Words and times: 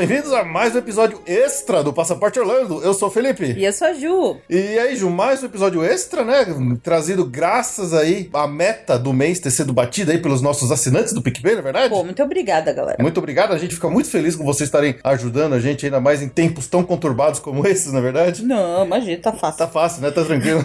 Bem-vindos 0.00 0.32
a 0.32 0.42
mais 0.42 0.74
um 0.74 0.78
episódio 0.78 1.20
extra 1.26 1.84
do 1.84 1.92
Passaporte 1.92 2.40
Orlando. 2.40 2.82
Eu 2.82 2.94
sou 2.94 3.08
o 3.08 3.10
Felipe. 3.10 3.52
E 3.52 3.66
eu 3.66 3.70
sou 3.70 3.86
a 3.86 3.92
Ju. 3.92 4.38
E 4.48 4.78
aí, 4.78 4.96
Ju, 4.96 5.10
mais 5.10 5.42
um 5.42 5.46
episódio 5.46 5.84
extra, 5.84 6.24
né? 6.24 6.46
Trazido 6.82 7.22
graças 7.22 7.92
aí 7.92 8.30
à 8.32 8.48
meta 8.48 8.98
do 8.98 9.12
mês 9.12 9.40
ter 9.40 9.50
sido 9.50 9.74
batida 9.74 10.12
aí 10.12 10.16
pelos 10.16 10.40
nossos 10.40 10.72
assinantes 10.72 11.12
do 11.12 11.20
PicPay, 11.20 11.52
não 11.52 11.58
é 11.58 11.64
verdade? 11.64 11.90
Pô, 11.90 12.02
muito 12.02 12.22
obrigada, 12.22 12.72
galera. 12.72 12.96
Muito 12.98 13.18
obrigado. 13.18 13.52
A 13.52 13.58
gente 13.58 13.74
fica 13.74 13.90
muito 13.90 14.08
feliz 14.08 14.34
com 14.34 14.42
vocês 14.42 14.68
estarem 14.68 14.96
ajudando 15.04 15.52
a 15.52 15.60
gente, 15.60 15.84
ainda 15.84 16.00
mais 16.00 16.22
em 16.22 16.30
tempos 16.30 16.66
tão 16.66 16.82
conturbados 16.82 17.38
como 17.38 17.66
esses, 17.68 17.92
na 17.92 17.98
é 17.98 18.02
verdade? 18.02 18.42
Não, 18.42 18.86
imagina, 18.86 19.20
tá 19.20 19.34
fácil. 19.34 19.58
Tá 19.58 19.68
fácil, 19.68 20.00
né? 20.00 20.10
Tá 20.10 20.24
tranquilo. 20.24 20.64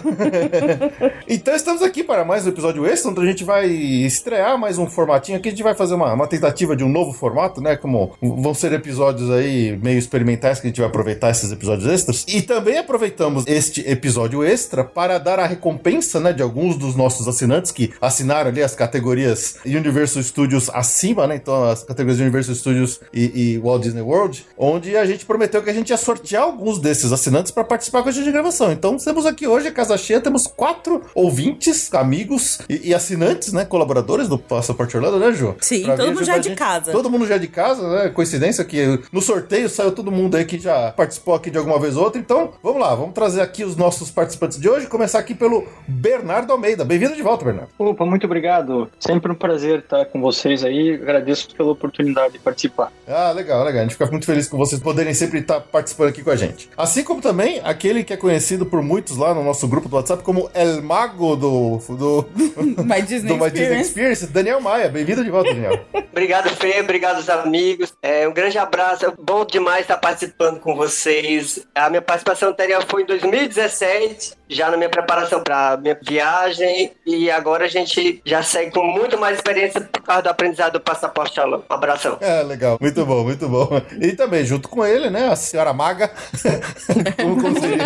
então 1.28 1.54
estamos 1.54 1.82
aqui 1.82 2.02
para 2.02 2.24
mais 2.24 2.46
um 2.46 2.48
episódio 2.48 2.86
extra, 2.86 3.10
onde 3.10 3.20
a 3.20 3.26
gente 3.26 3.44
vai 3.44 3.66
estrear 3.66 4.56
mais 4.56 4.78
um 4.78 4.86
formatinho 4.86 5.36
aqui. 5.36 5.48
A 5.48 5.50
gente 5.50 5.62
vai 5.62 5.74
fazer 5.74 5.92
uma, 5.92 6.14
uma 6.14 6.26
tentativa 6.26 6.74
de 6.74 6.82
um 6.82 6.88
novo 6.88 7.12
formato, 7.12 7.60
né? 7.60 7.76
Como 7.76 8.14
vão 8.22 8.54
ser 8.54 8.72
episódios 8.72 9.25
aí 9.30 9.78
meio 9.82 9.98
experimentais 9.98 10.60
que 10.60 10.66
a 10.66 10.70
gente 10.70 10.80
vai 10.80 10.88
aproveitar 10.88 11.30
esses 11.30 11.50
episódios 11.50 11.86
extras. 11.88 12.24
E 12.28 12.42
também 12.42 12.78
aproveitamos 12.78 13.44
este 13.46 13.80
episódio 13.88 14.44
extra 14.44 14.84
para 14.84 15.18
dar 15.18 15.38
a 15.38 15.46
recompensa, 15.46 16.20
né, 16.20 16.32
de 16.32 16.42
alguns 16.42 16.76
dos 16.76 16.94
nossos 16.94 17.26
assinantes 17.28 17.72
que 17.72 17.92
assinaram 18.00 18.50
ali 18.50 18.62
as 18.62 18.74
categorias 18.74 19.56
Universal 19.64 20.22
Studios 20.22 20.70
acima, 20.72 21.26
né? 21.26 21.36
Então 21.36 21.64
as 21.64 21.82
categorias 21.82 22.20
Universal 22.20 22.54
Studios 22.54 23.00
e, 23.12 23.54
e 23.54 23.58
Walt 23.58 23.82
Disney 23.82 24.02
World, 24.02 24.46
onde 24.56 24.96
a 24.96 25.04
gente 25.04 25.24
prometeu 25.24 25.62
que 25.62 25.70
a 25.70 25.74
gente 25.74 25.90
ia 25.90 25.96
sortear 25.96 26.42
alguns 26.42 26.78
desses 26.78 27.12
assinantes 27.12 27.50
para 27.52 27.64
participar 27.64 28.02
com 28.02 28.08
a 28.08 28.12
gente 28.12 28.24
de 28.24 28.32
gravação. 28.32 28.72
Então 28.72 28.96
temos 28.96 29.26
aqui 29.26 29.46
hoje 29.46 29.68
a 29.68 29.72
casa 29.72 29.96
cheia, 29.96 30.20
temos 30.20 30.46
quatro 30.46 31.02
ouvintes, 31.14 31.92
amigos 31.94 32.58
e, 32.68 32.90
e 32.90 32.94
assinantes, 32.94 33.52
né, 33.52 33.64
colaboradores 33.64 34.28
do 34.28 34.38
Passaporte 34.38 34.96
Orlando, 34.96 35.18
né, 35.18 35.32
Ju? 35.32 35.54
Sim, 35.60 35.84
pra 35.84 35.96
todo 35.96 36.08
mundo 36.08 36.24
já 36.24 36.36
é 36.36 36.38
de 36.38 36.54
casa. 36.54 36.92
Todo 36.92 37.10
mundo 37.10 37.26
já 37.26 37.34
é 37.36 37.38
de 37.38 37.48
casa, 37.48 37.88
né? 37.88 38.08
Coincidência 38.10 38.64
que 38.64 39.00
no 39.16 39.22
sorteio 39.22 39.66
saiu 39.66 39.92
todo 39.92 40.12
mundo 40.12 40.36
aí 40.36 40.44
que 40.44 40.58
já 40.58 40.92
participou 40.92 41.34
aqui 41.34 41.50
de 41.50 41.56
alguma 41.56 41.80
vez 41.80 41.96
ou 41.96 42.04
outra. 42.04 42.20
Então, 42.20 42.52
vamos 42.62 42.82
lá, 42.82 42.94
vamos 42.94 43.14
trazer 43.14 43.40
aqui 43.40 43.64
os 43.64 43.74
nossos 43.74 44.10
participantes 44.10 44.60
de 44.60 44.68
hoje. 44.68 44.86
Começar 44.88 45.18
aqui 45.18 45.34
pelo 45.34 45.66
Bernardo 45.88 46.52
Almeida. 46.52 46.84
Bem-vindo 46.84 47.16
de 47.16 47.22
volta, 47.22 47.42
Bernardo. 47.42 47.70
Opa, 47.78 48.04
muito 48.04 48.26
obrigado. 48.26 48.90
Sempre 49.00 49.32
um 49.32 49.34
prazer 49.34 49.78
estar 49.78 50.04
com 50.04 50.20
vocês 50.20 50.62
aí. 50.62 50.92
Agradeço 50.92 51.48
pela 51.56 51.72
oportunidade 51.72 52.34
de 52.34 52.38
participar. 52.38 52.92
Ah, 53.08 53.32
legal, 53.32 53.64
legal. 53.64 53.80
A 53.80 53.82
gente 53.84 53.94
fica 53.94 54.04
muito 54.10 54.26
feliz 54.26 54.48
com 54.48 54.58
vocês 54.58 54.82
poderem 54.82 55.14
sempre 55.14 55.38
estar 55.38 55.60
participando 55.60 56.10
aqui 56.10 56.22
com 56.22 56.30
a 56.30 56.36
gente. 56.36 56.68
Assim 56.76 57.02
como 57.02 57.22
também 57.22 57.62
aquele 57.64 58.04
que 58.04 58.12
é 58.12 58.18
conhecido 58.18 58.66
por 58.66 58.82
muitos 58.82 59.16
lá 59.16 59.32
no 59.32 59.42
nosso 59.42 59.66
grupo 59.66 59.88
do 59.88 59.96
WhatsApp 59.96 60.22
como 60.22 60.50
El 60.52 60.82
Mago 60.82 61.36
do, 61.36 61.78
do, 61.78 62.26
My 62.84 63.00
Disney, 63.00 63.28
do 63.34 63.42
My 63.42 63.50
Disney 63.50 63.80
Experience, 63.80 64.26
Daniel 64.26 64.60
Maia. 64.60 64.90
Bem-vindo 64.90 65.24
de 65.24 65.30
volta, 65.30 65.54
Daniel. 65.54 65.80
obrigado, 66.12 66.50
Fê. 66.50 66.80
Obrigado 66.82 67.16
aos 67.16 67.30
amigos. 67.30 67.94
É, 68.02 68.28
um 68.28 68.34
grande 68.34 68.58
abraço. 68.58 69.05
Bom 69.18 69.44
demais 69.44 69.82
estar 69.82 69.98
participando 69.98 70.60
com 70.60 70.74
vocês. 70.74 71.66
A 71.74 71.88
minha 71.88 72.02
participação 72.02 72.50
anterior 72.50 72.84
foi 72.88 73.02
em 73.02 73.06
2017, 73.06 74.34
já 74.48 74.70
na 74.70 74.76
minha 74.76 74.88
preparação 74.88 75.42
para 75.42 75.76
minha 75.76 75.98
viagem, 76.00 76.92
e 77.04 77.30
agora 77.30 77.64
a 77.64 77.68
gente 77.68 78.20
já 78.24 78.42
segue 78.42 78.70
com 78.70 78.84
muito 78.84 79.18
mais 79.18 79.36
experiência 79.36 79.80
por 79.80 80.02
causa 80.02 80.22
do 80.22 80.28
aprendizado 80.28 80.74
do 80.74 80.80
passaporte 80.80 81.38
aula. 81.40 81.62
Um 81.68 81.74
abração. 81.74 82.16
É, 82.20 82.42
legal. 82.42 82.78
Muito 82.80 83.04
bom, 83.04 83.24
muito 83.24 83.48
bom. 83.48 83.68
E 84.00 84.12
também, 84.12 84.44
junto 84.44 84.68
com 84.68 84.84
ele, 84.84 85.10
né, 85.10 85.28
a 85.28 85.36
senhora 85.36 85.72
Maga. 85.72 86.10
como, 87.16 87.60
seria? 87.60 87.84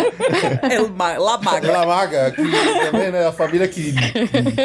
É, 0.61 1.17
La 1.19 1.37
Maga. 1.37 1.71
La 1.71 1.85
Maga, 1.85 2.31
que 2.31 2.43
também, 2.91 3.11
né, 3.11 3.27
a 3.27 3.31
família 3.31 3.67
que, 3.67 3.93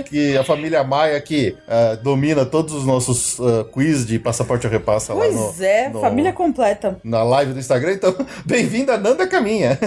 que 0.04 0.36
a 0.36 0.44
família 0.44 0.84
Maia 0.84 1.20
que 1.20 1.56
uh, 1.66 1.96
domina 2.02 2.44
todos 2.44 2.74
os 2.74 2.84
nossos 2.84 3.38
uh, 3.38 3.64
quiz 3.72 4.06
de 4.06 4.18
passaporte 4.18 4.66
a 4.66 4.70
repassa 4.70 5.14
pois 5.14 5.34
lá 5.34 5.40
no... 5.40 5.46
Pois 5.46 5.60
é, 5.60 5.88
no, 5.88 6.00
família 6.00 6.32
completa. 6.32 6.98
Na 7.02 7.22
live 7.22 7.52
do 7.52 7.58
Instagram, 7.58 7.92
então, 7.92 8.14
bem-vinda, 8.44 8.96
Nanda 8.96 9.26
Caminha. 9.26 9.78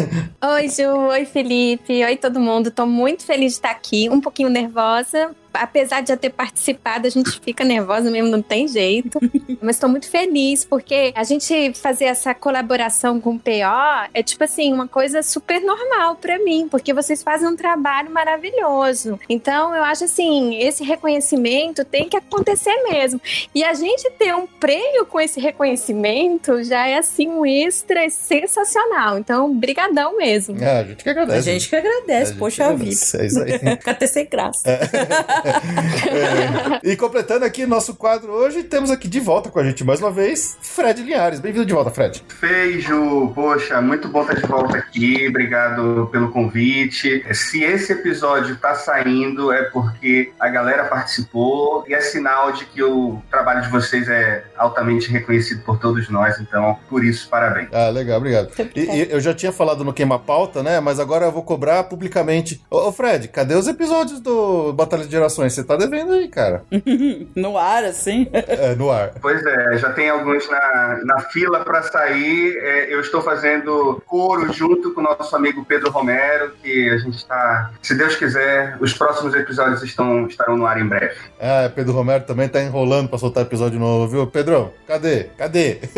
Oi, 0.44 0.70
Ju, 0.70 1.08
oi, 1.10 1.26
Felipe, 1.26 1.99
oi, 2.04 2.18
todo 2.18 2.40
mundo. 2.40 2.72
Tô 2.72 2.86
muito 2.86 3.24
feliz 3.24 3.54
de 3.54 3.58
estar 3.58 3.72
aqui, 3.72 4.10
um 4.10 4.22
pouquinho 4.22 4.50
nervosa, 4.50 5.36
apesar 5.54 6.02
de 6.02 6.10
já 6.10 6.18
ter 6.18 6.30
participado, 6.30 7.08
a 7.08 7.10
gente 7.10 7.40
fica 7.42 7.64
nervosa 7.64 8.10
mesmo, 8.10 8.30
não 8.30 8.42
tem 8.42 8.68
jeito. 8.68 9.20
Mas 9.62 9.76
estou 9.76 9.90
muito 9.90 10.10
feliz, 10.10 10.64
porque 10.64 11.12
a 11.16 11.24
gente 11.24 11.74
fazer 11.74 12.06
essa 12.06 12.34
colaboração 12.34 13.20
com 13.20 13.36
o 13.36 13.40
PO 13.40 14.10
é 14.14 14.24
tipo 14.24 14.44
assim, 14.44 14.72
uma 14.74 14.88
coisa 14.88 15.22
super 15.22 15.62
normal 15.62 16.16
para 16.16 16.40
mim, 16.40 16.68
porque 16.70 16.94
vocês 16.94 17.22
fazem 17.22 17.48
um 17.48 17.56
trabalho 17.56 18.10
maravilhoso. 18.12 19.20
Então, 19.28 19.76
eu 19.76 19.84
acho 19.84 20.06
assim, 20.06 20.56
esse 20.62 20.84
reconhecimento 20.84 21.84
tem 21.84 22.08
que 22.08 22.18
acontecer 22.18 22.76
mesmo. 22.90 23.22
E 23.54 23.64
a 23.64 23.74
gente 23.74 24.10
ter 24.12 24.36
um 24.36 24.48
prêmio 24.48 25.06
com 25.06 25.20
esse 25.20 25.40
reconhecimento 25.40 26.64
já 26.64 26.88
é 26.88 26.98
assim 26.98 27.28
um 27.28 27.46
extra 27.46 28.10
sensacional. 28.10 29.18
Então, 29.18 29.54
brigadão 29.54 30.18
mesmo. 30.18 30.62
É, 30.62 30.80
a 30.80 30.84
gente 30.84 31.04
que 31.04 31.10
agradece. 31.10 31.50
A 31.50 31.54
gente 31.54 31.70
que 31.70 31.76
agradece, 31.76 32.34
poxa 32.36 32.56
que 32.58 32.62
agradece. 32.64 33.18
vida. 33.18 33.24
É 33.24 33.28
isso 33.28 33.42
aí. 33.42 33.60
Fica 33.78 33.92
até 33.92 34.08
sem 34.08 34.26
graça. 34.26 34.70
É 34.70 35.39
é. 36.84 36.92
E 36.92 36.96
completando 36.96 37.46
aqui 37.46 37.66
nosso 37.66 37.96
quadro 37.96 38.32
hoje, 38.32 38.64
temos 38.64 38.92
aqui 38.92 39.08
de 39.08 39.20
volta 39.20 39.50
com 39.50 39.60
a 39.60 39.64
gente 39.64 39.84
mais 39.84 40.00
uma 40.00 40.12
vez, 40.12 40.58
Fred 40.62 41.02
Linhares. 41.02 41.40
Bem-vindo 41.40 41.66
de 41.66 41.74
volta, 41.74 41.92
Fred. 41.92 42.24
Feijo, 42.40 43.32
poxa, 43.34 43.82
muito 43.82 44.08
bom 44.08 44.22
estar 44.22 44.36
de 44.36 44.46
volta 44.46 44.78
aqui. 44.78 45.28
Obrigado 45.28 46.10
pelo 46.12 46.32
convite. 46.32 47.24
Se 47.34 47.64
esse 47.64 47.94
episódio 47.94 48.56
está 48.56 48.76
saindo, 48.76 49.52
é 49.52 49.64
porque 49.64 50.32
a 50.40 50.50
galera 50.50 50.86
participou 50.86 51.84
e 51.88 51.94
é 51.94 52.02
sinal 52.02 52.52
de 52.52 52.66
que 52.66 52.84
o 52.84 53.22
trabalho 53.30 53.62
de 53.62 53.70
vocês 53.70 54.08
é 54.08 54.44
altamente 54.58 55.10
reconhecido 55.10 55.62
por 55.64 55.80
todos 55.80 56.10
nós. 56.10 56.40
Então, 56.40 56.78
por 56.90 57.04
isso, 57.04 57.30
parabéns. 57.30 57.70
Ah, 57.72 57.90
legal, 57.90 58.18
obrigado. 58.18 58.52
E, 58.76 58.82
e 58.82 59.12
eu 59.12 59.20
já 59.20 59.34
tinha 59.34 59.52
falado 59.52 59.84
no 59.84 59.94
Queima 59.94 60.20
Pauta, 60.20 60.64
né? 60.64 60.80
Mas 60.80 61.00
agora 61.00 61.26
eu 61.26 61.32
vou 61.32 61.44
cobrar 61.44 61.84
publicamente. 61.84 62.62
Ô, 62.70 62.88
ô 62.88 62.92
Fred, 62.92 63.28
cadê 63.28 63.56
os 63.56 63.68
episódios 63.68 64.20
do 64.20 64.74
Batalha 64.74 65.04
de 65.04 65.10
Você 65.30 65.64
tá 65.64 65.76
devendo 65.76 66.14
aí, 66.14 66.28
cara. 66.28 66.64
no 67.36 67.58
ar, 67.58 67.84
assim? 67.84 68.28
É, 68.34 68.76
no 68.76 68.90
ar. 68.90 69.12
Pois 69.22 69.46
é, 69.46 69.78
já 69.78 69.92
tem 69.92 70.10
alguns 70.10 70.50
na, 70.50 71.00
na 71.06 71.20
fila 71.22 71.64
para 71.64 71.82
sair. 71.84 72.58
É, 72.58 72.94
eu 72.94 73.02
estou 73.02 73.22
fazendo 73.22 74.02
coro 74.06 74.52
junto 74.54 74.94
com 74.94 75.02
o 75.02 75.04
nosso 75.04 75.36
amigo 75.36 75.64
Pedro 75.66 75.92
Romero, 75.92 76.52
que 76.62 76.90
a 76.90 76.98
gente 76.98 77.18
está, 77.18 77.72
se 77.82 77.96
Deus 77.96 78.16
quiser, 78.16 78.78
os 78.80 78.94
próximos 78.94 79.34
episódios 79.34 79.84
estão, 79.84 80.28
estarão 80.28 80.58
no 80.58 80.66
ar 80.66 80.80
em 80.80 80.88
breve. 80.88 81.16
É, 81.40 81.70
Pedro 81.70 81.94
Romero 81.94 82.24
também 82.24 82.48
tá 82.50 82.62
enrolando 82.62 83.10
para 83.10 83.18
soltar 83.18 83.44
episódio 83.44 83.80
novo, 83.80 84.08
viu? 84.08 84.28
Pedrão, 84.28 84.72
cadê? 84.88 85.26
Cadê? 85.38 85.80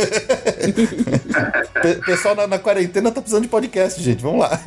pessoal 2.06 2.36
na, 2.36 2.48
na, 2.48 2.60
quarentena 2.60 3.12
tá 3.12 3.22
precisando 3.22 3.44
de 3.44 3.50
podcast, 3.50 4.02
gente. 4.02 4.22
Vamos 4.22 4.42
lá. 4.42 4.60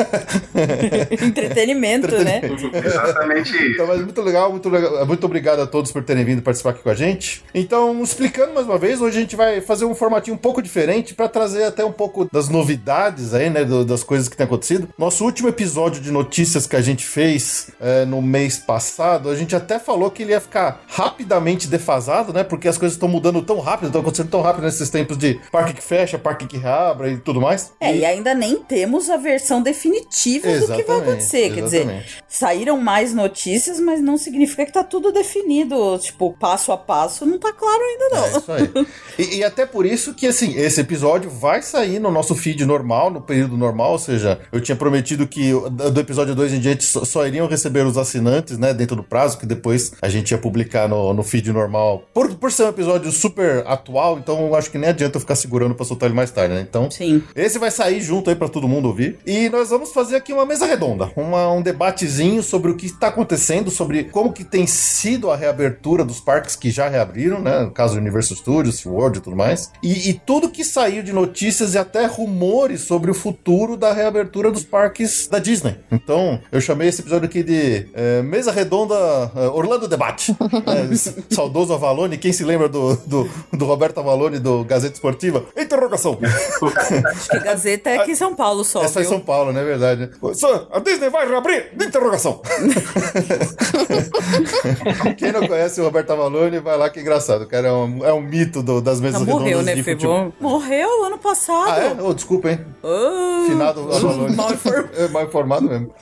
Entretenimento, 1.10 2.10
né? 2.25 2.40
Exatamente 2.84 3.50
isso. 3.50 3.75
Então, 3.75 3.87
mas 3.87 4.00
muito 4.00 4.20
legal, 4.22 4.52
muito. 4.54 4.70
Muito 5.06 5.24
obrigado 5.24 5.60
a 5.60 5.66
todos 5.66 5.92
por 5.92 6.02
terem 6.02 6.24
vindo 6.24 6.42
participar 6.42 6.70
aqui 6.70 6.82
com 6.82 6.90
a 6.90 6.94
gente. 6.94 7.44
Então, 7.54 8.02
explicando 8.02 8.54
mais 8.54 8.66
uma 8.66 8.78
vez, 8.78 9.00
hoje 9.00 9.18
a 9.18 9.20
gente 9.20 9.36
vai 9.36 9.60
fazer 9.60 9.84
um 9.84 9.94
formatinho 9.94 10.34
um 10.34 10.38
pouco 10.38 10.62
diferente 10.62 11.14
para 11.14 11.28
trazer 11.28 11.64
até 11.64 11.84
um 11.84 11.92
pouco 11.92 12.28
das 12.32 12.48
novidades 12.48 13.34
aí, 13.34 13.50
né? 13.50 13.64
Do, 13.64 13.84
das 13.84 14.02
coisas 14.02 14.28
que 14.28 14.36
tem 14.36 14.44
acontecido. 14.44 14.88
Nosso 14.96 15.24
último 15.24 15.48
episódio 15.48 16.00
de 16.00 16.10
notícias 16.10 16.66
que 16.66 16.76
a 16.76 16.80
gente 16.80 17.04
fez 17.04 17.70
é, 17.80 18.04
no 18.04 18.22
mês 18.22 18.58
passado, 18.58 19.28
a 19.28 19.36
gente 19.36 19.54
até 19.54 19.78
falou 19.78 20.10
que 20.10 20.22
ele 20.22 20.32
ia 20.32 20.40
ficar 20.40 20.82
rapidamente 20.88 21.68
defasado, 21.68 22.32
né? 22.32 22.44
Porque 22.44 22.68
as 22.68 22.78
coisas 22.78 22.94
estão 22.94 23.08
mudando 23.08 23.42
tão 23.42 23.60
rápido, 23.60 23.86
estão 23.86 24.00
acontecendo 24.00 24.30
tão 24.30 24.40
rápido 24.40 24.64
nesses 24.64 24.88
tempos 24.90 25.18
de 25.18 25.40
parque 25.50 25.74
que 25.74 25.82
fecha, 25.82 26.18
parque 26.18 26.46
que 26.46 26.56
reabra 26.56 27.10
e 27.10 27.18
tudo 27.18 27.40
mais. 27.40 27.72
É, 27.80 27.94
e 27.94 28.04
ainda 28.04 28.34
nem 28.34 28.56
temos 28.56 29.10
a 29.10 29.16
versão 29.16 29.62
definitiva 29.62 30.46
do 30.46 30.60
que 30.60 30.66
vai 30.66 30.78
Exatamente, 30.78 31.02
acontecer. 31.02 31.54
Quer 31.54 31.62
dizer, 31.62 31.76
exatamente. 31.78 32.24
saíram 32.28 32.76
mais 32.80 33.14
notícias, 33.14 33.80
mas 33.80 34.00
não 34.00 34.16
significa 34.16 34.44
que 34.46 34.73
tá 34.73 34.85
tudo 34.85 35.12
definido. 35.12 35.99
Tipo, 35.99 36.32
passo 36.38 36.73
a 36.73 36.76
passo, 36.76 37.25
não 37.26 37.38
tá 37.38 37.52
claro 37.52 37.81
ainda, 37.82 38.08
não. 38.17 38.25
É 38.25 38.29
isso 38.38 38.52
aí. 38.52 38.87
E, 39.17 39.37
e 39.37 39.44
até 39.44 39.64
por 39.64 39.87
isso 39.87 40.12
que, 40.12 40.26
assim, 40.26 40.56
esse 40.58 40.81
episódio 40.81 41.31
vai 41.31 41.62
sair 41.62 42.00
no 42.00 42.11
nosso 42.11 42.35
feed 42.35 42.64
normal, 42.64 43.12
no 43.12 43.20
período 43.20 43.56
normal, 43.56 43.93
ou 43.93 43.99
seja, 43.99 44.41
eu 44.50 44.61
tinha 44.61 44.75
prometido 44.75 45.25
que 45.25 45.52
do 45.93 46.00
episódio 46.00 46.35
2 46.35 46.55
em 46.55 46.58
diante 46.58 46.82
só, 46.82 47.05
só 47.05 47.25
iriam 47.25 47.46
receber 47.46 47.87
os 47.87 47.96
assinantes, 47.96 48.58
né, 48.58 48.75
dentro 48.75 48.96
do 48.96 49.05
prazo, 49.05 49.38
que 49.38 49.46
depois 49.46 49.93
a 50.02 50.08
gente 50.08 50.32
ia 50.32 50.38
publicar 50.38 50.88
no, 50.88 51.14
no 51.14 51.23
feed 51.23 51.52
normal. 51.52 52.02
Por, 52.12 52.35
por 52.35 52.50
ser 52.50 52.64
um 52.64 52.69
episódio 52.70 53.12
super 53.12 53.64
atual, 53.69 54.19
então 54.19 54.46
eu 54.49 54.56
acho 54.56 54.69
que 54.69 54.79
nem 54.79 54.91
adianta 54.91 55.17
eu 55.17 55.20
ficar 55.20 55.37
segurando 55.37 55.76
pra 55.76 55.85
soltar 55.85 56.08
ele 56.08 56.17
mais 56.17 56.32
tarde, 56.32 56.52
né? 56.55 56.61
Então, 56.69 56.91
Sim. 56.91 57.23
esse 57.37 57.56
vai 57.56 57.70
sair 57.70 58.00
junto 58.00 58.31
aí 58.31 58.35
pra 58.35 58.49
todo 58.49 58.67
mundo 58.67 58.88
ouvir. 58.88 59.19
E 59.25 59.49
nós 59.49 59.70
vamos 59.70 59.93
fazer 59.93 60.17
aqui 60.17 60.32
uma 60.32 60.44
mesa 60.44 60.67
redonda, 60.67 61.08
uma- 61.14 61.52
um 61.52 61.62
debatezinho 61.62 62.43
sobre 62.43 62.73
o 62.73 62.76
que 62.76 62.87
está 62.87 63.06
acontecendo, 63.08 63.70
sobre 63.70 64.02
como 64.05 64.32
que 64.34 64.44
tem 64.44 64.66
sido 64.66 65.31
a 65.31 65.36
reabertura 65.36 66.04
dos 66.04 66.20
parques 66.20 66.56
que 66.56 66.70
já 66.70 66.88
reabriram, 66.88 67.40
né? 67.40 67.60
No 67.60 67.70
caso 67.70 67.96
Universal 67.96 68.36
Studios, 68.36 68.76
SeaWorld 68.76 69.19
e 69.19 69.20
tudo 69.22 69.36
mais. 69.36 69.70
E, 69.82 70.10
e 70.10 70.14
tudo 70.14 70.50
que 70.50 70.64
saiu 70.64 71.02
de 71.02 71.12
notícias 71.12 71.75
e 71.75 71.78
até 71.78 72.06
rumores 72.06 72.82
sobre 72.82 73.10
o 73.10 73.14
futuro 73.14 73.76
da 73.76 73.92
reabertura 73.92 74.50
dos 74.50 74.64
parques 74.64 75.28
da 75.28 75.38
Disney. 75.38 75.76
Então, 75.90 76.40
eu 76.50 76.60
chamei 76.60 76.88
esse 76.88 77.00
episódio 77.00 77.26
aqui 77.26 77.42
de 77.42 77.86
eh, 77.94 78.22
Mesa 78.22 78.50
Redonda 78.50 78.94
eh, 79.36 79.48
Orlando 79.48 79.88
Debate. 79.88 80.34
É, 80.64 81.34
saudoso 81.34 81.75
Avalone, 81.75 82.16
quem 82.16 82.32
se 82.32 82.42
lembra 82.42 82.69
do, 82.69 82.96
do, 83.06 83.28
do 83.52 83.64
Roberto 83.66 83.98
Avalone 84.00 84.38
do 84.38 84.64
Gazeta 84.64 84.94
Esportiva? 84.94 85.44
Interrogação. 85.56 86.19
Acho 86.22 87.28
que 87.28 87.38
Gazeta 87.38 87.90
é 87.90 87.98
aqui 87.98 88.12
em 88.12 88.14
São 88.14 88.34
Paulo 88.34 88.64
só. 88.64 88.82
Essa 88.82 89.00
é 89.00 89.02
viu? 89.02 89.10
São 89.10 89.20
Paulo, 89.20 89.52
não 89.52 89.60
é 89.60 89.64
verdade? 89.64 90.10
Só, 90.34 90.69
a 90.72 90.78
Disney 90.78 91.10
vai 91.10 91.28
reabrir? 91.28 91.72
Interrogação. 91.75 92.40
Quem 95.16 95.32
não 95.32 95.46
conhece 95.46 95.80
o 95.80 95.84
Roberto 95.84 96.10
Avalone, 96.12 96.58
vai 96.58 96.76
lá 96.76 96.88
que 96.90 96.98
é 96.98 97.02
engraçado. 97.02 97.42
O 97.42 97.46
cara 97.46 97.68
é 97.68 97.72
um, 97.72 98.04
é 98.04 98.12
um 98.12 98.20
mito 98.20 98.62
do- 98.62 98.80
das 98.80 99.00
mesas 99.00 99.22
morreu, 99.22 99.44
redondas 99.58 99.66
né, 99.66 99.74
de 99.74 99.82
futebol. 99.82 100.16
Febon? 100.16 100.32
Morreu 100.40 101.04
ano 101.04 101.18
passado. 101.18 101.70
Ah, 101.70 101.78
é? 101.78 101.96
Oh, 102.02 102.14
desculpa, 102.14 102.50
hein? 102.50 102.60
Oh, 102.82 103.46
Finado 103.46 103.80
Avalone. 103.92 104.34
mal 104.36 104.52
informado. 104.52 104.88
É 104.96 105.08
mal 105.08 105.24
informado 105.24 105.68
mesmo. 105.68 105.94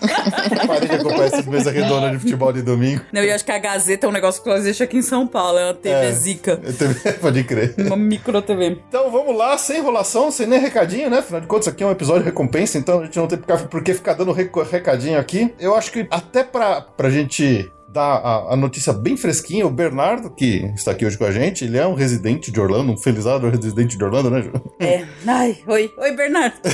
Parei 0.67 0.89
de 0.89 0.95
acompanhar 0.97 1.25
essas 1.27 1.47
mesas 1.47 1.73
redondas 1.73 2.11
de 2.13 2.19
futebol 2.19 2.53
de 2.53 2.63
domingo. 2.63 3.03
Não, 3.13 3.23
eu 3.23 3.35
acho 3.35 3.45
que 3.45 3.53
a 3.53 3.59
Gazeta 3.59 4.07
é 4.07 4.09
um 4.09 4.13
negócio 4.13 4.43
que 4.43 4.49
nós 4.49 4.65
deixa 4.65 4.85
aqui 4.85 4.97
em 4.99 5.03
São 5.03 5.27
Paulo. 5.27 5.59
É 5.59 5.65
uma 5.67 5.75
TV 5.75 5.95
É. 6.07 6.13
zica. 6.13 6.61
Eu 6.63 6.75
também- 6.77 7.13
Pode 7.21 7.45
crer. 7.45 7.75
Uma 7.79 7.97
micro 7.97 8.41
TV. 8.43 8.79
Então 8.89 9.11
vamos 9.11 9.37
lá, 9.37 9.57
sem 9.59 9.79
enrolação, 9.79 10.31
sem 10.31 10.47
nem 10.47 10.59
recadinho, 10.61 11.11
né? 11.11 11.19
Afinal 11.19 11.41
de 11.41 11.47
contas, 11.47 11.67
isso 11.67 11.71
aqui 11.75 11.83
é 11.83 11.87
um 11.87 11.91
episódio 11.93 12.23
de 12.23 12.29
recompensa, 12.29 12.79
então 12.79 13.01
a 13.01 13.05
gente 13.05 13.19
não 13.19 13.27
tem 13.27 13.39
por 13.39 13.83
que- 13.83 13.95
ficar 13.95 14.15
dando 14.15 14.33
recadinho 14.33 15.19
aqui. 15.19 15.53
Eu 15.59 15.75
acho 15.75 15.91
que 15.93 16.07
até 16.11 16.43
pra, 16.45 16.81
pra 16.81 17.11
gente 17.11 17.71
dar 17.93 18.17
a, 18.17 18.55
a 18.55 18.57
notícia 18.57 18.93
bem 18.93 19.17
fresquinha, 19.17 19.67
o 19.67 19.71
Bernardo, 19.71 20.31
que 20.31 20.65
está 20.75 20.93
aqui 20.93 21.05
hoje 21.05 21.19
com 21.19 21.25
a 21.25 21.31
gente, 21.31 21.65
ele 21.65 21.77
é 21.77 21.87
um 21.87 21.95
residente 21.95 22.51
de 22.51 22.61
Orlando, 22.61 22.93
um 22.93 22.97
felizado 22.97 23.49
residente 23.51 23.99
de 23.99 24.05
Orlando, 24.05 24.31
né, 24.31 24.43
Ju? 24.43 24.53
É. 24.81 25.05
Ai, 25.27 25.59
oi. 25.67 25.93
Oi, 25.99 26.13
Bernardo. 26.13 26.55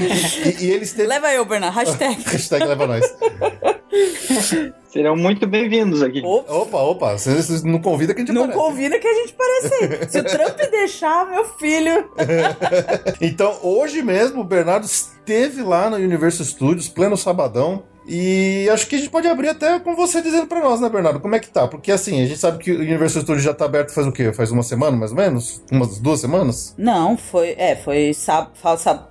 E, 0.00 0.64
e 0.64 0.70
ele 0.70 0.84
esteve. 0.84 1.06
Leva 1.08 1.30
eu, 1.32 1.44
Bernardo. 1.44 1.74
Hashtag. 1.74 2.22
Hashtag 2.24 2.64
leva 2.64 2.86
nós. 2.86 3.04
Serão 4.90 5.14
muito 5.16 5.46
bem-vindos 5.46 6.02
aqui. 6.02 6.22
Opa. 6.24 6.52
Opa, 6.52 6.78
opa, 6.78 7.18
vocês 7.18 7.62
não 7.62 7.80
convida 7.80 8.14
que 8.14 8.22
a 8.22 8.24
gente 8.24 8.34
Não 8.34 8.44
aparece. 8.44 8.62
convida 8.62 8.98
que 8.98 9.06
a 9.06 9.14
gente 9.14 9.34
parece. 9.34 10.10
Se 10.10 10.20
o 10.20 10.24
Trump 10.24 10.56
deixar, 10.70 11.28
meu 11.28 11.44
filho. 11.44 12.10
Então, 13.20 13.58
hoje 13.62 14.02
mesmo, 14.02 14.40
o 14.40 14.44
Bernardo 14.44 14.84
esteve 14.86 15.62
lá 15.62 15.90
no 15.90 15.96
Universal 15.96 16.46
Studios, 16.46 16.88
pleno 16.88 17.16
sabadão. 17.16 17.84
E 18.06 18.68
acho 18.72 18.86
que 18.86 18.96
a 18.96 18.98
gente 18.98 19.10
pode 19.10 19.28
abrir 19.28 19.48
até 19.48 19.78
com 19.78 19.94
você 19.94 20.22
dizendo 20.22 20.46
pra 20.46 20.60
nós, 20.60 20.80
né, 20.80 20.88
Bernardo? 20.88 21.20
Como 21.20 21.34
é 21.34 21.38
que 21.38 21.48
tá? 21.48 21.68
Porque 21.68 21.92
assim, 21.92 22.22
a 22.22 22.26
gente 22.26 22.38
sabe 22.38 22.58
que 22.58 22.72
o 22.72 22.80
Universal 22.80 23.22
Studios 23.22 23.44
já 23.44 23.54
tá 23.54 23.64
aberto 23.64 23.92
faz 23.92 24.06
o 24.06 24.12
quê? 24.12 24.32
Faz 24.32 24.50
uma 24.50 24.62
semana, 24.62 24.96
mais 24.96 25.10
ou 25.10 25.16
menos? 25.16 25.62
Umas 25.70 25.98
duas 25.98 26.20
semanas? 26.20 26.74
Não, 26.76 27.16
foi. 27.16 27.54
É, 27.58 27.76
foi 27.76 28.12
sábado, 28.14 28.52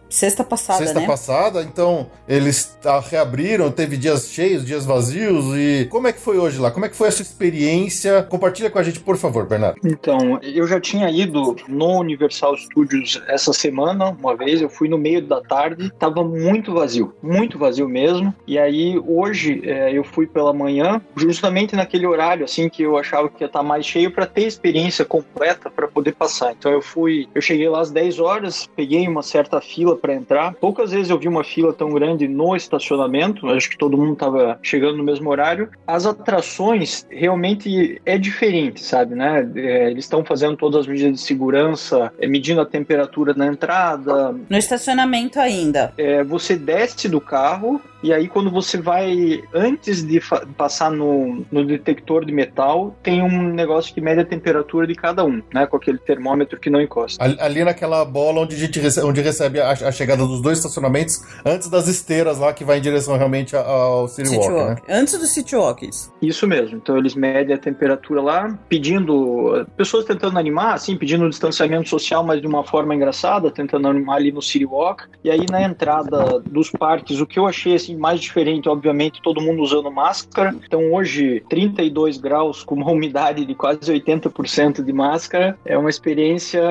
sexta 0.09 0.43
passada, 0.43 0.79
Sexta 0.79 0.99
né? 0.99 1.05
passada, 1.05 1.61
então 1.61 2.07
eles 2.27 2.77
ah, 2.83 2.99
reabriram, 2.99 3.71
teve 3.71 3.95
dias 3.95 4.29
cheios, 4.29 4.65
dias 4.65 4.85
vazios. 4.85 5.45
E 5.55 5.87
como 5.89 6.07
é 6.07 6.13
que 6.13 6.19
foi 6.19 6.37
hoje 6.37 6.59
lá? 6.59 6.71
Como 6.71 6.85
é 6.85 6.89
que 6.89 6.95
foi 6.95 7.07
essa 7.07 7.21
experiência? 7.21 8.23
Compartilha 8.23 8.69
com 8.69 8.79
a 8.79 8.83
gente, 8.83 8.99
por 8.99 9.17
favor, 9.17 9.45
Bernardo. 9.45 9.79
Então, 9.85 10.39
eu 10.41 10.67
já 10.67 10.79
tinha 10.79 11.09
ido 11.09 11.55
no 11.67 11.99
Universal 11.99 12.57
Studios 12.57 13.21
essa 13.27 13.53
semana, 13.53 14.09
uma 14.09 14.35
vez, 14.35 14.61
eu 14.61 14.69
fui 14.69 14.89
no 14.89 14.97
meio 14.97 15.21
da 15.21 15.41
tarde, 15.41 15.91
tava 15.99 16.23
muito 16.23 16.73
vazio, 16.73 17.13
muito 17.21 17.57
vazio 17.57 17.87
mesmo. 17.87 18.33
E 18.47 18.57
aí, 18.57 18.99
hoje, 19.05 19.61
é, 19.63 19.91
eu 19.91 20.03
fui 20.03 20.25
pela 20.25 20.53
manhã, 20.53 21.01
justamente 21.15 21.75
naquele 21.75 22.07
horário, 22.07 22.45
assim, 22.45 22.69
que 22.69 22.83
eu 22.83 22.97
achava 22.97 23.29
que 23.29 23.43
ia 23.43 23.47
estar 23.47 23.63
mais 23.63 23.85
cheio 23.85 24.11
para 24.11 24.25
ter 24.25 24.47
experiência 24.47 25.05
completa 25.05 25.69
para 25.69 25.87
poder 25.87 26.13
passar. 26.13 26.53
Então, 26.57 26.71
eu 26.71 26.81
fui, 26.81 27.27
eu 27.35 27.41
cheguei 27.41 27.69
lá 27.69 27.81
às 27.81 27.91
10 27.91 28.19
horas, 28.19 28.67
peguei 28.75 29.07
uma 29.07 29.21
certa 29.21 29.61
fila 29.61 29.98
para 29.99 30.13
entrar. 30.13 30.53
Poucas 30.55 30.91
vezes 30.91 31.09
eu 31.09 31.19
vi 31.19 31.27
uma 31.27 31.43
fila 31.43 31.73
tão 31.73 31.91
grande 31.91 32.27
no 32.27 32.55
estacionamento, 32.55 33.47
acho 33.49 33.69
que 33.69 33.77
todo 33.77 33.97
mundo 33.97 34.15
tava 34.15 34.59
chegando 34.63 34.97
no 34.97 35.03
mesmo 35.03 35.29
horário. 35.29 35.69
As 35.85 36.05
atrações 36.05 37.05
realmente 37.09 38.01
é 38.05 38.17
diferente, 38.17 38.83
sabe, 38.83 39.15
né? 39.15 39.49
É, 39.55 39.91
eles 39.91 40.05
estão 40.05 40.23
fazendo 40.23 40.55
todas 40.55 40.81
as 40.81 40.87
medidas 40.87 41.13
de 41.13 41.21
segurança, 41.21 42.11
é, 42.19 42.27
medindo 42.27 42.61
a 42.61 42.65
temperatura 42.65 43.33
na 43.33 43.47
entrada. 43.47 44.35
No 44.49 44.57
estacionamento 44.57 45.39
ainda. 45.39 45.93
É, 45.97 46.23
você 46.23 46.55
desce 46.55 47.07
do 47.07 47.21
carro 47.21 47.81
e 48.01 48.13
aí 48.13 48.27
quando 48.27 48.49
você 48.49 48.77
vai 48.77 49.43
antes 49.53 50.03
de 50.03 50.21
passar 50.57 50.91
no, 50.91 51.45
no 51.51 51.65
detector 51.65 52.25
de 52.25 52.31
metal, 52.31 52.95
tem 53.03 53.21
um 53.21 53.43
negócio 53.43 53.93
que 53.93 54.01
mede 54.01 54.21
a 54.21 54.25
temperatura 54.25 54.87
de 54.87 54.95
cada 54.95 55.23
um, 55.25 55.41
né? 55.53 55.65
Com 55.65 55.77
aquele 55.77 55.97
termômetro 55.97 56.59
que 56.59 56.69
não 56.69 56.81
encosta. 56.81 57.23
Ali, 57.23 57.37
ali 57.39 57.63
naquela 57.63 58.03
bola 58.05 58.41
onde 58.41 58.55
a 58.55 58.59
gente 58.59 58.79
recebe, 58.79 59.07
onde 59.07 59.21
recebe 59.21 59.59
a, 59.59 59.71
a 59.71 59.91
chegada 59.91 60.25
dos 60.25 60.41
dois 60.41 60.57
estacionamentos, 60.57 61.21
antes 61.45 61.69
das 61.69 61.87
esteiras 61.87 62.39
lá 62.39 62.53
que 62.53 62.63
vai 62.63 62.77
em 62.77 62.81
direção 62.81 63.17
realmente 63.17 63.55
ao 63.55 64.07
City, 64.07 64.29
City 64.29 64.39
Walk, 64.39 64.53
né? 64.53 64.69
Walk. 64.69 64.81
Antes 64.89 65.17
do 65.17 65.25
City 65.25 65.55
Walks. 65.55 66.13
Isso 66.21 66.47
mesmo. 66.47 66.77
Então 66.77 66.97
eles 66.97 67.15
medem 67.15 67.55
a 67.55 67.57
temperatura 67.57 68.21
lá, 68.21 68.59
pedindo. 68.67 69.65
Pessoas 69.75 70.05
tentando 70.05 70.37
animar, 70.37 70.73
assim, 70.73 70.95
pedindo 70.97 71.25
um 71.25 71.29
distanciamento 71.29 71.89
social, 71.89 72.23
mas 72.23 72.41
de 72.41 72.47
uma 72.47 72.63
forma 72.63 72.95
engraçada, 72.95 73.51
tentando 73.51 73.87
animar 73.87 74.17
ali 74.17 74.31
no 74.31 74.41
City 74.41 74.65
Walk. 74.65 75.03
E 75.23 75.29
aí 75.29 75.45
na 75.49 75.61
entrada 75.61 76.39
dos 76.39 76.69
parques, 76.71 77.19
o 77.19 77.25
que 77.25 77.39
eu 77.39 77.47
achei 77.47 77.75
assim, 77.75 77.88
mais 77.95 78.19
diferente, 78.19 78.69
obviamente, 78.69 79.21
todo 79.21 79.41
mundo 79.41 79.61
usando 79.61 79.91
máscara. 79.91 80.55
Então 80.65 80.93
hoje, 80.93 81.43
32 81.49 82.17
graus 82.17 82.63
com 82.63 82.75
uma 82.75 82.91
umidade 82.91 83.45
de 83.45 83.55
quase 83.55 83.91
80% 83.91 84.83
de 84.83 84.93
máscara, 84.93 85.57
é 85.65 85.77
uma 85.77 85.89
experiência 85.89 86.61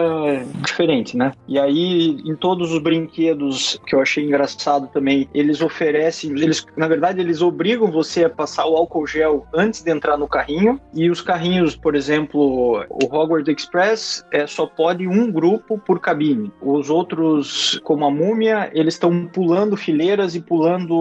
diferente, 0.64 1.16
né? 1.16 1.32
E 1.46 1.58
aí, 1.58 2.20
em 2.24 2.34
todos 2.34 2.72
os 2.72 2.82
brinquedos 2.82 3.80
que 3.86 3.94
eu 3.94 4.00
achei 4.00 4.24
engraçado 4.24 4.88
também, 4.88 5.28
eles 5.34 5.60
oferecem, 5.60 6.30
eles, 6.30 6.66
na 6.76 6.88
verdade, 6.88 7.20
eles 7.20 7.42
obrigam 7.42 7.90
você 7.90 8.24
a 8.24 8.30
passar 8.30 8.66
o 8.66 8.76
álcool 8.76 9.06
gel 9.06 9.46
antes 9.54 9.82
de 9.82 9.90
entrar 9.90 10.16
no 10.16 10.28
carrinho. 10.28 10.80
E 10.94 11.10
os 11.10 11.20
carrinhos, 11.20 11.76
por 11.76 11.94
exemplo, 11.94 12.84
o 12.88 13.04
Hogwarts 13.04 13.48
Express 13.48 14.24
é, 14.32 14.46
só 14.46 14.66
pode 14.66 15.06
um 15.06 15.30
grupo 15.30 15.78
por 15.78 16.00
cabine. 16.00 16.52
Os 16.60 16.90
outros, 16.90 17.80
como 17.84 18.04
a 18.04 18.10
Múmia, 18.10 18.70
eles 18.72 18.94
estão 18.94 19.26
pulando 19.26 19.76
fileiras 19.76 20.34
e 20.34 20.40
pulando 20.40 20.94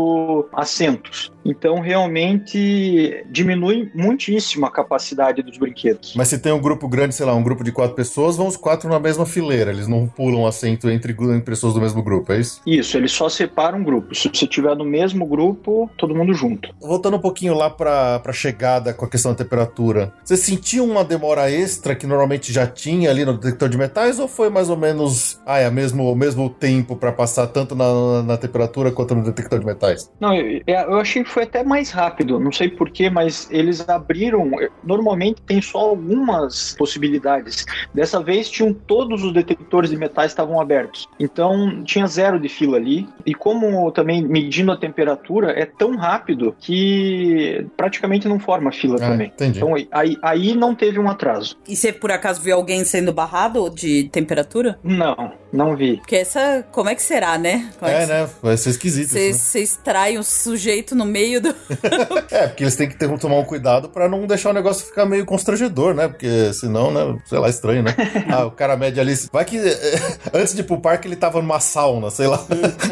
assentos. 0.54 1.32
Então, 1.50 1.80
realmente 1.80 3.26
diminui 3.30 3.90
muitíssimo 3.94 4.66
a 4.66 4.72
capacidade 4.72 5.42
dos 5.42 5.58
brinquedos. 5.58 6.14
Mas 6.16 6.28
se 6.28 6.40
tem 6.40 6.52
um 6.52 6.60
grupo 6.60 6.88
grande, 6.88 7.16
sei 7.16 7.26
lá, 7.26 7.34
um 7.34 7.44
grupo 7.44 7.64
de 7.64 7.72
quatro 7.72 7.96
pessoas, 7.96 8.36
vão 8.36 8.48
os 8.48 8.58
quatro 8.58 8.90
na 8.90 9.00
mesma 9.00 9.26
fileira. 9.26 9.72
Eles 9.72 9.88
não 9.88 10.08
pulam 10.08 10.46
assento 10.46 10.90
entre, 10.90 11.16
pessoas 11.42 11.74
do 11.74 11.82
mesmo 11.82 12.04
grupo, 12.04 12.34
é 12.34 12.40
isso? 12.40 12.62
Isso, 12.66 12.98
eles 12.98 13.12
só 13.12 13.30
separam 13.30 13.84
grupos. 13.84 14.22
Se 14.22 14.30
você 14.30 14.46
estiver 14.46 14.76
no 14.76 14.86
mesmo 14.86 15.26
grupo, 15.26 15.90
todo 15.98 16.16
mundo 16.16 16.34
junto. 16.34 16.74
Voltando 16.80 17.18
um 17.18 17.22
pouquinho 17.22 17.54
lá 17.54 17.70
pra, 17.70 18.20
pra 18.20 18.34
chegada 18.34 18.94
com 18.94 19.06
a 19.06 19.10
questão 19.10 19.32
da 19.32 19.38
temperatura, 19.38 20.14
você 20.24 20.38
sentiu 20.38 20.86
uma 20.86 21.04
demora 21.04 21.50
extra 21.50 21.96
que 21.96 22.06
normalmente 22.06 22.52
já 22.52 22.68
tinha 22.68 23.10
ali 23.10 23.26
no 23.26 23.34
detector 23.34 23.70
de 23.70 23.78
metais 23.78 24.20
ou 24.20 24.28
foi 24.28 24.50
mais 24.50 24.70
ou 24.70 24.78
menos 24.78 25.40
ah, 25.46 25.60
é 25.60 25.70
mesmo, 25.70 26.12
o 26.12 26.16
mesmo 26.16 26.50
tempo 26.50 26.96
pra 26.96 27.12
passar 27.12 27.48
tanto 27.48 27.76
na, 27.76 28.24
na 28.24 28.38
temperatura 28.38 28.92
quanto 28.92 29.16
no 29.16 29.24
detector 29.24 29.60
de 29.60 29.66
metais? 29.66 30.12
Não, 30.20 30.34
eu, 30.34 30.62
eu 30.66 30.98
achei 30.98 31.24
que 31.24 31.30
foi 31.38 31.44
até 31.44 31.64
mais 31.64 31.92
rápido. 31.92 32.40
Não 32.40 32.52
sei 32.52 32.68
porquê, 32.68 33.12
mas 33.12 33.48
eles 33.52 33.88
abriram. 33.88 34.50
Normalmente 34.84 35.40
tem 35.44 35.62
só 35.62 35.78
algumas 35.78 36.74
possibilidades. 36.76 37.64
Dessa 37.94 38.24
vez 38.24 38.50
tinham 38.50 38.74
todos 38.74 39.24
os 39.24 39.32
detectores 39.32 39.92
de 39.92 39.98
metais 39.98 40.32
estavam 40.32 40.60
abertos. 40.60 41.08
Então 41.20 41.84
tinha 41.84 42.08
zero 42.08 42.40
de 42.40 42.50
fila 42.50 42.78
ali. 42.78 43.08
E 43.24 43.36
como 43.36 43.92
também 43.92 44.24
medindo 44.28 44.72
a 44.72 44.78
temperatura 44.78 45.52
é 45.52 45.64
tão 45.64 45.96
rápido 45.96 46.56
que 46.60 47.68
praticamente 47.78 48.28
não 48.28 48.40
forma 48.40 48.72
fila 48.72 48.96
Ah, 48.96 49.10
também. 49.12 49.28
entendi. 49.28 49.60
Então 49.60 49.76
aí, 49.92 50.18
aí 50.24 50.56
não 50.56 50.74
teve 50.74 50.98
um 50.98 51.08
atraso. 51.08 51.56
E 51.68 51.76
você 51.76 51.94
por 51.94 52.12
acaso 52.12 52.42
viu 52.42 52.56
alguém 52.56 52.84
sendo 52.84 53.14
barrado 53.14 53.70
de 53.70 54.10
temperatura? 54.10 54.80
Não, 54.84 55.34
Não 55.52 55.76
vi. 55.76 55.98
Porque 55.98 56.18
essa, 56.18 56.66
como 56.72 56.90
é 56.90 56.96
que 56.96 57.02
será, 57.02 57.38
né? 57.38 57.70
Como 57.80 57.90
É, 57.90 58.02
que 58.02 58.06
né? 58.08 58.30
Vai 58.44 58.58
ser 58.58 58.72
esquisito 58.72 59.10
Você 59.12 59.30
isso, 59.30 59.40
você 59.40 59.60
extrai 59.62 60.18
um 60.18 60.24
sujeito 60.24 60.94
no 60.94 61.06
meio 61.06 61.40
do. 61.42 61.50
né? 61.50 61.56
É, 62.30 62.48
porque 62.48 62.64
eles 62.64 62.76
têm 62.76 62.90
que 62.90 62.96
ter, 62.98 63.08
tomar 63.18 63.36
um 63.38 63.46
cuidado 63.46 63.88
pra 63.90 64.10
não 64.10 64.28
deixar 64.28 64.50
o 64.50 64.54
negócio 64.54 64.86
ficar 64.86 65.06
meio 65.06 65.26
constrangedor, 65.26 65.94
né? 65.94 66.08
Porque 66.10 66.52
senão, 66.54 66.92
né? 66.92 67.18
Sei 67.26 67.40
lá, 67.40 67.50
estranho, 67.50 67.84
né? 67.84 67.96
Ah, 68.30 68.46
o 68.46 68.52
cara 68.52 68.76
mede 68.76 69.00
ali. 69.00 69.14
Vai 69.32 69.46
que 69.46 69.58
eh, 69.58 70.00
antes 70.34 70.54
de 70.54 70.62
ir 70.62 70.64
pro 70.66 70.80
parque 70.82 71.08
ele 71.08 71.16
tava 71.16 71.42
numa 71.42 71.60
sauna, 71.60 72.10
sei 72.12 72.28
lá. 72.28 72.46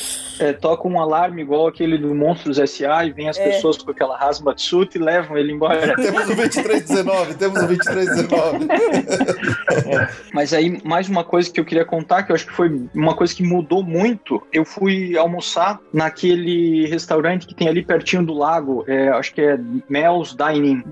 É, 0.40 0.52
toca 0.52 0.88
um 0.88 1.00
alarme 1.00 1.42
igual 1.42 1.66
aquele 1.66 1.98
do 1.98 2.14
Monstros 2.14 2.58
S.A. 2.58 3.04
e 3.04 3.12
vem 3.12 3.28
as 3.28 3.38
É. 3.38 3.44
pessoas 3.50 3.78
com 3.78 3.90
aquela 3.90 4.16
hazmat 4.16 4.60
suit 4.60 4.94
e 4.94 4.98
levam 4.98 5.36
ele 5.36 5.52
embora. 5.52 5.94
Temos 6.00 6.28
o 6.28 6.34
2319, 6.34 7.34
temos 7.34 7.62
o 7.62 7.66
2319. 7.66 8.68
Mas 10.32 10.52
aí, 10.52 10.80
mais 10.84 11.08
uma 11.08 11.24
coisa 11.24 11.50
que 11.50 11.60
eu 11.60 11.64
queria 11.64 11.84
contar, 11.84 12.22
que 12.22 12.32
eu 12.32 12.34
acho 12.34 12.46
que 12.46 12.52
foi 12.52 12.88
uma 12.94 13.14
coisa 13.14 13.34
que 13.34 13.42
mudou 13.42 13.82
muito. 13.82 14.42
Eu 14.52 14.64
fui 14.64 15.16
almoçar 15.16 15.78
naquele 15.92 16.86
restaurante 16.86 17.46
que 17.46 17.54
tem 17.54 17.68
ali 17.68 17.82
pertinho 17.84 18.24
do 18.24 18.32
lago, 18.32 18.84
é, 18.86 19.08
acho 19.08 19.34
que 19.34 19.40
é 19.40 19.58
Mel's 19.88 20.34
Dining. 20.36 20.82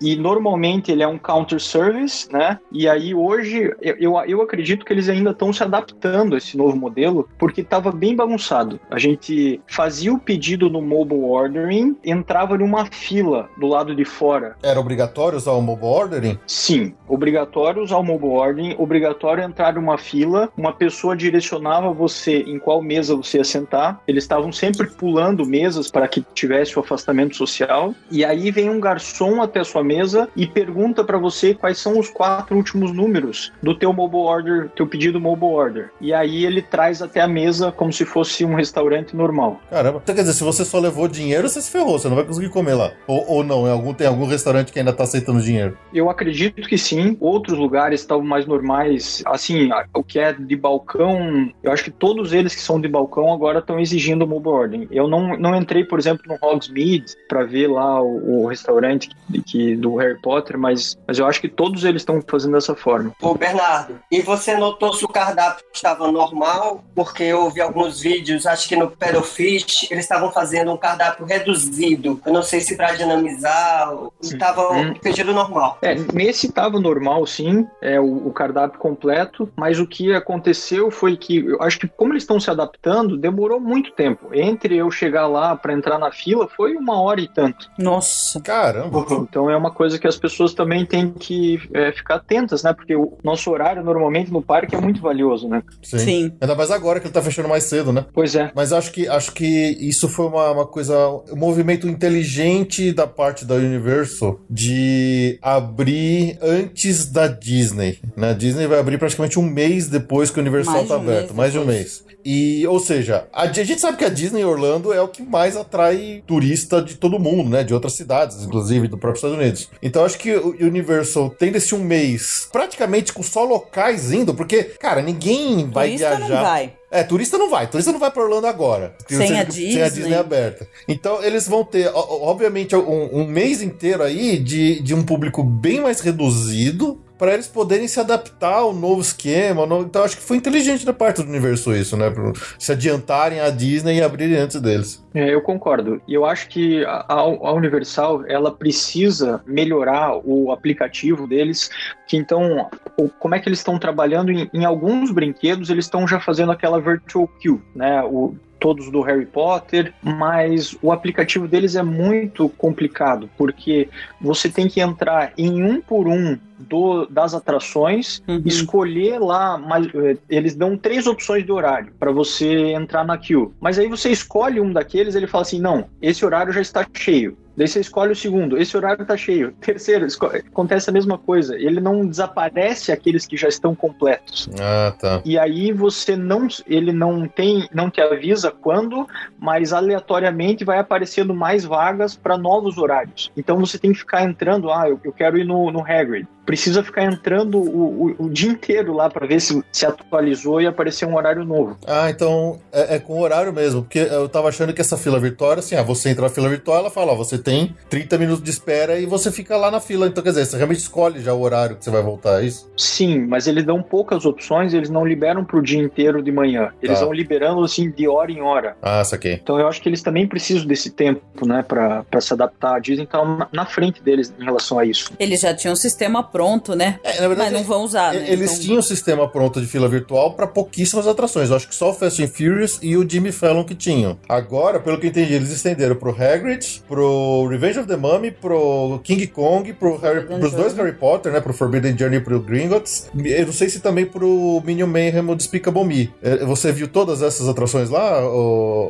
E 0.00 0.16
normalmente 0.16 0.90
ele 0.92 1.02
é 1.02 1.08
um 1.08 1.18
counter 1.18 1.60
service, 1.60 2.30
né? 2.32 2.58
E 2.72 2.88
aí 2.88 3.14
hoje 3.14 3.74
eu, 3.80 3.96
eu, 3.98 4.24
eu 4.26 4.42
acredito 4.42 4.84
que 4.84 4.92
eles 4.92 5.08
ainda 5.08 5.30
estão 5.30 5.52
se 5.52 5.62
adaptando 5.62 6.34
a 6.34 6.38
esse 6.38 6.56
novo 6.56 6.76
modelo, 6.76 7.28
porque 7.38 7.60
estava 7.60 7.90
bem 7.90 8.14
bagunçado. 8.14 8.53
A 8.90 8.98
gente 8.98 9.60
fazia 9.66 10.12
o 10.12 10.18
pedido 10.18 10.70
no 10.70 10.80
mobile 10.80 11.22
ordering, 11.22 11.96
entrava 12.04 12.56
numa 12.56 12.86
fila 12.86 13.48
do 13.58 13.66
lado 13.66 13.94
de 13.94 14.04
fora. 14.04 14.56
Era 14.62 14.78
obrigatório 14.78 15.36
usar 15.36 15.52
o 15.52 15.60
mobile 15.60 15.88
ordering? 15.88 16.38
Sim, 16.46 16.94
obrigatório 17.08 17.82
usar 17.82 17.96
o 17.96 18.02
mobile 18.02 18.32
ordering, 18.32 18.74
obrigatório 18.78 19.42
entrar 19.42 19.74
numa 19.74 19.98
fila, 19.98 20.48
uma 20.56 20.72
pessoa 20.72 21.16
direcionava 21.16 21.92
você 21.92 22.40
em 22.40 22.58
qual 22.58 22.80
mesa 22.80 23.16
você 23.16 23.38
ia 23.38 23.44
sentar. 23.44 24.00
Eles 24.06 24.24
estavam 24.24 24.52
sempre 24.52 24.88
pulando 24.88 25.44
mesas 25.44 25.90
para 25.90 26.06
que 26.06 26.24
tivesse 26.34 26.76
o 26.76 26.80
afastamento 26.80 27.36
social. 27.36 27.94
E 28.10 28.24
aí 28.24 28.50
vem 28.50 28.70
um 28.70 28.80
garçom 28.80 29.42
até 29.42 29.60
a 29.60 29.64
sua 29.64 29.82
mesa 29.82 30.28
e 30.36 30.46
pergunta 30.46 31.02
para 31.02 31.18
você 31.18 31.54
quais 31.54 31.78
são 31.78 31.98
os 31.98 32.08
quatro 32.08 32.56
últimos 32.56 32.92
números 32.92 33.52
do 33.62 33.76
teu 33.76 33.92
mobile 33.92 34.22
order, 34.22 34.70
teu 34.76 34.86
pedido 34.86 35.20
mobile 35.20 35.52
order. 35.52 35.90
E 36.00 36.12
aí 36.12 36.44
ele 36.44 36.62
traz 36.62 37.02
até 37.02 37.20
a 37.20 37.28
mesa 37.28 37.72
como 37.72 37.92
se 37.92 38.04
fosse 38.04 38.43
um 38.44 38.54
restaurante 38.54 39.14
normal. 39.16 39.60
Caramba. 39.70 40.00
Então, 40.02 40.14
quer 40.14 40.22
dizer, 40.22 40.34
se 40.34 40.44
você 40.44 40.64
só 40.64 40.78
levou 40.78 41.08
dinheiro, 41.08 41.48
você 41.48 41.60
se 41.60 41.70
ferrou, 41.70 41.98
você 41.98 42.08
não 42.08 42.16
vai 42.16 42.24
conseguir 42.24 42.48
comer 42.48 42.74
lá. 42.74 42.92
Ou, 43.06 43.24
ou 43.28 43.44
não, 43.44 43.66
em 43.66 43.70
algum, 43.70 43.92
tem 43.94 44.06
algum 44.06 44.26
restaurante 44.26 44.72
que 44.72 44.78
ainda 44.78 44.92
tá 44.92 45.04
aceitando 45.04 45.40
dinheiro. 45.40 45.76
Eu 45.92 46.10
acredito 46.10 46.68
que 46.68 46.76
sim. 46.78 47.16
Outros 47.20 47.58
lugares 47.58 48.00
estavam 48.00 48.24
mais 48.24 48.46
normais. 48.46 49.22
Assim, 49.26 49.70
o 49.94 50.02
que 50.02 50.18
é 50.18 50.32
de 50.32 50.56
balcão, 50.56 51.50
eu 51.62 51.72
acho 51.72 51.84
que 51.84 51.90
todos 51.90 52.32
eles 52.32 52.54
que 52.54 52.60
são 52.60 52.80
de 52.80 52.88
balcão 52.88 53.32
agora 53.32 53.58
estão 53.60 53.78
exigindo 53.78 54.26
mobile 54.26 54.54
ordering. 54.54 54.88
Eu 54.90 55.08
não, 55.08 55.36
não 55.36 55.54
entrei, 55.56 55.84
por 55.84 55.98
exemplo, 55.98 56.22
no 56.26 56.38
Hogsmeade 56.48 57.14
para 57.28 57.44
ver 57.44 57.68
lá 57.68 58.00
o, 58.02 58.42
o 58.42 58.46
restaurante 58.46 59.08
que, 59.30 59.42
que- 59.42 59.76
do 59.76 59.96
Harry 59.96 60.20
Potter, 60.20 60.58
mas, 60.58 60.96
mas 61.06 61.18
eu 61.18 61.26
acho 61.26 61.40
que 61.40 61.48
todos 61.48 61.84
eles 61.84 62.02
estão 62.02 62.22
fazendo 62.28 62.52
dessa 62.52 62.74
forma. 62.74 63.12
Ô, 63.20 63.34
Bernardo, 63.34 63.98
e 64.10 64.20
você 64.20 64.56
notou 64.56 64.92
se 64.92 65.04
o 65.04 65.08
cardápio 65.08 65.64
estava 65.72 66.10
normal? 66.10 66.84
Porque 66.94 67.22
eu 67.22 67.50
vi 67.50 67.60
alguns 67.60 68.00
vídeos, 68.00 68.23
acho 68.46 68.68
que 68.68 68.76
no 68.76 68.90
Pedofish, 68.90 69.88
eles 69.90 70.04
estavam 70.04 70.30
fazendo 70.32 70.72
um 70.72 70.76
cardápio 70.76 71.24
reduzido. 71.26 72.20
Eu 72.24 72.32
não 72.32 72.42
sei 72.42 72.60
se 72.60 72.76
para 72.76 72.92
dinamizar, 72.94 73.92
estava 74.22 74.72
Hum. 74.72 74.90
um 74.90 74.94
pedido 74.94 75.32
normal. 75.32 75.78
É, 75.82 75.94
nesse 76.12 76.46
estava 76.46 76.78
normal, 76.80 77.26
sim, 77.26 77.66
é 77.82 78.00
o, 78.00 78.28
o 78.28 78.32
cardápio 78.32 78.78
completo, 78.78 79.48
mas 79.56 79.78
o 79.78 79.86
que 79.86 80.12
aconteceu 80.12 80.90
foi 80.90 81.16
que 81.16 81.38
eu 81.38 81.62
acho 81.62 81.78
que 81.78 81.88
como 81.88 82.12
eles 82.12 82.22
estão 82.22 82.38
se 82.40 82.50
adaptando, 82.50 83.16
demorou 83.16 83.60
muito 83.60 83.92
tempo. 83.92 84.30
Entre 84.32 84.76
eu 84.76 84.90
chegar 84.90 85.26
lá 85.26 85.54
para 85.56 85.72
entrar 85.72 85.98
na 85.98 86.10
fila 86.12 86.48
foi 86.48 86.76
uma 86.76 87.00
hora 87.00 87.20
e 87.20 87.28
tanto. 87.28 87.70
Nossa. 87.78 88.40
Caramba. 88.40 89.04
Então 89.10 89.50
é 89.50 89.56
uma 89.56 89.70
coisa 89.70 89.98
que 89.98 90.06
as 90.06 90.16
pessoas 90.16 90.54
também 90.54 90.84
têm 90.86 91.10
que 91.12 91.60
é, 91.72 91.92
ficar 91.92 92.16
atentas, 92.16 92.62
né? 92.62 92.72
Porque 92.72 92.94
o 92.94 93.18
nosso 93.22 93.50
horário 93.50 93.82
normalmente 93.82 94.30
no 94.32 94.42
parque 94.42 94.74
é 94.74 94.80
muito 94.80 95.00
valioso, 95.00 95.48
né? 95.48 95.62
Sim. 95.82 95.98
Sim. 95.98 96.36
Ainda 96.40 96.54
mais 96.54 96.70
agora 96.70 97.00
que 97.00 97.06
ele 97.06 97.14
tá 97.14 97.22
fechando 97.22 97.48
mais 97.48 97.64
cedo, 97.64 97.92
né? 97.92 98.04
Pois 98.14 98.36
é. 98.36 98.52
Mas 98.54 98.72
acho 98.72 98.92
que, 98.92 99.08
acho 99.08 99.32
que 99.32 99.44
isso 99.44 100.08
foi 100.08 100.26
uma, 100.26 100.52
uma 100.52 100.66
coisa, 100.66 100.96
um 101.32 101.36
movimento 101.36 101.88
inteligente 101.88 102.92
da 102.92 103.08
parte 103.08 103.44
da 103.44 103.56
Universal 103.56 104.40
de 104.48 105.36
abrir 105.42 106.38
antes 106.40 107.06
da 107.06 107.26
Disney. 107.26 107.98
Né? 108.16 108.30
A 108.30 108.32
Disney 108.32 108.68
vai 108.68 108.78
abrir 108.78 108.98
praticamente 108.98 109.38
um 109.38 109.42
mês 109.42 109.88
depois 109.88 110.30
que 110.30 110.38
o 110.38 110.40
Universal 110.40 110.74
Mais 110.74 110.84
de 110.84 110.88
tá 110.88 110.96
um 110.96 111.00
aberto, 111.00 111.26
mês 111.26 111.36
mais 111.36 111.52
de 111.52 111.58
um 111.58 111.64
mês. 111.64 112.04
E, 112.24 112.66
ou 112.66 112.80
seja, 112.80 113.26
a, 113.32 113.42
a 113.42 113.52
gente 113.52 113.80
sabe 113.80 113.98
que 113.98 114.04
a 114.04 114.08
Disney 114.08 114.44
Orlando 114.44 114.92
é 114.92 115.00
o 115.00 115.08
que 115.08 115.22
mais 115.22 115.56
atrai 115.56 116.22
turista 116.26 116.80
de 116.80 116.94
todo 116.94 117.18
mundo, 117.18 117.50
né? 117.50 117.62
De 117.62 117.74
outras 117.74 117.92
cidades, 117.92 118.42
inclusive 118.42 118.88
do 118.88 118.96
próprio 118.96 119.18
Estados 119.18 119.36
Unidos. 119.36 119.68
Então 119.82 120.04
acho 120.04 120.18
que 120.18 120.34
o 120.34 120.56
Universal 120.60 121.30
tendo 121.38 121.56
esse 121.56 121.74
um 121.74 121.84
mês 121.84 122.48
praticamente 122.50 123.12
com 123.12 123.22
só 123.22 123.44
locais 123.44 124.12
indo, 124.12 124.34
porque, 124.34 124.64
cara, 124.64 125.02
ninguém 125.02 125.68
vai 125.70 125.88
Turista 125.88 126.16
viajar. 126.16 126.34
não 126.34 126.42
vai. 126.42 126.72
É, 126.90 127.02
turista 127.02 127.36
não 127.36 127.50
vai. 127.50 127.66
Turista 127.66 127.90
não 127.90 127.98
vai 127.98 128.08
pra 128.08 128.22
Orlando 128.22 128.46
agora. 128.46 128.94
Sem 129.08 129.18
Sem 129.18 129.26
a 129.26 129.28
Sem 129.28 129.40
a 129.40 129.44
Disney. 129.44 129.90
Disney 129.90 130.14
aberta. 130.14 130.68
Então, 130.86 131.24
eles 131.24 131.48
vão 131.48 131.64
ter, 131.64 131.90
obviamente, 131.92 132.76
um, 132.76 133.18
um 133.18 133.26
mês 133.26 133.60
inteiro 133.62 134.04
aí 134.04 134.38
de, 134.38 134.80
de 134.80 134.94
um 134.94 135.02
público 135.02 135.42
bem 135.42 135.80
mais 135.80 135.98
reduzido 135.98 137.03
para 137.18 137.32
eles 137.34 137.46
poderem 137.46 137.86
se 137.86 138.00
adaptar 138.00 138.54
ao 138.54 138.72
novo 138.74 139.00
esquema. 139.00 139.60
ao 139.62 139.66
novo- 139.66 139.84
Então, 139.86 140.02
acho 140.02 140.16
que 140.16 140.22
foi 140.22 140.36
inteligente 140.36 140.84
da 140.84 140.92
parte 140.92 141.22
do 141.22 141.28
universo 141.28 141.74
isso, 141.74 141.96
né? 141.96 142.10
Pra 142.10 142.32
se 142.58 142.72
adiantarem 142.72 143.40
à 143.40 143.50
Disney 143.50 143.98
e 143.98 144.02
abrirem 144.02 144.36
antes 144.36 144.60
deles. 144.60 145.02
É, 145.14 145.32
eu 145.32 145.40
concordo. 145.40 146.02
E 146.08 146.14
eu 146.14 146.24
acho 146.24 146.48
que 146.48 146.84
a, 146.84 147.04
a 147.08 147.52
Universal 147.52 148.24
ela 148.26 148.50
precisa 148.50 149.42
melhorar 149.46 150.16
o 150.24 150.50
aplicativo 150.50 151.26
deles. 151.26 151.70
Que 152.08 152.16
então, 152.16 152.68
o- 152.98 153.08
como 153.08 153.34
é 153.34 153.38
que 153.40 153.48
eles 153.48 153.60
estão 153.60 153.78
trabalhando 153.78 154.32
em, 154.32 154.50
em 154.52 154.64
alguns 154.64 155.10
brinquedos? 155.12 155.70
Eles 155.70 155.84
estão 155.84 156.06
já 156.08 156.18
fazendo 156.20 156.50
aquela 156.52 156.80
virtual 156.80 157.28
queue, 157.40 157.60
né? 157.74 158.02
O, 158.02 158.34
todos 158.64 158.90
do 158.90 159.02
Harry 159.02 159.26
Potter, 159.26 159.92
mas 160.02 160.74
o 160.80 160.90
aplicativo 160.90 161.46
deles 161.46 161.76
é 161.76 161.82
muito 161.82 162.48
complicado 162.48 163.28
porque 163.36 163.90
você 164.18 164.48
tem 164.48 164.68
que 164.68 164.80
entrar 164.80 165.34
em 165.36 165.62
um 165.62 165.82
por 165.82 166.08
um 166.08 166.38
do- 166.58 167.04
das 167.04 167.34
atrações 167.34 168.22
Uhum. 168.26 168.40
escolher 168.46 169.18
lá, 169.20 169.58
mas 169.58 169.86
eh, 169.94 170.16
eles 170.30 170.54
dão 170.56 170.78
três 170.78 171.06
opções 171.06 171.44
de 171.44 171.52
horário 171.52 171.92
para 171.98 172.10
você 172.10 172.72
entrar 172.72 173.04
na 173.04 173.18
queue. 173.18 173.50
Mas 173.60 173.78
aí 173.78 173.86
você 173.86 174.08
escolhe 174.10 174.58
um 174.62 174.72
daqueles, 174.72 175.14
ele 175.14 175.26
fala 175.26 175.42
assim: 175.42 175.60
"Não, 175.60 175.84
esse 176.00 176.24
horário 176.24 176.50
já 176.50 176.62
está 176.62 176.86
cheio". 176.94 177.36
Daí 177.56 177.68
você 177.68 177.80
escolhe 177.80 178.12
o 178.12 178.16
segundo, 178.16 178.58
esse 178.58 178.76
horário 178.76 179.02
está 179.02 179.16
cheio. 179.16 179.52
Terceiro, 179.60 180.06
acontece 180.46 180.90
a 180.90 180.92
mesma 180.92 181.16
coisa. 181.18 181.56
Ele 181.56 181.80
não 181.80 182.06
desaparece 182.06 182.92
aqueles 182.92 183.26
que 183.26 183.36
já 183.36 183.48
estão 183.48 183.74
completos. 183.74 184.48
Ah, 184.60 184.94
tá. 184.98 185.22
E 185.24 185.38
aí 185.38 185.72
você 185.72 186.16
não, 186.16 186.48
ele 186.66 186.92
não 186.92 187.26
tem, 187.28 187.68
não 187.72 187.90
te 187.90 188.00
avisa 188.00 188.50
quando, 188.50 189.06
mas 189.38 189.72
aleatoriamente 189.72 190.64
vai 190.64 190.78
aparecendo 190.78 191.34
mais 191.34 191.64
vagas 191.64 192.16
para 192.16 192.36
novos 192.36 192.78
horários. 192.78 193.30
Então 193.36 193.58
você 193.58 193.78
tem 193.78 193.92
que 193.92 193.98
ficar 193.98 194.24
entrando, 194.24 194.70
ah, 194.70 194.88
eu, 194.88 195.00
eu 195.04 195.12
quero 195.12 195.38
ir 195.38 195.44
no, 195.44 195.70
no 195.70 195.80
Hagrid. 195.80 196.26
Precisa 196.44 196.82
ficar 196.82 197.04
entrando 197.04 197.58
o, 197.58 198.14
o, 198.18 198.26
o 198.26 198.30
dia 198.30 198.50
inteiro 198.50 198.92
lá 198.92 199.08
para 199.08 199.26
ver 199.26 199.40
se 199.40 199.62
se 199.72 199.86
atualizou 199.86 200.60
e 200.60 200.66
apareceu 200.66 201.08
um 201.08 201.16
horário 201.16 201.44
novo. 201.44 201.76
Ah, 201.86 202.08
então 202.10 202.58
é, 202.72 202.96
é 202.96 202.98
com 202.98 203.20
horário 203.20 203.52
mesmo, 203.52 203.82
porque 203.82 203.98
eu 203.98 204.28
tava 204.28 204.48
achando 204.48 204.72
que 204.72 204.80
essa 204.80 204.96
fila 204.96 205.18
virtual 205.18 205.52
assim, 205.52 205.74
ah, 205.76 205.82
você 205.82 206.08
entra 206.10 206.22
na 206.22 206.28
fila 206.28 206.48
virtual, 206.48 206.78
ela 206.78 206.90
fala, 206.90 207.12
ó, 207.12 207.14
você 207.16 207.38
tem 207.38 207.74
30 207.88 208.18
minutos 208.18 208.42
de 208.44 208.50
espera 208.50 208.98
e 208.98 209.06
você 209.06 209.30
fica 209.30 209.56
lá 209.56 209.70
na 209.70 209.80
fila. 209.80 210.06
Então, 210.06 210.22
quer 210.22 210.30
dizer, 210.30 210.46
você 210.46 210.56
realmente 210.56 210.78
escolhe 210.80 211.20
já 211.20 211.32
o 211.34 211.40
horário 211.40 211.76
que 211.76 211.84
você 211.84 211.90
vai 211.90 212.02
voltar, 212.02 212.42
é 212.42 212.46
isso? 212.46 212.70
Sim, 212.76 213.20
mas 213.26 213.46
eles 213.46 213.64
dão 213.64 213.82
poucas 213.82 214.24
opções, 214.24 214.72
eles 214.74 214.90
não 214.90 215.04
liberam 215.04 215.44
pro 215.44 215.62
dia 215.62 215.78
inteiro 215.82 216.22
de 216.22 216.32
manhã. 216.32 216.70
Eles 216.82 216.98
Tá. 216.98 217.04
vão 217.04 217.12
liberando 217.14 217.62
assim 217.62 217.90
de 217.90 218.06
hora 218.08 218.30
em 218.32 218.40
hora. 218.40 218.76
Ah, 218.82 219.02
saquei. 219.04 219.34
Então 219.34 219.58
eu 219.58 219.66
acho 219.68 219.80
que 219.82 219.88
eles 219.88 220.02
também 220.02 220.26
precisam 220.26 220.66
desse 220.66 220.90
tempo, 220.90 221.46
né, 221.46 221.62
para 221.62 222.04
se 222.20 222.32
adaptar. 222.32 222.76
A 222.76 222.78
Disney 222.78 223.06
tá 223.06 223.24
na- 223.24 223.48
na 223.52 223.66
frente 223.66 224.02
deles 224.02 224.32
em 224.38 224.44
relação 224.44 224.78
a 224.78 224.84
isso. 224.84 225.12
Eles 225.18 225.40
já 225.40 225.54
tinham 225.54 225.72
um 225.72 225.76
sistema 225.76 226.22
pronto, 226.38 226.74
né? 226.74 226.98
É, 227.04 227.20
na 227.20 227.28
verdade, 227.28 227.52
Mas 227.52 227.60
não 227.60 227.68
vão 227.68 227.84
usar, 227.84 228.12
né? 228.12 228.24
Eles 228.28 228.50
Então- 228.54 228.62
tinham 228.64 228.78
o 228.80 228.82
sistema 228.82 229.28
pronto 229.28 229.60
de 229.60 229.68
fila 229.68 229.88
virtual 229.88 230.32
para 230.32 230.48
pouquíssimas 230.48 231.06
atrações. 231.06 231.48
Eu 231.48 231.54
acho 231.54 231.68
que 231.68 231.74
só 231.76 231.90
o 231.90 231.94
Fast 231.94 232.20
and 232.24 232.26
Furious 232.26 232.80
e 232.82 232.96
o 232.96 233.08
Jimmy 233.08 233.30
Fallon 233.30 233.62
que 233.62 233.74
tinham. 233.76 234.18
Agora, 234.28 234.80
pelo 234.80 234.98
que 234.98 235.06
eu 235.06 235.10
entendi, 235.10 235.32
eles 235.32 235.50
estenderam 235.50 235.94
pro 235.94 236.10
Hagrid, 236.10 236.82
pro 236.88 237.46
Revenge 237.48 237.78
of 237.78 237.86
the 237.86 237.96
Mummy, 237.96 238.32
pro 238.32 238.98
King 239.04 239.28
Kong, 239.28 239.72
pro 239.74 239.96
Harry, 239.98 240.22
Forbidden 240.22 240.40
pros 240.40 240.52
dois. 240.52 240.74
Harry 240.76 240.92
Potter, 240.94 241.30
né? 241.32 241.40
Pro 241.40 241.54
Forbidden 241.54 241.96
Journey 241.96 242.18
e 242.18 242.20
pro 242.20 242.40
Gringotts. 242.40 243.08
Eu 243.24 243.46
não 243.46 243.52
sei 243.52 243.68
se 243.68 243.78
também 243.78 244.04
pro 244.04 244.60
Minion 244.66 244.88
Mayhem 244.88 245.24
ou 245.28 245.36
Despicable 245.36 245.84
Me. 245.84 246.12
É, 246.20 246.44
Você 246.44 246.72
viu 246.72 246.88
todas 246.88 247.22
essas 247.22 247.48
atrações 247.48 247.90
lá, 247.90 248.20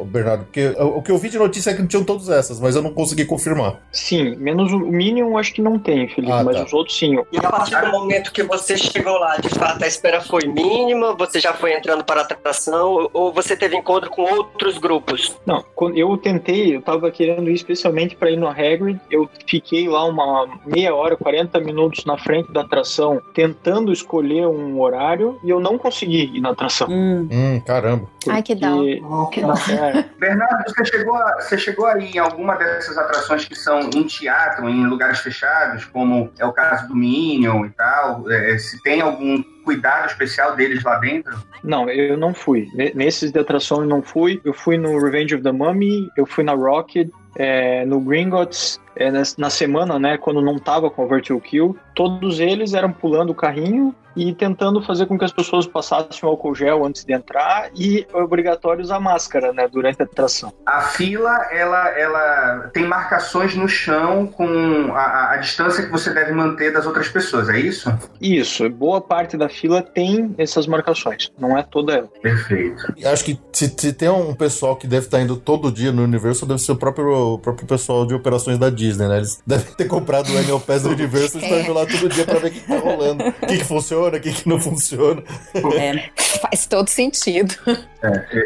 Bernardo? 0.06 0.44
Porque 0.44 0.68
o 0.78 1.02
que 1.02 1.10
eu 1.10 1.18
vi 1.18 1.28
de 1.28 1.38
notícia 1.38 1.70
é 1.70 1.74
que 1.74 1.80
não 1.82 1.88
tinham 1.88 2.04
todas 2.04 2.28
essas, 2.30 2.58
mas 2.58 2.74
eu 2.74 2.80
não 2.82 2.92
consegui 2.92 3.24
confirmar. 3.26 3.80
Sim, 3.92 4.34
menos 4.36 4.72
o 4.72 4.78
Minion 4.78 5.36
acho 5.36 5.52
que 5.52 5.60
não 5.62 5.78
tem, 5.78 6.08
Felipe, 6.08 6.32
Ah, 6.32 6.42
mas 6.42 6.56
tá. 6.56 6.64
os 6.64 6.72
outros 6.72 6.96
sim. 6.98 7.16
E 7.34 7.44
a 7.44 7.50
partir 7.50 7.80
do 7.80 7.90
momento 7.90 8.30
que 8.30 8.44
você 8.44 8.76
chegou 8.76 9.18
lá, 9.18 9.36
de 9.38 9.48
fato, 9.48 9.82
a 9.82 9.88
espera 9.88 10.20
foi 10.20 10.46
mínima? 10.46 11.14
Você 11.14 11.40
já 11.40 11.52
foi 11.52 11.74
entrando 11.74 12.04
para 12.04 12.20
a 12.20 12.22
atração? 12.24 13.10
Ou 13.12 13.32
você 13.32 13.56
teve 13.56 13.76
encontro 13.76 14.08
com 14.08 14.22
outros 14.22 14.78
grupos? 14.78 15.36
Não, 15.44 15.64
eu 15.96 16.16
tentei, 16.16 16.76
eu 16.76 16.80
tava 16.80 17.10
querendo 17.10 17.50
ir 17.50 17.54
especialmente 17.54 18.14
para 18.14 18.30
ir 18.30 18.36
no 18.36 18.46
Hagrid, 18.46 19.00
eu 19.10 19.28
fiquei 19.48 19.88
lá 19.88 20.04
uma 20.04 20.46
meia 20.64 20.94
hora, 20.94 21.16
40 21.16 21.58
minutos 21.58 22.04
na 22.04 22.16
frente 22.16 22.52
da 22.52 22.60
atração, 22.60 23.20
tentando 23.34 23.92
escolher 23.92 24.46
um 24.46 24.80
horário, 24.80 25.36
e 25.42 25.50
eu 25.50 25.58
não 25.58 25.76
consegui 25.76 26.30
ir 26.36 26.40
na 26.40 26.50
atração. 26.50 26.86
Hum. 26.88 27.28
Hum, 27.32 27.60
caramba. 27.60 28.08
Ai, 28.30 28.42
que. 28.80 29.00
Porque- 29.00 29.40
É, 29.72 30.04
Bernardo, 30.18 30.64
você 30.66 30.84
chegou, 30.84 31.14
a, 31.16 31.40
você 31.40 31.58
chegou 31.58 31.86
aí 31.86 32.10
em 32.12 32.18
alguma 32.18 32.54
dessas 32.56 32.96
atrações 32.98 33.44
que 33.44 33.54
são 33.54 33.80
em 33.94 34.02
teatro, 34.04 34.68
em 34.68 34.86
lugares 34.86 35.18
fechados, 35.20 35.84
como 35.86 36.30
é 36.38 36.44
o 36.46 36.52
caso 36.52 36.88
do 36.88 36.94
Minion 36.96 37.64
e 37.66 37.70
tal? 37.70 38.30
É, 38.30 38.56
se 38.58 38.82
tem 38.82 39.00
algum 39.00 39.42
cuidado 39.64 40.06
especial 40.08 40.54
deles 40.56 40.82
lá 40.84 40.98
dentro? 40.98 41.34
Não, 41.62 41.88
eu 41.88 42.16
não 42.16 42.34
fui. 42.34 42.68
Ne- 42.74 42.92
Nesses 42.94 43.32
de 43.32 43.38
atração 43.38 43.80
eu 43.80 43.86
não 43.88 44.02
fui. 44.02 44.40
Eu 44.44 44.52
fui 44.52 44.76
no 44.76 44.98
Revenge 45.02 45.34
of 45.34 45.42
the 45.42 45.52
Mummy, 45.52 46.08
eu 46.16 46.26
fui 46.26 46.44
na 46.44 46.52
Rocket, 46.52 47.08
é, 47.36 47.84
no 47.86 47.98
Gringotts, 48.00 48.78
é, 48.96 49.10
na 49.38 49.50
semana, 49.50 49.98
né, 49.98 50.16
quando 50.18 50.40
não 50.42 50.58
tava 50.58 50.90
com 50.90 51.02
a 51.02 51.06
Virtual 51.08 51.40
Kill. 51.40 51.76
Todos 51.94 52.38
eles 52.40 52.74
eram 52.74 52.92
pulando 52.92 53.30
o 53.30 53.34
carrinho 53.34 53.94
e 54.16 54.34
tentando 54.34 54.82
fazer 54.82 55.06
com 55.06 55.18
que 55.18 55.24
as 55.24 55.32
pessoas 55.32 55.66
passassem 55.66 56.20
o 56.22 56.26
álcool 56.28 56.54
gel 56.54 56.84
antes 56.84 57.04
de 57.04 57.12
entrar 57.12 57.70
e 57.74 58.06
é 58.12 58.16
obrigatório 58.22 58.82
usar 58.82 59.00
máscara, 59.00 59.52
né, 59.52 59.68
durante 59.68 60.00
a 60.00 60.04
atração. 60.04 60.52
A 60.66 60.80
fila, 60.82 61.30
ela, 61.50 61.88
ela 61.98 62.70
tem 62.72 62.86
marcações 62.86 63.54
no 63.54 63.68
chão 63.68 64.26
com 64.26 64.92
a, 64.92 65.00
a- 65.00 65.32
a 65.34 65.36
distância 65.38 65.84
que 65.84 65.90
você 65.90 66.12
deve 66.12 66.32
manter 66.32 66.72
das 66.72 66.86
outras 66.86 67.08
pessoas, 67.08 67.48
é 67.48 67.58
isso? 67.58 67.92
Isso, 68.20 68.68
boa 68.70 69.00
parte 69.00 69.36
da 69.36 69.48
fila 69.48 69.82
tem 69.82 70.34
essas 70.38 70.66
marcações, 70.66 71.30
não 71.38 71.56
é 71.58 71.62
toda 71.62 71.94
ela. 71.94 72.08
Perfeito. 72.22 72.82
Acho 73.04 73.24
que 73.24 73.38
se, 73.52 73.72
se 73.76 73.92
tem 73.92 74.08
um 74.08 74.34
pessoal 74.34 74.76
que 74.76 74.86
deve 74.86 75.06
estar 75.06 75.20
indo 75.20 75.36
todo 75.36 75.70
dia 75.72 75.92
no 75.92 76.02
Universo, 76.02 76.46
deve 76.46 76.60
ser 76.60 76.72
o 76.72 76.76
próprio, 76.76 77.34
o 77.34 77.38
próprio 77.38 77.66
pessoal 77.66 78.06
de 78.06 78.14
operações 78.14 78.58
da 78.58 78.70
Disney, 78.70 79.08
né? 79.08 79.16
Eles 79.18 79.42
devem 79.46 79.72
ter 79.74 79.86
comprado 79.86 80.30
o 80.32 80.36
Annual 80.38 80.60
Pass 80.60 80.82
do 80.82 80.90
Universo 80.90 81.38
e 81.38 81.42
estão 81.42 81.60
indo 81.60 81.72
lá 81.72 81.86
todo 81.86 82.08
dia 82.08 82.24
pra 82.24 82.38
ver 82.38 82.48
o 82.48 82.50
que 82.52 82.60
tá 82.60 82.78
rolando. 82.78 83.24
O 83.28 83.32
que, 83.46 83.58
que 83.58 83.64
funciona, 83.64 84.03
o 84.08 84.20
que, 84.20 84.32
que 84.32 84.48
não 84.48 84.60
funciona. 84.60 85.22
É. 85.54 86.10
Faz 86.40 86.66
todo 86.66 86.88
sentido. 86.88 87.54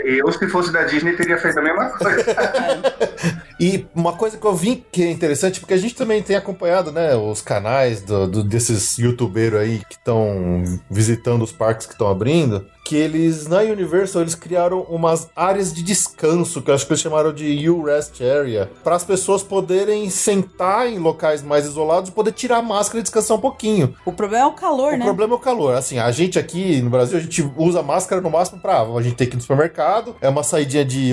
Eu, 0.04 0.30
se 0.32 0.48
fosse 0.48 0.72
da 0.72 0.84
Disney, 0.84 1.16
teria 1.16 1.38
feito 1.38 1.58
a 1.58 1.62
mesma 1.62 1.90
coisa. 1.90 2.24
E 3.60 3.84
uma 3.92 4.12
coisa 4.12 4.36
que 4.38 4.46
eu 4.46 4.54
vi 4.54 4.84
que 4.92 5.02
é 5.02 5.10
interessante, 5.10 5.58
porque 5.58 5.74
a 5.74 5.76
gente 5.76 5.92
também 5.96 6.22
tem 6.22 6.36
acompanhado, 6.36 6.92
né, 6.92 7.16
os 7.16 7.40
canais 7.42 8.00
do, 8.02 8.28
do- 8.28 8.44
desses 8.44 8.96
youtubeiros 8.98 9.58
aí 9.58 9.80
que 9.88 9.96
estão 9.96 10.62
visitando 10.88 11.42
os 11.42 11.50
parques 11.50 11.84
que 11.84 11.92
estão 11.92 12.06
abrindo, 12.08 12.64
que 12.84 12.94
eles, 12.94 13.48
na 13.48 13.58
Universal, 13.62 14.22
eles 14.22 14.36
criaram 14.36 14.82
umas 14.82 15.28
áreas 15.34 15.74
de 15.74 15.82
descanso, 15.82 16.62
que 16.62 16.70
eu 16.70 16.74
acho 16.76 16.86
que 16.86 16.92
eles 16.92 17.00
chamaram 17.02 17.32
de 17.32 17.68
U-Rest 17.68 18.20
Area, 18.22 18.70
para 18.84 18.94
as 18.94 19.02
pessoas 19.02 19.42
poderem 19.42 20.08
sentar 20.08 20.86
em 20.86 20.98
locais 21.00 21.42
mais 21.42 21.66
isolados 21.66 22.10
e 22.10 22.12
poder 22.12 22.30
tirar 22.32 22.58
a 22.58 22.62
máscara 22.62 23.00
e 23.00 23.02
descansar 23.02 23.36
um 23.36 23.40
pouquinho. 23.40 23.92
O 24.06 24.12
problema 24.12 24.44
é 24.44 24.46
o 24.46 24.52
calor, 24.52 24.92
O 24.94 24.96
né? 24.98 25.04
problema 25.04 25.34
é 25.34 25.36
o 25.36 25.40
calor. 25.40 25.74
Assim, 25.74 25.98
a 25.98 26.12
gente 26.12 26.38
aqui 26.38 26.80
no 26.80 26.90
Brasil, 26.90 27.18
a 27.18 27.20
gente 27.20 27.42
usa 27.56 27.82
máscara 27.82 28.20
no 28.22 28.30
máximo 28.30 28.60
pra. 28.60 28.82
A 28.82 29.02
gente 29.02 29.16
tem 29.16 29.28
que 29.28 29.36
supermercado. 29.48 30.14
É 30.20 30.28
uma 30.28 30.42
saidinha 30.42 30.84
de 30.84 31.10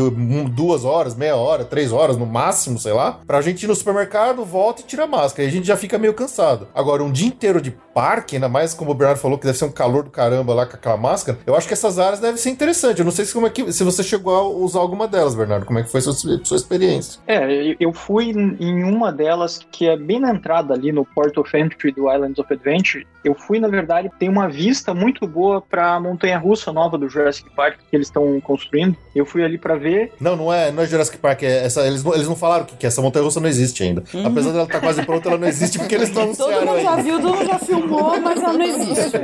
duas 0.51 0.83
horas, 0.83 1.15
meia 1.15 1.35
hora, 1.37 1.63
três 1.63 1.91
horas 1.91 2.17
no 2.17 2.25
máximo, 2.25 2.77
sei 2.77 2.91
lá. 2.91 3.19
Pra 3.25 3.41
gente 3.41 3.63
ir 3.63 3.67
no 3.67 3.75
supermercado, 3.75 4.43
volta 4.43 4.81
e 4.81 4.85
tira 4.85 5.05
a 5.05 5.07
máscara. 5.07 5.43
E 5.43 5.47
a 5.47 5.51
gente 5.51 5.65
já 5.65 5.77
fica 5.77 5.97
meio 5.97 6.13
cansado. 6.13 6.67
Agora, 6.75 7.03
um 7.03 7.11
dia 7.11 7.27
inteiro 7.27 7.61
de 7.61 7.71
parque, 7.93 8.35
ainda 8.35 8.49
mais 8.49 8.73
como 8.73 8.91
o 8.91 8.93
Bernardo 8.93 9.19
falou, 9.19 9.37
que 9.37 9.45
deve 9.45 9.57
ser 9.57 9.65
um 9.65 9.71
calor 9.71 10.03
do 10.03 10.09
caramba 10.09 10.53
lá 10.53 10.65
com 10.65 10.75
aquela 10.75 10.97
máscara. 10.97 11.37
Eu 11.45 11.55
acho 11.55 11.67
que 11.67 11.73
essas 11.73 11.97
áreas 11.97 12.19
devem 12.19 12.37
ser 12.37 12.49
interessantes. 12.49 12.99
Eu 12.99 13.05
não 13.05 13.11
sei 13.11 13.23
se, 13.23 13.33
como 13.33 13.47
é 13.47 13.49
que, 13.49 13.71
se 13.71 13.83
você 13.83 14.03
chegou 14.03 14.35
a 14.35 14.43
usar 14.47 14.79
alguma 14.79 15.07
delas, 15.07 15.33
Bernardo. 15.33 15.65
Como 15.65 15.79
é 15.79 15.83
que 15.83 15.89
foi 15.89 15.99
a 16.01 16.03
sua, 16.03 16.13
sua 16.43 16.57
experiência? 16.57 17.21
É, 17.25 17.75
eu 17.79 17.93
fui 17.93 18.31
em 18.31 18.83
uma 18.83 19.11
delas 19.11 19.65
que 19.71 19.87
é 19.87 19.95
bem 19.95 20.19
na 20.19 20.31
entrada 20.31 20.73
ali 20.73 20.91
no 20.91 21.05
Port 21.05 21.37
of 21.37 21.57
Entry 21.57 21.93
do 21.93 22.11
Islands 22.11 22.37
of 22.37 22.53
Adventure. 22.53 23.07
Eu 23.23 23.33
fui, 23.33 23.59
na 23.59 23.67
verdade, 23.67 24.11
tem 24.19 24.27
uma 24.27 24.49
vista 24.49 24.93
muito 24.93 25.25
boa 25.25 25.61
pra 25.61 25.99
montanha 25.99 26.37
russa 26.37 26.73
nova 26.73 26.97
do 26.97 27.09
Jurassic 27.09 27.49
Park 27.55 27.79
que 27.89 27.95
eles 27.95 28.07
estão 28.07 28.25
construindo. 28.44 28.96
Eu 29.16 29.25
fui 29.25 29.44
ali 29.44 29.57
pra 29.57 29.75
ver. 29.75 30.11
Não, 30.20 30.35
não 30.35 30.53
é, 30.53 30.72
não 30.72 30.83
é 30.83 30.85
Jurassic 30.85 31.18
Park. 31.18 31.44
É 31.44 31.66
essa, 31.66 31.85
eles, 31.88 32.03
não- 32.03 32.14
eles 32.14 32.27
não 32.27 32.35
falaram 32.35 32.64
o 32.64 32.68
que, 32.68 32.75
que 32.77 32.85
é. 32.85 32.90
Essa 32.90 33.01
montanha 33.01 33.24
russa 33.25 33.40
não 33.40 33.48
existe 33.50 33.83
ainda. 33.83 34.03
Apesar 34.25 34.51
dela 34.51 34.64
estar 34.66 34.79
quase 34.79 35.03
pronta, 35.03 35.29
ela 35.29 35.38
não 35.38 35.48
existe 35.48 35.77
porque 35.79 35.96
eles 35.96 36.11
não 36.14 36.25
Uhum. 36.25 36.35
Todo 36.35 36.66
mundo 36.66 36.81
já 36.81 36.96
viu, 36.98 37.22
todo 37.22 37.35
mundo 37.35 37.46
já 37.46 37.59
filmou, 37.59 38.22
mas 38.22 38.42
ela 38.44 38.53
não 38.53 38.66
existe. 38.66 39.18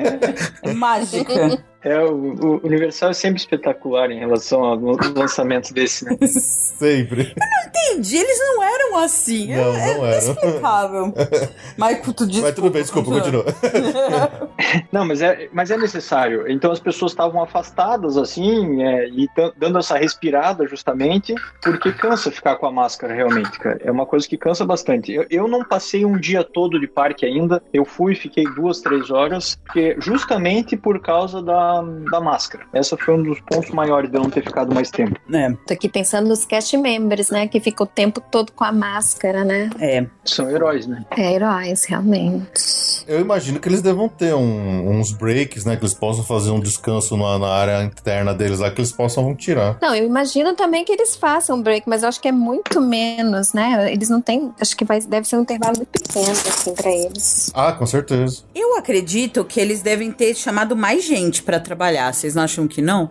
É 0.64 0.74
mágica. 0.74 1.64
É, 1.84 2.00
o, 2.00 2.36
o 2.36 2.62
Universal 2.63 3.10
é 3.10 3.13
sempre 3.13 3.39
espetacular 3.39 4.12
em 4.12 4.20
relação 4.20 4.63
aos 4.63 4.82
lançamentos 5.15 5.72
desse, 5.72 6.06
né? 6.06 6.15
Sempre. 6.28 7.34
Entendi, 7.67 8.17
eles 8.17 8.39
não 8.39 8.63
eram 8.63 8.98
assim. 8.98 9.48
Não, 9.48 9.76
é, 9.76 9.98
não 9.98 10.06
é 10.06 10.15
eram. 10.15 10.26
inexplicável. 10.26 11.13
Mas 11.78 12.02
tu 12.15 12.28
diz. 12.28 12.41
Mas 12.41 12.54
tudo 12.54 12.70
bem, 12.70 12.82
desculpa, 12.84 13.12
continua. 13.12 13.46
Não, 14.91 15.06
mas 15.06 15.22
é, 15.22 15.50
mas 15.52 15.72
é 15.72 15.78
necessário. 15.78 16.50
Então 16.50 16.72
as 16.72 16.80
pessoas 16.80 17.12
estavam 17.12 17.41
afastadas 17.41 18.17
assim 18.17 18.82
é, 18.82 19.08
e 19.10 19.28
dando 19.58 19.80
essa 19.80 19.98
respirada 19.98 20.67
justamente 20.67 21.34
porque 21.62 21.91
cansa 21.91 22.32
ficar 22.32 22.56
com 22.56 22.65
a 22.65 22.72
máscara 22.72 23.13
realmente, 23.13 23.58
cara. 23.60 23.80
É 23.84 23.91
uma 23.91 24.06
coisa 24.06 24.28
que 24.28 24.38
cansa 24.38 24.65
bastante. 24.65 25.12
Eu, 25.12 25.26
eu 25.30 25.48
não 25.48 25.63
passei 25.63 26.06
um 26.06 26.17
dia 26.17 26.44
todo 26.44 26.80
de 26.80 26.88
parque 26.88 27.26
ainda. 27.26 27.62
Eu 27.74 27.84
fui, 27.84 28.15
fiquei 28.15 28.46
duas, 28.46 28.82
três 28.82 29.10
horas, 29.10 29.56
porque 29.65 29.96
justamente 30.00 30.78
por 30.78 31.02
causa 31.02 31.41
da, 31.41 31.71
da 32.12 32.20
máscara. 32.20 32.66
Essa 32.74 32.98
foi 32.98 33.14
um 33.16 33.24
dos 33.24 33.40
pontos 33.42 33.70
maiores 33.72 34.10
de 34.10 34.18
eu 34.18 34.22
não 34.24 34.30
ter 34.30 34.44
ficado 34.44 34.74
mais 34.74 34.90
tempo. 34.90 35.20
É, 35.34 35.52
Tô 35.68 35.74
aqui 35.74 35.88
pensando 35.90 36.28
nos 36.28 36.46
cast 36.46 36.76
members, 36.78 37.30
né? 37.30 37.48
Que 37.48 37.60
ficam 37.60 37.86
o 37.86 37.90
tempo 37.90 38.20
todo 38.20 38.52
com 38.52 38.64
a 38.64 38.72
máscara, 38.72 39.44
né? 39.44 39.70
é. 39.80 40.06
São 40.26 40.50
heróis, 40.50 40.86
né? 40.88 41.04
É 41.18 41.34
heróis, 41.34 41.84
realmente. 41.86 43.04
Eu 43.08 43.20
imagino 43.20 43.60
que 43.60 43.68
eles 43.68 43.82
devam 43.82 44.08
ter 44.08 44.34
um- 44.36 44.90
uns 45.00 45.12
breaks, 45.12 45.66
né? 45.66 45.76
Que 45.76 45.84
eles 45.84 45.94
possam 45.94 46.24
fazer 46.24 46.52
um 46.52 46.60
descanso 46.60 47.18
na, 47.18 47.38
na 47.40 47.48
área 47.48 47.84
interna 47.84 48.34
deles 48.34 48.60
lá, 48.60 48.70
que 48.72 48.80
eles 48.80 48.92
possam 48.92 49.34
tirar. 49.36 49.78
Não, 49.82 49.94
eu 49.96 50.06
imagino 50.06 50.54
também 50.56 50.86
que 50.86 50.92
eles 50.92 51.16
façam 51.16 51.62
break, 51.62 51.88
mas 51.90 52.04
eu 52.04 52.10
acho 52.10 52.22
que 52.22 52.28
é 52.28 52.32
muito 52.32 52.80
menos, 52.82 53.54
né? 53.54 53.92
Eles 53.92 54.10
não 54.10 54.22
têm. 54.22 54.54
Acho 54.60 54.76
que 54.78 54.86
vai, 54.86 55.00
deve 55.02 55.28
ser 55.28 55.38
um 55.38 55.42
intervalo 55.42 55.78
muito 55.78 55.90
pequeno, 55.90 56.32
assim, 56.32 56.74
pra 56.74 56.92
eles. 56.92 57.52
Ah, 57.54 57.72
com 57.74 57.86
certeza. 57.86 58.44
Eu 58.54 58.78
acredito 58.78 59.44
que 59.44 59.60
eles 59.60 59.82
devem 59.82 60.12
ter 60.12 60.36
chamado 60.36 60.76
mais 60.76 61.04
gente 61.04 61.42
pra 61.44 61.60
trabalhar. 61.62 62.13
Vocês 62.13 62.36
não 62.36 62.43
acham 62.43 62.67
que 62.67 62.82
não? 62.82 63.10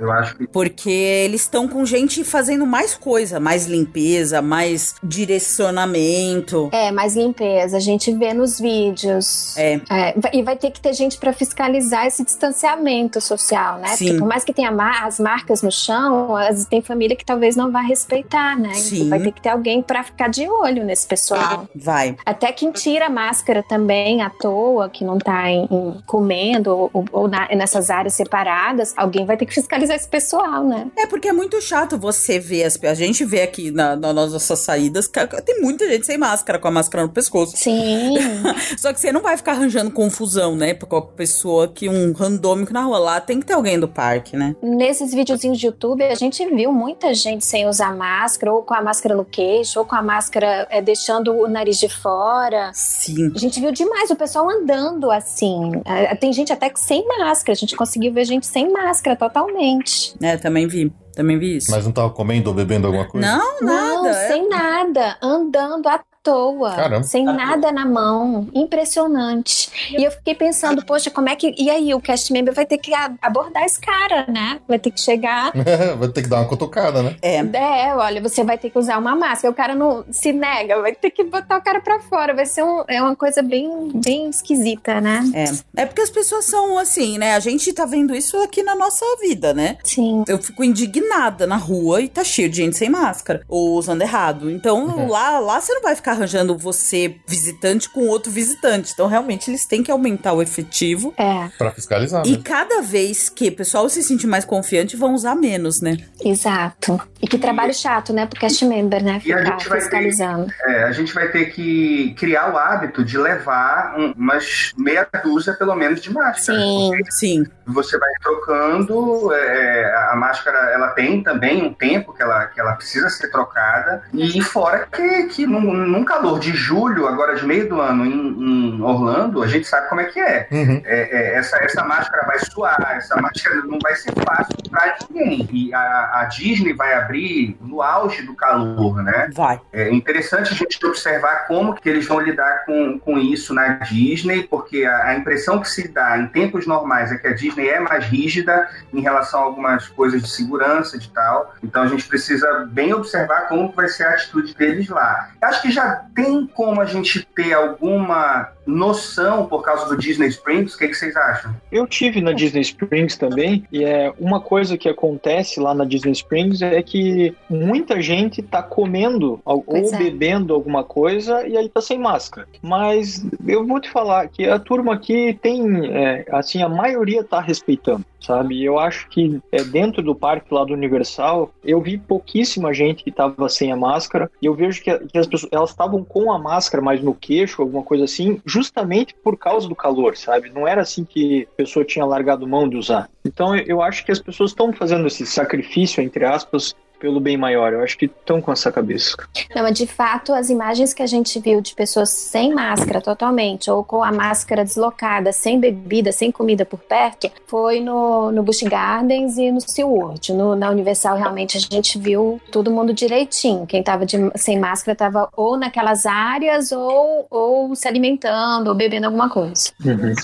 Eu 0.00 0.10
acho 0.12 0.36
que 0.36 0.46
Porque 0.46 0.90
eles 0.90 1.42
estão 1.42 1.66
com 1.66 1.84
gente 1.84 2.22
fazendo 2.24 2.66
mais 2.66 2.94
coisa, 2.94 3.40
mais 3.40 3.66
limpeza, 3.66 4.40
mais 4.42 4.94
direcionamento. 5.02 6.68
É, 6.72 6.90
mais 6.90 7.16
limpeza, 7.16 7.76
a 7.76 7.80
gente 7.80 8.12
vê 8.12 8.32
nos 8.32 8.58
vídeos. 8.60 9.56
É. 9.56 9.80
É, 9.90 10.14
e 10.32 10.42
vai 10.42 10.56
ter 10.56 10.70
que 10.70 10.80
ter 10.80 10.92
gente 10.92 11.18
pra 11.18 11.32
fiscalizar 11.32 12.06
esse 12.06 12.24
distanciamento 12.24 13.20
social, 13.20 13.78
né? 13.78 13.88
Sim. 13.88 14.06
Porque 14.06 14.18
por 14.20 14.28
mais 14.28 14.44
que 14.44 14.52
tenha 14.52 14.68
as 15.04 15.18
marcas 15.18 15.62
no 15.62 15.70
chão, 15.72 16.36
as- 16.36 16.64
tem 16.66 16.82
família 16.82 17.16
que 17.16 17.24
talvez 17.24 17.56
não 17.56 17.70
vá 17.70 17.80
respeitar, 17.80 18.56
né? 18.58 18.74
Sim. 18.74 18.96
Então 18.96 19.08
vai 19.10 19.20
ter 19.20 19.32
que 19.32 19.40
ter 19.42 19.48
alguém 19.50 19.82
pra 19.82 20.02
ficar 20.02 20.28
de 20.28 20.48
olho 20.48 20.84
nesse 20.84 21.06
pessoal. 21.06 21.66
Vai. 21.74 22.16
Até 22.24 22.52
quem 22.52 22.70
tira 22.72 23.06
a 23.06 23.10
máscara 23.10 23.62
também 23.62 24.22
à 24.22 24.30
toa, 24.30 24.88
que 24.88 25.04
não 25.04 25.18
tá 25.18 25.50
em- 25.50 25.66
em- 25.70 26.02
comendo 26.06 26.90
ou, 26.92 27.04
ou- 27.12 27.28
na- 27.28 27.48
nessas 27.78 27.90
áreas 27.90 28.14
separadas, 28.14 28.92
alguém 28.96 29.24
vai 29.24 29.36
ter 29.36 29.46
que 29.46 29.54
fiscalizar 29.54 29.96
esse 29.96 30.08
pessoal, 30.08 30.64
né? 30.64 30.88
É 30.96 31.06
porque 31.06 31.28
é 31.28 31.32
muito 31.32 31.60
chato 31.62 31.96
você 31.96 32.38
ver 32.38 32.64
as 32.64 32.78
a 32.82 32.94
gente 32.94 33.24
vê 33.24 33.42
aqui 33.42 33.70
na, 33.70 33.94
na- 33.96 34.12
nas 34.12 34.32
nossas 34.32 34.58
saídas 34.60 35.06
que 35.06 35.26
tem 35.42 35.60
muita 35.60 35.86
gente 35.88 36.06
sem 36.06 36.16
máscara, 36.16 36.58
com 36.58 36.68
a 36.68 36.70
máscara 36.70 37.04
no 37.04 37.12
pescoço. 37.12 37.56
Sim. 37.56 38.14
Só 38.78 38.92
que 38.92 39.00
você 39.00 39.12
não 39.12 39.20
vai 39.20 39.36
ficar 39.36 39.52
arranjando 39.52 39.90
confusão, 39.90 40.56
né? 40.56 40.74
Com 40.74 40.96
a 40.96 41.02
pessoa 41.02 41.68
que 41.68 41.88
um 41.88 42.12
randômico 42.12 42.72
na 42.72 42.82
rua 42.82 42.98
lá 42.98 43.20
tem 43.20 43.40
que 43.40 43.46
ter 43.46 43.52
alguém 43.52 43.78
do 43.78 43.88
parque, 43.88 44.36
né? 44.36 44.54
Nesses 44.62 45.12
videozinhos 45.12 45.58
de 45.58 45.66
YouTube, 45.66 46.02
a 46.02 46.14
gente 46.14 46.44
viu 46.54 46.72
muita 46.72 47.12
gente 47.14 47.44
sem 47.44 47.66
usar 47.68 47.94
máscara, 47.94 48.52
ou 48.52 48.62
com 48.62 48.74
a 48.74 48.80
máscara 48.82 49.14
no 49.14 49.24
queixo, 49.24 49.78
ou 49.80 49.84
com 49.84 49.94
a 49.96 50.02
máscara 50.02 50.66
é, 50.70 50.80
deixando 50.80 51.34
o 51.34 51.46
nariz 51.48 51.78
de 51.78 51.88
fora. 51.88 52.70
Sim. 52.72 53.32
A 53.34 53.38
gente 53.38 53.60
viu 53.60 53.70
demais 53.72 54.10
o 54.10 54.16
pessoal 54.16 54.48
andando 54.48 55.10
assim. 55.10 55.72
É, 55.84 56.14
Tem 56.14 56.32
gente 56.32 56.52
até 56.52 56.70
que 56.70 56.80
sem 56.80 57.06
máscara. 57.06 57.52
A 57.52 57.56
gente 57.56 57.67
gente 57.68 57.76
conseguiu 57.76 58.12
ver 58.12 58.24
gente 58.24 58.46
sem 58.46 58.72
máscara 58.72 59.14
totalmente. 59.14 60.14
É, 60.22 60.36
também 60.38 60.66
vi. 60.66 60.90
Também 61.14 61.38
vi 61.38 61.56
isso. 61.56 61.70
Mas 61.70 61.84
não 61.84 61.92
tava 61.92 62.10
comendo 62.10 62.48
ou 62.48 62.54
bebendo 62.54 62.86
alguma 62.86 63.06
coisa? 63.06 63.26
Não, 63.26 63.60
Não, 63.60 64.02
nada. 64.04 64.08
é- 64.16 64.28
sem 64.28 64.48
nada, 64.48 65.16
andando 65.20 65.86
à 65.88 66.00
toa, 66.22 66.74
Caramba. 66.74 67.02
sem 67.04 67.24
nada 67.24 67.72
na 67.72 67.86
mão, 67.86 68.48
impressionante. 68.54 69.70
E 69.96 70.02
eu 70.02 70.10
fiquei 70.10 70.34
pensando, 70.34 70.84
poxa, 70.84 71.10
como 71.10 71.28
é 71.28 71.36
que. 71.36 71.54
E 71.56 71.70
aí, 71.70 71.94
o 71.94 72.00
cast 72.00 72.32
member 72.32 72.54
vai 72.54 72.66
ter 72.66 72.78
que 72.78 72.92
abordar 73.22 73.64
esse 73.64 73.80
cara, 73.80 74.26
né? 74.28 74.60
Vai 74.68 74.78
ter 74.78 74.90
que 74.90 75.00
chegar. 75.00 75.52
Vai 75.98 76.08
ter 76.08 76.22
que 76.22 76.28
dar 76.28 76.36
uma 76.40 76.48
cutucada, 76.48 77.02
né? 77.02 77.16
É. 77.22 77.38
É, 77.38 77.94
olha, 77.94 78.20
você 78.20 78.44
vai 78.44 78.58
ter 78.58 78.70
que 78.70 78.78
usar 78.78 78.98
uma 78.98 79.14
máscara. 79.14 79.50
O 79.50 79.54
cara 79.54 79.74
não 79.74 80.04
se 80.10 80.32
nega, 80.32 80.80
vai 80.80 80.94
ter 80.94 81.10
que 81.10 81.24
botar 81.24 81.58
o 81.58 81.62
cara 81.62 81.80
pra 81.80 82.00
fora. 82.00 82.34
Vai 82.34 82.46
ser 82.46 82.62
um, 82.62 82.84
é 82.88 83.00
uma 83.00 83.16
coisa 83.16 83.42
bem, 83.42 83.90
bem 83.94 84.28
esquisita, 84.28 85.00
né? 85.00 85.22
É. 85.34 85.82
É 85.82 85.86
porque 85.86 86.02
as 86.02 86.10
pessoas 86.10 86.44
são 86.44 86.78
assim, 86.78 87.18
né? 87.18 87.34
A 87.34 87.40
gente 87.40 87.72
tá 87.72 87.84
vendo 87.84 88.14
isso 88.14 88.36
aqui 88.38 88.62
na 88.62 88.74
nossa 88.74 89.04
vida, 89.20 89.54
né? 89.54 89.78
Sim. 89.84 90.24
Eu 90.26 90.38
fico 90.38 90.62
indignada 90.62 91.46
na 91.46 91.56
rua 91.56 92.00
e 92.00 92.08
tá 92.08 92.22
cheio 92.24 92.48
de 92.48 92.56
gente 92.56 92.76
sem 92.76 92.88
máscara 92.90 93.42
ou 93.48 93.76
usando 93.76 94.02
errado. 94.02 94.50
Então 94.50 95.08
lá, 95.08 95.38
lá 95.38 95.60
você 95.60 95.72
não 95.72 95.82
vai 95.82 95.94
ficar 95.94 96.07
arranjando 96.12 96.56
você 96.56 97.16
visitante 97.26 97.88
com 97.88 98.06
outro 98.06 98.30
visitante. 98.30 98.92
Então 98.92 99.06
realmente 99.06 99.50
eles 99.50 99.64
têm 99.66 99.82
que 99.82 99.90
aumentar 99.90 100.32
o 100.32 100.42
efetivo. 100.42 101.12
É, 101.16 101.48
Pra 101.58 101.70
fiscalizar, 101.70 102.26
E 102.26 102.32
né? 102.36 102.40
cada 102.44 102.80
vez 102.82 103.28
que 103.28 103.48
o 103.48 103.52
pessoal 103.56 103.88
se 103.88 104.02
sentir 104.02 104.26
mais 104.26 104.44
confiante, 104.44 104.96
vão 104.96 105.14
usar 105.14 105.34
menos, 105.34 105.80
né? 105.80 105.96
exato. 106.24 107.00
E 107.20 107.26
que 107.26 107.36
trabalho 107.38 107.74
chato, 107.74 108.12
né? 108.12 108.26
Pro 108.26 108.38
cast 108.38 108.64
member, 108.64 109.02
né? 109.02 109.20
E 109.24 109.32
a 109.32 109.38
Ficar 109.38 109.50
gente 109.58 109.68
vai 109.68 109.78
ter- 109.78 109.84
fiscalizando. 109.84 110.52
É, 110.64 110.84
a 110.84 110.92
gente 110.92 111.12
vai 111.12 111.28
ter 111.28 111.46
que 111.46 112.14
criar 112.16 112.52
o 112.52 112.56
hábito 112.56 113.04
de 113.04 113.18
levar 113.18 113.94
um- 113.98 114.12
umas 114.16 114.72
meia 114.76 115.06
dúzia, 115.22 115.52
pelo 115.54 115.74
menos, 115.74 116.00
de 116.00 116.12
máscara. 116.12 116.58
Sim. 116.60 116.90
Sim. 117.10 117.44
Você 117.66 117.98
vai 117.98 118.08
trocando, 118.22 119.32
é, 119.34 120.08
a 120.12 120.16
máscara 120.16 120.58
ela 120.72 120.88
tem 120.90 121.22
também 121.22 121.62
um 121.62 121.72
tempo 121.74 122.12
que 122.12 122.22
ela, 122.22 122.46
que 122.46 122.60
ela 122.60 122.72
precisa 122.74 123.08
ser 123.10 123.28
trocada. 123.30 124.02
E 124.12 124.40
fora 124.40 124.86
que, 124.90 125.24
que 125.24 125.46
num, 125.46 125.60
num 125.98 126.04
calor 126.04 126.38
de 126.38 126.52
julho, 126.52 127.08
agora 127.08 127.34
de 127.34 127.44
meio 127.44 127.68
do 127.68 127.80
ano, 127.80 128.06
em, 128.06 128.10
em 128.12 128.82
Orlando, 128.82 129.42
a 129.42 129.46
gente 129.46 129.66
sabe 129.66 129.88
como 129.88 130.00
é 130.00 130.04
que 130.04 130.20
é. 130.20 130.46
Uhum. 130.50 130.80
É, 130.84 131.00
é, 131.00 131.34
essa, 131.34 131.56
essa 131.62 131.84
máscara 131.84 132.26
vai 132.26 132.38
suar, 132.38 132.96
essa 132.96 133.20
máscara 133.20 133.56
não 133.64 133.78
vai 133.82 133.94
ser 133.96 134.12
fácil 134.24 134.56
para 134.70 134.96
ninguém. 135.10 135.48
E 135.52 135.74
a, 135.74 136.20
a 136.20 136.24
Disney 136.24 136.72
vai 136.72 136.94
abrir 136.94 137.56
no 137.60 137.82
auge 137.82 138.22
do 138.22 138.34
calor, 138.34 139.02
né? 139.02 139.30
Vai. 139.34 139.60
É 139.72 139.90
interessante 139.90 140.52
a 140.52 140.56
gente 140.56 140.84
observar 140.86 141.46
como 141.46 141.74
que 141.74 141.88
eles 141.88 142.06
vão 142.06 142.20
lidar 142.20 142.64
com, 142.64 142.98
com 142.98 143.18
isso 143.18 143.52
na 143.52 143.68
Disney, 143.78 144.44
porque 144.44 144.84
a, 144.84 145.08
a 145.08 145.14
impressão 145.16 145.60
que 145.60 145.68
se 145.68 145.88
dá 145.88 146.16
em 146.18 146.28
tempos 146.28 146.66
normais 146.66 147.10
é 147.10 147.16
que 147.16 147.26
a 147.26 147.34
Disney 147.34 147.68
é 147.68 147.80
mais 147.80 148.04
rígida 148.04 148.68
em 148.92 149.00
relação 149.00 149.40
a 149.40 149.44
algumas 149.44 149.88
coisas 149.88 150.22
de 150.22 150.28
segurança 150.28 150.96
e 150.96 151.00
tal. 151.08 151.54
Então 151.62 151.82
a 151.82 151.86
gente 151.86 152.06
precisa 152.06 152.68
bem 152.70 152.94
observar 152.94 153.48
como 153.48 153.72
vai 153.72 153.88
ser 153.88 154.04
a 154.04 154.10
atitude 154.10 154.54
deles 154.54 154.88
lá. 154.88 155.30
Acho 155.42 155.62
que 155.62 155.70
já 155.70 155.87
tem 156.14 156.46
como 156.46 156.80
a 156.80 156.84
gente 156.84 157.26
ter 157.34 157.52
alguma 157.52 158.52
noção 158.66 159.46
por 159.46 159.62
causa 159.62 159.86
do 159.86 159.96
Disney 159.96 160.28
Springs. 160.28 160.74
O 160.74 160.78
que, 160.78 160.88
que 160.88 160.94
vocês 160.94 161.16
acham? 161.16 161.54
Eu 161.72 161.86
tive 161.86 162.20
na 162.20 162.32
Disney 162.32 162.60
Springs 162.60 163.16
também, 163.16 163.64
e 163.72 163.82
é 163.82 164.12
uma 164.18 164.40
coisa 164.40 164.76
que 164.76 164.88
acontece 164.88 165.58
lá 165.58 165.74
na 165.74 165.84
Disney 165.84 166.12
Springs 166.12 166.60
é 166.60 166.82
que 166.82 167.34
muita 167.48 168.00
gente 168.00 168.42
tá 168.42 168.62
comendo 168.62 169.40
ou 169.44 169.62
Pois 169.62 169.92
é. 169.92 169.98
bebendo 169.98 170.54
alguma 170.54 170.84
coisa 170.84 171.46
e 171.46 171.56
aí 171.56 171.68
tá 171.68 171.80
sem 171.80 171.98
máscara. 171.98 172.46
Mas 172.62 173.24
eu 173.46 173.66
vou 173.66 173.80
te 173.80 173.90
falar 173.90 174.28
que 174.28 174.46
a 174.48 174.58
turma 174.58 174.94
aqui 174.94 175.38
tem, 175.40 175.86
é, 175.94 176.26
assim, 176.30 176.62
a 176.62 176.68
maioria 176.68 177.24
tá 177.24 177.40
respeitando, 177.40 178.04
sabe? 178.20 178.62
Eu 178.62 178.78
acho 178.78 179.08
que 179.08 179.40
é, 179.52 179.62
dentro 179.62 180.02
do 180.02 180.14
parque 180.14 180.52
lá 180.52 180.64
do 180.64 180.74
Universal, 180.74 181.52
eu 181.64 181.80
vi 181.80 181.98
pouquíssima 181.98 182.72
gente 182.72 183.04
que 183.04 183.12
tava 183.12 183.48
sem 183.48 183.72
a 183.72 183.76
máscara, 183.76 184.30
e 184.40 184.46
eu 184.46 184.54
vejo 184.54 184.82
que, 184.82 184.96
que 184.98 185.18
as 185.18 185.26
pessoas, 185.26 185.52
elas 185.52 185.70
estavam 185.70 186.04
com 186.04 186.32
a 186.32 186.38
máscara, 186.38 186.82
mas 186.82 187.02
no 187.02 187.14
queixo, 187.14 187.62
alguma 187.62 187.82
coisa 187.82 188.04
assim, 188.04 188.40
justamente 188.44 189.14
por 189.22 189.36
causa 189.36 189.68
do 189.68 189.74
calor, 189.74 190.16
sabe? 190.16 190.50
Não 190.50 190.66
era 190.66 190.82
assim 190.82 191.04
que 191.04 191.48
a 191.52 191.56
pessoa 191.56 191.84
tinha 191.84 192.04
largado 192.04 192.46
mão 192.46 192.68
de 192.68 192.76
usar. 192.76 193.08
Então 193.24 193.54
eu 193.56 193.82
acho 193.82 194.04
que 194.04 194.12
as 194.12 194.20
pessoas 194.20 194.50
estão 194.50 194.72
fazendo 194.72 195.06
esse 195.06 195.26
sacrifício, 195.26 196.02
entre 196.02 196.24
aspas, 196.24 196.74
pelo 196.98 197.20
bem 197.20 197.36
maior. 197.36 197.72
Eu 197.72 197.82
acho 197.82 197.96
que 197.96 198.06
estão 198.06 198.40
com 198.40 198.52
essa 198.52 198.70
cabeça. 198.72 199.16
Não, 199.54 199.62
mas 199.62 199.76
de 199.76 199.86
fato, 199.86 200.32
as 200.32 200.50
imagens 200.50 200.92
que 200.92 201.02
a 201.02 201.06
gente 201.06 201.38
viu 201.38 201.60
de 201.60 201.74
pessoas 201.74 202.10
sem 202.10 202.54
máscara 202.54 203.00
totalmente, 203.00 203.70
ou 203.70 203.84
com 203.84 204.02
a 204.02 204.12
máscara 204.12 204.64
deslocada, 204.64 205.32
sem 205.32 205.58
bebida, 205.60 206.12
sem 206.12 206.30
comida 206.30 206.64
por 206.64 206.78
perto, 206.80 207.30
foi 207.46 207.80
no, 207.80 208.30
no 208.32 208.42
Busch 208.42 208.62
Gardens 208.62 209.36
e 209.38 209.50
no 209.50 209.60
SeaWorld. 209.60 210.32
No, 210.32 210.54
na 210.56 210.70
Universal, 210.70 211.16
realmente, 211.16 211.56
a 211.56 211.60
gente 211.60 211.98
viu 211.98 212.40
todo 212.50 212.70
mundo 212.70 212.92
direitinho. 212.92 213.66
Quem 213.66 213.82
tava 213.82 214.04
de- 214.04 214.30
sem 214.36 214.58
máscara 214.58 214.96
tava 214.96 215.28
ou 215.36 215.56
naquelas 215.56 216.06
áreas, 216.06 216.72
ou, 216.72 217.26
ou 217.30 217.74
se 217.74 217.86
alimentando, 217.88 218.68
ou 218.68 218.74
bebendo 218.74 219.06
alguma 219.06 219.28
coisa. 219.28 219.70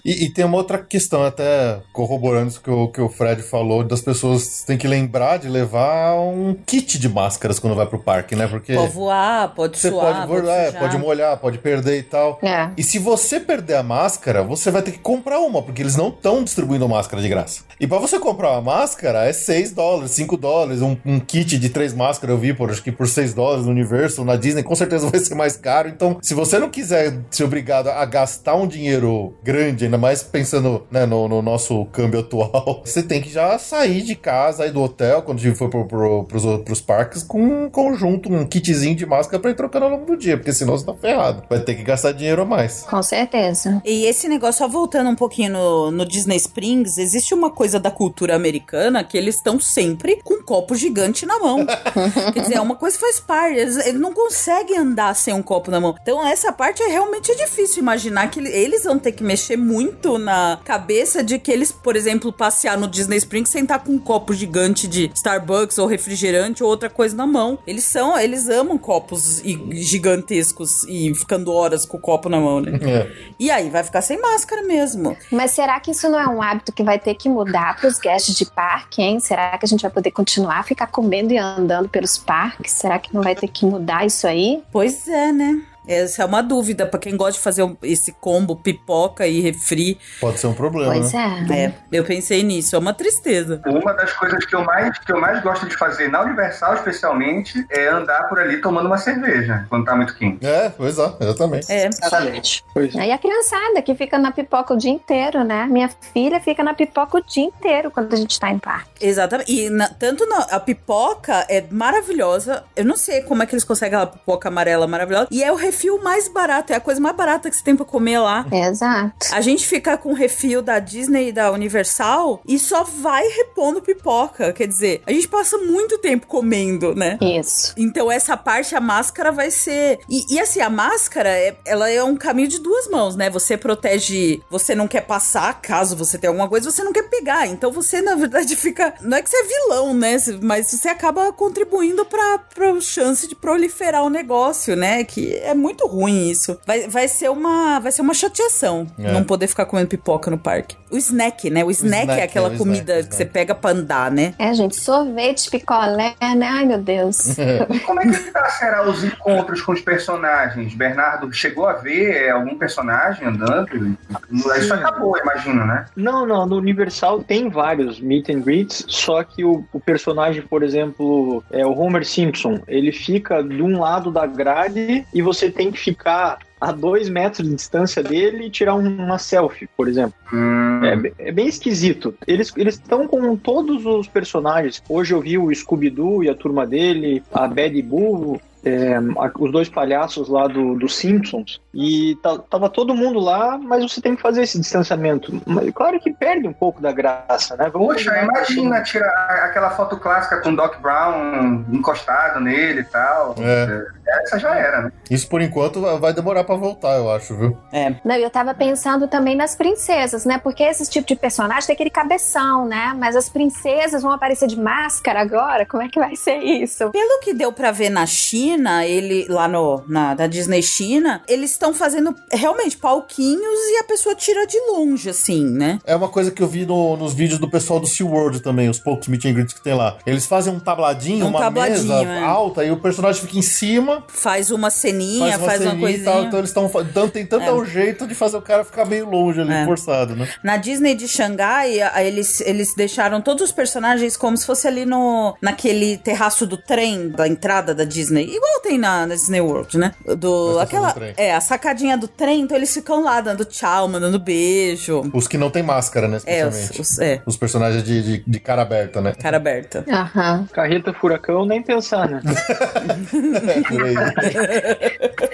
E, 0.05 0.25
e 0.25 0.31
tem 0.31 0.45
uma 0.45 0.57
outra 0.57 0.79
questão, 0.79 1.25
até 1.25 1.81
corroborando 1.93 2.49
isso 2.49 2.61
que 2.61 2.71
o, 2.71 2.89
que 2.89 3.01
o 3.01 3.09
Fred 3.09 3.43
falou, 3.43 3.83
das 3.85 4.01
pessoas 4.01 4.63
têm 4.65 4.77
que 4.77 4.87
lembrar 4.89 5.39
de 5.39 5.49
levar 5.49 6.15
um 6.15 6.55
kit 6.67 6.99
de 6.99 7.09
máscaras 7.09 7.59
quando 7.59 7.75
vai 7.75 7.87
pro 7.87 7.99
parque, 7.99 8.35
né? 8.37 8.47
Porque 8.47 8.75
Pode 8.75 8.93
voar, 8.93 9.55
pode 9.55 9.79
você 9.79 9.91
suar, 9.91 10.27
pode, 10.27 10.43
voar, 10.43 10.55
é, 10.55 10.67
sujar. 10.67 10.81
pode 10.81 10.99
molhar, 10.99 11.37
pode 11.39 11.59
perder 11.59 11.99
e 11.99 12.03
tal. 12.03 12.39
É. 12.43 12.71
E 12.77 12.83
se 12.83 12.99
você 12.99 13.41
perder 13.41 13.77
a 13.77 13.83
máscara, 13.83 14.43
você 14.43 14.71
vai 14.71 14.83
ter 14.83 14.93
que 14.93 14.99
comprar 14.99 15.41
uma, 15.41 15.63
porque 15.63 15.83
eles 15.83 15.97
não 15.97 16.09
estão 16.09 16.43
distribuindo 16.43 16.89
máscara 16.89 17.23
de 17.23 17.29
graça. 17.29 17.63
E 17.79 17.87
pra 17.87 17.99
você 17.99 18.19
comprar 18.19 18.53
uma 18.53 18.61
máscara 18.61 19.25
é 19.25 19.33
6 19.33 19.73
dólares, 19.73 20.13
5 20.13 20.37
dólares, 20.37 20.83
um, 20.83 20.97
um 21.05 21.21
kit 21.21 21.59
de 21.59 21.69
três 21.69 21.93
máscaras 21.93 22.35
eu 22.35 22.41
vi 22.41 22.55
por 22.55 22.71
acho 22.71 22.83
que 22.83 22.93
por 22.93 23.09
6 23.09 23.35
dólares 23.35 23.67
no 23.67 23.71
Universo, 23.71 24.25
na 24.25 24.37
Disney, 24.37 24.63
com 24.63 24.75
certeza 24.75 25.09
vai 25.11 25.21
ser 25.21 25.35
mais 25.35 25.57
caro. 25.57 25.89
Então, 25.89 26.19
se 26.23 26.35
você 26.35 26.59
não 26.59 26.71
quiser 26.71 27.19
ser 27.31 27.45
obrigado 27.45 27.89
a 27.89 28.05
gastar 28.05 28.55
um 28.55 28.67
dinheiro 28.67 29.35
grande, 29.43 29.85
ainda 29.85 29.99
mais 29.99 30.23
pensando 30.23 30.87
né, 30.91 31.07
no, 31.07 31.29
no 31.29 31.43
nosso 31.43 31.85
câmbio 31.87 32.21
atual, 32.21 32.83
você 32.85 33.03
tem 33.03 33.21
que 33.21 33.31
já 33.31 33.59
sair 33.59 34.03
de 34.03 34.15
casa, 34.15 34.65
aí 34.65 34.71
do 34.71 34.83
hotel, 34.83 35.23
quando 35.23 35.39
a 35.39 35.43
gente 35.43 35.57
for 35.57 35.69
pro, 35.69 35.85
pro, 35.87 36.25
pros, 36.25 36.45
pros 36.61 36.81
parques, 36.81 37.23
com 37.23 37.41
um 37.43 37.71
conjunto, 37.71 38.33
um 38.33 38.45
kitzinho 38.47 38.95
de 38.95 39.07
máscara 39.07 39.39
pra 39.41 39.51
ir 39.51 39.55
trocando 39.55 39.87
ao 39.87 39.91
longo 39.93 40.07
do 40.07 40.17
dia, 40.17 40.37
porque 40.37 40.53
senão 40.53 40.77
você 40.77 40.85
tá 40.85 40.95
ferrado. 40.95 41.43
Vai 41.49 41.61
ter 41.61 41.75
que 41.75 41.83
gastar 41.83 42.13
dinheiro 42.13 42.43
a 42.43 42.45
mais. 42.45 42.83
Com 42.83 43.03
certeza. 43.03 43.81
E 43.85 44.05
esse 44.07 44.29
negócio, 44.29 44.59
só 44.59 44.69
voltando 44.69 45.11
um 45.11 45.15
pouquinho 45.17 45.53
no, 45.53 45.91
no 45.91 46.05
Disney 46.07 46.37
Springs, 46.37 46.99
existe 46.99 47.35
uma 47.35 47.51
coisa 47.51 47.79
da 47.81 47.91
cultura 47.91 48.35
americana 48.37 49.03
que 49.05 49.17
eles 49.17 49.37
estão 49.37 49.59
sempre 49.61 50.21
com 50.23 50.35
um 50.35 50.43
copo 50.43 50.75
gigante 50.75 51.27
na 51.27 51.39
mão. 51.39 51.65
Quer 52.33 52.41
dizer, 52.41 52.55
é 52.55 52.61
uma 52.61 52.77
coisa 52.77 52.97
que 52.97 53.01
faz 53.05 53.21
parte. 53.21 53.59
Eles, 53.59 53.77
eles 53.87 54.01
não 54.01 54.13
conseguem 54.13 54.79
andar 54.79 55.15
sem 55.15 55.33
um 55.35 55.43
copo 55.43 55.71
na 55.71 55.81
mão. 55.81 55.95
Então, 56.01 56.27
essa 56.27 56.53
parte 56.53 56.83
é 56.83 56.87
realmente 56.89 57.35
difícil 57.37 57.83
imaginar 57.83 58.31
que 58.31 58.41
ele- 58.41 58.51
eles 58.51 58.85
vão 58.85 58.99
ter 58.99 59.13
que 59.13 59.23
mexer 59.23 59.57
muito 59.57 60.19
na 60.19 60.59
cabeça 60.65 61.23
de 61.23 61.39
que 61.39 61.51
eles, 61.51 61.73
por 61.73 61.97
exemplo, 61.97 62.33
passear 62.33 62.77
no 62.79 62.87
Disney 62.89 63.17
Springs 63.19 63.49
sem 63.51 63.63
estar 63.63 63.79
com 63.81 63.93
um 63.93 63.99
copo 63.99 64.33
gigante 64.35 64.87
de 64.87 65.11
Starbucks 65.15 65.79
ou 65.79 65.87
refrigerante 65.87 66.44
ou 66.63 66.69
outra 66.69 66.91
coisa 66.91 67.17
na 67.17 67.27
mão. 67.27 67.59
Eles 67.67 67.85
são, 67.85 68.19
eles 68.19 68.49
amam 68.49 68.77
copos 68.77 69.41
e- 69.41 69.59
gigantescos 69.83 70.85
e 70.85 71.15
ficando 71.15 71.53
horas 71.53 71.87
com 71.87 71.97
o 71.97 72.01
copo 72.01 72.29
na 72.29 72.39
mão, 72.41 72.61
né? 72.61 72.79
É. 72.83 73.11
E 73.39 73.51
aí 73.51 73.71
vai 73.71 73.83
ficar 73.83 74.03
sem 74.03 74.21
máscara 74.21 74.63
mesmo. 74.63 75.17
Mas 75.31 75.53
será 75.53 75.79
que 75.81 75.91
isso 75.91 76.09
não 76.09 76.19
é 76.19 76.29
um 76.29 76.43
hábito 76.43 76.73
que 76.73 76.83
vai 76.83 76.99
ter 76.99 77.15
que 77.15 77.29
mudar 77.29 77.77
para 77.77 77.89
os 77.89 77.99
guests 77.99 78.35
de 78.35 78.45
parque, 78.47 79.03
hein? 79.03 79.21
Será 79.21 79.57
que 79.57 79.65
a 79.65 79.69
gente 79.69 79.83
vai 79.83 79.91
poder 79.91 80.11
continuar 80.11 80.59
a 80.59 80.63
ficar 80.63 80.87
comendo 80.87 81.33
e 81.33 81.39
andando 81.39 81.89
pelos 81.89 82.19
parques? 82.19 82.73
Será 82.73 82.99
que 82.99 83.15
não 83.15 83.23
vai 83.23 83.35
ter 83.35 83.49
que 83.49 83.65
mudar 83.65 84.05
isso 84.07 84.27
aí? 84.27 84.63
Pois 84.73 85.09
é, 85.09 85.33
né? 85.33 85.63
Essa 85.87 86.23
é 86.23 86.25
uma 86.27 86.43
dúvida 86.43 86.87
pra 86.87 86.99
quem 86.99 87.17
gosta 87.17 87.33
de 87.35 87.41
fazer 87.41 87.63
esse 87.83 88.13
combo 88.13 88.57
pipoca 88.57 89.27
e 89.27 89.41
refri. 89.41 89.99
Pode 90.21 90.41
ser 90.41 90.47
um 90.47 90.55
problema, 90.55 90.93
Pois 90.93 91.13
né? 91.13 91.47
é. 91.51 91.65
É, 91.65 91.75
eu 91.93 92.05
pensei 92.05 92.43
nisso, 92.43 92.75
é 92.75 92.79
uma 92.79 92.95
tristeza. 92.95 93.61
Uma 93.67 93.93
das 93.93 94.13
coisas 94.13 94.45
que 94.47 94.55
eu 94.55 94.65
mais, 94.65 94.99
que 94.99 95.13
eu 95.13 95.21
mais 95.21 95.43
gosto 95.43 95.67
de 95.69 95.77
fazer 95.77 96.09
na 96.09 96.23
Universal, 96.23 96.75
especialmente, 96.75 97.65
é 97.71 97.89
andar 97.89 98.29
por 98.29 98.39
ali 98.41 98.61
tomando 98.61 98.87
uma 98.87 98.99
cerveja, 98.99 99.67
quando 99.69 99.85
tá 99.85 99.95
muito 99.95 100.17
quente. 100.17 100.45
É, 100.47 100.71
pois 100.71 100.99
é, 100.99 101.13
exatamente. 101.21 101.71
É. 101.73 101.87
Exatamente. 101.87 102.65
Pois 102.73 102.95
é. 102.95 103.01
Aí 103.01 103.13
a 103.13 103.19
criançada 103.19 103.83
que 103.83 103.95
fica 103.95 104.19
na 104.19 104.33
pipoca 104.33 104.73
o 104.75 104.77
dia 104.77 104.91
inteiro, 104.91 105.45
né? 105.45 105.67
Minha 105.71 105.91
filha 106.13 106.41
fica 106.41 106.63
na 106.65 106.73
pipoca 106.75 107.19
o 107.19 107.23
dia 107.23 107.45
inteiro 107.45 107.91
quando 107.91 108.13
a 108.13 108.17
gente 108.17 108.39
tá 108.41 108.51
em 108.51 108.59
parque. 108.59 108.91
Exatamente. 109.07 109.53
E 109.53 109.69
na- 109.71 109.89
tanto 109.89 110.27
na, 110.27 110.39
a 110.51 110.61
pipoca 110.61 111.45
é 111.49 111.63
maravilhosa. 111.71 112.65
Eu 112.75 112.85
não 112.85 112.97
sei 112.97 113.23
como 113.23 113.43
é 113.43 113.47
que 113.47 113.55
eles 113.55 113.65
conseguem 113.65 113.99
aquela 113.99 114.11
pipoca 114.11 114.49
amarela 114.49 114.87
maravilhosa. 114.87 115.29
E 115.31 115.43
é 115.45 115.53
o 115.53 115.55
refri 115.57 115.74
refil 115.75 116.01
mais 116.03 116.29
barato, 116.29 116.73
é 116.73 116.77
a 116.77 116.81
coisa 116.81 117.01
mais 117.01 117.17
barata 117.17 117.51
que 117.51 117.57
você 117.57 117.63
tem 117.65 117.75
pra 117.75 117.85
comer 117.85 118.19
lá. 118.21 118.47
Exato. 118.51 119.27
A 119.33 119.41
gente 119.41 119.67
fica 119.67 119.97
com 119.99 120.13
refil 120.13 120.63
da 120.63 120.79
Disney 120.79 121.29
e 121.29 121.33
da 121.33 121.51
Universal 121.51 122.41
e 122.47 122.59
só 122.59 122.85
vai 122.85 123.27
repondo 123.29 123.83
pipoca. 123.83 124.53
Quer 124.53 124.69
dizer, 124.69 125.03
a 125.07 125.13
gente 125.13 125.27
passa 125.29 125.59
muito 125.59 125.99
tempo 125.99 126.27
comendo, 126.27 126.95
né? 126.95 127.19
Isso. 127.21 127.75
Então 127.77 128.11
essa 128.11 128.37
parte, 128.37 128.75
a 128.75 128.81
máscara 128.81 129.33
vai 129.33 129.51
ser... 129.51 129.99
E, 130.09 130.35
e 130.35 130.41
assim, 130.41 130.61
a 130.61 130.71
máscara, 130.71 131.29
é- 131.29 131.57
ela 131.67 131.91
é 131.91 132.03
um 132.03 132.17
caminho 132.17 132.49
de 132.49 132.61
duas 132.61 132.89
mãos, 132.89 133.17
né? 133.17 133.29
Você 133.31 133.57
protege... 133.57 134.41
Você 134.51 134.75
não 134.75 134.87
quer 134.87 135.03
passar, 135.03 135.61
caso 135.61 135.97
você 135.97 136.17
tenha 136.19 136.31
alguma 136.31 136.49
coisa, 136.49 136.71
você 136.71 136.85
não 136.85 136.93
quer 136.93 137.09
pegar. 137.09 137.47
Então 137.47 137.73
você, 137.73 138.01
na 138.01 138.15
verdade, 138.15 138.55
fica... 138.57 138.95
Não 139.01 139.17
é 139.17 139.23
que 139.23 139.29
você 139.31 139.37
é 139.37 139.45
vilão, 139.45 139.93
né? 139.95 140.17
Mas 140.43 140.71
você 140.71 140.89
acaba 140.89 141.33
contribuindo 141.33 142.05
pra, 142.05 142.39
pra 142.39 142.81
chance 142.81 143.27
de 143.27 143.35
proliferar 143.35 144.05
o 144.05 144.11
negócio, 144.11 144.77
né? 144.77 145.03
Que 145.05 145.35
é 145.37 145.55
muito 145.65 145.87
ruim 145.87 146.29
isso. 146.29 146.59
Vai, 146.67 146.87
vai 146.89 147.09
ser 147.09 147.31
uma... 147.31 147.79
Vai 147.81 147.91
ser 147.91 148.03
uma 148.03 148.13
chateação 148.13 148.87
É. 148.99 149.11
não 149.11 149.25
poder 149.25 149.47
ficar 149.47 149.65
comendo 149.65 149.89
pipoca 149.89 150.31
no 150.31 150.37
parque. 150.37 150.77
O 150.91 150.97
snack, 150.99 151.49
né? 151.49 151.65
O 151.65 151.71
snack, 151.71 152.03
snack, 152.03 152.21
é 152.21 152.25
aquela 152.25 152.51
é, 152.51 152.55
o 152.55 152.59
comida 152.59 152.93
snack, 152.93 153.09
que 153.09 153.17
você 153.17 153.25
pega 153.25 153.55
pra 153.55 153.71
andar, 153.71 154.11
né? 154.11 154.35
É, 154.39 154.53
gente, 154.53 154.77
sorvete, 154.77 155.51
picolé, 155.51 156.15
né? 156.21 156.47
Ai, 156.47 156.67
meu 156.67 156.79
Deus. 156.79 157.37
E 157.71 157.81
como 157.81 158.01
é 158.01 158.05
que 158.05 158.31
tá, 158.31 158.45
será 158.51 158.87
os 158.89 159.03
encontros 159.03 159.63
com 159.63 159.73
os 159.73 159.81
personagens? 159.81 160.75
Bernardo 160.75 161.33
chegou 161.33 161.67
a 161.67 161.73
ver 161.75 162.25
é, 162.27 162.31
algum 162.31 162.57
personagem 162.59 163.27
andando? 163.27 163.97
Isso 164.31 164.75
acabou, 164.75 165.17
imagino, 165.19 165.65
né? 165.67 165.87
Não, 165.97 166.27
não, 166.27 166.47
no 166.47 166.57
Universal 166.57 167.23
tem 167.23 167.49
vários 167.49 168.01
meet 168.01 168.29
and 168.29 168.41
greets, 168.41 168.85
só 168.89 169.23
que 169.25 169.45
o, 169.45 169.65
o 169.73 169.81
personagem, 169.81 170.43
por 170.43 170.63
exemplo, 170.63 171.43
é 171.51 171.65
o 171.67 171.73
Homer 171.73 172.05
Simpson, 172.05 172.61
ele 172.69 172.93
fica 172.93 173.43
de 173.43 173.63
um 173.63 173.79
lado 173.81 174.11
da 174.11 174.27
grade 174.27 175.07
e 175.13 175.23
você 175.23 175.51
tem 175.55 175.71
que 175.71 175.79
ficar 175.79 176.39
a 176.61 176.73
dois 176.73 177.09
metros 177.09 177.47
de 177.49 177.55
distância 177.55 178.03
dele 178.03 178.47
e 178.47 178.51
tirar 178.51 178.75
um- 178.75 179.05
uma 179.05 179.19
selfie, 179.19 179.69
por 179.77 179.87
exemplo. 179.89 180.15
Hum, 180.33 180.81
É, 180.85 181.29
é 181.29 181.33
bem 181.33 181.47
esquisito. 181.47 182.15
Eles 182.27 182.53
estão 182.57 183.07
com 183.07 183.37
todos 183.37 183.87
os 183.87 184.07
personagens. 184.09 184.83
Hoje 184.89 185.15
eu 185.15 185.21
vi 185.21 185.39
o 185.39 185.55
Scooby-Doo 185.55 186.25
e 186.25 186.29
a 186.29 186.35
turma 186.35 186.67
dele, 186.67 187.23
a 187.33 187.47
Betty 187.47 187.81
Boo, 187.83 188.41
é, 188.67 188.95
a- 188.97 189.31
os 189.39 189.53
dois 189.53 189.69
palhaços 189.69 190.29
lá 190.29 190.47
do, 190.47 190.75
do 190.75 190.89
Simpsons. 190.89 191.61
E 191.73 192.17
ta- 192.23 192.39
tava 192.39 192.69
todo 192.71 192.95
mundo 192.95 193.19
lá, 193.19 193.59
mas 193.59 193.83
você 193.83 194.01
tem 194.01 194.17
que 194.17 194.23
fazer 194.23 194.43
esse 194.43 194.59
distanciamento. 194.59 195.39
Claro 195.75 196.01
que 196.01 196.13
perde 196.13 196.49
um 196.49 196.53
pouco 196.53 196.81
da 196.81 196.91
graça, 196.93 197.57
né? 197.57 197.69
Vamos 197.71 197.89
Poxa, 197.95 198.23
imagina 198.23 198.83
tirar 198.83 199.45
aquela 199.45 199.71
foto 199.71 199.99
clássica 199.99 200.41
com 200.41 200.51
o 200.51 200.57
Doc 200.57 200.79
Brown 200.81 201.65
encostado 201.73 202.41
nele 202.41 202.81
e 202.81 202.85
tal. 202.85 203.35
É. 203.39 203.87
Essa 204.07 204.39
já 204.39 204.55
era, 204.55 204.83
né? 204.83 204.93
Isso 205.11 205.29
por 205.29 205.41
enquanto 205.41 205.81
vai- 205.81 206.13
demorar 206.13 206.45
pra 206.45 206.55
voltar, 206.57 206.97
eu 206.97 207.11
acho, 207.11 207.37
viu? 207.37 207.57
É. 207.73 207.95
Não, 208.05 208.15
eu 208.15 208.31
tava 208.31 208.55
pensando 208.55 209.09
também 209.09 209.35
nas 209.37 209.57
princesas, 209.57 210.25
né? 210.25 210.39
Porque 210.39 210.63
esse 210.63 210.89
tipo 210.89 211.07
de 211.07 211.17
personagem 211.17 211.67
tem 211.67 211.75
aquele 211.75 211.91
cabeção, 211.91 212.67
né? 212.67 212.95
Mas 212.99 213.17
as 213.17 213.29
princesas 213.29 214.03
vão 214.03 214.13
aparecer 214.13 214.47
de 214.47 214.59
máscara 214.61 215.21
agora? 215.21 215.67
Como 215.67 215.83
é 215.83 215.89
que 215.89 215.99
vai 215.99 216.15
ser 216.17 216.37
isso? 216.39 216.91
Pelo 216.91 217.21
que 217.21 217.35
deu 217.35 217.53
pra 217.53 217.71
ver 217.73 217.91
na 217.91 218.07
China, 218.07 218.85
ele 218.87 219.27
lá 219.29 219.49
no 219.49 219.83
na 219.89 220.15
da 220.15 220.27
Disney 220.27 220.63
China, 220.63 221.23
eles 221.29 221.51
estão 221.51 221.75
fazendo 221.75 222.15
realmente 222.33 222.77
palquinhos 222.77 223.59
e 223.73 223.79
a 223.79 223.85
pessoa 223.85 224.15
tira 224.15 224.47
de 224.47 224.59
longe 224.71 225.09
assim, 225.11 225.45
né? 225.45 225.79
É 225.85 225.95
uma 225.97 226.09
coisa 226.09 226.31
que 226.31 226.43
eu 226.43 226.47
vi 226.47 226.65
no- 226.65 226.97
nos 226.97 227.15
vídeos 227.15 227.39
do 227.41 227.49
pessoal 227.51 227.81
do 227.81 227.87
SeaWorld 227.87 228.41
também, 228.41 228.69
os 228.69 228.79
poucos 228.79 229.09
meet 229.09 229.25
and 229.25 229.33
greets 229.33 229.55
que 229.55 229.63
tem 229.63 229.75
lá. 229.75 229.97
Eles 230.07 230.27
fazem 230.27 230.53
um 230.53 230.61
tabladinho, 230.61 231.27
Um 231.27 231.31
uma 231.31 231.41
tabladinho, 231.41 231.89
mesa 231.89 232.03
é. 232.03 232.23
alta, 232.25 232.65
e 232.65 232.71
o 232.71 232.77
personagem 232.77 233.21
fica 233.21 233.39
em 233.39 233.43
cima, 233.43 233.94
Faz 234.09 234.51
uma 234.51 234.71
ceninha, 234.71 235.39
faz 235.39 235.41
uma, 235.41 235.47
faz 235.49 235.61
uma 235.61 235.71
ceninha 235.71 235.89
e 235.89 235.93
coisinha. 235.93 236.13
tal. 236.13 236.25
Então 236.25 236.39
eles 236.41 236.51
estão 236.51 237.09
tentando 237.09 237.43
É. 237.43 237.47
dar 237.47 237.55
um 237.55 237.65
jeito 237.65 238.07
de 238.07 238.15
fazer 238.15 238.37
o 238.37 238.43
cara 238.43 238.65
ficar 238.65 238.85
meio 238.85 239.09
longe 239.09 239.41
ali, 239.41 239.53
É. 239.53 239.65
forçado, 239.65 240.15
né? 240.17 240.29
Na 240.43 240.57
Disney 240.57 240.95
de 240.95 241.07
Xangai, 241.09 241.79
eles, 242.07 242.41
eles 242.41 242.75
deixaram 242.75 243.21
todos 243.21 243.43
os 243.45 243.53
personagens 243.53 244.17
como 244.17 244.37
se 244.37 244.47
fosse 244.47 244.67
ali 244.67 244.85
no 244.85 245.37
naquele 245.41 245.97
terraço 245.99 246.47
do 246.47 246.57
trem 246.57 247.09
da 247.09 247.27
entrada 247.29 247.75
da 247.75 247.85
Disney. 247.85 248.25
Igual 248.35 248.61
tem 248.61 248.79
na, 248.79 249.07
na 249.07 249.15
Disney 249.15 249.41
World, 249.41 249.79
né? 249.79 249.93
Do, 250.19 250.59
aquela, 250.59 250.93
do 250.93 251.05
é, 251.17 251.35
a 251.35 251.41
sacadinha 251.41 251.97
do 251.97 252.09
trem, 252.09 252.41
então 252.43 252.57
eles 252.57 252.73
ficam 252.73 253.03
lá 253.03 253.21
dando 253.21 253.45
tchau, 253.45 253.89
mandando 253.89 254.19
beijo. 254.19 255.03
Os 255.13 255.27
que 255.29 255.37
não 255.39 255.51
tem 255.51 255.63
máscara, 255.63 256.09
né? 256.09 256.19
É, 256.27 256.47
os, 256.47 256.55
Especialmente. 256.57 256.81
os- 256.81 256.99
é, 256.99 257.23
Os 257.27 257.37
personagens 257.37 257.83
de, 257.83 258.03
de, 258.03 258.25
de 258.27 258.41
cara 258.41 258.63
aberta, 258.63 259.01
né? 259.01 259.13
cara 259.21 259.37
aberta. 259.37 259.85
Aham. 259.89 260.47
Carreta 260.53 260.93
furacão, 260.93 261.45
nem 261.47 261.63
pensar, 261.63 262.09
né? 262.09 262.21
Por 263.85 263.99
aí. 264.25 265.31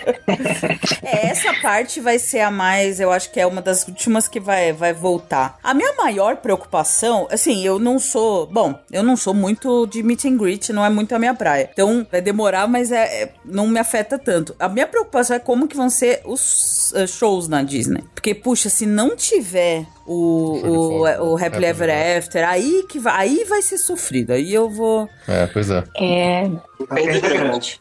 É, 1.03 1.29
essa 1.29 1.53
parte 1.61 2.01
vai 2.01 2.19
ser 2.19 2.41
a 2.41 2.51
mais, 2.51 3.01
eu 3.01 3.11
acho 3.11 3.31
que 3.31 3.41
é 3.41 3.47
uma 3.47 3.61
das 3.61 3.87
últimas 3.87 4.29
que 4.29 4.39
vai, 4.41 4.73
vai 4.73 4.93
voltar. 4.93 5.59
A 5.63 5.75
minha 5.75 5.93
maior 5.95 6.37
preocupação, 6.37 7.27
assim, 7.31 7.65
eu 7.65 7.79
não 7.79 7.99
sou, 7.99 8.47
bom, 8.47 8.79
eu 8.91 9.03
não 9.03 9.17
sou 9.17 9.35
muito 9.35 9.87
de 9.87 10.03
meet 10.03 10.25
and 10.25 10.37
greet, 10.37 10.71
não 10.71 10.85
é 10.85 10.91
muito 10.91 11.15
a 11.15 11.19
minha 11.19 11.35
praia. 11.35 11.69
Então, 11.73 12.07
vai 12.11 12.21
demorar, 12.21 12.67
mas 12.69 12.93
é, 12.93 13.23
é- 13.23 13.33
não 13.45 13.67
me 13.67 13.79
afeta 13.79 14.19
tanto. 14.19 14.55
A 14.59 14.69
minha 14.69 14.87
preocupação 14.87 15.37
é 15.37 15.39
como 15.39 15.67
que 15.67 15.77
vão 15.77 15.91
ser 15.91 16.21
os 16.25 16.93
eh, 16.95 17.07
shows 17.07 17.49
na 17.49 17.63
Disney. 17.63 18.03
Porque, 18.15 18.35
puxa, 18.35 18.69
se 18.69 18.87
não 18.87 19.17
tiver 19.17 19.85
o, 20.07 20.15
o, 20.15 21.01
o 21.01 21.05
Happily 21.37 21.45
Happily 21.47 21.67
Ever 21.67 21.89
Ever 21.89 22.19
After, 22.19 22.49
aí 22.49 22.85
que 22.89 22.99
vai, 22.99 23.15
aí 23.21 23.45
vai 23.45 23.63
ser 23.63 23.79
sofrido. 23.79 24.33
Aí 24.33 24.53
eu 24.53 24.69
vou. 24.69 25.09
É, 25.29 25.47
pois 25.47 25.71
é. 25.71 25.85
É. 25.99 26.51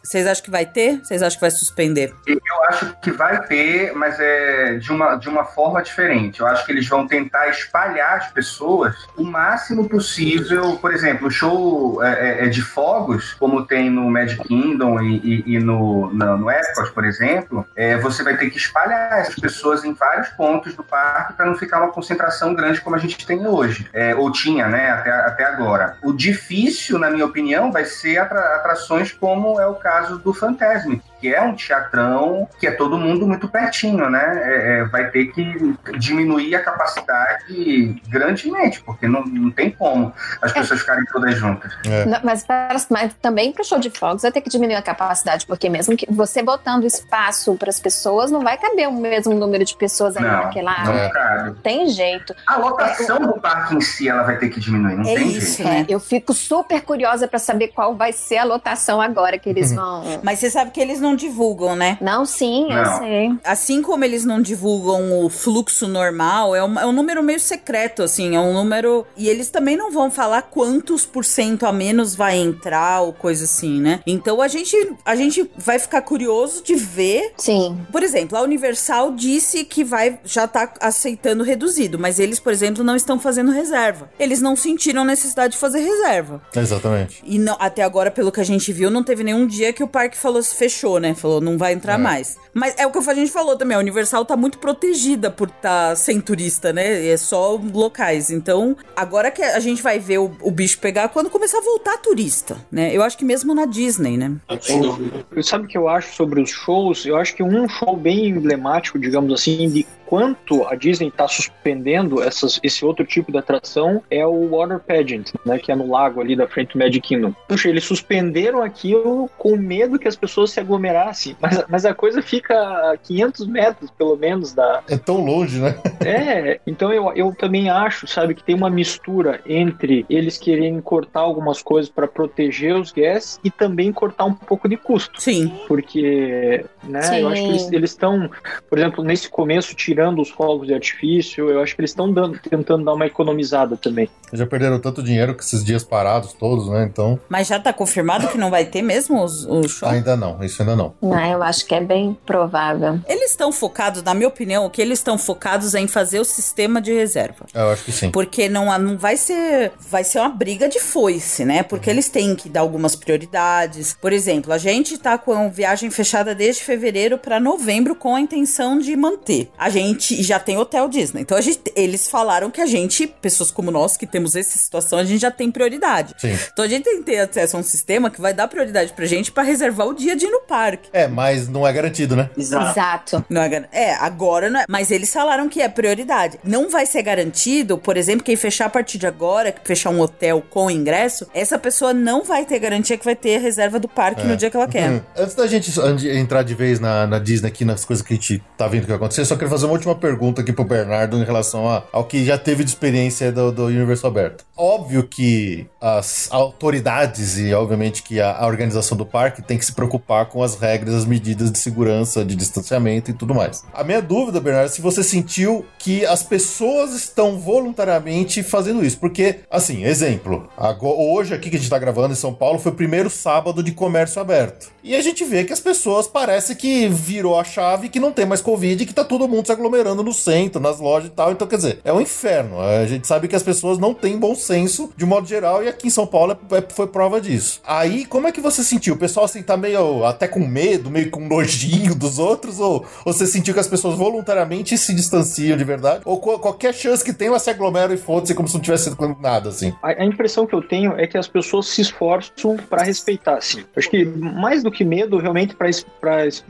Vocês 0.03 0.27
acham 0.27 0.43
que 0.43 0.51
vai 0.51 0.65
ter? 0.65 0.99
Vocês 1.03 1.21
acham 1.21 1.37
que 1.37 1.41
vai 1.41 1.51
suspender? 1.51 2.08
Eu 2.25 2.63
acho 2.69 2.95
que 3.01 3.11
vai 3.11 3.41
ter, 3.47 3.93
mas 3.93 4.19
é 4.19 4.73
de 4.75 4.91
uma, 4.91 5.15
de 5.15 5.27
uma 5.29 5.43
forma 5.45 5.81
diferente. 5.81 6.39
Eu 6.39 6.47
acho 6.47 6.65
que 6.65 6.71
eles 6.71 6.87
vão 6.87 7.07
tentar 7.07 7.47
espalhar 7.49 8.17
as 8.17 8.27
pessoas 8.31 8.95
o 9.17 9.23
máximo 9.23 9.87
possível. 9.87 10.77
Por 10.77 10.93
exemplo, 10.93 11.27
o 11.27 11.31
show 11.31 12.03
é, 12.03 12.43
é- 12.43 12.45
é 12.45 12.47
de 12.49 12.61
fogos, 12.61 13.33
como 13.33 13.65
tem 13.65 13.89
no 13.89 14.09
Magic 14.09 14.43
Kingdom 14.47 14.99
e, 15.01 15.17
e- 15.17 15.55
e 15.55 15.59
no, 15.59 16.11
no 16.13 16.49
Epcot, 16.51 16.91
por 16.93 17.05
exemplo, 17.05 17.65
é, 17.75 17.97
você 17.97 18.23
vai 18.23 18.37
ter 18.37 18.49
que 18.49 18.57
espalhar 18.57 19.19
essas 19.19 19.35
pessoas 19.35 19.83
em 19.83 19.93
vários 19.93 20.29
pontos 20.29 20.73
do 20.75 20.83
parque 20.83 21.33
para 21.33 21.45
não 21.45 21.55
ficar 21.55 21.79
uma 21.81 21.91
concentração 21.91 22.53
grande 22.53 22.81
como 22.81 22.95
a 22.95 22.99
gente 22.99 23.25
tem 23.25 23.47
hoje. 23.47 23.89
É, 23.93 24.15
ou 24.15 24.31
tinha, 24.31 24.67
né, 24.67 24.91
até, 24.91 25.11
até 25.11 25.43
agora. 25.45 25.97
O 26.03 26.13
difícil, 26.13 26.97
na 26.99 27.09
minha 27.09 27.25
opinião, 27.25 27.71
vai 27.71 27.85
ser 27.85 28.17
atra- 28.17 28.55
atrações 28.55 29.11
como 29.11 29.59
é 29.59 29.65
o 29.67 29.75
caso 29.75 30.17
do 30.19 30.33
Fantasmic, 30.33 31.03
que 31.19 31.33
é 31.33 31.41
um 31.41 31.53
teatrão 31.55 32.47
que 32.59 32.67
é 32.67 32.71
todo 32.71 32.97
mundo 32.97 33.27
muito 33.27 33.47
pertinho, 33.47 34.09
né? 34.09 34.41
É, 34.43 34.79
é, 34.79 34.83
vai 34.85 35.09
ter 35.09 35.25
que 35.27 35.75
diminuir 35.97 36.55
a 36.55 36.61
capacidade 36.63 38.01
grandemente, 38.07 38.81
porque 38.83 39.07
não, 39.07 39.23
não 39.25 39.51
tem 39.51 39.69
como 39.71 40.13
as 40.41 40.51
pessoas 40.51 40.79
ficarem 40.81 41.05
todas 41.05 41.35
juntas. 41.35 41.71
Não, 42.07 42.19
Mas, 42.23 42.43
para- 42.43 42.75
mas 42.89 43.13
também 43.21 43.51
pro 43.51 43.63
show 43.63 43.79
de 43.79 43.89
fogos 43.89 44.21
vai 44.21 44.31
ter 44.31 44.41
que 44.41 44.49
diminuir 44.49 44.75
a 44.75 44.81
capacidade, 44.81 45.45
porque 45.45 45.69
mesmo 45.69 45.95
que 45.95 46.05
você 46.11 46.41
botando 46.43 46.85
espaço 46.85 47.55
para 47.55 47.69
as 47.69 47.79
pessoas, 47.79 48.31
não 48.31 48.41
vai 48.41 48.57
caber 48.57 48.87
o 48.87 48.93
mesmo 48.93 49.33
número 49.33 49.63
de 49.65 49.75
pessoas 49.75 50.15
ali 50.17 50.25
Não, 50.27 50.43
naquela 50.43 50.83
não 50.83 50.93
área. 50.93 51.09
cabe. 51.09 51.59
Tem 51.61 51.87
jeito. 51.87 52.33
A 52.47 52.57
lotação 52.57 53.19
do 53.19 53.33
parque 53.39 53.75
em 53.75 53.81
si 53.81 54.07
ela 54.09 54.23
vai 54.23 54.37
ter 54.37 54.49
que 54.49 54.59
diminuir, 54.59 54.95
não 54.95 55.03
É 55.09 55.15
tem 55.15 55.27
isso, 55.29 55.57
jeito. 55.63 55.69
né? 55.69 55.85
Eu 55.89 55.99
fico 55.99 56.33
super 56.33 56.81
curiosa 56.81 57.27
para 57.27 57.39
saber 57.39 57.69
qual 57.69 57.95
vai 57.95 58.11
ser 58.13 58.37
a 58.37 58.43
lotação 58.43 59.01
agora 59.01 59.37
que 59.37 59.49
eles 59.49 59.73
vão. 59.73 60.03
Mas 60.23 60.39
você 60.39 60.49
sabe 60.49 60.71
que 60.71 60.79
eles 60.79 60.99
não 60.99 61.08
divulgam, 61.15 61.75
né? 61.75 61.97
Não, 62.01 62.25
sim, 62.25 62.71
eu 62.71 62.83
Não. 62.83 62.97
sei. 62.99 63.29
Assim 63.43 63.81
como 63.81 64.03
eles 64.03 64.25
não 64.25 64.41
divulgam 64.41 65.23
o 65.25 65.29
fluxo 65.29 65.87
normal, 65.87 66.55
é 66.55 66.63
um, 66.63 66.79
é 66.79 66.85
um 66.85 66.91
número 66.91 67.23
meio 67.23 67.39
secreto, 67.39 68.03
assim, 68.03 68.35
é 68.35 68.39
um 68.39 68.53
número. 68.53 69.05
E 69.17 69.27
eles 69.27 69.49
também 69.49 69.75
não 69.77 69.91
vão 69.91 70.09
falar 70.11 70.43
quantos 70.43 71.05
por 71.05 71.25
cento 71.25 71.65
a 71.65 71.71
menos 71.71 72.15
vai 72.15 72.37
entrar 72.37 73.01
ou 73.01 73.13
coisa 73.13 73.45
assim, 73.45 73.79
né? 73.79 73.99
Então 74.05 74.41
a 74.41 74.47
gente, 74.47 74.75
a 75.05 75.15
gente 75.15 75.49
vai 75.57 75.79
ficar 75.79 76.01
curioso 76.01 76.63
de 76.63 76.75
ver. 76.75 77.33
Sim. 77.37 77.77
Por 77.91 78.03
exemplo, 78.03 78.37
a 78.37 78.41
Universal 78.41 79.11
disse 79.11 79.63
que 79.65 79.83
vai 79.83 80.19
já 80.23 80.47
tá 80.47 80.73
aceitando 80.79 81.43
reduzido, 81.43 81.97
mas 81.99 82.19
eles, 82.19 82.39
por 82.39 82.51
exemplo, 82.51 82.83
não 82.83 82.95
estão 82.95 83.19
fazendo 83.19 83.51
reserva. 83.51 84.09
Eles 84.19 84.41
não 84.41 84.55
sentiram 84.55 85.03
necessidade 85.03 85.53
de 85.53 85.59
fazer 85.59 85.79
reserva. 85.79 86.41
Exatamente. 86.55 87.21
E 87.25 87.37
não- 87.39 87.57
até 87.59 87.83
agora, 87.83 88.11
pelo 88.11 88.31
que 88.31 88.39
a 88.41 88.43
gente 88.45 88.71
viu, 88.71 88.89
não 88.89 89.03
teve 89.03 89.23
nenhum 89.23 89.45
dia 89.47 89.73
que 89.73 89.83
o 89.83 89.87
parque 89.87 90.17
falou 90.17 90.41
se 90.41 90.55
fechou, 90.55 90.98
né? 90.99 91.13
Falou, 91.13 91.39
não 91.41 91.57
vai 91.57 91.73
entrar 91.73 91.95
É. 91.95 91.97
mais. 91.97 92.37
Mas 92.53 92.73
é 92.77 92.85
o 92.85 92.91
que 92.91 92.97
a 93.09 93.13
gente 93.13 93.31
falou 93.31 93.55
também, 93.55 93.75
a 93.75 93.79
Universal 93.79 94.25
tá 94.25 94.35
muito 94.35 94.57
protegida 94.57 95.29
por 95.31 95.47
estar 95.49 95.95
sem 95.95 96.19
turista, 96.19 96.73
né? 96.73 97.07
É 97.07 97.17
só 97.17 97.55
locais. 97.55 98.29
Então, 98.29 98.75
agora 98.95 99.31
que 99.31 99.41
a 99.41 99.59
gente 99.59 99.81
vai 99.81 99.99
ver 99.99 100.17
o, 100.19 100.31
o 100.41 100.51
bicho 100.51 100.79
pegar 100.79 101.09
quando 101.09 101.29
começar 101.29 101.59
a 101.59 101.61
voltar 101.61 101.97
turista, 101.97 102.57
né? 102.71 102.95
Eu 102.95 103.01
acho 103.03 103.17
que 103.17 103.25
mesmo 103.25 103.53
na 103.53 103.65
Disney, 103.65 104.17
né? 104.17 104.33
Sem 104.61 104.81
dúvida. 104.81 105.25
Sabe 105.43 105.65
o 105.65 105.67
que 105.67 105.77
eu 105.77 105.87
acho 105.87 106.15
sobre 106.15 106.41
os 106.41 106.49
shows? 106.49 107.05
Eu 107.05 107.15
acho 107.17 107.35
que 107.35 107.43
um 107.43 107.67
show 107.69 107.95
bem 107.95 108.27
emblemático, 108.29 108.99
digamos 108.99 109.33
assim, 109.33 109.69
de 109.69 109.85
enquanto 110.09 110.65
a 110.65 110.73
Disney 110.73 111.09
está 111.09 111.27
suspendendo 111.27 112.23
essas, 112.23 112.59
esse 112.63 112.83
outro 112.83 113.05
tipo 113.05 113.31
de 113.31 113.37
atração, 113.37 114.01
é 114.09 114.25
o 114.25 114.49
Water 114.49 114.79
Pageant, 114.79 115.33
né? 115.45 115.59
Que 115.59 115.71
é 115.71 115.75
no 115.75 115.87
lago 115.87 116.19
ali 116.19 116.35
da 116.35 116.47
frente 116.47 116.73
do 116.73 116.79
Magic 116.79 117.01
Kingdom. 117.01 117.31
Puxa, 117.47 117.69
eles 117.69 117.83
suspenderam 117.83 118.63
aquilo 118.63 119.29
com 119.37 119.55
medo 119.55 119.99
que 119.99 120.07
as 120.07 120.15
pessoas 120.15 120.49
se 120.49 120.59
aglomerassem, 120.59 121.37
mas, 121.39 121.63
mas 121.69 121.85
a 121.85 121.93
coisa 121.93 122.23
fica 122.23 122.55
a 122.55 122.97
500 122.97 123.47
metros, 123.47 123.91
pelo 123.91 124.17
menos, 124.17 124.51
da... 124.51 124.81
É 124.89 124.97
tão 124.97 125.23
longe, 125.23 125.59
né? 125.59 125.77
É, 125.99 126.59
então 126.65 126.93
eu, 126.93 127.11
eu 127.13 127.35
também 127.35 127.69
acho, 127.69 128.07
sabe, 128.07 128.33
que 128.33 128.41
tem 128.41 128.55
uma 128.55 128.69
mistura 128.69 129.41
entre 129.45 130.05
eles 130.09 130.37
quererem 130.37 130.79
cortar 130.79 131.19
algumas 131.19 131.61
coisas 131.61 131.91
para 131.91 132.07
proteger 132.07 132.73
os 132.75 132.91
guests 132.91 133.39
e 133.43 133.51
também 133.51 133.91
cortar 133.91 134.25
um 134.25 134.33
pouco 134.33 134.67
de 134.67 134.77
custo. 134.77 135.21
Sim. 135.21 135.51
Porque, 135.67 136.65
né, 136.83 137.01
Sim. 137.01 137.19
eu 137.19 137.27
acho 137.27 137.41
que 137.41 137.49
eles 137.49 137.71
eles 137.71 137.91
estão, 137.91 138.29
por 138.69 138.79
exemplo, 138.79 139.03
nesse 139.03 139.29
começo, 139.29 139.75
tirando 139.75 139.98
os 140.21 140.29
fogos 140.29 140.67
de 140.67 140.73
artifício, 140.73 141.49
eu 141.49 141.61
acho 141.61 141.75
que 141.75 141.81
eles 141.81 141.91
estão 141.91 142.11
dando- 142.11 142.39
tentando 142.39 142.83
dar 142.85 142.93
uma 142.93 143.05
economizada 143.05 143.75
também. 143.77 144.09
Já 144.31 144.45
perderam 144.45 144.79
tanto 144.79 145.01
dinheiro 145.03 145.33
com 145.33 145.41
esses 145.41 145.63
dias 145.63 145.83
parados 145.83 146.33
todos, 146.33 146.67
né? 146.69 146.87
Então, 146.89 147.19
Mas 147.27 147.47
já 147.47 147.59
tá 147.59 147.73
confirmado 147.73 148.27
que 148.27 148.37
não 148.37 148.49
vai 148.51 148.65
ter 148.65 148.81
mesmo 148.81 149.23
os- 149.23 149.45
o 149.45 149.67
show? 149.67 149.89
ainda 149.89 150.15
não. 150.15 150.43
Isso 150.43 150.61
ainda 150.61 150.75
não. 150.75 150.93
Não, 151.01 151.25
eu 151.31 151.41
acho 151.43 151.65
que 151.65 151.73
é 151.75 151.81
bem 151.81 152.15
provável. 152.25 152.99
Eles 153.07 153.31
estão 153.31 153.51
focados, 153.51 154.03
na 154.03 154.13
minha 154.13 154.27
opinião, 154.27 154.65
o 154.65 154.69
que 154.69 154.81
eles 154.81 154.99
estão 154.99 155.17
focados 155.17 155.73
é 155.75 155.79
em 155.79 155.87
fazer 155.87 156.19
o 156.19 156.25
sistema 156.25 156.79
de 156.81 156.93
reserva. 156.93 157.45
Eu 157.53 157.69
acho 157.71 157.83
que 157.83 157.91
sim. 157.91 158.11
Porque 158.11 158.47
não, 158.47 158.77
não 158.79 158.97
vai 158.97 159.17
ser. 159.17 159.71
Vai 159.89 160.03
ser 160.03 160.19
uma 160.19 160.29
briga 160.29 160.69
de 160.69 160.79
foice, 160.79 161.43
né? 161.43 161.63
Porque 161.63 161.89
eles 161.89 162.09
têm 162.09 162.35
que 162.35 162.47
dar 162.49 162.61
algumas 162.61 162.95
prioridades. 162.95 163.97
Por 163.99 164.13
exemplo, 164.13 164.53
a 164.53 164.57
gente 164.57 164.97
tá 164.97 165.17
com 165.17 165.49
viagem 165.49 165.89
fechada 165.89 166.33
desde 166.35 166.63
fevereiro 166.63 167.17
pra 167.17 167.39
novembro 167.39 167.95
com 167.95 168.15
a 168.15 168.21
intenção 168.21 168.77
de 168.79 168.95
manter. 168.95 169.49
A 169.57 169.69
gente 169.69 169.88
já 169.99 170.39
tem 170.39 170.57
hotel 170.57 170.87
Disney. 170.89 171.21
Então 171.21 171.37
a 171.37 171.41
gente, 171.41 171.59
eles 171.75 172.07
falaram 172.07 172.49
que 172.51 172.61
a 172.61 172.65
gente, 172.65 173.07
pessoas 173.07 173.51
como 173.51 173.71
nós 173.71 173.95
que 173.97 174.05
temos 174.05 174.35
essa 174.35 174.57
situação, 174.57 174.99
a 174.99 175.03
gente 175.03 175.21
já 175.21 175.31
tem 175.31 175.49
prioridade. 175.51 176.15
Sim. 176.17 176.37
Então 176.51 176.65
a 176.65 176.67
gente 176.67 176.83
tem 176.83 176.97
que 176.97 177.03
ter 177.03 177.19
acesso 177.19 177.57
a 177.57 177.59
um 177.59 177.63
sistema 177.63 178.09
que 178.09 178.21
vai 178.21 178.33
dar 178.33 178.47
prioridade 178.47 178.93
pra 178.93 179.05
gente 179.05 179.31
pra 179.31 179.43
reservar 179.43 179.87
o 179.87 179.93
dia 179.93 180.15
de 180.15 180.25
ir 180.25 180.31
no 180.31 180.41
parque. 180.41 180.89
É, 180.93 181.07
mas 181.07 181.47
não 181.47 181.65
é 181.67 181.71
garantido, 181.73 182.15
né? 182.15 182.29
Exato. 182.37 183.23
Não 183.29 183.41
é, 183.41 183.49
gar- 183.49 183.69
é, 183.71 183.93
agora 183.95 184.49
não 184.49 184.59
é. 184.61 184.65
Mas 184.67 184.91
eles 184.91 185.11
falaram 185.13 185.47
que 185.49 185.61
é 185.61 185.69
prioridade. 185.69 186.39
Não 186.43 186.69
vai 186.69 186.85
ser 186.85 187.01
garantido, 187.03 187.77
por 187.77 187.97
exemplo, 187.97 188.23
quem 188.23 188.35
fechar 188.35 188.65
a 188.65 188.69
partir 188.69 188.97
de 188.97 189.07
agora, 189.07 189.51
que 189.51 189.61
fechar 189.65 189.89
um 189.89 189.99
hotel 190.01 190.43
com 190.49 190.69
ingresso, 190.69 191.27
essa 191.33 191.57
pessoa 191.57 191.93
não 191.93 192.23
vai 192.23 192.45
ter 192.45 192.59
garantia 192.59 192.97
que 192.97 193.05
vai 193.05 193.15
ter 193.15 193.37
a 193.37 193.39
reserva 193.39 193.79
do 193.79 193.87
parque 193.87 194.23
no 194.25 194.35
dia 194.35 194.49
que 194.49 194.57
ela 194.57 194.67
quer. 194.67 194.89
Hum. 194.89 195.01
Antes 195.17 195.35
da 195.35 195.47
gente 195.47 195.71
entrar 196.09 196.43
de 196.43 196.53
vez 196.55 196.79
na, 196.79 197.05
na 197.07 197.19
Disney 197.19 197.47
aqui, 197.47 197.63
nas 197.65 197.85
coisas 197.85 198.05
que 198.05 198.13
a 198.13 198.15
gente 198.15 198.43
tá 198.57 198.67
vendo 198.67 198.81
que 198.81 198.87
vai 198.87 198.97
acontecer, 198.97 199.23
só 199.25 199.35
queria 199.35 199.49
fazer 199.49 199.65
uma 199.65 199.73
última 199.79 199.95
pergunta 199.95 200.41
aqui 200.41 200.51
pro 200.53 200.63
Bernardo 200.63 201.17
em 201.17 201.23
relação 201.23 201.67
a- 201.67 201.83
ao 201.91 202.03
que 202.03 202.23
já 202.25 202.37
teve 202.37 202.63
de 202.63 202.69
experiência 202.69 203.31
do, 203.31 203.51
do 203.51 203.65
Universo 203.65 204.05
Aberto. 204.07 204.43
Óbvio 204.55 205.03
que 205.07 205.65
as 205.81 206.27
autoridades 206.31 207.37
e, 207.37 207.53
obviamente, 207.53 208.03
que 208.03 208.19
a, 208.19 208.35
a 208.37 208.45
organização 208.47 208.97
do 208.97 209.05
parque 209.05 209.41
tem 209.41 209.57
que 209.57 209.65
se 209.65 209.71
preocupar 209.73 210.25
com 210.27 210.43
as 210.43 210.55
regras, 210.59 210.93
as 210.93 211.05
medidas 211.05 211.51
de 211.51 211.57
segurança, 211.57 212.23
de 212.25 212.35
distanciamento 212.35 213.09
e 213.09 213.13
tudo 213.13 213.33
mais. 213.33 213.63
A 213.73 213.83
minha 213.83 214.01
dúvida, 214.01 214.39
Bernardo, 214.41 214.65
é 214.67 214.69
se 214.69 214.81
você 214.81 215.03
sentiu 215.03 215.65
que 215.77 216.05
as 216.05 216.21
pessoas 216.23 216.93
estão 216.93 217.39
voluntariamente 217.39 218.43
fazendo 218.43 218.83
isso. 218.83 218.97
Porque, 218.99 219.39
assim, 219.49 219.85
exemplo, 219.85 220.49
ago- 220.57 220.93
hoje 221.13 221.33
aqui 221.33 221.49
que 221.49 221.55
a 221.55 221.59
gente 221.59 221.69
tá 221.69 221.79
gravando 221.79 222.13
em 222.13 222.17
São 222.17 222.33
Paulo 222.33 222.59
foi 222.59 222.71
o 222.71 222.75
primeiro 222.75 223.09
sábado 223.09 223.63
de 223.63 223.71
comércio 223.71 224.21
aberto. 224.21 224.67
E 224.83 224.95
a 224.95 225.01
gente 225.01 225.23
vê 225.23 225.43
que 225.45 225.53
as 225.53 225.59
pessoas 225.59 226.07
parece 226.07 226.55
que 226.55 226.87
virou 226.89 227.39
a 227.39 227.43
chave, 227.43 227.89
que 227.89 227.99
não 227.99 228.11
tem 228.11 228.25
mais 228.25 228.41
Covid, 228.41 228.85
que 228.85 228.93
tá 228.93 229.03
todo 229.05 229.27
mundo 229.27 229.45
se 229.45 229.51
aglomerando 229.51 229.68
no 229.69 230.13
centro, 230.13 230.59
nas 230.61 230.79
lojas 230.79 231.09
e 231.09 231.11
tal. 231.11 231.31
Então, 231.31 231.47
quer 231.47 231.55
dizer, 231.57 231.79
é 231.83 231.93
um 231.93 232.01
inferno. 232.01 232.59
A 232.59 232.85
gente 232.85 233.07
sabe 233.07 233.27
que 233.27 233.35
as 233.35 233.43
pessoas 233.43 233.77
não 233.77 233.93
têm 233.93 234.17
bom 234.17 234.35
senso 234.35 234.91
de 234.97 235.05
modo 235.05 235.27
geral, 235.27 235.63
e 235.63 235.67
aqui 235.67 235.87
em 235.87 235.91
São 235.91 236.05
Paulo 236.07 236.37
é- 236.51 236.57
é- 236.57 236.63
foi 236.69 236.87
prova 236.87 237.19
disso. 237.21 237.61
Aí, 237.65 238.05
como 238.05 238.27
é 238.27 238.31
que 238.31 238.41
você 238.41 238.63
sentiu? 238.63 238.95
O 238.95 238.97
pessoal 238.97 239.25
assim 239.25 239.41
tá 239.41 239.55
meio 239.55 240.03
até 240.05 240.27
com 240.27 240.39
medo, 240.39 240.89
meio 240.89 241.09
com 241.09 241.19
nojinho 241.27 241.95
dos 241.95 242.19
outros? 242.19 242.59
Ou, 242.59 242.85
ou 243.05 243.13
você 243.13 243.25
sentiu 243.25 243.53
que 243.53 243.59
as 243.59 243.67
pessoas 243.67 243.95
voluntariamente 243.97 244.77
se 244.77 244.93
distanciam 244.93 245.55
de 245.57 245.63
verdade? 245.63 246.01
Ou 246.05 246.19
qualquer 246.19 246.73
chance 246.73 247.03
que 247.03 247.13
tem, 247.13 247.27
elas 247.27 247.41
se 247.41 247.49
aglomeram 247.49 247.93
e 247.93 247.97
foda-se 247.97 248.33
como 248.33 248.47
se 248.47 248.53
não 248.55 248.61
tivesse 248.61 248.85
sido 248.89 249.17
nada, 249.21 249.49
assim? 249.49 249.73
A, 249.81 249.89
a 249.89 250.05
impressão 250.05 250.45
que 250.45 250.53
eu 250.53 250.61
tenho 250.61 250.93
é 250.99 251.05
que 251.07 251.17
as 251.17 251.27
pessoas 251.27 251.67
se 251.67 251.81
esforçam 251.81 252.57
para 252.69 252.83
respeitar, 252.83 253.37
assim. 253.37 253.63
Acho 253.75 253.89
que 253.89 254.05
mais 254.05 254.63
do 254.63 254.71
que 254.71 254.83
medo, 254.83 255.17
realmente 255.17 255.55
para 255.55 255.69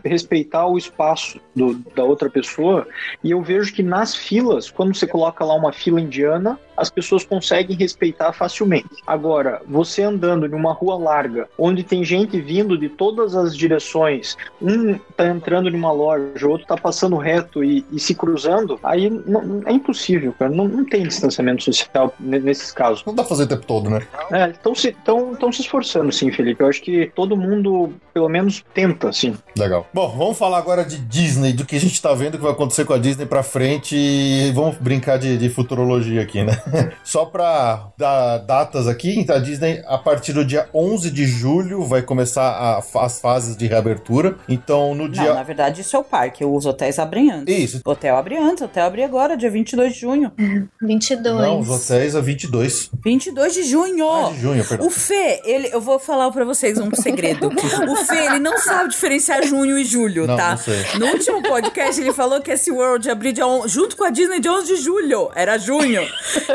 respeitar 0.03 0.67
o 0.67 0.77
espaço 0.77 1.39
do- 1.55 1.75
da 1.95 2.03
outra 2.03 2.29
pessoa. 2.29 2.88
E 3.23 3.31
eu 3.31 3.41
vejo 3.41 3.73
que 3.73 3.83
nas 3.83 4.15
filas, 4.15 4.69
quando 4.69 4.95
você 4.95 5.07
coloca 5.07 5.43
lá 5.43 5.53
uma 5.53 5.71
fila 5.71 5.99
indiana, 5.99 6.59
as 6.79 6.89
pessoas 6.89 7.23
conseguem 7.25 7.75
respeitar 7.75 8.31
facilmente. 8.33 8.89
Agora, 9.05 9.61
você 9.67 10.01
andando 10.03 10.47
numa 10.47 10.71
rua 10.73 10.97
larga, 10.97 11.47
onde 11.57 11.83
tem 11.83 12.03
gente 12.03 12.39
vindo 12.39 12.77
de 12.77 12.89
todas 12.89 13.35
as 13.35 13.55
direções, 13.55 14.37
um 14.61 14.97
tá 15.15 15.27
entrando 15.27 15.69
numa 15.69 15.91
loja, 15.91 16.45
o 16.47 16.49
outro 16.49 16.67
tá 16.67 16.77
passando 16.77 17.17
reto 17.17 17.63
e, 17.63 17.85
e 17.91 17.99
se 17.99 18.15
cruzando, 18.15 18.79
aí 18.83 19.09
não- 19.09 19.61
é 19.65 19.71
impossível, 19.73 20.33
cara. 20.37 20.51
Não, 20.51 20.67
não 20.67 20.85
tem 20.85 21.03
distanciamento 21.03 21.63
social 21.63 22.13
ne- 22.19 22.39
nesses 22.39 22.71
casos. 22.71 23.03
Não 23.05 23.13
dá 23.13 23.23
pra 23.23 23.29
fazer 23.29 23.43
o 23.43 23.47
tempo 23.47 23.65
todo, 23.65 23.89
né? 23.89 24.01
Estão 24.51 24.73
se, 24.73 24.91
tão, 25.03 25.35
tão 25.35 25.51
se 25.51 25.61
esforçando, 25.61 26.11
sim, 26.11 26.31
Felipe. 26.31 26.61
Eu 26.63 26.67
acho 26.67 26.81
que 26.81 27.11
todo 27.15 27.35
mundo, 27.35 27.93
pelo 28.13 28.29
menos, 28.29 28.63
tenta, 28.73 29.11
sim. 29.11 29.35
Legal. 29.57 29.87
Bom, 29.93 30.07
vamos 30.17 30.37
falar 30.37 30.57
agora 30.57 30.85
de 30.85 30.97
Disney, 30.97 31.53
do 31.53 31.65
que 31.65 31.75
a 31.75 31.79
gente 31.79 32.01
tá 32.01 32.13
vendo 32.13 32.37
que 32.37 32.43
vai 32.43 32.51
acontecer 32.51 32.85
com 32.85 32.93
a 32.93 32.97
Disney 32.97 33.25
pra 33.25 33.43
frente 33.43 33.95
e 33.95 34.51
vamos 34.53 34.77
brincar 34.77 35.17
de, 35.17 35.37
de 35.37 35.49
futurologia 35.49 36.21
aqui, 36.21 36.43
né? 36.43 36.61
Só 37.03 37.25
pra 37.25 37.89
dar 37.97 38.38
datas 38.39 38.88
aqui, 38.88 39.25
a 39.29 39.38
Disney, 39.39 39.82
a 39.88 39.97
partir 39.97 40.34
do 40.34 40.43
dia 40.45 40.67
11 40.73 41.10
de 41.12 41.25
julho, 41.25 41.84
vai 41.86 42.01
começar 42.01 42.49
a 42.49 42.79
as 43.05 43.19
fases 43.19 43.55
de 43.55 43.67
reabertura. 43.67 44.36
Então, 44.47 44.93
no 44.95 45.03
Não, 45.05 45.10
dia. 45.10 45.34
na 45.34 45.43
verdade, 45.43 45.82
isso 45.82 45.95
é 45.95 45.99
o 45.99 46.03
parque. 46.03 46.43
Os 46.45 46.65
hotéis 46.65 46.99
abrem 46.99 47.32
antes. 47.32 47.55
Isso. 47.58 47.82
O 47.86 47.89
hotel 47.91 48.15
abre 48.17 48.38
antes, 48.38 48.62
o 48.62 48.65
hotel 48.65 48.86
abre 48.86 49.03
agora, 49.03 49.36
dia 49.38 49.49
22 49.49 49.93
de 49.93 49.99
junho. 50.01 50.32
22. 50.82 51.23
Não, 51.41 51.60
os 51.60 51.69
hotéis 51.69 52.15
a 52.15 52.21
22 52.21 52.89
22 53.03 53.53
de 53.53 53.63
junho! 53.63 54.10
Ah, 54.10 54.29
de 54.32 54.39
junho, 54.41 54.65
perdão. 54.65 54.88
O 54.88 54.89
Fê, 54.89 55.41
ele, 55.45 55.69
eu 55.71 55.82
vou 55.82 55.99
falar 55.99 56.29
pra 56.32 56.43
vocês 56.45 56.77
um 56.79 56.89
segredo. 56.93 57.47
o 57.49 57.95
Fê, 58.05 58.25
ele 58.25 58.39
não 58.39 58.58
sabe 58.58 58.89
diferenciar 58.89 59.45
junho 59.45 59.77
e 59.77 59.84
julho, 59.86 60.27
Não, 60.27 60.36
tá? 60.36 60.51
não 60.51 60.58
sei. 60.58 60.86
No 60.99 61.08
último 61.08 61.41
podcast, 61.43 61.99
ele 62.01 62.13
falou 62.13 62.41
que 62.41 62.51
esse 62.51 62.71
World 62.71 63.10
abria 63.10 63.45
on- 63.45 63.67
junto 63.67 63.95
com 63.95 64.03
a 64.03 64.10
Disney 64.10 64.39
de 64.39 64.49
11 64.49 64.75
de 64.75 64.82
julho. 64.82 65.29
Era 65.36 65.58
junho. 65.58 66.01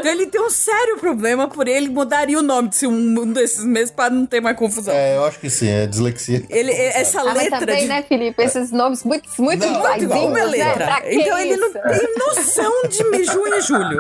Então 0.05 0.13
ele 0.13 0.27
tem 0.27 0.39
um 0.39 0.51
sério 0.51 0.99
problema 0.99 1.49
por 1.49 1.67
ele 1.67 1.89
mudaria 1.89 2.39
o 2.39 2.43
nome 2.43 2.69
de 2.69 2.87
um 2.87 3.33
desses 3.33 3.65
meses 3.65 3.91
pra 3.91 4.11
não 4.11 4.27
ter 4.27 4.39
mais 4.39 4.55
confusão. 4.55 4.93
É, 4.93 5.17
eu 5.17 5.25
acho 5.25 5.39
que 5.41 5.49
sim, 5.49 5.67
é 5.67 5.87
dislexia. 5.87 6.43
Ele, 6.51 6.71
essa 6.73 7.23
Ah, 7.23 7.25
mas 7.25 7.37
letra 7.45 7.61
também, 7.61 7.81
de 7.81 7.87
né, 7.89 8.03
Felipe? 8.03 8.43
Esses 8.43 8.71
nomes 8.71 9.03
muito, 9.03 9.27
muito 9.39 9.65
Não, 9.67 9.81
Muito 9.81 10.05
igual, 10.05 10.27
uma 10.27 10.39
né? 10.41 10.45
letra. 10.45 11.03
Então 11.07 11.39
ele 11.39 11.57
não 11.57 11.73
tem 11.73 11.83
noção 12.19 12.73
de 12.87 13.25
junho 13.25 13.55
e 13.57 13.61
julho. 13.63 13.97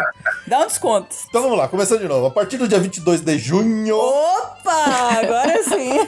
Dá 0.46 0.60
um 0.60 0.66
desconto. 0.66 1.08
Então 1.30 1.40
vamos 1.40 1.56
lá, 1.56 1.68
começando 1.68 2.00
de 2.00 2.08
novo. 2.08 2.26
A 2.26 2.30
partir 2.30 2.58
do 2.58 2.68
dia 2.68 2.78
22 2.78 3.22
de 3.22 3.38
junho, 3.38 3.96
Opa! 3.96 5.20
Agora 5.22 5.62
sim. 5.62 6.06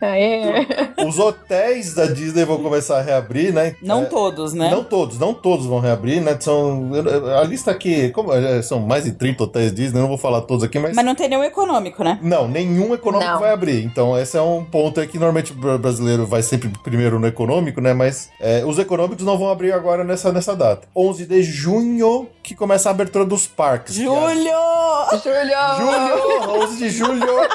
Aê. 0.00 0.66
os 1.06 1.18
hotéis 1.18 1.92
da 1.92 2.06
Disney 2.06 2.46
vão 2.46 2.62
começar 2.62 2.96
a 2.98 3.02
reabrir, 3.02 3.52
né? 3.52 3.76
Não 3.82 4.04
É, 4.04 4.06
todos, 4.06 4.54
né? 4.54 4.70
Não 4.70 4.82
todos, 4.82 5.18
não 5.18 5.34
todos 5.34 5.66
vão 5.66 5.78
reabrir, 5.78 6.22
né? 6.22 6.38
São. 6.40 6.90
A 7.38 7.44
lista 7.44 7.70
aqui, 7.70 8.08
como 8.10 8.32
é, 8.32 8.62
são 8.62 8.80
mais 8.80 9.09
de 9.10 9.16
30 9.18 9.44
hotéis 9.44 9.74
Disney, 9.74 10.00
não 10.00 10.08
vou 10.08 10.18
falar 10.18 10.40
todos 10.42 10.62
aqui, 10.64 10.78
mas. 10.78 10.94
Mas 10.94 11.04
não 11.04 11.14
tem 11.14 11.28
nenhum 11.28 11.44
econômico, 11.44 12.02
né? 12.04 12.18
Não, 12.22 12.46
nenhum 12.48 12.94
econômico 12.94 13.30
Não. 13.32 13.40
vai 13.40 13.52
abrir. 13.52 13.84
Então, 13.84 14.18
esse 14.18 14.36
é 14.36 14.42
um 14.42 14.64
ponto 14.64 15.00
aí 15.00 15.06
que 15.06 15.18
normalmente 15.18 15.52
o 15.52 15.54
bra- 15.54 15.78
brasileiro 15.78 16.26
vai 16.26 16.42
sempre 16.42 16.68
primeiro 16.82 17.18
no 17.18 17.26
econômico, 17.26 17.80
né? 17.80 17.92
Mas 17.94 18.30
é, 18.40 18.64
os 18.64 18.78
econômicos 18.78 19.24
não 19.24 19.36
vão 19.38 19.50
abrir 19.50 19.72
agora 19.72 20.04
nessa, 20.04 20.32
nessa 20.32 20.54
data. 20.56 20.86
11 20.96 21.26
de 21.26 21.42
junho, 21.42 22.28
que 22.42 22.54
começa 22.54 22.88
a 22.88 22.92
abertura 22.92 23.24
dos 23.24 23.46
parques. 23.46 23.96
que 23.96 24.02
é- 24.02 24.04
Julho! 24.04 24.50
Júlio! 25.22 25.76
Julho! 25.78 26.62
11 26.62 26.76
de 26.76 26.90
julho! 26.90 27.48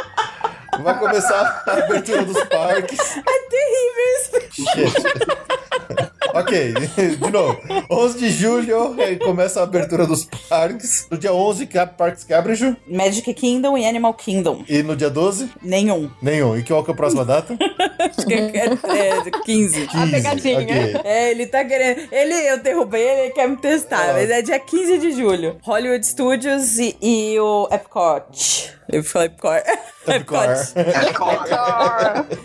Vai 0.83 0.99
começar 0.99 1.63
a 1.65 1.71
abertura 1.71 2.23
dos 2.25 2.43
parques. 2.45 2.99
É 3.17 3.39
terrível 3.49 4.05
isso. 4.17 4.31
Gente. 4.75 6.04
Ok, 6.35 6.73
de 7.17 7.31
novo. 7.31 7.59
11 7.89 8.19
de 8.19 8.29
julho 8.29 8.95
começa 9.23 9.59
a 9.59 9.63
abertura 9.63 10.05
dos 10.05 10.25
parques. 10.49 11.07
No 11.09 11.17
dia 11.17 11.33
11, 11.33 11.65
que 11.67 11.77
abre 11.77 11.95
parques 11.97 12.23
que 12.23 12.33
abrem, 12.33 12.55
Ju. 12.55 12.75
Magic 12.87 13.33
Kingdom 13.33 13.77
e 13.77 13.85
Animal 13.85 14.13
Kingdom. 14.13 14.63
E 14.67 14.83
no 14.83 14.95
dia 14.95 15.09
12, 15.09 15.49
Nenhum. 15.61 16.09
nenhum. 16.21 16.57
E 16.57 16.63
qual 16.63 16.83
que 16.83 16.91
é 16.91 16.93
a 16.93 16.97
próxima 16.97 17.25
data? 17.25 17.57
Acho 17.99 18.27
que 18.27 18.33
é, 18.33 18.57
é 18.57 19.31
15. 19.45 19.87
15. 19.87 20.11
pegadinha. 20.11 20.59
ok. 20.59 21.01
É, 21.03 21.31
ele 21.31 21.47
tá 21.47 21.63
querendo. 21.65 22.07
Ele, 22.11 22.33
eu 22.33 22.59
derrubei 22.61 23.01
ele, 23.01 23.21
ele 23.21 23.31
quer 23.31 23.47
me 23.47 23.57
testar. 23.57 24.09
Ah. 24.09 24.13
Mas 24.13 24.29
é 24.29 24.41
dia 24.41 24.59
15 24.59 24.97
de 24.99 25.11
julho. 25.11 25.57
Hollywood 25.63 26.05
Studios 26.05 26.77
e, 26.77 26.95
e 27.01 27.39
o 27.39 27.67
Epcot. 27.71 28.75
Eu 28.87 29.03
falei 29.03 29.27
Epcot. 29.27 29.63
Epcot. 30.07 30.37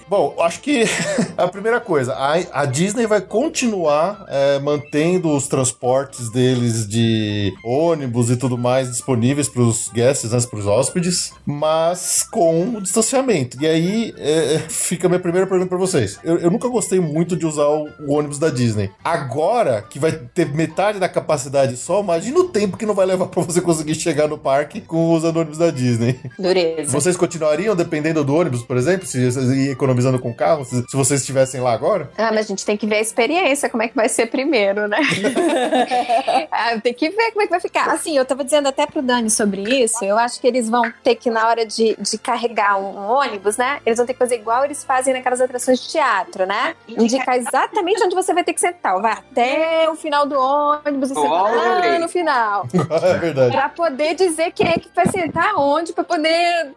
Bom, 0.09 0.35
acho 0.41 0.61
que 0.61 0.85
a 1.37 1.47
primeira 1.47 1.79
coisa, 1.81 2.15
a, 2.15 2.63
a 2.63 2.65
Disney 2.65 3.07
vai 3.07 3.21
continuar 3.21 4.25
é, 4.29 4.59
mantendo 4.59 5.35
os 5.35 5.47
transportes 5.47 6.31
deles 6.31 6.89
de 6.89 7.53
ônibus 7.65 8.31
e 8.31 8.37
tudo 8.37 8.57
mais 8.57 8.91
disponíveis 8.91 9.49
para 9.49 9.63
os 9.63 9.89
guests, 9.91 10.31
né, 10.31 10.41
para 10.41 10.59
os 10.59 10.67
hóspedes, 10.67 11.33
mas 11.45 12.23
com 12.23 12.77
o 12.77 12.81
distanciamento. 12.81 13.59
E 13.61 13.67
aí 13.67 14.15
é, 14.17 14.59
fica 14.69 15.07
a 15.07 15.11
minha 15.11 15.21
primeira 15.21 15.47
pergunta 15.47 15.69
para 15.69 15.79
vocês. 15.79 16.19
Eu, 16.25 16.39
eu, 16.39 16.51
nunca 16.51 16.69
gostei 16.69 16.99
muito 16.99 17.37
de 17.37 17.47
usar 17.47 17.67
o, 17.67 17.89
o, 18.01 18.15
ônibus 18.15 18.39
da 18.39 18.49
Disney. 18.49 18.91
Agora 19.05 19.83
que 19.83 19.99
vai 19.99 20.13
ter 20.13 20.47
metade 20.55 20.99
da 20.99 21.09
capacidade 21.09 21.77
só, 21.77 22.01
imagina 22.01 22.39
o 22.39 22.49
tempo 22.49 22.77
que 22.77 22.87
não 22.87 22.95
vai 22.95 23.07
levar 23.07 23.27
para 23.27 23.43
você 23.43 23.61
conseguir 23.61 23.95
chegar 23.95 24.29
no 24.29 24.39
parque 24.39 24.81
com 24.81 25.11
usando 25.11 25.37
o 25.37 25.41
ônibus 25.41 25.59
da 25.59 25.71
Disney. 25.71 26.19
Dureza. 26.39 26.91
Vocês 26.91 27.17
continuariam 27.17 27.75
dependendo 27.75 28.25
do 28.25 28.35
ônibus, 28.35 28.63
por 28.63 28.77
exemplo, 28.77 29.07
se 29.07 29.71
economizando 29.71 30.19
com 30.19 30.31
o 30.31 30.35
carro, 30.35 30.65
se, 30.65 30.85
se 30.89 30.97
vocês 30.97 31.21
estivessem 31.21 31.61
lá 31.61 31.73
agora? 31.73 32.11
Ah, 32.17 32.31
mas 32.33 32.47
a 32.47 32.49
gente 32.49 32.65
tem 32.65 32.77
que 32.77 32.87
ver 32.87 32.97
a 32.97 33.01
experiência, 33.01 33.69
como 33.69 33.83
é 33.83 33.89
que 33.89 33.97
vai 33.97 34.09
ser 34.09 34.27
primeiro, 34.27 34.89
né? 34.89 34.99
ah, 36.51 36.79
tem 36.81 36.95
que 36.95 37.11
ver 37.11 37.31
como 37.31 37.43
é 37.43 37.47
que 37.47 37.51
vai 37.51 37.61
ficar. 37.61 37.91
Assim, 37.91 38.17
eu 38.17 38.25
tava 38.25 38.45
dizendo 38.45 38.69
até 38.69 38.87
pro 38.87 39.03
Dani 39.03 39.31
sobre 39.31 39.63
isso, 39.63 40.05
eu 40.05 40.19
acho 40.19 40.41
que 40.41 40.47
eles 40.47 40.69
vão 40.69 40.83
ter 41.03 41.15
que, 41.15 41.31
na 41.31 41.49
hora 41.49 41.67
de, 41.67 41.97
de 41.99 42.19
carregar 42.19 42.79
um, 42.79 42.99
um 42.99 43.11
ônibus, 43.11 43.57
né? 43.57 43.81
Eles 43.85 43.99
vão 43.99 44.07
ter 44.07 44.13
que 44.13 44.19
fazer 44.19 44.37
igual 44.37 44.65
eles 44.65 44.85
fazem 44.85 45.13
naquelas 45.13 45.41
atrações 45.41 45.81
de 45.81 45.89
teatro, 45.89 46.47
né? 46.47 46.75
Indicar 46.89 47.37
exatamente 47.37 48.03
onde 48.03 48.15
você 48.15 48.33
vai 48.33 48.45
ter 48.45 48.53
que 48.53 48.61
sentar. 48.61 49.01
Vai 49.01 49.13
até 49.13 49.89
o 49.91 49.97
final 49.97 50.27
do 50.27 50.39
ônibus 50.39 51.11
e 51.11 51.15
sentar 51.15 51.31
lá 51.31 51.99
no 51.99 52.09
final. 52.09 52.67
é 53.03 53.19
verdade. 53.19 53.53
Pra 53.53 53.69
poder 53.69 54.15
dizer 54.15 54.53
quem 54.53 54.69
é 54.69 54.79
que 54.79 54.89
vai 54.95 55.07
sentar 55.07 55.55
onde, 55.57 55.93
pra 55.93 56.05
poder 56.05 56.20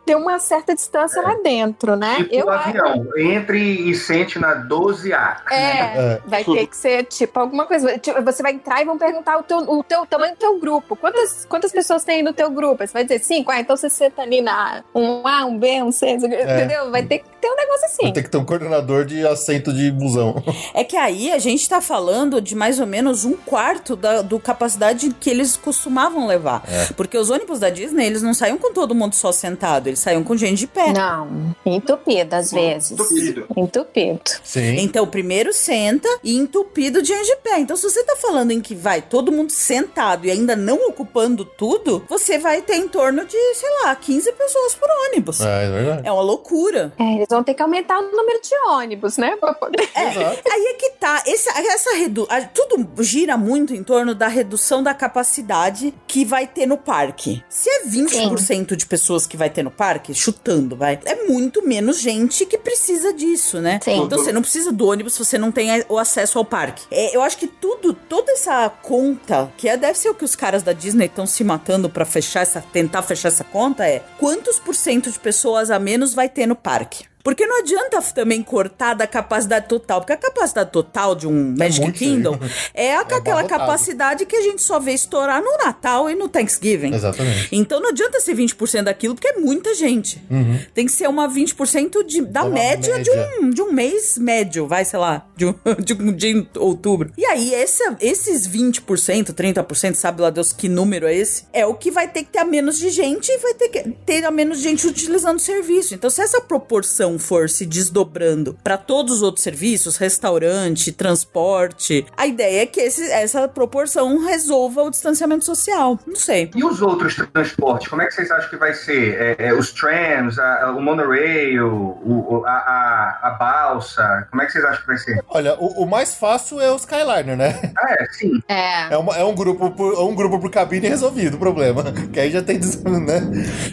ter 0.06 0.16
uma 0.16 0.40
certa 0.40 0.74
distância 0.74 1.20
é. 1.20 1.24
lá 1.24 1.36
dentro, 1.44 1.96
né? 1.96 2.18
Tipo 2.18 2.36
eu 2.36 2.50
avião. 2.50 3.08
Entre 3.18 3.90
e 3.90 3.96
sente 3.96 4.40
na 4.40 4.68
12A. 4.68 5.42
É, 5.52 5.56
é, 5.56 6.22
vai 6.26 6.44
ter 6.44 6.68
que 6.68 6.78
ser 6.78 7.04
tipo 7.06 7.40
alguma 7.40 7.66
coisa. 7.66 7.98
Tipo, 7.98 8.22
você 8.22 8.42
vai 8.42 8.54
entrar 8.54 8.82
e 8.82 8.86
vão 8.86 8.98
perguntar 8.98 9.38
o, 9.38 9.44
teu, 9.44 9.58
o 9.60 9.84
teu, 9.84 10.06
tamanho 10.06 10.34
do 10.34 10.40
teu 10.40 10.60
grupo. 10.60 10.96
Quantas, 10.96 11.46
quantas 11.46 11.72
pessoas 11.72 12.04
tem 12.04 12.24
no 12.24 12.34
teu 12.34 12.50
grupo? 12.50 12.86
Você 12.86 12.94
vai 12.94 13.04
dizer 13.04 13.20
cinco? 13.20 13.52
Ah, 13.52 13.60
então 13.60 13.76
você 13.76 13.90
senta 13.90 14.22
ali 14.22 14.42
na 14.42 14.84
um 14.94 15.28
A, 15.28 15.46
um 15.46 15.58
B, 15.58 15.84
um 15.84 15.92
C, 15.92 16.08
é. 16.08 16.16
entendeu? 16.16 16.92
Vai 16.92 17.04
ter 17.04 17.20
que 17.20 17.33
ter 17.44 17.52
um 17.52 17.56
negócio 17.56 17.86
assim. 17.86 18.04
Vai 18.04 18.12
ter 18.14 18.24
que 18.24 18.30
ter 18.30 18.38
um 18.38 18.46
coordenador 18.46 19.04
de 19.04 19.28
assento 19.28 19.74
de 19.74 19.92
busão. 19.92 20.42
É 20.74 20.84
que 20.84 20.96
aí 20.96 21.32
a 21.32 21.38
gente 21.38 21.68
tá 21.68 21.82
falando 21.82 22.40
de 22.40 22.56
mais 22.56 22.80
ou 22.80 22.88
menos 22.88 23.26
um 23.26 23.34
quarto 23.34 23.96
da 23.96 24.22
do 24.22 24.40
capacidade 24.40 25.14
que 25.20 25.30
eles 25.30 25.58
costumavam 25.58 26.26
levar. 26.26 26.64
É. 26.68 26.86
Porque 26.94 27.18
os 27.18 27.30
ônibus 27.30 27.60
da 27.60 27.70
Disney, 27.70 28.06
eles 28.06 28.22
não 28.22 28.34
saíam 28.34 28.58
com 28.58 28.72
todo 28.72 28.96
mundo 28.96 29.14
só 29.14 29.32
sentado, 29.32 29.88
eles 29.88 30.00
saíam 30.00 30.24
com 30.24 30.38
gente 30.38 30.60
de 30.60 30.68
pé. 30.68 30.94
Não, 30.94 31.54
entupido 31.66 32.36
às 32.36 32.52
vezes. 32.52 32.92
Entupido. 32.92 33.46
Entupido. 33.58 34.32
Sim. 34.44 34.78
Então, 34.80 35.06
primeiro 35.06 35.52
senta 35.54 36.08
e 36.24 36.38
entupido 36.38 37.02
de 37.02 37.10
gente 37.10 37.26
de 37.26 37.36
pé. 37.38 37.60
Então, 37.60 37.76
se 37.76 37.84
você 37.84 38.04
tá 38.04 38.16
falando 38.16 38.52
em 38.52 38.62
que 38.62 38.74
vai 38.74 39.02
todo 39.02 39.32
mundo 39.32 39.52
sentado 39.52 40.26
e 40.26 40.32
ainda 40.32 40.56
não 40.56 40.88
ocupando 40.88 41.44
tudo, 41.44 42.06
você 42.08 42.38
vai 42.38 42.62
ter 42.62 42.76
em 42.76 42.88
torno 42.88 43.26
de, 43.26 43.38
sei 43.56 43.70
lá, 43.84 43.96
15 43.96 44.32
pessoas 44.32 44.76
por 44.76 44.88
ônibus. 45.10 45.42
É, 45.42 45.66
é 45.66 45.72
verdade. 45.72 46.08
É 46.08 46.12
uma 46.12 46.22
loucura. 46.22 46.94
É, 46.98 47.16
eles 47.16 47.28
vão 47.34 47.44
ter 47.44 47.54
que 47.54 47.62
aumentar 47.62 48.00
o 48.00 48.12
número 48.12 48.40
de 48.42 48.56
ônibus, 48.70 49.18
né? 49.18 49.36
Pra 49.38 49.54
poder... 49.54 49.84
É, 49.96 50.08
aí 50.08 50.66
é 50.66 50.74
que 50.74 50.90
tá. 50.92 51.24
Esse, 51.26 51.50
essa 51.50 51.94
redu... 51.96 52.28
Tudo 52.54 53.04
gira 53.04 53.38
muito 53.38 53.74
em 53.74 53.84
torno 53.84 54.14
da 54.14 54.28
redução 54.28 54.84
da 54.84 54.94
capacidade 54.94 55.94
que 56.08 56.26
vai 56.26 56.46
ter 56.48 56.66
no 56.66 56.78
parque. 56.78 57.44
Se 57.48 57.70
é 57.70 57.84
20% 57.86 58.40
Sim. 58.40 58.64
de 58.76 58.86
pessoas 58.86 59.26
que 59.26 59.38
vai 59.38 59.50
ter 59.50 59.64
no 59.64 59.72
parque, 59.72 60.14
chutando, 60.14 60.76
vai, 60.76 61.00
é 61.06 61.24
muito 61.28 61.66
menos 61.66 62.00
gente 62.00 62.46
que 62.46 62.58
precisa 62.58 63.14
disso, 63.14 63.60
né? 63.60 63.80
Sim. 63.84 64.04
Então 64.04 64.18
você 64.18 64.32
não 64.32 64.42
precisa 64.42 64.72
do 64.72 64.88
ônibus 64.88 65.14
se 65.14 65.20
você 65.24 65.38
não 65.38 65.52
tem 65.52 65.70
o 65.90 65.98
acesso 65.98 66.38
ao 66.38 66.46
parque. 66.46 66.84
É, 66.92 67.16
eu 67.16 67.22
acho 67.22 67.38
que 67.38 67.48
tudo, 67.48 67.94
toda 67.94 68.32
essa 68.32 68.70
conta, 68.70 69.52
que 69.58 69.70
é, 69.70 69.78
deve 69.78 69.98
ser 69.98 70.10
o 70.10 70.16
que 70.16 70.26
os 70.26 70.36
caras 70.36 70.64
da 70.64 70.74
Disney 70.74 71.06
estão 71.06 71.26
se 71.26 71.44
matando 71.44 71.90
para 71.90 72.06
fechar 72.06 72.42
essa, 72.42 72.62
tentar 72.62 73.02
fechar 73.04 73.30
essa 73.30 73.44
conta, 73.44 73.88
é 73.88 74.04
quantos 74.18 74.60
por 74.60 74.76
cento 74.76 75.12
de 75.12 75.20
pessoas 75.20 75.72
a 75.72 75.80
menos 75.80 76.14
vai 76.14 76.30
ter 76.30 76.46
no 76.46 76.56
parque? 76.56 77.06
Porque 77.24 77.46
não 77.46 77.60
adianta 77.60 78.02
também 78.14 78.44
cortar 78.44 78.94
da 78.94 79.08
capacidade 79.08 79.70
total, 79.70 80.02
porque 80.02 80.12
a 80.12 80.18
capacidade 80.18 80.72
total 80.72 81.16
de 81.16 81.26
um 81.26 81.54
é 81.54 81.58
Magic 81.58 81.92
Kingdom 81.94 82.38
é, 82.76 82.88
é 82.88 82.96
aquela 82.98 83.46
capacidade 83.46 84.26
que 84.26 84.36
a 84.36 84.42
gente 84.42 84.62
só 84.62 84.78
vê 84.78 84.92
estourar 84.92 85.42
no 85.42 85.58
Natal 85.58 86.10
e 86.10 86.16
no 86.16 86.28
Thanksgiving. 86.28 86.94
Exatamente. 86.94 87.48
Então 87.52 87.80
não 87.80 87.90
adianta 87.90 88.20
ser 88.20 88.36
20% 88.36 88.84
daquilo, 88.84 89.16
porque 89.16 89.30
é 89.30 89.38
muita 89.40 89.74
gente. 89.74 90.22
Uhum. 90.30 90.60
Tem 90.74 90.86
que 90.86 90.92
ser 90.92 91.08
uma 91.08 91.30
20% 91.30 92.06
de, 92.06 92.22
da 92.22 92.44
média, 92.44 92.96
média, 92.96 93.04
De, 93.04 93.46
um, 93.46 93.50
de 93.50 93.62
um 93.62 93.72
mês 93.72 94.18
médio, 94.18 94.68
vai, 94.68 94.84
sei 94.84 95.00
lá, 95.00 95.26
de 95.38 95.46
um, 95.46 95.56
de, 95.80 95.94
um, 95.94 96.12
de 96.12 96.48
outubro. 96.58 97.12
E 97.18 97.26
aí, 97.26 97.54
esse, 97.54 97.84
esses 98.02 98.46
20%, 98.48 99.34
30%, 99.34 99.96
sabe 99.96 100.22
lá 100.22 100.30
Deus 100.30 100.52
que 100.52 100.68
número 100.68 101.08
é 101.08 101.16
esse, 101.16 101.46
é 101.54 101.66
o 101.66 101.74
que 101.74 101.90
vai 101.90 102.08
ter 102.08 102.24
que 102.24 102.32
ter 102.32 102.40
a 102.40 102.46
menos 102.46 102.78
de 102.78 102.90
gente 102.90 103.30
e 103.32 103.38
vai 103.38 103.54
ter 103.54 103.70
que 103.70 103.90
ter 104.06 104.26
a 104.26 104.32
menos 104.32 104.60
gente 104.60 104.86
utilizando 104.86 105.38
o 105.38 105.42
serviço. 105.42 105.96
Então, 105.96 106.10
se 106.10 106.22
essa 106.22 106.42
proporção 106.42 107.13
for 107.20 107.50
se 107.50 107.66
desdobrando 107.66 108.58
para 108.64 108.78
todos 108.78 109.16
os 109.16 109.22
outros 109.22 109.44
serviços, 109.44 109.98
restaurante, 109.98 110.92
transporte, 110.92 112.06
a 112.16 112.28
ideia 112.28 112.64
é 112.64 112.66
que 112.66 112.80
esse, 112.80 113.04
essa 113.12 113.48
proporção 113.48 114.26
resolva 114.26 114.84
o 114.84 114.90
distanciamento 114.90 115.46
social. 115.46 116.00
Não 116.06 116.16
sei. 116.16 116.52
E 116.56 116.64
os 116.64 116.82
outros 116.82 117.16
transportes? 117.16 117.88
Como 117.88 118.02
é 118.02 118.08
que 118.08 118.14
vocês 118.14 118.32
acham 118.32 118.50
que 118.50 118.58
vai 118.58 118.74
ser? 118.74 119.22
É, 119.22 119.48
é, 119.48 119.54
os 119.54 119.72
trams, 119.72 120.40
a, 120.40 120.66
a, 120.66 120.72
o 120.72 120.82
monorail, 120.82 121.68
o, 121.68 122.44
a, 122.46 122.52
a, 122.52 123.20
a, 123.24 123.32
balsa? 123.32 124.28
Como 124.30 124.42
é 124.42 124.46
que 124.46 124.52
vocês 124.52 124.66
acham 124.66 124.82
que 124.82 124.88
vai 124.88 124.98
ser? 124.98 125.24
Olha, 125.28 125.56
o, 125.56 125.84
o 125.84 125.86
mais 125.90 126.16
fácil 126.16 126.60
é 126.60 126.72
o 126.72 126.76
Skyliner, 126.76 127.38
né? 127.38 127.74
Ah, 127.78 127.96
é, 128.00 128.06
sim. 128.12 128.42
É. 128.48 128.94
É, 128.94 128.98
uma, 128.98 129.16
é 129.16 129.24
um 129.24 129.36
grupo 129.36 129.72
por, 129.72 130.00
um 130.00 130.16
grupo 130.16 130.40
por 130.40 130.50
cabine 130.50 130.88
resolvido 130.88 131.36
o 131.36 131.40
problema. 131.40 131.84
Que 132.14 132.20
aí 132.20 132.32
já 132.32 132.42
tem, 132.44 132.60
né? 132.86 133.22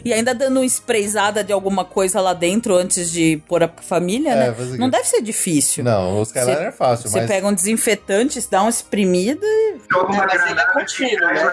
E 0.04 0.12
ainda 0.12 0.34
dando 0.34 0.58
uma 0.58 0.64
sprayzada 0.64 1.44
de 1.44 1.52
alguma 1.52 1.84
coisa 1.84 2.20
lá 2.20 2.32
dentro 2.32 2.74
antes 2.74 3.10
de 3.10 3.29
pôr 3.36 3.62
a 3.62 3.68
família, 3.68 4.30
é, 4.30 4.36
né? 4.36 4.54
Não 4.78 4.88
deve 4.88 5.04
ser 5.04 5.22
difícil. 5.22 5.84
Não, 5.84 6.20
os 6.20 6.32
caras 6.32 6.58
é 6.58 6.72
fácil, 6.72 7.08
Você 7.08 7.20
mas... 7.20 7.30
pega 7.30 7.46
um 7.46 7.54
desinfetante, 7.54 8.40
dá 8.50 8.62
uma 8.62 8.70
espremida 8.70 9.44
e... 9.44 9.76
Joga 9.90 10.12
uma 10.12 10.26
granada, 10.26 10.72
contínuo, 10.72 11.28
né? 11.32 11.52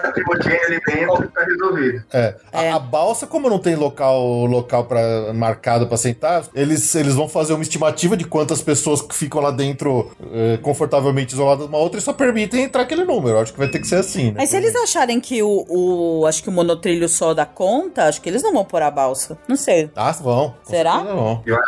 ali 0.66 0.80
dentro 0.86 1.28
tá 1.28 1.44
resolvido. 1.44 2.04
É. 2.12 2.34
é. 2.52 2.70
A, 2.70 2.76
a, 2.76 2.78
balsa, 2.78 3.26
como 3.26 3.48
não 3.48 3.58
tem 3.58 3.74
local 3.74 4.46
local 4.46 4.84
pra, 4.84 5.32
marcado 5.32 5.86
pra 5.86 5.96
sentar, 5.96 6.44
eles, 6.54 6.94
eles 6.94 7.14
vão 7.14 7.28
fazer 7.28 7.52
uma 7.52 7.62
estimativa 7.62 8.16
de 8.16 8.24
quantas 8.24 8.62
pessoas 8.62 9.02
que 9.02 9.14
ficam 9.14 9.40
lá 9.40 9.50
dentro 9.50 10.10
eh, 10.32 10.58
confortavelmente 10.62 11.34
isoladas 11.34 11.66
uma 11.66 11.78
outra 11.78 11.98
e 11.98 12.02
só 12.02 12.12
permitem 12.12 12.64
entrar 12.64 12.82
aquele 12.82 13.04
número. 13.04 13.38
Acho 13.38 13.52
que 13.52 13.58
vai 13.58 13.68
ter 13.68 13.78
que 13.78 13.86
ser 13.86 13.96
assim, 13.96 14.26
né? 14.26 14.34
Mas 14.38 14.50
se 14.50 14.56
eles 14.56 14.74
acharem 14.76 15.20
que 15.20 15.42
o, 15.42 15.64
o 15.68 16.26
acho 16.26 16.42
que 16.42 16.48
o 16.48 16.52
monotrilho 16.52 17.08
só 17.08 17.34
dá 17.34 17.46
conta, 17.46 18.04
acho 18.04 18.20
que 18.20 18.28
eles 18.28 18.42
não 18.42 18.52
vão 18.52 18.64
pôr 18.64 18.82
a 18.82 18.90
balsa. 18.90 19.38
Não 19.48 19.56
sei. 19.56 19.90
Ah, 19.94 20.12
vão. 20.12 20.54
Será? 20.64 20.98
Vão. 20.98 21.42
Eu 21.44 21.56
acho 21.56 21.67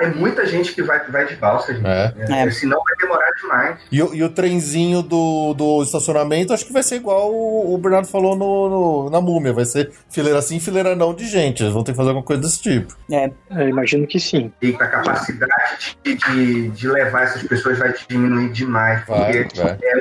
é 0.00 0.06
muita 0.08 0.46
gente 0.46 0.72
que 0.72 0.82
vai, 0.82 1.00
vai 1.10 1.26
de 1.26 1.36
balsa, 1.36 1.74
gente. 1.74 1.86
É. 1.86 2.12
É. 2.28 2.50
Senão 2.50 2.80
vai 2.82 2.96
demorar 2.96 3.30
demais. 3.40 3.78
E, 3.90 3.96
e 3.96 4.22
o 4.22 4.28
trenzinho 4.28 5.02
do, 5.02 5.54
do 5.54 5.82
estacionamento, 5.82 6.52
acho 6.52 6.66
que 6.66 6.72
vai 6.72 6.82
ser 6.82 6.96
igual 6.96 7.32
o, 7.32 7.74
o 7.74 7.78
Bernardo 7.78 8.08
falou 8.08 8.36
no, 8.36 8.68
no, 8.68 9.10
na 9.10 9.20
múmia. 9.20 9.52
Vai 9.52 9.64
ser 9.64 9.92
fileira 10.10 10.40
sim, 10.42 10.60
fileira 10.60 10.94
não 10.94 11.14
de 11.14 11.26
gente. 11.26 11.62
Eles 11.62 11.72
vão 11.72 11.84
ter 11.84 11.92
que 11.92 11.96
fazer 11.96 12.10
alguma 12.10 12.24
coisa 12.24 12.42
desse 12.42 12.60
tipo. 12.60 12.96
É, 13.10 13.30
eu 13.50 13.68
imagino 13.68 14.06
que 14.06 14.18
sim. 14.18 14.52
E 14.62 14.74
a 14.74 14.86
capacidade 14.86 15.96
de, 16.04 16.14
de, 16.16 16.68
de 16.70 16.88
levar 16.88 17.22
essas 17.22 17.42
pessoas 17.42 17.78
vai 17.78 17.94
diminuir 18.08 18.50
demais. 18.50 19.04
Vai, 19.06 19.44
porque 19.44 19.60
vai. 19.60 19.78
é 19.82 20.00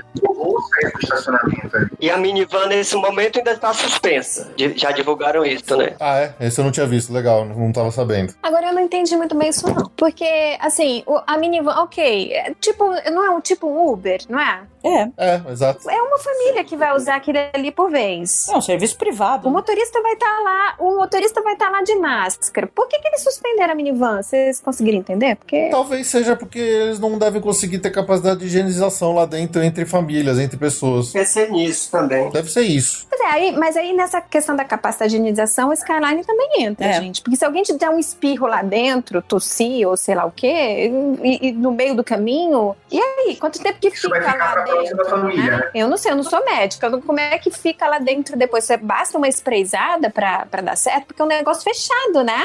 sair 0.61 0.91
do 0.91 0.99
estacionamento. 0.99 1.97
E 1.99 2.09
a 2.09 2.17
minivan 2.17 2.67
nesse 2.67 2.95
momento 2.95 3.37
ainda 3.37 3.51
está 3.51 3.73
suspensa. 3.73 4.51
Já 4.75 4.91
divulgaram 4.91 5.45
isso, 5.45 5.75
né? 5.77 5.95
Ah, 5.99 6.19
é? 6.19 6.35
Esse 6.39 6.59
eu 6.59 6.65
não 6.65 6.71
tinha 6.71 6.85
visto. 6.85 7.13
Legal, 7.13 7.45
não, 7.45 7.55
não 7.55 7.71
tava 7.71 7.91
sabendo. 7.91 8.33
Agora 8.41 8.67
eu 8.67 8.73
não 8.73 8.81
entendi 8.81 9.15
muito 9.15 9.35
bem 9.35 9.49
isso, 9.49 9.67
não. 9.67 9.89
Porque, 9.95 10.57
assim, 10.59 11.03
a 11.27 11.37
minivan, 11.37 11.73
ok, 11.81 12.33
é, 12.33 12.53
tipo, 12.59 12.85
não 13.11 13.25
é 13.25 13.29
um 13.29 13.41
tipo 13.41 13.67
um 13.67 13.91
Uber, 13.91 14.19
não 14.29 14.39
é? 14.39 14.61
É. 14.83 15.11
É, 15.17 15.41
exato. 15.51 15.89
É 15.89 16.01
uma 16.01 16.17
família 16.17 16.63
que 16.63 16.75
vai 16.75 16.95
usar 16.95 17.15
aquele 17.15 17.37
ali 17.53 17.71
por 17.71 17.91
vez. 17.91 18.47
É 18.49 18.57
um 18.57 18.61
serviço 18.61 18.97
privado. 18.97 19.47
O 19.47 19.51
motorista 19.51 20.01
vai 20.01 20.13
estar 20.13 20.25
tá 20.25 20.39
lá, 20.43 20.75
o 20.79 20.97
motorista 20.97 21.41
vai 21.41 21.53
estar 21.53 21.65
tá 21.65 21.71
lá 21.71 21.83
de 21.83 21.95
máscara. 21.95 22.67
Por 22.67 22.87
que, 22.87 22.99
que 22.99 23.07
eles 23.07 23.21
suspenderam 23.21 23.73
a 23.73 23.75
minivan? 23.75 24.21
Vocês 24.21 24.59
conseguiram 24.59 24.97
entender? 24.97 25.35
Porque... 25.35 25.69
Talvez 25.69 26.07
seja 26.07 26.35
porque 26.35 26.59
eles 26.59 26.99
não 26.99 27.17
devem 27.17 27.41
conseguir 27.41 27.79
ter 27.79 27.91
capacidade 27.91 28.39
de 28.39 28.47
higienização 28.47 29.13
lá 29.13 29.25
dentro 29.25 29.61
entre 29.63 29.85
famílias, 29.85 30.39
entre 30.39 30.50
entre 30.51 30.57
pessoas. 30.57 31.11
Pensei 31.11 31.49
nisso 31.49 31.89
também. 31.89 32.29
Deve 32.29 32.51
ser 32.51 32.61
isso. 32.63 33.05
Pois 33.09 33.21
é, 33.21 33.25
aí, 33.25 33.51
mas 33.57 33.77
aí 33.77 33.93
nessa 33.93 34.19
questão 34.21 34.55
da 34.55 34.65
capacidade 34.65 35.11
de 35.11 35.15
higienização, 35.17 35.69
o 35.69 35.73
Skyline 35.73 36.23
também 36.25 36.63
entra, 36.63 36.85
É. 36.87 36.93
gente. 37.01 37.21
Porque 37.21 37.37
se 37.37 37.45
alguém 37.45 37.63
te 37.63 37.73
der 37.73 37.89
um 37.89 37.97
espirro 37.97 38.47
lá 38.47 38.61
dentro, 38.61 39.21
tossir 39.21 39.87
ou 39.87 39.95
sei 39.95 40.15
lá 40.15 40.25
o 40.25 40.31
quê, 40.31 40.91
e, 41.23 41.47
e 41.49 41.51
no 41.53 41.71
meio 41.71 41.95
do 41.95 42.03
caminho, 42.03 42.75
e 42.91 42.99
aí? 42.99 43.35
Quanto 43.37 43.59
tempo 43.61 43.79
que 43.79 43.87
Isso 43.87 44.09
fica 44.09 44.35
lá 44.35 44.63
dentro? 44.63 45.27
né? 45.27 45.35
né? 45.35 45.69
Eu 45.73 45.87
não 45.87 45.97
sei, 45.97 46.11
eu 46.11 46.15
não 46.15 46.23
sou 46.23 46.43
médica. 46.43 46.89
não- 46.89 47.01
Como 47.01 47.19
é 47.19 47.37
que 47.37 47.49
fica 47.51 47.87
lá 47.87 47.99
dentro 47.99 48.37
depois? 48.37 48.63
Você 48.65 48.77
basta 48.77 49.17
uma 49.17 49.27
sprayzada 49.29 50.09
pra, 50.09 50.45
pra 50.49 50.61
dar 50.61 50.75
certo? 50.75 51.05
Porque 51.07 51.21
é 51.21 51.25
um 51.25 51.27
negócio 51.27 51.63
fechado, 51.63 52.23
né? 52.23 52.43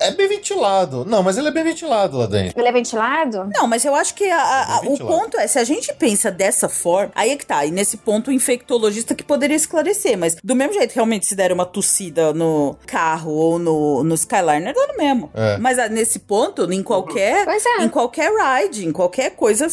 É 0.00 0.10
bem 0.10 0.28
ventilado. 0.28 1.04
Não, 1.04 1.22
mas 1.22 1.36
ele 1.38 1.48
é 1.48 1.50
bem 1.50 1.64
ventilado 1.64 2.18
lá 2.18 2.26
dentro. 2.26 2.58
Ele 2.58 2.68
é 2.68 2.72
ventilado? 2.72 3.50
Não, 3.54 3.66
mas 3.66 3.84
eu 3.84 3.94
acho 3.94 4.14
que 4.14 4.24
a- 4.30 4.76
a- 4.76 4.80
Bem 4.80 4.92
o 4.94 4.98
ponto 4.98 5.36
é, 5.38 5.46
se 5.46 5.58
a 5.58 5.64
gente 5.64 5.92
pensa 5.94 6.30
dessa 6.30 6.68
forma, 6.68 7.12
aí 7.14 7.30
é 7.30 7.36
que 7.36 7.43
tá. 7.44 7.64
E 7.64 7.70
nesse 7.70 7.96
ponto, 7.96 8.28
o 8.30 8.32
infectologista 8.32 9.14
que 9.14 9.22
poderia 9.24 9.56
esclarecer. 9.56 10.16
Mas 10.18 10.36
do 10.42 10.54
mesmo 10.54 10.74
jeito, 10.74 10.94
realmente, 10.94 11.26
se 11.26 11.34
der 11.34 11.52
uma 11.52 11.64
tossida 11.66 12.32
no 12.32 12.76
carro 12.86 13.32
ou 13.32 13.58
no, 13.58 14.04
no 14.04 14.14
Skyliner, 14.14 14.74
dá 14.74 14.86
no 14.88 14.96
mesmo. 14.96 15.30
É. 15.34 15.56
Mas 15.58 15.78
ah, 15.78 15.88
nesse 15.88 16.18
ponto, 16.20 16.70
em 16.72 16.82
qualquer. 16.82 17.44
Pois 17.44 17.64
é. 17.64 17.82
Em 17.84 17.88
qualquer 17.88 18.30
ride, 18.32 18.86
em 18.86 18.92
qualquer 18.92 19.30
coisa, 19.32 19.66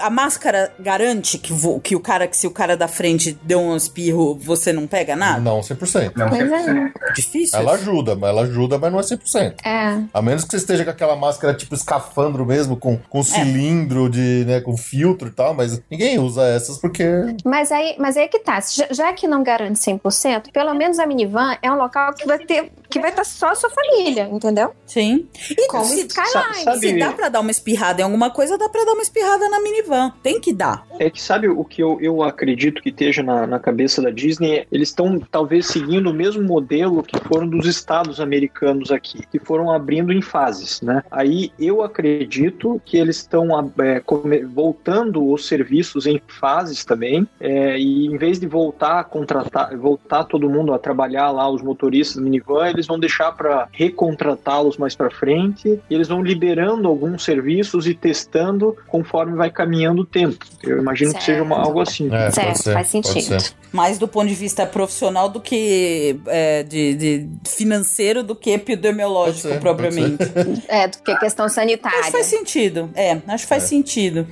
a 0.00 0.10
máscara 0.10 0.72
garante 0.78 1.38
que, 1.38 1.52
vo- 1.52 1.80
que 1.80 1.94
o 1.96 2.00
cara, 2.00 2.26
que 2.26 2.36
se 2.36 2.46
o 2.46 2.50
cara 2.50 2.76
da 2.76 2.88
frente 2.88 3.38
deu 3.42 3.60
um 3.60 3.76
espirro, 3.76 4.34
você 4.36 4.72
não 4.72 4.86
pega 4.86 5.14
nada? 5.16 5.40
Não 5.40 5.60
100%. 5.60 6.12
Não, 6.16 6.28
Pois 6.28 6.50
é. 6.50 6.66
100%. 6.72 6.92
Difícil. 7.14 7.58
Ela 7.58 7.72
ajuda, 7.72 8.14
mas 8.16 8.30
ela 8.30 8.42
ajuda, 8.42 8.78
mas 8.78 8.92
não 8.92 8.98
é 9.00 9.02
100%. 9.02 9.54
É. 9.64 10.02
A 10.12 10.22
menos 10.22 10.44
que 10.44 10.50
você 10.50 10.56
esteja 10.56 10.84
com 10.84 10.90
aquela 10.90 11.16
máscara 11.16 11.54
tipo 11.54 11.74
escafandro 11.74 12.44
mesmo, 12.46 12.76
com, 12.76 12.94
É. 12.94 12.98
com 13.08 13.22
cilindro 13.22 14.08
de, 14.08 14.44
né, 14.46 14.60
com 14.60 14.76
filtro 14.76 15.28
e 15.28 15.30
tal, 15.30 15.54
mas 15.54 15.80
ninguém 15.90 16.18
usa 16.18 16.42
essas 16.46 16.78
porque 16.78 17.03
Mas 17.44 17.70
aí, 17.72 17.96
mas 17.98 18.16
aí 18.16 18.28
que 18.28 18.38
tá. 18.38 18.60
Já, 18.60 18.86
já 18.90 19.12
que 19.12 19.26
não 19.26 19.42
garante 19.42 19.78
100%, 19.78 20.50
pelo 20.52 20.74
menos 20.74 20.98
a 20.98 21.06
minivan 21.06 21.56
é 21.62 21.70
um 21.70 21.76
local 21.76 22.14
que 22.14 22.26
vai 22.26 22.38
ter 22.38 22.72
que 22.94 23.00
vai 23.00 23.10
estar 23.10 23.24
só 23.24 23.48
a 23.48 23.54
sua 23.56 23.70
família, 23.70 24.28
entendeu? 24.30 24.72
Sim. 24.86 25.26
E 25.50 25.66
Como 25.66 25.84
se. 25.84 26.08
Sabe- 26.08 26.78
se 26.78 26.96
dá 26.96 27.12
pra 27.12 27.28
dar 27.28 27.40
uma 27.40 27.50
espirrada 27.50 28.00
em 28.00 28.04
alguma 28.04 28.30
coisa, 28.30 28.56
dá 28.56 28.68
pra 28.68 28.84
dar 28.84 28.92
uma 28.92 29.02
espirrada 29.02 29.48
na 29.48 29.60
minivan. 29.60 30.12
Tem 30.22 30.40
que 30.40 30.52
dar. 30.52 30.86
É 31.00 31.10
que 31.10 31.20
sabe 31.20 31.48
o 31.48 31.64
que 31.64 31.82
eu, 31.82 31.98
eu 32.00 32.22
acredito 32.22 32.80
que 32.80 32.90
esteja 32.90 33.20
na, 33.20 33.48
na 33.48 33.58
cabeça 33.58 34.00
da 34.00 34.10
Disney? 34.10 34.64
Eles 34.70 34.90
estão 34.90 35.18
talvez 35.18 35.66
seguindo 35.66 36.08
o 36.08 36.14
mesmo 36.14 36.44
modelo 36.44 37.02
que 37.02 37.18
foram 37.26 37.48
dos 37.48 37.66
estados 37.66 38.20
americanos 38.20 38.92
aqui, 38.92 39.26
que 39.26 39.40
foram 39.40 39.72
abrindo 39.72 40.12
em 40.12 40.22
fases, 40.22 40.80
né? 40.80 41.02
Aí 41.10 41.50
eu 41.58 41.82
acredito 41.82 42.80
que 42.84 42.96
eles 42.96 43.16
estão 43.16 43.72
é, 43.80 44.00
voltando 44.46 45.32
os 45.32 45.48
serviços 45.48 46.06
em 46.06 46.20
fases 46.28 46.84
também, 46.84 47.26
é, 47.40 47.76
e 47.76 48.06
em 48.06 48.16
vez 48.16 48.38
de 48.38 48.46
voltar 48.46 49.00
a 49.00 49.04
contratar, 49.04 49.76
voltar 49.76 50.22
todo 50.24 50.48
mundo 50.48 50.72
a 50.72 50.78
trabalhar 50.78 51.32
lá 51.32 51.50
os 51.50 51.60
motoristas 51.60 52.16
do 52.16 52.22
minivan, 52.22 52.68
eles 52.68 52.83
vão 52.86 52.98
deixar 52.98 53.32
para 53.32 53.68
recontratá-los 53.72 54.76
mais 54.76 54.94
para 54.94 55.10
frente, 55.10 55.80
e 55.88 55.94
eles 55.94 56.08
vão 56.08 56.22
liberando 56.22 56.88
alguns 56.88 57.24
serviços 57.24 57.86
e 57.86 57.94
testando 57.94 58.76
conforme 58.88 59.36
vai 59.36 59.50
caminhando 59.50 60.02
o 60.02 60.04
tempo. 60.04 60.44
Eu 60.62 60.78
imagino 60.78 61.14
que 61.14 61.22
seja 61.22 61.42
uma- 61.42 61.58
algo 61.60 61.80
assim. 61.80 62.12
É, 62.14 62.30
Certo, 62.30 62.46
pode 62.48 62.58
ser, 62.62 62.72
faz 62.74 62.92
pode 62.92 63.06
sentido. 63.08 63.40
ser. 63.40 63.52
Mais 63.72 63.98
do 63.98 64.06
ponto 64.06 64.28
de 64.28 64.34
vista 64.34 64.64
profissional 64.66 65.28
do 65.28 65.40
que 65.40 66.20
é, 66.28 66.62
de, 66.62 66.94
de 66.94 67.28
financeiro 67.44 68.22
do 68.22 68.34
que 68.36 68.50
epidemiológico, 68.50 69.42
Pode 69.48 69.54
ser, 69.54 69.60
propriamente. 69.60 70.24
É, 70.68 70.86
do 70.88 70.98
que 70.98 71.16
questão 71.18 71.48
sanitária. 71.48 71.98
Acho 71.98 72.06
que 72.06 72.12
faz 72.12 72.26
sentido. 72.26 72.90
É, 72.94 73.18
acho 73.28 73.44
que 73.44 73.48
faz 73.48 73.62
sentido. 73.64 74.26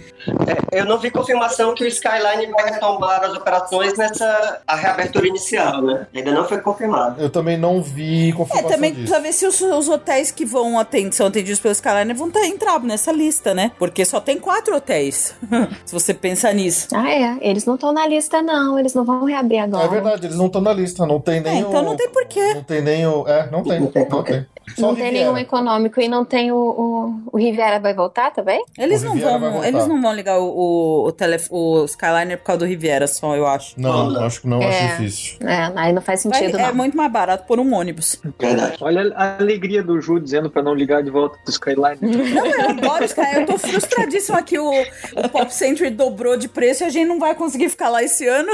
Eu 0.71 0.85
não 0.85 0.99
vi 0.99 1.11
confirmação 1.11 1.75
que 1.75 1.85
o 1.85 1.87
Skyline 1.87 2.51
vai 2.53 2.71
retomar 2.73 3.25
as 3.25 3.35
operações 3.35 3.97
nessa 3.99 4.61
a 4.67 4.77
reabertura 4.77 5.27
inicial, 5.27 5.83
né? 5.83 6.07
Ainda 6.15 6.33
não 6.33 6.47
foi 6.47 6.59
confirmado. 6.61 7.21
Eu 7.21 7.31
também 7.31 7.57
não 7.59 7.83
vi 7.83 8.33
É, 8.51 8.63
também 8.63 8.91
disso. 8.93 9.03
precisa 9.05 9.21
ver 9.21 9.33
se 9.33 9.47
os, 9.47 9.61
os 9.61 9.89
hotéis 9.89 10.31
que 10.31 10.45
vão 10.45 10.79
atend, 10.79 11.15
são 11.15 11.27
atendidos 11.27 11.61
pelo 11.61 11.73
Skyliner 11.73 12.17
vão 12.17 12.31
tá, 12.31 12.47
entrar 12.47 12.81
nessa 12.81 13.13
lista, 13.13 13.55
né? 13.55 13.73
Porque 13.79 14.05
só 14.05 14.21
tem 14.21 14.39
quatro 14.39 14.77
hotéis. 14.77 15.35
se 15.85 15.93
você 15.93 16.13
pensar 16.15 16.53
nisso. 16.55 16.89
Ah, 16.95 17.11
é. 17.11 17.37
Eles 17.41 17.65
não 17.65 17.75
estão 17.75 17.93
na 17.93 18.07
lista, 18.07 18.41
não. 18.43 18.79
Eles 18.79 18.95
não 18.95 19.05
vão 19.05 19.25
reabrir 19.25 19.59
agora. 19.59 19.85
É 19.85 19.89
verdade, 19.89 20.27
eles 20.27 20.37
não 20.37 20.47
estão 20.47 20.61
na 20.61 20.73
lista, 20.73 21.07
não 21.07 21.21
tem 21.21 21.41
nem 21.41 21.57
É, 21.57 21.59
então 21.61 21.81
o... 21.81 21.85
não 21.85 21.97
tem 21.97 22.09
porquê. 22.11 22.55
Não 22.55 22.63
tem 22.65 22.83
nem 22.83 23.07
o... 23.07 23.27
É, 23.29 23.51
não 23.51 23.63
tem, 23.63 23.81
não 23.81 23.87
tem. 24.23 24.47
Só 24.77 24.89
Não 24.89 24.95
tem 24.95 25.13
nenhum 25.13 25.37
econômico 25.37 26.01
e 26.01 26.07
não 26.07 26.25
tem 26.25 26.53
o, 26.53 26.57
o, 26.57 27.21
o 27.33 27.37
Riviera 27.37 27.81
vai 27.81 27.93
voltar 27.93 28.31
também? 28.31 28.65
Eles 28.79 29.03
O 29.03 29.07
não 29.07 29.15
Riviera 29.15 29.37
vai 29.39 29.51
vão, 29.51 29.65
eles 29.65 29.87
não 29.89 30.01
vão 30.01 30.15
ligar 30.15 30.39
o, 30.39 30.45
o, 30.45 31.07
o, 31.09 31.13
tele, 31.13 31.37
o 31.51 31.85
Skyliner 31.85 32.39
por 32.39 32.45
causa 32.45 32.61
do 32.61 32.65
Riviera 32.65 33.09
só, 33.09 33.35
eu 33.35 33.45
acho. 33.47 33.75
Não, 33.79 34.25
acho 34.25 34.41
que 34.43 34.47
não, 34.47 34.63
É. 34.63 34.69
acho 34.69 34.87
difícil. 35.03 35.37
É, 35.49 35.73
aí 35.75 35.93
não 35.93 36.01
faz 36.01 36.23
Vai- 36.23 36.39
sentido, 36.39 36.59
é 36.61 36.69
não. 36.69 36.75
muito 36.77 36.97
mais 36.97 37.11
barato 37.13 37.45
por 37.47 37.59
um 37.59 37.75
ônibus. 37.75 38.21
Verdade. 38.39 38.77
Olha 38.81 39.13
a 39.15 39.37
alegria 39.39 39.83
do 39.83 40.01
Ju 40.01 40.19
dizendo 40.21 40.51
para 40.51 40.63
não 40.63 40.75
ligar 40.75 41.03
de 41.03 41.11
volta 41.11 41.39
do 41.45 41.51
Skyline. 41.51 41.99
Não, 42.01 42.47
eu 42.53 42.71
adoro 42.71 43.05
Sky. 43.05 43.21
Eu 43.37 43.47
tô 43.47 43.59
frustradíssima 43.59 44.43
que 44.43 44.59
o, 44.59 44.71
o 44.73 45.29
Pop 45.31 45.53
Century 45.53 45.91
dobrou 45.91 46.37
de 46.37 46.49
preço 46.49 46.83
e 46.83 46.87
a 46.87 46.91
gente 46.91 47.09
não 47.09 47.19
vai 47.19 47.35
conseguir 47.35 47.69
ficar 47.69 47.89
lá 47.89 48.03
esse 48.03 48.27
ano. 48.27 48.53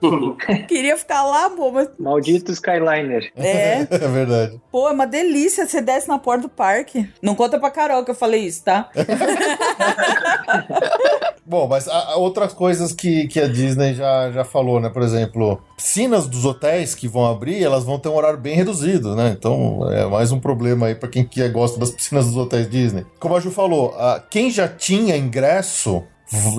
Queria 0.68 0.96
ficar 0.96 1.22
lá, 1.24 1.50
pô, 1.50 1.70
mas. 1.70 1.88
Maldito 1.98 2.52
Skyliner. 2.52 3.30
É, 3.36 3.86
É 3.90 4.08
verdade. 4.08 4.60
pô, 4.70 4.88
é 4.88 4.92
uma 4.92 5.06
delícia. 5.06 5.66
Você 5.66 5.80
desce 5.80 6.08
na 6.08 6.18
porta 6.18 6.42
do 6.42 6.48
parque. 6.48 7.08
Não 7.22 7.34
conta 7.34 7.58
pra 7.58 7.70
Carol 7.70 8.04
que 8.04 8.10
eu 8.10 8.14
falei 8.14 8.44
isso, 8.44 8.64
tá? 8.64 8.90
Bom, 11.46 11.68
mas 11.68 11.86
há 11.88 12.16
outras 12.16 12.54
coisas 12.54 12.92
que, 12.92 13.26
que 13.28 13.38
a 13.38 13.46
Disney 13.46 13.94
já, 13.94 14.30
já 14.30 14.44
falou, 14.44 14.80
né? 14.80 14.88
Por 14.88 15.02
exemplo, 15.02 15.60
piscinas 15.76 16.26
dos 16.26 16.46
hotéis 16.46 16.94
que 16.94 17.06
vão 17.06 17.26
abrir, 17.26 17.62
elas 17.62 17.84
vão 17.84 17.98
ter 17.98 18.08
um 18.08 18.16
horário 18.16 18.38
bem 18.38 18.54
reduzido, 18.56 19.14
né? 19.14 19.34
Então 19.36 19.86
é 19.90 20.06
mais 20.06 20.32
um 20.32 20.40
problema 20.40 20.86
aí 20.86 20.94
pra 20.94 21.08
quem 21.08 21.22
que 21.22 21.46
gosta 21.50 21.78
das 21.78 21.90
piscinas 21.90 22.26
dos 22.26 22.36
hotéis 22.36 22.68
Disney. 22.68 23.04
Como 23.20 23.36
a 23.36 23.40
Ju 23.40 23.50
falou, 23.50 23.94
quem 24.30 24.50
já 24.50 24.66
tinha 24.66 25.16
ingresso 25.16 26.02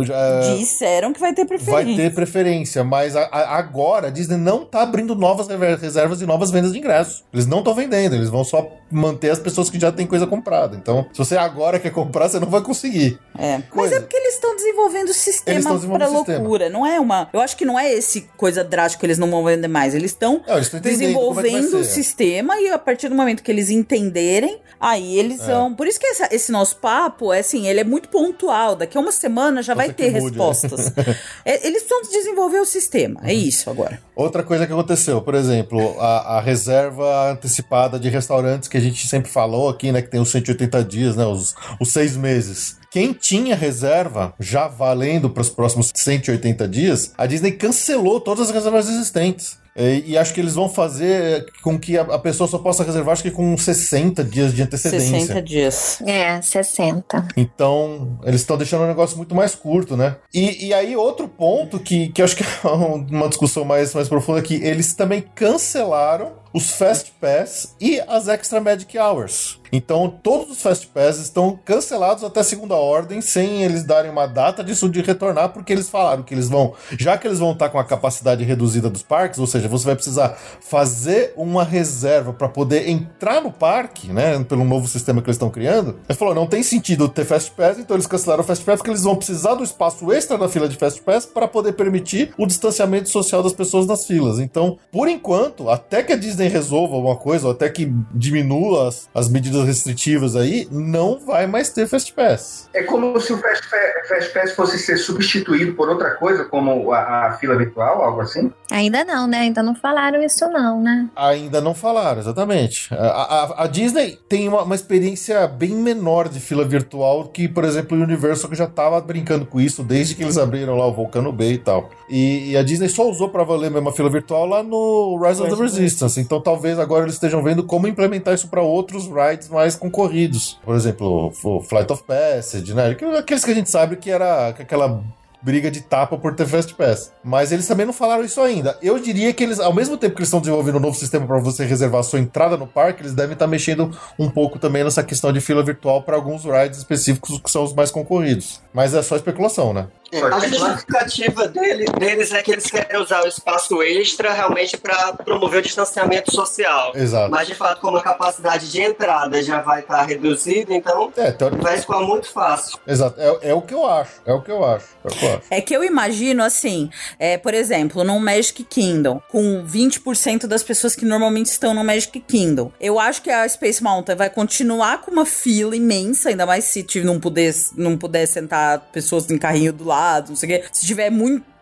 já- 0.05 0.55
Disseram 0.57 1.11
que 1.13 1.19
vai 1.19 1.34
ter 1.34 1.45
preferência. 1.45 1.73
vai 1.86 1.95
ter 1.95 2.13
preferência, 2.13 2.84
mas 2.84 3.15
a- 3.15 3.30
a- 3.32 3.57
agora 3.57 4.07
a 4.07 4.09
Disney 4.09 4.38
não 4.38 4.65
tá 4.65 4.82
abrindo 4.82 5.15
novas 5.15 5.47
reservas 5.82 6.21
e 6.21 6.26
novas 6.26 6.51
vendas 6.51 6.71
de 6.73 6.80
ingressos. 6.80 7.23
Eles 7.34 7.45
não 7.45 7.59
estão 7.59 7.73
vendendo, 7.73 8.15
eles 8.15 8.30
vão 8.30 8.43
só 8.43 8.67
manter 8.91 9.30
as 9.32 9.39
pessoas 9.39 9.69
que 9.69 9.80
já 9.80 9.91
têm 9.91 10.05
coisa 10.07 10.28
comprada. 10.28 10.76
Então, 10.76 11.05
se 11.11 11.17
você 11.17 11.36
agora 11.38 11.80
quer 11.80 11.89
comprar, 11.91 12.30
você 12.30 12.39
não 12.39 12.49
vai 12.49 12.61
conseguir. 12.61 13.19
É. 13.38 13.57
Mas 13.57 13.69
Coisa. 13.69 13.95
é 13.95 13.99
porque 13.99 14.15
eles 14.15 14.36
estão 14.36 14.55
desenvolvendo 14.55 15.09
o 15.09 15.13
sistema 15.13 15.71
o 15.71 15.80
sistema. 15.80 16.07
loucura. 16.07 16.69
Não 16.69 16.86
é 16.86 16.99
uma. 16.99 17.30
Eu 17.34 17.41
acho 17.41 17.57
que 17.57 17.65
não 17.65 17.78
é 17.80 17.91
esse 17.91 18.21
coisa 18.38 18.63
drástica 18.63 18.99
que 19.01 19.05
eles 19.05 19.17
não 19.17 19.30
vão 19.30 19.43
vender 19.43 19.67
mais. 19.67 19.93
Eles 19.95 20.11
estão 20.11 20.41
é 20.47 20.59
vai 20.61 20.80
desenvolvendo 20.80 21.65
o 21.80 21.84
ser. 21.84 21.91
sistema 21.91 22.59
e 22.59 22.69
a 22.69 22.78
partir 22.78 23.09
do 23.09 23.15
momento 23.15 23.41
que 23.43 23.51
eles 23.51 23.69
entenderem, 23.69 24.59
aí 24.80 25.17
eles 25.17 25.41
É. 25.41 25.45
vão. 25.53 25.73
Por 25.73 25.88
isso 25.88 25.99
que 25.99 26.05
essa- 26.07 26.30
esse 26.32 26.51
nosso 26.51 26.78
papo 26.78 27.34
é 27.34 27.39
assim, 27.39 27.67
ele 27.67 27.80
é 27.80 27.84
muito 27.84 28.09
pontual. 28.09 28.76
Daqui 28.76 28.97
a 28.97 29.01
uma 29.01 29.11
semana 29.11 29.61
já 29.66 29.74
vai 29.74 29.91
ter 29.91 30.11
mude, 30.11 30.38
respostas. 30.38 30.93
É, 31.43 31.68
eles 31.68 31.84
precisam 31.84 32.11
desenvolver 32.11 32.59
o 32.59 32.66
sistema. 32.66 33.20
Uhum. 33.22 33.28
É 33.28 33.34
isso 33.34 33.70
agora. 33.70 33.99
Outra 34.16 34.41
coisa 34.41 34.66
que 34.66 34.74
aconteceu, 34.74 35.22
por 35.22 35.36
exemplo, 35.36 35.99
a, 35.99 36.38
a 36.38 36.41
reserva 36.41 37.32
antecipada 37.32 37.99
de 37.99 38.09
restaurantes 38.09 38.68
que 38.68 38.78
a 38.78 38.80
gente 38.80 39.05
sempre 39.07 39.30
falou 39.30 39.70
aqui, 39.70 39.91
né? 39.91 40.01
Que 40.01 40.09
tem 40.09 40.20
os 40.20 40.30
180 40.30 40.84
dias, 40.84 41.16
né? 41.16 41.26
Os, 41.26 41.55
os 41.80 41.91
seis 41.91 42.16
meses. 42.16 42.78
Quem 42.89 43.13
tinha 43.13 43.55
reserva 43.55 44.34
já 44.39 44.68
valendo 44.68 45.30
para 45.30 45.41
os 45.41 45.49
próximos 45.49 45.91
180 45.93 46.68
dias, 46.68 47.11
a 47.18 47.26
Disney 47.26 47.51
cancelou 47.51 48.20
todas 48.22 48.47
as 48.47 48.55
reservas 48.55 48.88
existentes. 48.88 49.57
E, 49.76 50.11
e 50.11 50.17
acho 50.17 50.34
que 50.34 50.39
eles 50.39 50.55
vão 50.55 50.69
fazer 50.69 51.45
com 51.61 51.78
que 51.78 51.97
a, 51.97 52.01
a 52.01 52.19
pessoa 52.19 52.47
só 52.47 52.57
possa 52.57 52.84
reservar, 52.84 53.13
acho 53.13 53.23
que 53.23 53.32
com 53.32 53.57
60 53.57 54.23
dias 54.23 54.53
de 54.53 54.61
antecedência. 54.63 55.19
60 55.19 55.41
dias. 55.41 56.01
É, 56.05 56.41
60. 56.41 57.28
Então, 57.36 58.17
eles 58.23 58.41
estão 58.41 58.57
deixando 58.57 58.84
o 58.84 58.88
negócio 58.88 59.17
muito 59.17 59.36
mais 59.36 59.53
curto, 59.53 59.97
né? 59.97 60.15
E, 60.34 60.67
e 60.67 60.73
aí, 60.73 60.95
outro 60.95 61.28
ponto 61.28 61.80
que, 61.80 62.09
que 62.09 62.21
eu 62.21 62.26
acho 62.26 62.36
que 62.36 62.43
é 62.43 62.47
uma 63.11 63.28
discussão 63.28 63.65
mais, 63.65 63.93
mais 63.93 64.07
profunda 64.07 64.39
aqui, 64.39 64.55
eles 64.63 64.93
também 64.93 65.23
cancelaram 65.36 66.44
os 66.55 66.71
Fast 66.71 67.11
Pass 67.19 67.75
e 67.81 67.99
as 68.07 68.29
Extra 68.29 68.61
Magic 68.61 68.97
Hours. 68.97 69.59
Então, 69.75 70.07
todos 70.23 70.51
os 70.51 70.61
Fast 70.61 70.87
Pass 70.87 71.17
estão 71.17 71.59
cancelados 71.65 72.23
até 72.23 72.41
segunda 72.43 72.75
ordem, 72.75 73.19
sem 73.19 73.63
eles 73.63 73.83
darem 73.83 74.09
uma 74.09 74.25
data 74.25 74.63
disso 74.63 74.87
de 74.87 75.01
retornar, 75.01 75.49
porque 75.49 75.73
eles 75.73 75.89
falaram 75.89 76.23
que 76.23 76.33
eles 76.33 76.47
vão, 76.47 76.73
já 76.97 77.17
que 77.17 77.27
eles 77.27 77.39
vão 77.39 77.51
estar 77.51 77.67
com 77.67 77.77
a 77.77 77.83
capacidade 77.83 78.43
reduzida 78.45 78.89
dos 78.89 79.03
parques, 79.03 79.37
ou 79.37 79.45
seja, 79.45 79.67
você 79.67 79.85
vai 79.85 79.95
precisar 79.95 80.37
fazer 80.61 81.33
uma 81.35 81.63
reserva 81.63 82.31
para 82.31 82.47
poder 82.47 82.87
entrar 82.87 83.41
no 83.41 83.51
parque, 83.51 84.07
né? 84.13 84.41
Pelo 84.45 84.63
novo 84.63 84.87
sistema 84.87 85.21
que 85.21 85.27
eles 85.27 85.35
estão 85.35 85.49
criando. 85.49 85.99
Ele 86.07 86.17
falou: 86.17 86.33
não 86.33 86.47
tem 86.47 86.63
sentido 86.63 87.09
ter 87.09 87.25
Fast 87.25 87.51
Pass, 87.51 87.77
então 87.77 87.97
eles 87.97 88.07
cancelaram 88.07 88.43
o 88.43 88.45
Fast 88.45 88.63
Pass 88.63 88.77
porque 88.77 88.91
eles 88.91 89.03
vão 89.03 89.15
precisar 89.15 89.55
do 89.55 89.63
espaço 89.63 90.09
extra 90.13 90.37
na 90.37 90.47
fila 90.47 90.69
de 90.69 90.77
Fast 90.77 91.01
Pass 91.01 91.25
para 91.25 91.47
poder 91.47 91.73
permitir 91.73 92.33
o 92.37 92.45
distanciamento 92.45 93.09
social 93.09 93.43
das 93.43 93.53
pessoas 93.53 93.85
nas 93.85 94.05
filas. 94.05 94.39
Então, 94.39 94.77
por 94.91 95.09
enquanto, 95.09 95.69
até 95.69 96.01
que 96.01 96.13
a 96.13 96.15
Disney 96.15 96.44
resolva 96.49 96.95
alguma 96.95 97.15
coisa, 97.15 97.47
ou 97.47 97.51
até 97.51 97.69
que 97.69 97.91
diminua 98.13 98.87
as, 98.87 99.09
as 99.13 99.29
medidas 99.29 99.65
restritivas 99.65 100.35
aí, 100.35 100.67
não 100.71 101.19
vai 101.19 101.47
mais 101.47 101.69
ter 101.69 101.87
Fast 101.87 102.13
Pass. 102.13 102.69
É 102.73 102.83
como 102.83 103.19
se 103.19 103.33
o 103.33 103.37
Fast 103.37 103.69
Pass, 103.69 104.07
Fast 104.07 104.33
Pass 104.33 104.51
fosse 104.53 104.79
ser 104.79 104.97
substituído 104.97 105.73
por 105.73 105.89
outra 105.89 106.11
coisa, 106.11 106.45
como 106.45 106.91
a, 106.91 107.27
a 107.27 107.37
fila 107.37 107.55
virtual, 107.55 108.01
algo 108.01 108.21
assim? 108.21 108.51
Ainda 108.71 109.03
não, 109.03 109.27
né? 109.27 109.39
Ainda 109.39 109.61
não 109.61 109.75
falaram 109.75 110.23
isso 110.23 110.47
não, 110.49 110.81
né? 110.81 111.09
Ainda 111.15 111.61
não 111.61 111.73
falaram, 111.73 112.19
exatamente. 112.19 112.93
A, 112.93 112.97
a, 112.97 113.63
a 113.63 113.67
Disney 113.67 114.19
tem 114.27 114.47
uma, 114.47 114.63
uma, 114.63 114.75
experiência 114.75 115.47
bem 115.47 115.75
menor 115.75 116.27
de 116.29 116.39
fila 116.39 116.65
virtual 116.65 117.25
que, 117.25 117.47
por 117.47 117.63
exemplo, 117.63 117.97
o 117.97 118.01
Universal 118.01 118.49
que 118.49 118.55
já 118.55 118.65
estava 118.65 118.99
brincando 119.01 119.45
com 119.45 119.59
isso 119.59 119.83
desde 119.83 120.15
que 120.15 120.23
eles 120.23 120.37
abriram 120.37 120.75
lá 120.77 120.85
o 120.87 120.93
Volcano 120.93 121.31
Bay 121.31 121.53
e 121.53 121.57
tal. 121.57 121.89
E, 122.09 122.51
e 122.51 122.57
a 122.57 122.63
Disney 122.63 122.89
só 122.89 123.09
usou 123.09 123.29
para 123.29 123.43
valer 123.43 123.71
mesmo 123.71 123.89
a 123.89 123.93
fila 123.93 124.09
virtual 124.09 124.45
lá 124.45 124.63
no 124.63 125.17
Rise 125.21 125.41
of 125.41 125.55
the 125.55 125.61
Resistance. 125.61 126.19
Então 126.19 126.34
talvez 126.41 126.79
agora 126.79 127.03
eles 127.03 127.15
estejam 127.15 127.43
vendo 127.43 127.63
como 127.63 127.88
implementar 127.88 128.33
isso 128.33 128.47
para 128.47 128.61
outros 128.61 129.07
rides 129.07 129.49
mais 129.49 129.75
concorridos. 129.75 130.59
Por 130.63 130.75
exemplo, 130.75 131.33
o 131.43 131.61
Flight 131.61 131.91
of 131.91 132.03
Passage, 132.03 132.73
né? 132.73 132.95
Aqueles 133.17 133.43
que 133.43 133.51
a 133.51 133.55
gente 133.55 133.69
sabe 133.69 133.95
que 133.95 134.09
era 134.09 134.49
aquela 134.49 135.03
briga 135.45 135.69
de 135.69 135.81
tapa 135.81 136.17
por 136.17 136.33
ter 136.33 136.47
Fast 136.47 136.73
Pass. 136.73 137.11
Mas 137.23 137.51
eles 137.51 137.67
também 137.67 137.86
não 137.86 137.93
falaram 137.93 138.23
isso 138.23 138.41
ainda. 138.41 138.75
Eu 138.81 138.97
diria 138.97 139.31
que 139.31 139.43
eles, 139.43 139.59
ao 139.59 139.71
mesmo 139.71 139.95
tempo 139.95 140.15
que 140.15 140.21
eles 140.21 140.27
estão 140.27 140.39
desenvolvendo 140.39 140.77
um 140.77 140.81
novo 140.81 140.97
sistema 140.97 141.27
para 141.27 141.38
você 141.38 141.63
reservar 141.63 142.01
sua 142.03 142.19
entrada 142.19 142.57
no 142.57 142.65
parque, 142.65 143.03
eles 143.03 143.13
devem 143.13 143.33
estar 143.33 143.45
mexendo 143.45 143.95
um 144.17 144.27
pouco 144.27 144.57
também 144.57 144.83
nessa 144.83 145.03
questão 145.03 145.31
de 145.31 145.39
fila 145.39 145.61
virtual 145.61 146.01
para 146.01 146.15
alguns 146.15 146.43
rides 146.45 146.79
específicos 146.79 147.39
que 147.39 147.51
são 147.51 147.63
os 147.63 147.75
mais 147.75 147.91
concorridos. 147.91 148.59
Mas 148.73 148.95
é 148.95 149.03
só 149.03 149.15
especulação, 149.15 149.71
né? 149.71 149.88
É, 150.16 150.24
a 150.24 150.39
justificativa 150.39 151.47
dele, 151.47 151.86
deles 151.99 152.32
é 152.32 152.41
que 152.41 152.51
eles 152.51 152.66
querem 152.66 153.01
usar 153.01 153.24
o 153.24 153.28
espaço 153.28 153.84
extra 153.84 154.32
realmente 154.32 154.78
para 154.78 155.13
promover 155.13 155.59
o 155.59 155.61
distanciamento 155.61 156.34
social. 156.34 156.93
Exato. 156.95 157.30
Mas, 157.30 157.47
de 157.47 157.55
fato, 157.55 157.82
como 157.82 157.97
a 157.97 158.01
capacidade 158.01 158.72
de 158.72 158.82
entrada 158.82 159.43
já 159.43 159.61
vai 159.61 159.82
estar 159.82 160.03
reduzida, 160.03 160.74
então 160.74 161.11
é, 161.18 161.32
teórico... 161.32 161.61
vai 161.61 161.78
ficar 161.78 161.99
muito 161.99 162.30
fácil. 162.30 162.80
Exato. 162.88 163.20
É, 163.20 163.49
é, 163.49 163.53
o 163.53 163.61
que 163.61 163.74
eu 163.74 163.86
acho. 163.86 164.13
É 164.26 164.34
o 164.34 164.41
que 164.41 164.51
eu 164.51 164.63
acho. 164.63 164.86
É, 165.03 165.09
que 165.09 165.26
eu, 165.26 165.30
acho. 165.30 165.41
é 165.49 165.61
que 165.61 165.76
eu 165.76 165.84
imagino 165.84 166.43
assim, 166.43 166.89
é, 167.20 167.38
por 167.38 167.53
exemplo, 167.53 168.03
no 168.03 168.18
Magic 168.20 168.63
Kingdom, 168.63 169.22
com 169.30 169.66
20% 169.66 170.47
das 170.47 170.63
pessoas 170.63 170.95
que 170.95 171.05
normalmente 171.05 171.47
estão 171.47 171.74
no 171.74 171.84
Magic 171.84 172.20
Kingdom. 172.22 172.72
Eu 172.80 172.99
acho 172.99 173.22
que 173.22 173.30
a 173.30 173.47
Space 173.49 173.84
Mountain 173.84 174.16
vai 174.16 174.30
continuar 174.30 175.01
com 175.01 175.11
uma 175.11 175.26
fila 175.26 175.76
imensa, 175.76 176.30
ainda 176.30 176.45
mais 176.45 176.63
se 176.66 176.86
não 177.03 177.20
puder, 177.20 177.53
não 177.76 177.97
puder 177.97 178.26
sentar 178.26 178.80
pessoas 178.93 179.30
em 179.30 179.38
carrinho 179.38 179.74
do 179.74 179.84
lado 179.84 180.04
não 180.27 180.35
sei 180.35 180.57
o 180.57 180.61
quê. 180.61 180.67
Se 180.71 180.85
tiver 180.85 181.09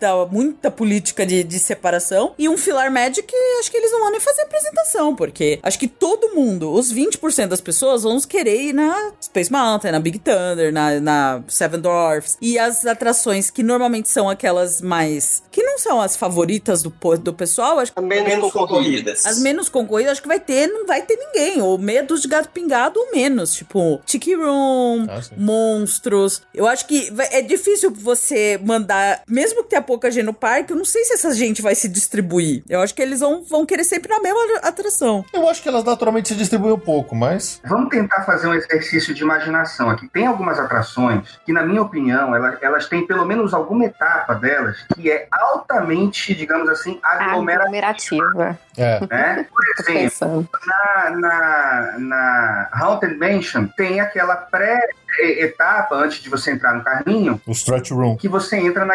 muita, 0.03 0.27
muita 0.27 0.71
política 0.71 1.25
de, 1.25 1.43
de 1.43 1.59
separação. 1.59 2.33
E 2.37 2.49
um 2.49 2.57
Filar 2.57 2.91
Magic, 2.91 3.27
acho 3.59 3.71
que 3.71 3.77
eles 3.77 3.91
não 3.91 4.01
vão 4.01 4.11
nem 4.11 4.19
fazer 4.19 4.41
apresentação, 4.41 5.15
porque 5.15 5.59
acho 5.63 5.79
que 5.79 5.87
todo 5.87 6.35
mundo, 6.35 6.71
os 6.71 6.93
20% 6.93 7.47
das 7.47 7.61
pessoas, 7.61 8.03
vão 8.03 8.19
querer 8.21 8.61
ir 8.61 8.73
na 8.73 9.11
Space 9.21 9.51
Mountain, 9.51 9.91
na 9.91 9.99
Big 9.99 10.19
Thunder, 10.19 10.71
na, 10.71 10.99
na 10.99 11.43
Seven 11.47 11.79
Dwarfs. 11.79 12.37
E 12.41 12.57
as 12.57 12.85
atrações 12.85 13.49
que 13.49 13.63
normalmente 13.63 14.09
são 14.09 14.29
aquelas 14.29 14.81
mais. 14.81 15.43
que 15.51 15.63
não 15.63 15.77
são 15.77 16.01
as 16.01 16.15
favoritas 16.15 16.83
do, 16.83 16.93
do 17.21 17.33
pessoal, 17.33 17.79
acho 17.79 17.93
que. 17.93 18.01
Menos, 18.01 18.27
menos 18.27 18.51
concorridas. 18.51 19.25
As 19.25 19.39
menos 19.39 19.69
concorridas, 19.69 20.13
acho 20.13 20.21
que 20.21 20.27
vai 20.27 20.39
ter, 20.39 20.67
não 20.67 20.85
vai 20.85 21.01
ter 21.01 21.17
ninguém. 21.17 21.61
Ou 21.61 21.77
medos 21.77 22.21
de 22.21 22.27
gato 22.27 22.49
pingado 22.49 22.99
ou 22.99 23.11
menos. 23.11 23.53
Tipo, 23.53 24.01
Tiki 24.05 24.33
Room, 24.33 25.07
ah, 25.09 25.21
monstros. 25.37 26.41
Eu 26.53 26.67
acho 26.67 26.85
que 26.85 27.11
é 27.31 27.41
difícil 27.41 27.91
você 27.91 28.33
você 28.33 28.59
mandar, 28.63 29.23
mesmo 29.27 29.63
que 29.63 29.69
tenha 29.69 29.81
pouca 29.93 30.09
gente 30.09 30.25
no 30.25 30.33
parque, 30.33 30.73
eu 30.73 30.77
não 30.77 30.85
sei 30.85 31.03
se 31.03 31.13
essa 31.13 31.31
gente 31.35 31.61
vai 31.61 31.75
se 31.75 31.87
distribuir. 31.87 32.63
Eu 32.67 32.81
acho 32.81 32.95
que 32.95 33.01
eles 33.01 33.19
vão, 33.19 33.43
vão 33.43 33.63
querer 33.63 33.83
sempre 33.83 34.09
na 34.09 34.19
mesma 34.19 34.57
atração. 34.63 35.23
Eu 35.31 35.47
acho 35.47 35.61
que 35.61 35.69
elas 35.69 35.83
naturalmente 35.83 36.29
se 36.29 36.35
distribuem 36.35 36.73
um 36.73 36.79
pouco, 36.79 37.15
mas. 37.15 37.61
Vamos 37.63 37.89
tentar 37.89 38.23
fazer 38.23 38.47
um 38.47 38.55
exercício 38.55 39.13
de 39.13 39.21
imaginação 39.21 39.91
aqui. 39.91 40.07
Tem 40.07 40.25
algumas 40.25 40.59
atrações 40.59 41.39
que, 41.45 41.53
na 41.53 41.63
minha 41.63 41.83
opinião, 41.83 42.35
elas, 42.35 42.57
elas 42.63 42.87
têm 42.87 43.05
pelo 43.05 43.23
menos 43.23 43.53
alguma 43.53 43.85
etapa 43.85 44.33
delas 44.33 44.83
que 44.95 45.11
é 45.11 45.27
altamente, 45.31 46.33
digamos 46.33 46.67
assim, 46.69 46.99
aglomerativa. 47.03 48.57
É. 48.75 48.99
Né? 49.07 49.45
Por 49.47 49.63
exemplo, 49.79 50.49
na, 50.65 51.09
na, 51.11 51.95
na 51.99 52.69
Haunted 52.73 53.15
Mansion 53.15 53.67
tem 53.77 53.99
aquela 53.99 54.35
pré 54.37 54.79
etapa 55.19 55.95
antes 55.95 56.19
de 56.23 56.29
você 56.29 56.51
entrar 56.51 56.73
no 56.73 56.83
carrinho. 56.83 57.39
O 57.45 57.51
stretch 57.51 57.91
room. 57.91 58.17
Que 58.17 58.27
você 58.27 58.57
entra 58.57 58.85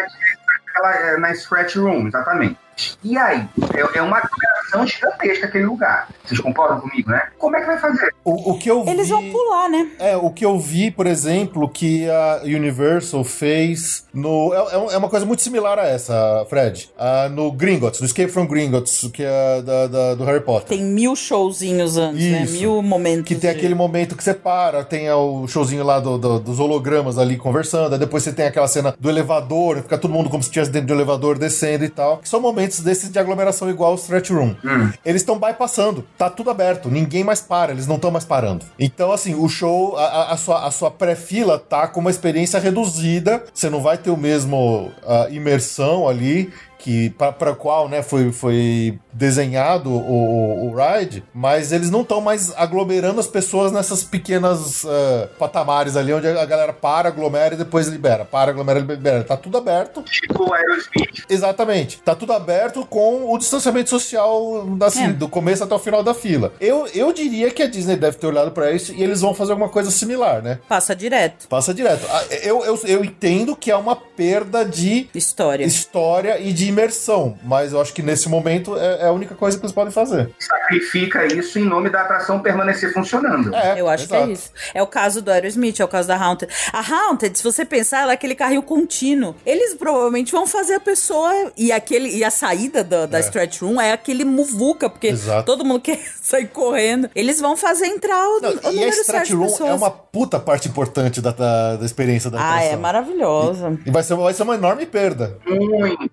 naquela, 0.79 0.95
é, 0.95 1.17
na 1.17 1.31
stretch 1.31 1.75
room, 1.75 2.07
exatamente. 2.07 2.57
E 3.03 3.17
aí? 3.17 3.47
É, 3.73 3.99
é 3.99 4.01
uma 4.01 4.17
aglomeração 4.17 4.87
gigantesca 4.87 5.47
aquele 5.47 5.65
lugar. 5.65 6.09
Vocês 6.23 6.39
concordam 6.39 6.79
comigo, 6.79 7.09
né? 7.09 7.29
Como 7.37 7.55
é 7.55 7.61
que 7.61 7.67
vai 7.67 7.79
fazer? 7.79 8.13
O, 8.23 8.51
o 8.51 8.59
que 8.59 8.69
eu 8.69 8.85
Eles 8.87 9.07
vi, 9.07 9.13
vão 9.13 9.31
pular, 9.31 9.69
né? 9.69 9.87
É, 9.99 10.15
o 10.15 10.29
que 10.29 10.45
eu 10.45 10.59
vi, 10.59 10.91
por 10.91 11.07
exemplo, 11.07 11.67
que 11.69 12.09
a 12.09 12.41
Universal 12.43 13.23
fez 13.23 14.05
no. 14.13 14.53
É, 14.53 14.93
é 14.93 14.97
uma 14.97 15.09
coisa 15.09 15.25
muito 15.25 15.41
similar 15.41 15.79
a 15.79 15.87
essa, 15.87 16.45
Fred. 16.49 16.89
Uh, 16.97 17.29
no 17.29 17.51
Gringotts, 17.51 17.99
no 17.99 18.05
Escape 18.05 18.31
from 18.31 18.45
Gringotts, 18.45 19.09
que 19.11 19.23
é 19.23 19.61
da, 19.61 19.87
da, 19.87 20.15
do 20.15 20.23
Harry 20.25 20.41
Potter. 20.41 20.67
Tem 20.67 20.83
mil 20.83 21.15
showzinhos 21.15 21.97
antes, 21.97 22.23
né? 22.23 22.43
Isso. 22.43 22.53
né? 22.53 22.59
Mil 22.59 22.81
momentos. 22.81 23.25
Que 23.25 23.35
tem 23.35 23.51
de... 23.51 23.57
aquele 23.57 23.75
momento 23.75 24.15
que 24.15 24.23
você 24.23 24.33
para, 24.33 24.83
tem 24.83 25.09
o 25.11 25.47
showzinho 25.47 25.83
lá 25.83 25.99
do, 25.99 26.17
do, 26.17 26.39
dos 26.39 26.59
hologramas 26.59 27.17
ali 27.17 27.37
conversando, 27.37 27.93
aí 27.93 27.99
depois 27.99 28.23
você 28.23 28.31
tem 28.31 28.45
aquela 28.45 28.67
cena 28.67 28.95
do 28.99 29.09
elevador, 29.09 29.77
fica 29.81 29.97
todo 29.97 30.13
mundo 30.13 30.29
como 30.29 30.43
se 30.43 30.49
estivesse 30.49 30.71
dentro 30.71 30.87
do 30.87 30.93
elevador 30.93 31.37
descendo 31.37 31.83
e 31.83 31.89
tal. 31.89 32.17
Que 32.17 32.29
são 32.29 32.39
momentos 32.39 32.68
desses 32.77 33.09
de 33.09 33.17
aglomeração 33.17 33.69
igual 33.69 33.93
o 33.93 33.95
stretch 33.95 34.29
room. 34.29 34.55
Hum. 34.63 34.91
Eles 35.03 35.21
estão 35.21 35.39
bypassando, 35.39 36.05
tá 36.17 36.29
tudo 36.29 36.49
aberto, 36.51 36.89
ninguém 36.89 37.23
mais 37.23 37.41
para, 37.41 37.71
eles 37.71 37.87
não 37.87 37.95
estão 37.95 38.11
mais 38.11 38.25
parando. 38.25 38.65
Então, 38.77 39.11
assim, 39.11 39.33
o 39.33 39.47
show, 39.49 39.97
a, 39.97 40.33
a 40.33 40.37
sua, 40.37 40.67
a 40.67 40.71
sua 40.71 40.91
pré-fila 40.91 41.57
tá 41.57 41.87
com 41.87 41.99
uma 41.99 42.11
experiência 42.11 42.59
reduzida, 42.59 43.43
você 43.53 43.69
não 43.69 43.81
vai 43.81 43.97
ter 43.97 44.11
o 44.11 44.17
mesmo 44.17 44.91
uh, 45.03 45.31
imersão 45.33 46.07
ali, 46.07 46.51
que 46.79 47.09
para 47.09 47.53
qual 47.53 47.89
né, 47.89 48.01
foi, 48.01 48.31
foi 48.31 48.97
desenhado 49.11 49.91
o, 49.91 50.69
o 50.69 50.73
ride, 50.73 51.21
mas 51.33 51.73
eles 51.73 51.91
não 51.91 52.01
estão 52.01 52.21
mais 52.21 52.53
aglomerando 52.55 53.19
as 53.19 53.27
pessoas 53.27 53.69
nessas 53.69 54.01
pequenas 54.01 54.85
uh, 54.85 55.27
patamares 55.37 55.97
ali, 55.97 56.13
onde 56.13 56.25
a 56.25 56.45
galera 56.45 56.71
para, 56.71 57.09
aglomera 57.09 57.53
e 57.53 57.57
depois 57.57 57.87
libera. 57.87 58.23
Para, 58.23 58.51
aglomera 58.51 58.79
e 58.79 58.83
libera. 58.83 59.25
Tá 59.25 59.35
tudo 59.35 59.57
aberto. 59.57 60.01
Tipo 60.03 60.53
Aerosmith. 60.53 61.25
Exatamente. 61.29 62.01
Tá 62.01 62.15
tudo 62.15 62.31
aberto 62.31 62.85
com 62.85 63.29
o 63.29 63.37
distanciamento 63.37 63.89
social 63.89 64.65
assim, 64.81 65.05
é. 65.05 65.13
do 65.13 65.27
começo 65.27 65.63
até 65.65 65.75
o 65.75 65.79
final 65.79 66.01
da 66.01 66.13
fila. 66.13 66.53
Eu, 66.61 66.87
eu 66.93 67.11
diria 67.11 67.51
que 67.51 67.61
a 67.61 67.67
Disney 67.67 67.97
deve 67.97 68.17
ter 68.17 68.27
olhado 68.27 68.51
para 68.51 68.71
isso 68.71 68.93
e 68.93 69.03
eles 69.03 69.19
vão 69.19 69.33
fazer 69.33 69.51
alguma 69.51 69.69
coisa 69.69 69.91
similar, 69.91 70.41
né? 70.41 70.59
Passa 70.69 70.95
direto. 70.95 71.45
Passa 71.49 71.73
direto. 71.73 72.05
Ah, 72.09 72.23
eu, 72.41 72.63
eu, 72.63 72.79
eu 72.85 73.03
entendo 73.03 73.53
que 73.53 73.69
é 73.69 73.75
uma 73.75 73.97
perda 73.97 74.63
de 74.63 75.09
história, 75.13 75.65
história 75.65 76.39
e 76.39 76.53
de 76.53 76.68
imersão, 76.69 77.37
mas 77.43 77.73
eu 77.73 77.81
acho 77.81 77.93
que 77.93 78.01
nesse 78.01 78.29
momento 78.29 78.77
é, 78.77 79.01
é 79.01 79.07
a 79.07 79.11
única 79.11 79.35
coisa 79.35 79.57
que 79.57 79.65
eles 79.65 79.73
podem 79.73 79.91
fazer. 79.91 80.29
Sacrifica 80.39 81.25
isso 81.25 81.59
em 81.59 81.65
nome 81.65 81.89
da 81.89 82.01
atração 82.01 82.39
permanecer 82.39 82.93
funcionando. 82.93 83.53
É, 83.53 83.79
eu 83.79 83.87
acho 83.87 84.05
exato. 84.05 84.25
que 84.25 84.29
é 84.29 84.33
isso. 84.33 84.51
É 84.73 84.81
o 84.81 84.87
caso 84.87 85.21
do 85.21 85.31
Aerosmith, 85.31 85.79
é 85.79 85.85
o 85.85 85.87
caso 85.87 86.07
da 86.07 86.15
Haunted. 86.15 86.51
A 86.71 86.79
Haunted, 86.79 87.37
se 87.37 87.43
você 87.43 87.65
pensar, 87.65 88.01
ela 88.01 88.11
é 88.11 88.15
aquele 88.15 88.35
carril 88.35 88.63
contínuo. 88.63 89.35
Eles 89.45 89.73
provavelmente 89.73 90.31
vão 90.31 90.45
fazer 90.45 90.75
a 90.75 90.79
pessoa 90.79 91.51
e 91.57 91.71
aquele 91.71 92.09
e 92.09 92.23
a 92.23 92.31
saída 92.31 92.83
da, 92.83 93.05
da 93.05 93.17
é. 93.17 93.21
stretch 93.21 93.61
room 93.61 93.79
é 93.79 93.91
aquele 93.91 94.23
muvuca, 94.23 94.89
porque 94.89 95.07
exato. 95.07 95.45
todo 95.45 95.65
mundo 95.65 95.81
quer 95.83 95.99
sair 96.21 96.47
correndo. 96.47 97.09
Eles 97.15 97.39
vão 97.39 97.55
fazer 97.55 97.87
entrar 97.87 98.27
o, 98.27 98.41
Não, 98.41 98.49
o 98.49 98.53
e 98.53 98.75
número 98.75 98.87
a 98.87 99.01
stretch 99.01 99.31
room 99.31 99.67
é 99.67 99.73
uma 99.73 99.91
puta 99.91 100.39
parte 100.39 100.67
importante 100.67 101.21
da, 101.21 101.31
da, 101.31 101.75
da 101.77 101.85
experiência 101.85 102.29
da 102.29 102.39
atração. 102.39 102.59
Ah, 102.59 102.63
é 102.63 102.75
maravilhosa. 102.75 103.77
E, 103.85 103.89
e 103.89 103.91
vai, 103.91 104.03
ser, 104.03 104.15
vai 104.15 104.33
ser 104.33 104.43
uma 104.43 104.55
enorme 104.55 104.85
perda. 104.85 105.37
Muito. 105.45 106.09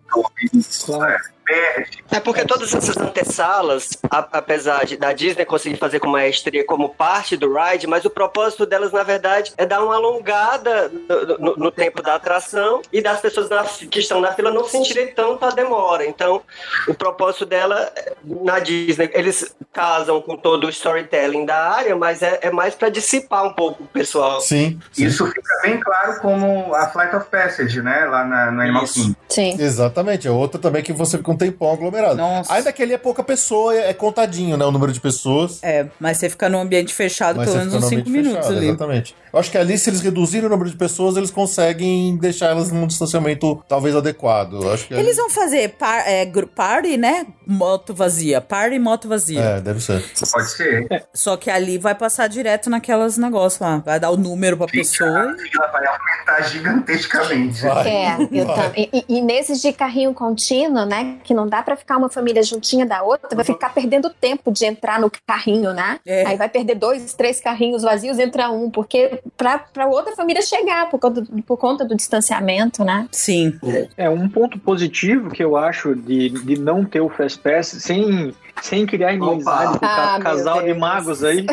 Claro 0.84 1.35
perde. 1.46 2.04
É 2.10 2.20
porque 2.20 2.44
todas 2.44 2.74
essas 2.74 2.96
antessalas, 2.96 3.90
apesar 4.10 4.84
de, 4.84 4.96
da 4.96 5.12
Disney 5.12 5.44
conseguir 5.44 5.76
fazer 5.76 6.00
com 6.00 6.08
maestria 6.08 6.64
como 6.64 6.88
parte 6.88 7.36
do 7.36 7.54
ride, 7.54 7.86
mas 7.86 8.04
o 8.04 8.10
propósito 8.10 8.66
delas, 8.66 8.92
na 8.92 9.02
verdade, 9.02 9.52
é 9.56 9.64
dar 9.64 9.82
uma 9.82 9.94
alongada 9.94 10.90
no, 11.08 11.38
no, 11.38 11.56
no 11.56 11.70
tempo 11.70 12.02
da 12.02 12.16
atração 12.16 12.82
e 12.92 13.00
das 13.00 13.20
pessoas 13.20 13.48
na, 13.48 13.64
que 13.64 14.00
estão 14.00 14.20
na 14.20 14.32
fila 14.32 14.50
não 14.50 14.64
sentirem 14.64 15.14
tanto 15.14 15.44
a 15.44 15.50
demora. 15.50 16.04
Então, 16.04 16.42
o 16.88 16.94
propósito 16.94 17.46
dela, 17.46 17.92
na 18.24 18.58
Disney, 18.58 19.10
eles 19.14 19.54
casam 19.72 20.20
com 20.20 20.36
todo 20.36 20.66
o 20.66 20.70
storytelling 20.70 21.44
da 21.44 21.70
área, 21.70 21.94
mas 21.94 22.22
é, 22.22 22.40
é 22.42 22.50
mais 22.50 22.74
para 22.74 22.88
dissipar 22.88 23.44
um 23.44 23.52
pouco 23.52 23.84
o 23.84 23.86
pessoal. 23.86 24.40
Sim, 24.40 24.80
sim. 24.92 25.06
Isso 25.06 25.26
fica 25.26 25.60
bem 25.62 25.78
claro 25.78 26.20
como 26.20 26.74
a 26.74 26.88
Flight 26.88 27.14
of 27.14 27.28
Passage, 27.30 27.80
né? 27.82 28.06
Lá 28.06 28.24
na, 28.24 28.50
no 28.50 28.60
Animal. 28.60 28.84
Kingdom. 28.84 29.14
Sim. 29.28 29.56
Exatamente, 29.58 30.26
é 30.26 30.30
outra 30.30 30.60
também 30.60 30.82
que 30.82 30.92
você 30.92 31.18
fica 31.18 31.30
um 31.30 31.35
tempão 31.36 31.72
aglomerado. 31.72 32.16
Nossa. 32.16 32.52
Ainda 32.54 32.72
que 32.72 32.82
ali 32.82 32.92
é 32.92 32.98
pouca 32.98 33.22
pessoa, 33.22 33.74
é 33.74 33.86
é 33.90 33.94
contadinho, 33.94 34.56
né? 34.56 34.64
O 34.64 34.70
número 34.72 34.92
de 34.92 35.00
pessoas. 35.00 35.60
É, 35.62 35.86
mas 36.00 36.16
você 36.18 36.28
fica 36.28 36.48
num 36.48 36.58
ambiente 36.60 36.92
fechado 36.92 37.36
Mas 37.36 37.46
pelo 37.46 37.58
menos 37.58 37.72
fica 37.74 37.78
uns 37.78 37.84
no 37.84 37.88
5 37.96 38.00
ambiente 38.08 38.16
minutos 38.26 38.46
fechado, 38.46 38.56
ali. 38.58 38.66
Exatamente. 38.68 39.16
Eu 39.32 39.38
acho 39.40 39.50
que 39.50 39.58
ali, 39.58 39.78
se 39.78 39.90
eles 39.90 40.00
reduzirem 40.00 40.46
o 40.46 40.48
número 40.48 40.68
de 40.70 40.76
pessoas, 40.76 41.16
eles 41.16 41.30
conseguem 41.30 42.16
deixar 42.16 42.46
elas 42.50 42.72
num 42.72 42.86
distanciamento 42.86 43.62
talvez 43.68 43.94
adequado. 43.94 44.62
Eu 44.62 44.72
acho 44.72 44.88
que 44.88 44.94
Eles 44.94 45.16
vão 45.16 45.28
fazer 45.30 45.70
par, 45.78 46.02
é, 46.08 46.26
party, 46.54 46.96
né? 46.96 47.26
Moto 47.46 47.94
vazia. 47.94 48.40
Party, 48.40 48.78
moto 48.78 49.08
vazia. 49.08 49.40
É, 49.40 49.60
deve 49.60 49.80
ser. 49.80 50.02
Pode 50.32 50.50
ser. 50.50 51.06
Só 51.14 51.36
que 51.36 51.50
ali 51.50 51.78
vai 51.78 51.94
passar 51.94 52.28
direto 52.28 52.68
naquelas 52.70 53.16
negócios 53.18 53.60
lá. 53.60 53.78
Vai 53.84 54.00
dar 54.00 54.10
o 54.10 54.16
número 54.16 54.56
pra 54.56 54.66
pessoa. 54.66 55.06
A 55.36 55.36
fila 55.38 55.66
vai 55.72 55.86
aumentar 55.86 56.42
gigantescamente. 56.48 57.62
Vai. 57.62 57.88
É, 57.88 58.16
eu 58.32 58.46
e, 58.76 58.90
e- 58.92 59.04
e 59.18 59.20
nesses 59.20 59.60
de 59.60 59.72
carrinho 59.72 60.12
contínuo, 60.14 60.84
né? 60.86 61.16
Que 61.26 61.34
não 61.34 61.46
dá 61.48 61.60
pra 61.60 61.74
ficar 61.76 61.96
uma 61.96 62.08
família 62.08 62.40
juntinha 62.42 62.86
da 62.86 63.02
outra, 63.02 63.34
vai 63.34 63.44
ficar 63.44 63.74
perdendo 63.74 64.08
tempo 64.08 64.52
de 64.52 64.64
entrar 64.64 65.00
no 65.00 65.10
carrinho, 65.26 65.72
né? 65.74 65.98
É. 66.06 66.24
Aí 66.24 66.36
vai 66.36 66.48
perder 66.48 66.76
dois, 66.76 67.12
três 67.14 67.40
carrinhos 67.40 67.82
vazios, 67.82 68.18
entra 68.18 68.48
um, 68.50 68.70
porque 68.70 69.20
pra, 69.36 69.58
pra 69.58 69.86
outra 69.88 70.14
família 70.14 70.40
chegar, 70.40 70.88
por 70.88 71.00
conta, 71.00 71.20
do- 71.20 71.42
por 71.42 71.56
conta 71.56 71.84
do 71.84 71.96
distanciamento, 71.96 72.84
né? 72.84 73.08
Sim. 73.10 73.58
É 73.96 74.08
um 74.08 74.28
ponto 74.28 74.56
positivo 74.58 75.30
que 75.30 75.42
eu 75.42 75.56
acho 75.56 75.94
de, 75.96 76.28
de 76.28 76.58
não 76.60 76.84
ter 76.84 77.00
o 77.00 77.08
Fast 77.08 77.38
Pass 77.40 77.66
sem, 77.80 78.32
sem 78.62 78.86
criar 78.86 79.12
inimizade 79.12 79.78
com 79.78 79.86
Ah, 79.86 80.18
casal 80.20 80.62
de 80.62 80.74
magos 80.74 81.22
aí. 81.22 81.46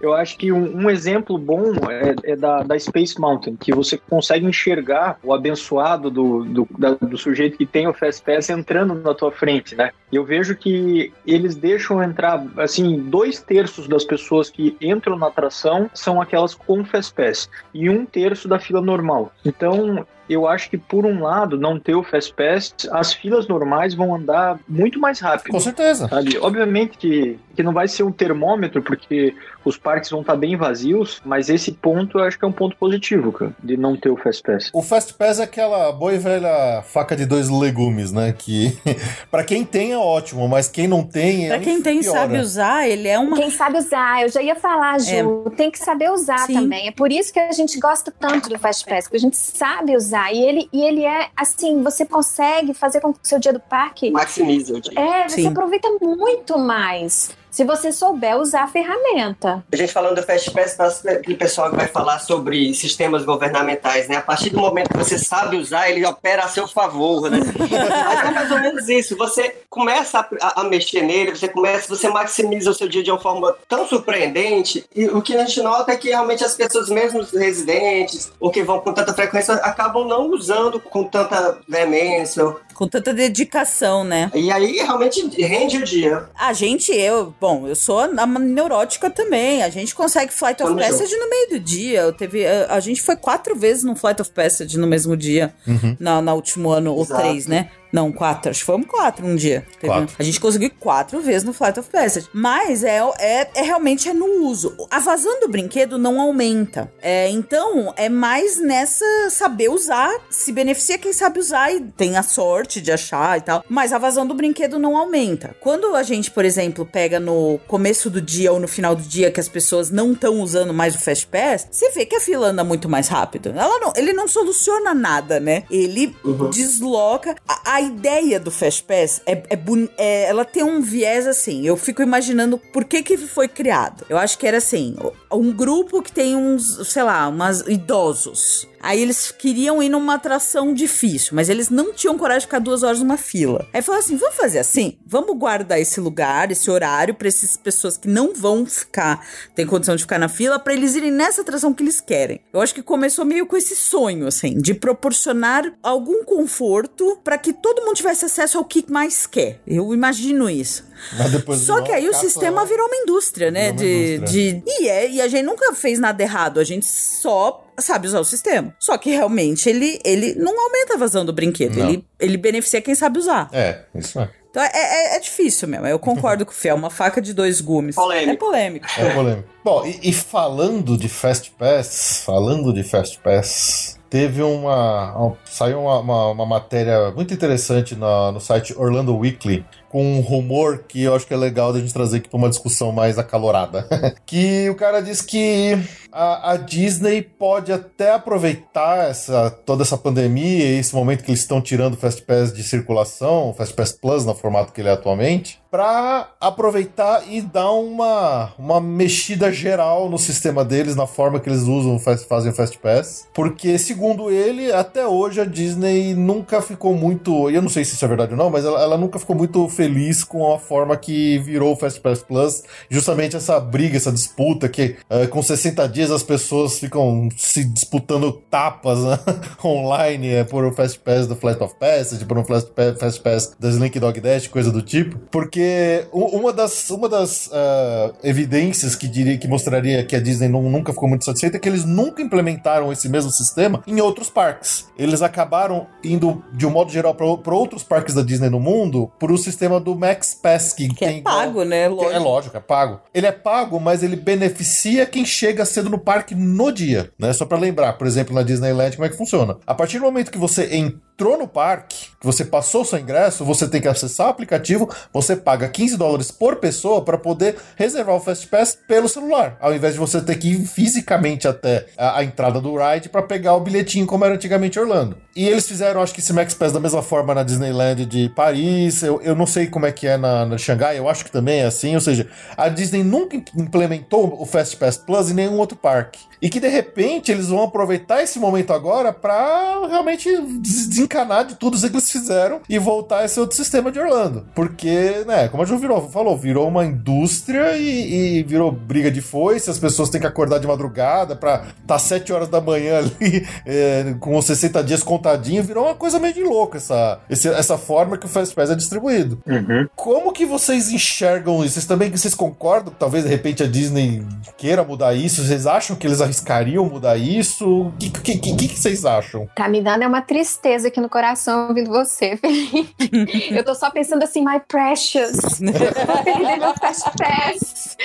eu 0.00 0.14
acho 0.14 0.36
que 0.36 0.52
um, 0.52 0.76
um 0.84 0.90
exemplo 0.90 1.38
bom 1.38 1.72
é, 1.90 2.32
é 2.32 2.36
da, 2.36 2.62
da 2.62 2.78
Space 2.78 3.20
Mountain, 3.20 3.56
que 3.56 3.72
você 3.72 3.98
consegue 4.08 4.46
enxergar 4.46 5.18
o 5.22 5.32
abençoado 5.32 6.10
do, 6.10 6.44
do, 6.44 6.68
da- 6.78 6.94
do 6.94 7.16
sujeito 7.18 7.56
que 7.56 7.66
tem 7.66 7.86
o 7.86 7.92
Fast 7.94 8.22
Pass 8.22 8.50
entrando 8.50 8.94
na 8.94 9.14
tua 9.14 9.30
frente, 9.30 9.74
né? 9.74 9.90
Eu 10.12 10.24
vejo 10.24 10.54
que 10.56 11.12
eles 11.26 11.54
deixam 11.54 12.02
entrar, 12.02 12.44
assim, 12.58 12.98
dois 13.00 13.40
terços 13.40 13.88
das 13.88 14.04
pessoas 14.04 14.48
que 14.50 14.76
entram 14.80 15.16
na 15.18 15.26
atração 15.28 15.90
são 15.92 16.20
aquelas 16.20 16.54
com 16.54 16.84
Fast 16.84 17.14
Pass 17.14 17.48
e 17.74 17.88
um 17.90 18.04
terço 18.06 18.48
da 18.48 18.58
fila 18.58 18.80
normal. 18.80 19.32
Então, 19.44 20.06
eu 20.28 20.46
acho 20.46 20.68
que 20.68 20.76
por 20.76 21.06
um 21.06 21.22
lado, 21.22 21.58
não 21.58 21.78
ter 21.78 21.94
o 21.94 22.02
Fast 22.02 22.34
Pass, 22.34 22.74
as 22.90 23.12
filas 23.12 23.46
normais 23.46 23.94
vão 23.94 24.14
andar 24.14 24.58
muito 24.68 24.98
mais 24.98 25.20
rápido. 25.20 25.52
Com 25.52 25.60
certeza. 25.60 26.08
Sabe? 26.08 26.38
Obviamente 26.38 26.98
que, 26.98 27.38
que 27.54 27.62
não 27.62 27.72
vai 27.72 27.88
ser 27.88 28.02
um 28.02 28.12
termômetro, 28.12 28.82
porque 28.82 29.34
os 29.68 29.76
parques 29.76 30.10
vão 30.10 30.20
estar 30.20 30.36
bem 30.36 30.56
vazios, 30.56 31.20
mas 31.24 31.48
esse 31.48 31.72
ponto 31.72 32.18
eu 32.18 32.24
acho 32.24 32.38
que 32.38 32.44
é 32.44 32.48
um 32.48 32.52
ponto 32.52 32.76
positivo, 32.76 33.32
cara, 33.32 33.52
de 33.62 33.76
não 33.76 33.96
ter 33.96 34.10
o 34.10 34.16
Fast 34.16 34.42
Pass. 34.42 34.70
O 34.72 34.80
Fast 34.80 35.14
Pass 35.14 35.40
é 35.40 35.42
aquela 35.42 35.90
boa 35.90 36.14
e 36.14 36.18
velha 36.18 36.82
faca 36.82 37.16
de 37.16 37.26
dois 37.26 37.48
legumes, 37.48 38.12
né? 38.12 38.32
Que 38.36 38.78
pra 39.30 39.42
quem 39.42 39.64
tem 39.64 39.92
é 39.92 39.98
ótimo, 39.98 40.48
mas 40.48 40.68
quem 40.68 40.86
não 40.86 41.02
tem 41.02 41.46
é 41.46 41.48
Pra 41.48 41.58
quem 41.58 41.82
tem 41.82 41.98
e 41.98 42.02
piora. 42.02 42.20
sabe 42.20 42.38
usar, 42.38 42.88
ele 42.88 43.08
é 43.08 43.18
uma. 43.18 43.36
Quem 43.36 43.50
sabe 43.50 43.78
usar, 43.78 44.22
eu 44.22 44.28
já 44.28 44.40
ia 44.40 44.54
falar, 44.54 45.00
Ju, 45.00 45.50
tem 45.56 45.70
que 45.70 45.78
saber 45.78 46.10
usar 46.10 46.46
Sim. 46.46 46.54
também. 46.54 46.88
É 46.88 46.92
por 46.92 47.10
isso 47.10 47.32
que 47.32 47.40
a 47.40 47.52
gente 47.52 47.78
gosta 47.80 48.12
tanto 48.12 48.48
do 48.48 48.58
Fast 48.58 48.84
Pass, 48.86 49.04
porque 49.04 49.16
a 49.16 49.20
gente 49.20 49.36
sabe 49.36 49.96
usar. 49.96 50.32
E 50.32 50.38
ele, 50.38 50.68
e 50.72 50.82
ele 50.82 51.04
é 51.04 51.28
assim, 51.36 51.82
você 51.82 52.06
consegue 52.06 52.72
fazer 52.72 53.00
com 53.00 53.12
que 53.12 53.20
o 53.22 53.26
seu 53.26 53.38
dia 53.38 53.52
do 53.52 53.60
parque. 53.60 54.10
Maximiza 54.10 54.74
o 54.74 54.80
dia. 54.80 54.98
É, 54.98 55.28
você 55.28 55.42
Sim. 55.42 55.48
aproveita 55.48 55.88
muito 56.00 56.58
mais 56.58 57.30
se 57.56 57.64
você 57.64 57.90
souber 57.90 58.36
usar 58.36 58.64
a 58.64 58.66
ferramenta. 58.66 59.64
A 59.72 59.76
gente 59.76 59.90
falando 59.90 60.16
do 60.16 60.22
Fast 60.22 60.50
Pass, 60.50 60.74
parece 60.74 61.08
aquele 61.08 61.38
pessoal 61.38 61.70
que 61.70 61.76
vai 61.76 61.86
falar 61.88 62.18
sobre 62.18 62.74
sistemas 62.74 63.24
governamentais, 63.24 64.08
né? 64.08 64.16
A 64.16 64.20
partir 64.20 64.50
do 64.50 64.58
momento 64.60 64.90
que 64.90 64.98
você 64.98 65.18
sabe 65.18 65.56
usar, 65.56 65.88
ele 65.88 66.04
opera 66.04 66.44
a 66.44 66.48
seu 66.48 66.68
favor, 66.68 67.30
né? 67.30 67.38
Mas 67.58 68.28
é 68.28 68.30
mais 68.30 68.50
ou 68.50 68.60
menos 68.60 68.86
isso. 68.90 69.16
Você 69.16 69.56
começa 69.70 70.18
a, 70.18 70.26
a- 70.46 70.60
a 70.60 70.64
mexer 70.64 71.00
nele, 71.00 71.34
você 71.34 71.48
começa, 71.48 71.88
você 71.88 72.10
maximiza 72.10 72.70
o 72.70 72.74
seu 72.74 72.88
dia 72.90 73.02
de 73.02 73.10
uma 73.10 73.18
forma 73.18 73.56
tão 73.66 73.88
surpreendente. 73.88 74.84
E 74.94 75.06
o 75.06 75.22
que 75.22 75.34
a 75.34 75.38
gente 75.38 75.62
nota 75.62 75.92
é 75.92 75.96
que 75.96 76.08
realmente 76.08 76.44
as 76.44 76.54
pessoas, 76.54 76.90
mesmo 76.90 77.20
os 77.20 77.30
residentes, 77.30 78.30
ou 78.38 78.50
que 78.50 78.62
vão 78.62 78.80
com 78.80 78.92
tanta 78.92 79.14
frequência, 79.14 79.54
acabam 79.54 80.06
não 80.06 80.28
usando 80.30 80.78
com 80.78 81.04
tanta 81.04 81.58
veemência. 81.66 82.54
Com 82.76 82.86
tanta 82.86 83.14
dedicação, 83.14 84.04
né? 84.04 84.30
E 84.34 84.50
aí 84.50 84.76
realmente 84.76 85.26
rende 85.40 85.78
o 85.78 85.84
dia. 85.84 86.28
A 86.38 86.52
gente, 86.52 86.92
eu, 86.92 87.34
bom, 87.40 87.66
eu 87.66 87.74
sou 87.74 88.00
a 88.00 88.04
a 88.04 88.26
neurótica 88.26 89.08
também. 89.08 89.62
A 89.62 89.70
gente 89.70 89.94
consegue 89.94 90.32
Flight 90.32 90.62
of 90.62 90.72
junto. 90.72 90.82
Passage 90.82 91.16
no 91.16 91.30
meio 91.30 91.50
do 91.50 91.60
dia. 91.60 92.00
Eu 92.00 92.12
teve, 92.12 92.46
a, 92.46 92.74
a 92.74 92.80
gente 92.80 93.00
foi 93.00 93.16
quatro 93.16 93.56
vezes 93.56 93.82
no 93.82 93.96
Flight 93.96 94.20
of 94.20 94.30
Passage 94.30 94.78
no 94.78 94.86
mesmo 94.86 95.16
dia, 95.16 95.54
na, 95.98 96.20
na 96.20 96.34
último 96.34 96.70
ano, 96.70 96.92
ou 96.92 97.02
Exato. 97.02 97.22
três, 97.22 97.46
né? 97.46 97.70
Não, 97.92 98.12
quatro. 98.12 98.50
Acho 98.50 98.60
que 98.60 98.66
fomos 98.66 98.86
quatro 98.86 99.26
um 99.26 99.36
dia. 99.36 99.66
Quatro. 99.80 100.14
A 100.18 100.22
gente 100.22 100.40
conseguiu 100.40 100.70
quatro 100.78 101.20
vezes 101.20 101.44
no 101.44 101.52
Flight 101.52 101.78
of 101.80 101.90
Passage. 101.90 102.28
Mas 102.32 102.84
é, 102.84 102.98
é, 103.18 103.48
é 103.54 103.62
realmente 103.62 104.08
é 104.08 104.12
no 104.12 104.44
uso. 104.44 104.76
A 104.90 104.98
vazão 104.98 105.40
do 105.40 105.48
brinquedo 105.48 105.98
não 105.98 106.20
aumenta. 106.20 106.92
É, 107.00 107.28
então, 107.30 107.92
é 107.96 108.08
mais 108.08 108.60
nessa 108.60 109.04
saber 109.30 109.68
usar. 109.68 110.10
Se 110.30 110.52
beneficia 110.52 110.98
quem 110.98 111.12
sabe 111.12 111.38
usar 111.38 111.72
e 111.72 111.80
tem 111.80 112.16
a 112.16 112.22
sorte 112.22 112.80
de 112.80 112.92
achar 112.92 113.38
e 113.38 113.40
tal. 113.40 113.64
Mas 113.68 113.92
a 113.92 113.98
vazão 113.98 114.26
do 114.26 114.34
brinquedo 114.34 114.78
não 114.78 114.96
aumenta. 114.96 115.56
Quando 115.60 115.94
a 115.94 116.02
gente, 116.02 116.30
por 116.30 116.44
exemplo, 116.44 116.84
pega 116.84 117.18
no 117.20 117.58
começo 117.66 118.10
do 118.10 118.20
dia 118.20 118.52
ou 118.52 118.60
no 118.60 118.68
final 118.68 118.94
do 118.94 119.02
dia 119.02 119.30
que 119.30 119.40
as 119.40 119.48
pessoas 119.48 119.90
não 119.90 120.12
estão 120.12 120.40
usando 120.40 120.74
mais 120.74 120.94
o 120.94 120.98
Fast 120.98 121.26
Pass, 121.26 121.68
você 121.70 121.90
vê 121.90 122.04
que 122.04 122.16
a 122.16 122.20
fila 122.20 122.48
anda 122.48 122.64
muito 122.64 122.88
mais 122.88 123.08
rápido. 123.08 123.50
Ela 123.56 123.78
não, 123.78 123.92
ele 123.96 124.12
não 124.12 124.28
soluciona 124.28 124.94
nada, 124.94 125.40
né? 125.40 125.64
Ele 125.70 126.14
desloca. 126.52 127.36
A, 127.46 127.74
a 127.74 127.75
ideia 127.80 128.38
do 128.38 128.50
Fast 128.50 128.82
Pass 128.84 129.20
é, 129.26 129.32
é, 129.50 129.58
é- 129.96 130.28
ela 130.28 130.44
tem 130.44 130.62
um 130.62 130.80
viés 130.80 131.26
assim. 131.26 131.66
Eu 131.66 131.76
fico 131.76 132.02
imaginando 132.02 132.58
por 132.58 132.84
que 132.84 133.02
que 133.02 133.16
foi 133.16 133.48
criado. 133.48 134.04
Eu 134.08 134.18
acho 134.18 134.38
que 134.38 134.46
era 134.46 134.58
assim, 134.58 134.96
um 135.32 135.52
grupo 135.52 136.02
que 136.02 136.12
tem 136.12 136.36
uns, 136.36 136.88
sei 136.88 137.02
lá, 137.02 137.28
umas 137.28 137.60
idosos. 137.66 138.68
Aí 138.86 139.02
eles 139.02 139.32
queriam 139.32 139.82
ir 139.82 139.88
numa 139.88 140.14
atração 140.14 140.72
difícil, 140.72 141.34
mas 141.34 141.48
eles 141.48 141.70
não 141.70 141.92
tinham 141.92 142.16
coragem 142.16 142.42
de 142.42 142.46
ficar 142.46 142.60
duas 142.60 142.84
horas 142.84 143.00
numa 143.00 143.16
fila. 143.16 143.66
Aí 143.72 143.82
falou 143.82 143.98
assim: 143.98 144.16
vamos 144.16 144.36
fazer 144.36 144.60
assim? 144.60 144.96
Vamos 145.04 145.36
guardar 145.36 145.80
esse 145.80 146.00
lugar, 146.00 146.52
esse 146.52 146.70
horário, 146.70 147.12
pra 147.12 147.26
essas 147.26 147.56
pessoas 147.56 147.96
que 147.96 148.06
não 148.06 148.32
vão 148.32 148.64
ficar, 148.64 149.26
tem 149.56 149.66
condição 149.66 149.96
de 149.96 150.02
ficar 150.02 150.20
na 150.20 150.28
fila, 150.28 150.56
pra 150.60 150.72
eles 150.72 150.94
irem 150.94 151.10
nessa 151.10 151.40
atração 151.40 151.74
que 151.74 151.82
eles 151.82 152.00
querem. 152.00 152.40
Eu 152.52 152.60
acho 152.60 152.72
que 152.72 152.80
começou 152.80 153.24
meio 153.24 153.44
com 153.44 153.56
esse 153.56 153.74
sonho, 153.74 154.24
assim, 154.24 154.56
de 154.56 154.72
proporcionar 154.72 155.64
algum 155.82 156.22
conforto 156.22 157.18
pra 157.24 157.36
que 157.36 157.52
todo 157.52 157.82
mundo 157.82 157.96
tivesse 157.96 158.24
acesso 158.24 158.56
ao 158.56 158.64
que 158.64 158.84
mais 158.88 159.26
quer. 159.26 159.60
Eu 159.66 159.92
imagino 159.92 160.48
isso. 160.48 160.84
Mas 161.18 161.30
depois 161.32 161.60
Só 161.60 161.80
que 161.82 161.92
aí 161.92 162.08
o 162.08 162.14
sistema 162.14 162.64
virou 162.64 162.86
uma 162.86 162.96
indústria, 162.96 163.50
né? 163.50 163.70
Uma 163.70 163.76
De, 163.76 164.14
indústria. 164.16 164.52
de, 164.52 164.62
e, 164.66 164.88
é, 164.88 165.10
e 165.10 165.20
a 165.20 165.28
gente 165.28 165.44
nunca 165.44 165.72
fez 165.74 165.98
nada 165.98 166.22
errado, 166.22 166.58
a 166.60 166.64
gente 166.64 166.86
só 166.86 167.64
sabe 167.78 168.06
usar 168.06 168.20
o 168.20 168.24
sistema. 168.24 168.74
Só 168.78 168.96
que 168.96 169.10
realmente 169.10 169.68
ele, 169.68 170.00
ele 170.04 170.34
não 170.34 170.58
aumenta 170.58 170.94
a 170.94 170.96
vazão 170.96 171.24
do 171.24 171.32
brinquedo, 171.32 171.76
Não. 171.78 171.88
ele, 171.90 172.04
ele 172.18 172.36
beneficia 172.36 172.80
quem 172.80 172.94
sabe 172.94 173.18
usar. 173.18 173.48
É, 173.52 173.80
isso 173.94 174.18
é. 174.20 174.28
Então 174.50 174.62
é, 174.64 174.70
é, 174.74 175.16
é 175.16 175.20
difícil 175.20 175.68
mesmo, 175.68 175.86
eu 175.86 175.98
concordo 175.98 176.46
com 176.46 176.50
o 176.52 176.54
Fê, 176.54 176.68
é 176.68 176.74
uma 176.74 176.88
faca 176.88 177.20
de 177.20 177.34
dois 177.34 177.60
gumes. 177.60 177.94
Polêmico. 177.94 178.30
É 178.32 178.36
polêmico. 178.36 178.86
É 178.98 179.10
polêmico. 179.14 179.48
Bom, 179.62 179.84
e, 179.84 180.00
e 180.08 180.12
falando 180.14 180.96
de 180.96 181.10
Fast 181.10 181.50
Pass, 181.58 182.22
falando 182.24 182.72
de 182.72 182.82
Fast 182.82 183.18
Pass, 183.20 183.98
teve 184.08 184.40
uma. 184.40 185.14
uma- 185.14 185.36
saiu 185.44 185.80
uma, 185.82 185.98
uma, 186.00 186.30
uma 186.30 186.46
matéria 186.46 187.10
muito 187.10 187.34
interessante 187.34 187.94
na- 187.94 188.32
no 188.32 188.40
site 188.40 188.72
Orlando 188.78 189.14
Weekly. 189.14 189.62
Com 189.96 190.18
um 190.18 190.20
rumor 190.20 190.84
que 190.86 191.02
eu 191.04 191.14
acho 191.14 191.26
que 191.26 191.32
é 191.32 191.36
legal 191.38 191.72
da 191.72 191.80
gente 191.80 191.90
trazer 191.94 192.18
aqui 192.18 192.28
para 192.28 192.36
uma 192.36 192.50
discussão 192.50 192.92
mais 192.92 193.18
acalorada. 193.18 193.88
que 194.26 194.68
o 194.68 194.74
cara 194.74 195.00
diz 195.00 195.22
que 195.22 195.78
a, 196.12 196.52
a 196.52 196.56
Disney 196.58 197.22
pode 197.22 197.72
até 197.72 198.12
aproveitar 198.12 199.08
essa, 199.08 199.50
toda 199.50 199.84
essa 199.84 199.96
pandemia 199.96 200.66
e 200.66 200.78
esse 200.78 200.94
momento 200.94 201.24
que 201.24 201.30
eles 201.30 201.40
estão 201.40 201.62
tirando 201.62 201.94
o 201.94 201.96
Fast 201.96 202.20
Pass 202.24 202.52
de 202.52 202.62
circulação, 202.62 203.48
o 203.48 203.54
Fast 203.54 203.72
Pass 203.72 203.92
Plus 203.92 204.26
no 204.26 204.34
formato 204.34 204.70
que 204.70 204.82
ele 204.82 204.90
é 204.90 204.92
atualmente, 204.92 205.58
para 205.70 206.28
aproveitar 206.38 207.22
e 207.30 207.40
dar 207.40 207.70
uma, 207.72 208.52
uma 208.58 208.80
mexida 208.82 209.50
geral 209.50 210.10
no 210.10 210.18
sistema 210.18 210.62
deles, 210.62 210.94
na 210.94 211.06
forma 211.06 211.40
que 211.40 211.48
eles 211.48 211.62
usam, 211.62 211.98
faz- 211.98 212.24
fazem 212.24 212.52
o 212.52 212.54
Fast 212.54 212.78
Pass. 212.78 213.26
Porque, 213.32 213.78
segundo 213.78 214.30
ele, 214.30 214.70
até 214.72 215.06
hoje 215.06 215.40
a 215.40 215.44
Disney 215.46 216.14
nunca 216.14 216.60
ficou 216.60 216.94
muito. 216.94 217.50
e 217.50 217.54
Eu 217.54 217.62
não 217.62 217.68
sei 217.70 217.82
se 217.84 217.94
isso 217.94 218.04
é 218.04 218.08
verdade 218.08 218.32
ou 218.32 218.38
não, 218.38 218.50
mas 218.50 218.64
ela, 218.64 218.80
ela 218.82 218.98
nunca 218.98 219.18
ficou 219.18 219.34
muito 219.36 219.66
feliz 219.68 219.85
feliz 219.86 220.24
com 220.24 220.52
a 220.52 220.58
forma 220.58 220.96
que 220.96 221.38
virou 221.38 221.72
o 221.72 221.76
Fast 221.76 222.00
Pass 222.00 222.22
Plus. 222.22 222.62
Justamente 222.90 223.36
essa 223.36 223.60
briga, 223.60 223.96
essa 223.96 224.10
disputa 224.10 224.68
que 224.68 224.96
uh, 225.08 225.28
com 225.28 225.40
60 225.40 225.88
dias 225.88 226.10
as 226.10 226.22
pessoas 226.22 226.78
ficam 226.78 227.28
se 227.36 227.64
disputando 227.64 228.32
tapas 228.50 229.04
né? 229.04 229.18
online 229.64 230.28
é, 230.28 230.44
por 230.44 230.64
um 230.64 230.72
Fast 230.72 230.98
Pass 230.98 231.26
do 231.26 231.36
Flight 231.36 231.62
of 231.62 231.74
Passage, 231.78 232.24
por 232.24 232.36
um 232.36 232.44
Fast 232.44 232.70
Pass, 232.72 232.98
Fast 232.98 233.20
Pass 233.20 233.56
da 233.58 233.68
Slink 233.68 233.98
Dog 234.00 234.20
Dash, 234.20 234.48
coisa 234.48 234.72
do 234.72 234.82
tipo. 234.82 235.18
Porque 235.30 236.06
uma 236.12 236.52
das, 236.52 236.90
uma 236.90 237.08
das 237.08 237.46
uh, 237.46 238.14
evidências 238.24 238.96
que 238.96 239.06
diria 239.06 239.38
que 239.38 239.46
mostraria 239.46 240.04
que 240.04 240.16
a 240.16 240.20
Disney 240.20 240.48
não, 240.48 240.62
nunca 240.62 240.92
ficou 240.92 241.08
muito 241.08 241.24
satisfeita 241.24 241.56
é 241.56 241.60
que 241.60 241.68
eles 241.68 241.84
nunca 241.84 242.20
implementaram 242.20 242.92
esse 242.92 243.08
mesmo 243.08 243.30
sistema 243.30 243.82
em 243.86 244.00
outros 244.00 244.28
parques. 244.28 244.86
Eles 244.98 245.22
acabaram 245.22 245.86
indo, 246.02 246.42
de 246.52 246.66
um 246.66 246.70
modo 246.70 246.90
geral, 246.90 247.14
para 247.14 247.54
outros 247.54 247.84
parques 247.84 248.14
da 248.14 248.22
Disney 248.22 248.50
no 248.50 248.58
mundo 248.58 249.10
por 249.18 249.30
o 249.30 249.38
sistema 249.38 249.75
do 249.80 249.94
Max 249.94 250.34
Pass, 250.34 250.72
que, 250.72 250.88
é 251.00 251.20
pago, 251.20 251.64
né? 251.64 251.88
Lógico. 251.88 252.14
É 252.14 252.18
lógico, 252.18 252.56
é 252.56 252.60
pago. 252.60 253.00
Ele 253.12 253.26
é 253.26 253.32
pago, 253.32 253.80
mas 253.80 254.02
ele 254.02 254.16
beneficia 254.16 255.06
quem 255.06 255.24
chega 255.24 255.64
cedo 255.64 255.90
no 255.90 255.98
parque 255.98 256.34
no 256.34 256.70
dia, 256.72 257.10
né? 257.18 257.32
Só 257.32 257.44
para 257.44 257.58
lembrar, 257.58 257.94
por 257.94 258.06
exemplo, 258.06 258.34
na 258.34 258.42
Disneyland, 258.42 258.96
como 258.96 259.06
é 259.06 259.08
que 259.08 259.16
funciona. 259.16 259.56
A 259.66 259.74
partir 259.74 259.98
do 259.98 260.04
momento 260.04 260.30
que 260.30 260.38
você 260.38 260.76
entrou 260.76 261.38
no 261.38 261.48
parque, 261.48 262.10
que 262.20 262.26
você 262.26 262.44
passou 262.44 262.84
seu 262.84 262.98
ingresso, 262.98 263.42
você 263.44 263.66
tem 263.66 263.80
que 263.80 263.88
acessar 263.88 264.26
o 264.26 264.30
aplicativo, 264.30 264.88
você 265.10 265.34
paga 265.34 265.66
15 265.66 265.96
dólares 265.96 266.30
por 266.30 266.56
pessoa 266.56 267.02
para 267.02 267.16
poder 267.16 267.56
reservar 267.74 268.16
o 268.16 268.20
Fast 268.20 268.46
Pass 268.48 268.78
pelo 268.86 269.08
celular, 269.08 269.56
ao 269.60 269.74
invés 269.74 269.94
de 269.94 269.98
você 269.98 270.20
ter 270.20 270.36
que 270.36 270.50
ir 270.50 270.66
fisicamente 270.66 271.48
até 271.48 271.86
a, 271.96 272.18
a 272.18 272.24
entrada 272.24 272.60
do 272.60 272.76
ride 272.76 273.08
para 273.08 273.22
pegar 273.22 273.54
o 273.54 273.60
bilhetinho 273.60 274.06
como 274.06 274.26
era 274.26 274.34
antigamente 274.34 274.78
Orlando. 274.78 275.16
E 275.34 275.48
eles 275.48 275.66
fizeram, 275.66 276.02
acho 276.02 276.12
que 276.12 276.20
esse 276.20 276.32
Max 276.34 276.52
Pass 276.52 276.72
da 276.72 276.80
mesma 276.80 277.02
forma 277.02 277.34
na 277.34 277.42
Disneyland 277.42 278.04
de 278.04 278.28
Paris, 278.30 279.02
eu, 279.02 279.20
eu 279.22 279.34
não 279.34 279.46
sei 279.46 279.55
como 279.64 279.86
é 279.86 279.92
que 279.92 280.06
é 280.06 280.16
na, 280.16 280.44
na 280.44 280.58
Xangai, 280.58 280.98
eu 280.98 281.08
acho 281.08 281.24
que 281.24 281.30
também 281.30 281.60
é 281.60 281.66
assim, 281.66 281.94
ou 281.94 282.00
seja, 282.00 282.28
a 282.56 282.68
Disney 282.68 283.04
nunca 283.04 283.36
implementou 283.56 284.36
o 284.38 284.44
Fast 284.44 284.76
Pass 284.76 284.98
Plus 284.98 285.30
em 285.30 285.34
nenhum 285.34 285.56
outro 285.56 285.78
parque. 285.78 286.18
E 286.40 286.48
que 286.48 286.60
de 286.60 286.68
repente 286.68 287.32
eles 287.32 287.48
vão 287.48 287.62
aproveitar 287.62 288.22
esse 288.22 288.38
momento 288.38 288.72
agora 288.72 289.12
para 289.12 289.86
realmente 289.88 290.28
desencanar 290.60 291.46
de 291.46 291.54
tudo 291.54 291.76
isso 291.76 291.88
que 291.88 291.94
eles 291.94 292.10
fizeram 292.10 292.60
e 292.68 292.78
voltar 292.78 293.20
a 293.20 293.24
esse 293.24 293.38
outro 293.40 293.56
sistema 293.56 293.90
de 293.90 293.98
Orlando. 293.98 294.46
Porque, 294.54 295.24
né, 295.26 295.48
como 295.48 295.62
a 295.62 295.66
Ju 295.66 295.78
virou, 295.78 296.08
falou, 296.10 296.36
virou 296.36 296.68
uma 296.68 296.84
indústria 296.84 297.76
e, 297.76 298.38
e 298.38 298.42
virou 298.42 298.70
briga 298.70 299.10
de 299.10 299.20
foice, 299.20 299.70
as 299.70 299.78
pessoas 299.78 300.10
têm 300.10 300.20
que 300.20 300.26
acordar 300.26 300.58
de 300.58 300.66
madrugada 300.66 301.34
pra 301.34 301.56
estar 301.56 301.86
tá 301.86 301.98
7 301.98 302.32
horas 302.32 302.48
da 302.48 302.60
manhã 302.60 302.98
ali 303.20 303.46
é, 303.64 304.14
com 304.20 304.36
os 304.36 304.44
60 304.44 304.82
dias 304.84 305.02
contadinho, 305.02 305.62
virou 305.62 305.84
uma 305.84 305.94
coisa 305.94 306.18
meio 306.18 306.34
de 306.34 306.42
louco 306.42 306.76
essa, 306.76 307.20
essa 307.28 307.78
forma 307.78 308.16
que 308.16 308.26
o 308.26 308.28
Fast 308.28 308.54
Pass 308.54 308.70
é 308.70 308.74
distribuído. 308.74 309.38
Uhum. 309.46 309.88
Como 309.94 310.32
que 310.32 310.44
vocês 310.44 310.90
enxergam 310.90 311.64
isso? 311.64 311.74
Vocês 311.74 311.86
também 311.86 312.10
vocês 312.10 312.34
concordam 312.34 312.92
que 312.92 312.98
talvez 312.98 313.24
de 313.24 313.30
repente 313.30 313.62
a 313.62 313.66
Disney 313.66 314.24
queira 314.56 314.84
mudar 314.84 315.14
isso? 315.14 315.44
Vocês 315.44 315.66
acham 315.66 315.96
que 315.96 316.06
eles 316.06 316.20
arriscariam 316.26 316.84
mudar 316.84 317.16
isso? 317.16 317.66
O 317.66 317.92
que, 317.98 318.10
que, 318.10 318.38
que, 318.38 318.56
que, 318.56 318.68
vocês 318.68 319.04
acham? 319.04 319.48
Tá 319.54 319.68
me 319.68 319.80
dando 319.80 320.06
uma 320.06 320.22
tristeza 320.22 320.88
aqui 320.88 321.00
no 321.00 321.08
coração 321.08 321.68
ouvindo 321.68 321.90
você, 321.90 322.36
Felipe. 322.38 323.54
eu 323.54 323.64
tô 323.64 323.74
só 323.74 323.90
pensando 323.90 324.22
assim, 324.22 324.44
my 324.44 324.60
precious. 324.68 325.36
Vou 325.60 326.22
perder 326.24 326.58
meu 326.58 326.74
fast 326.74 327.10
pass. 327.16 327.96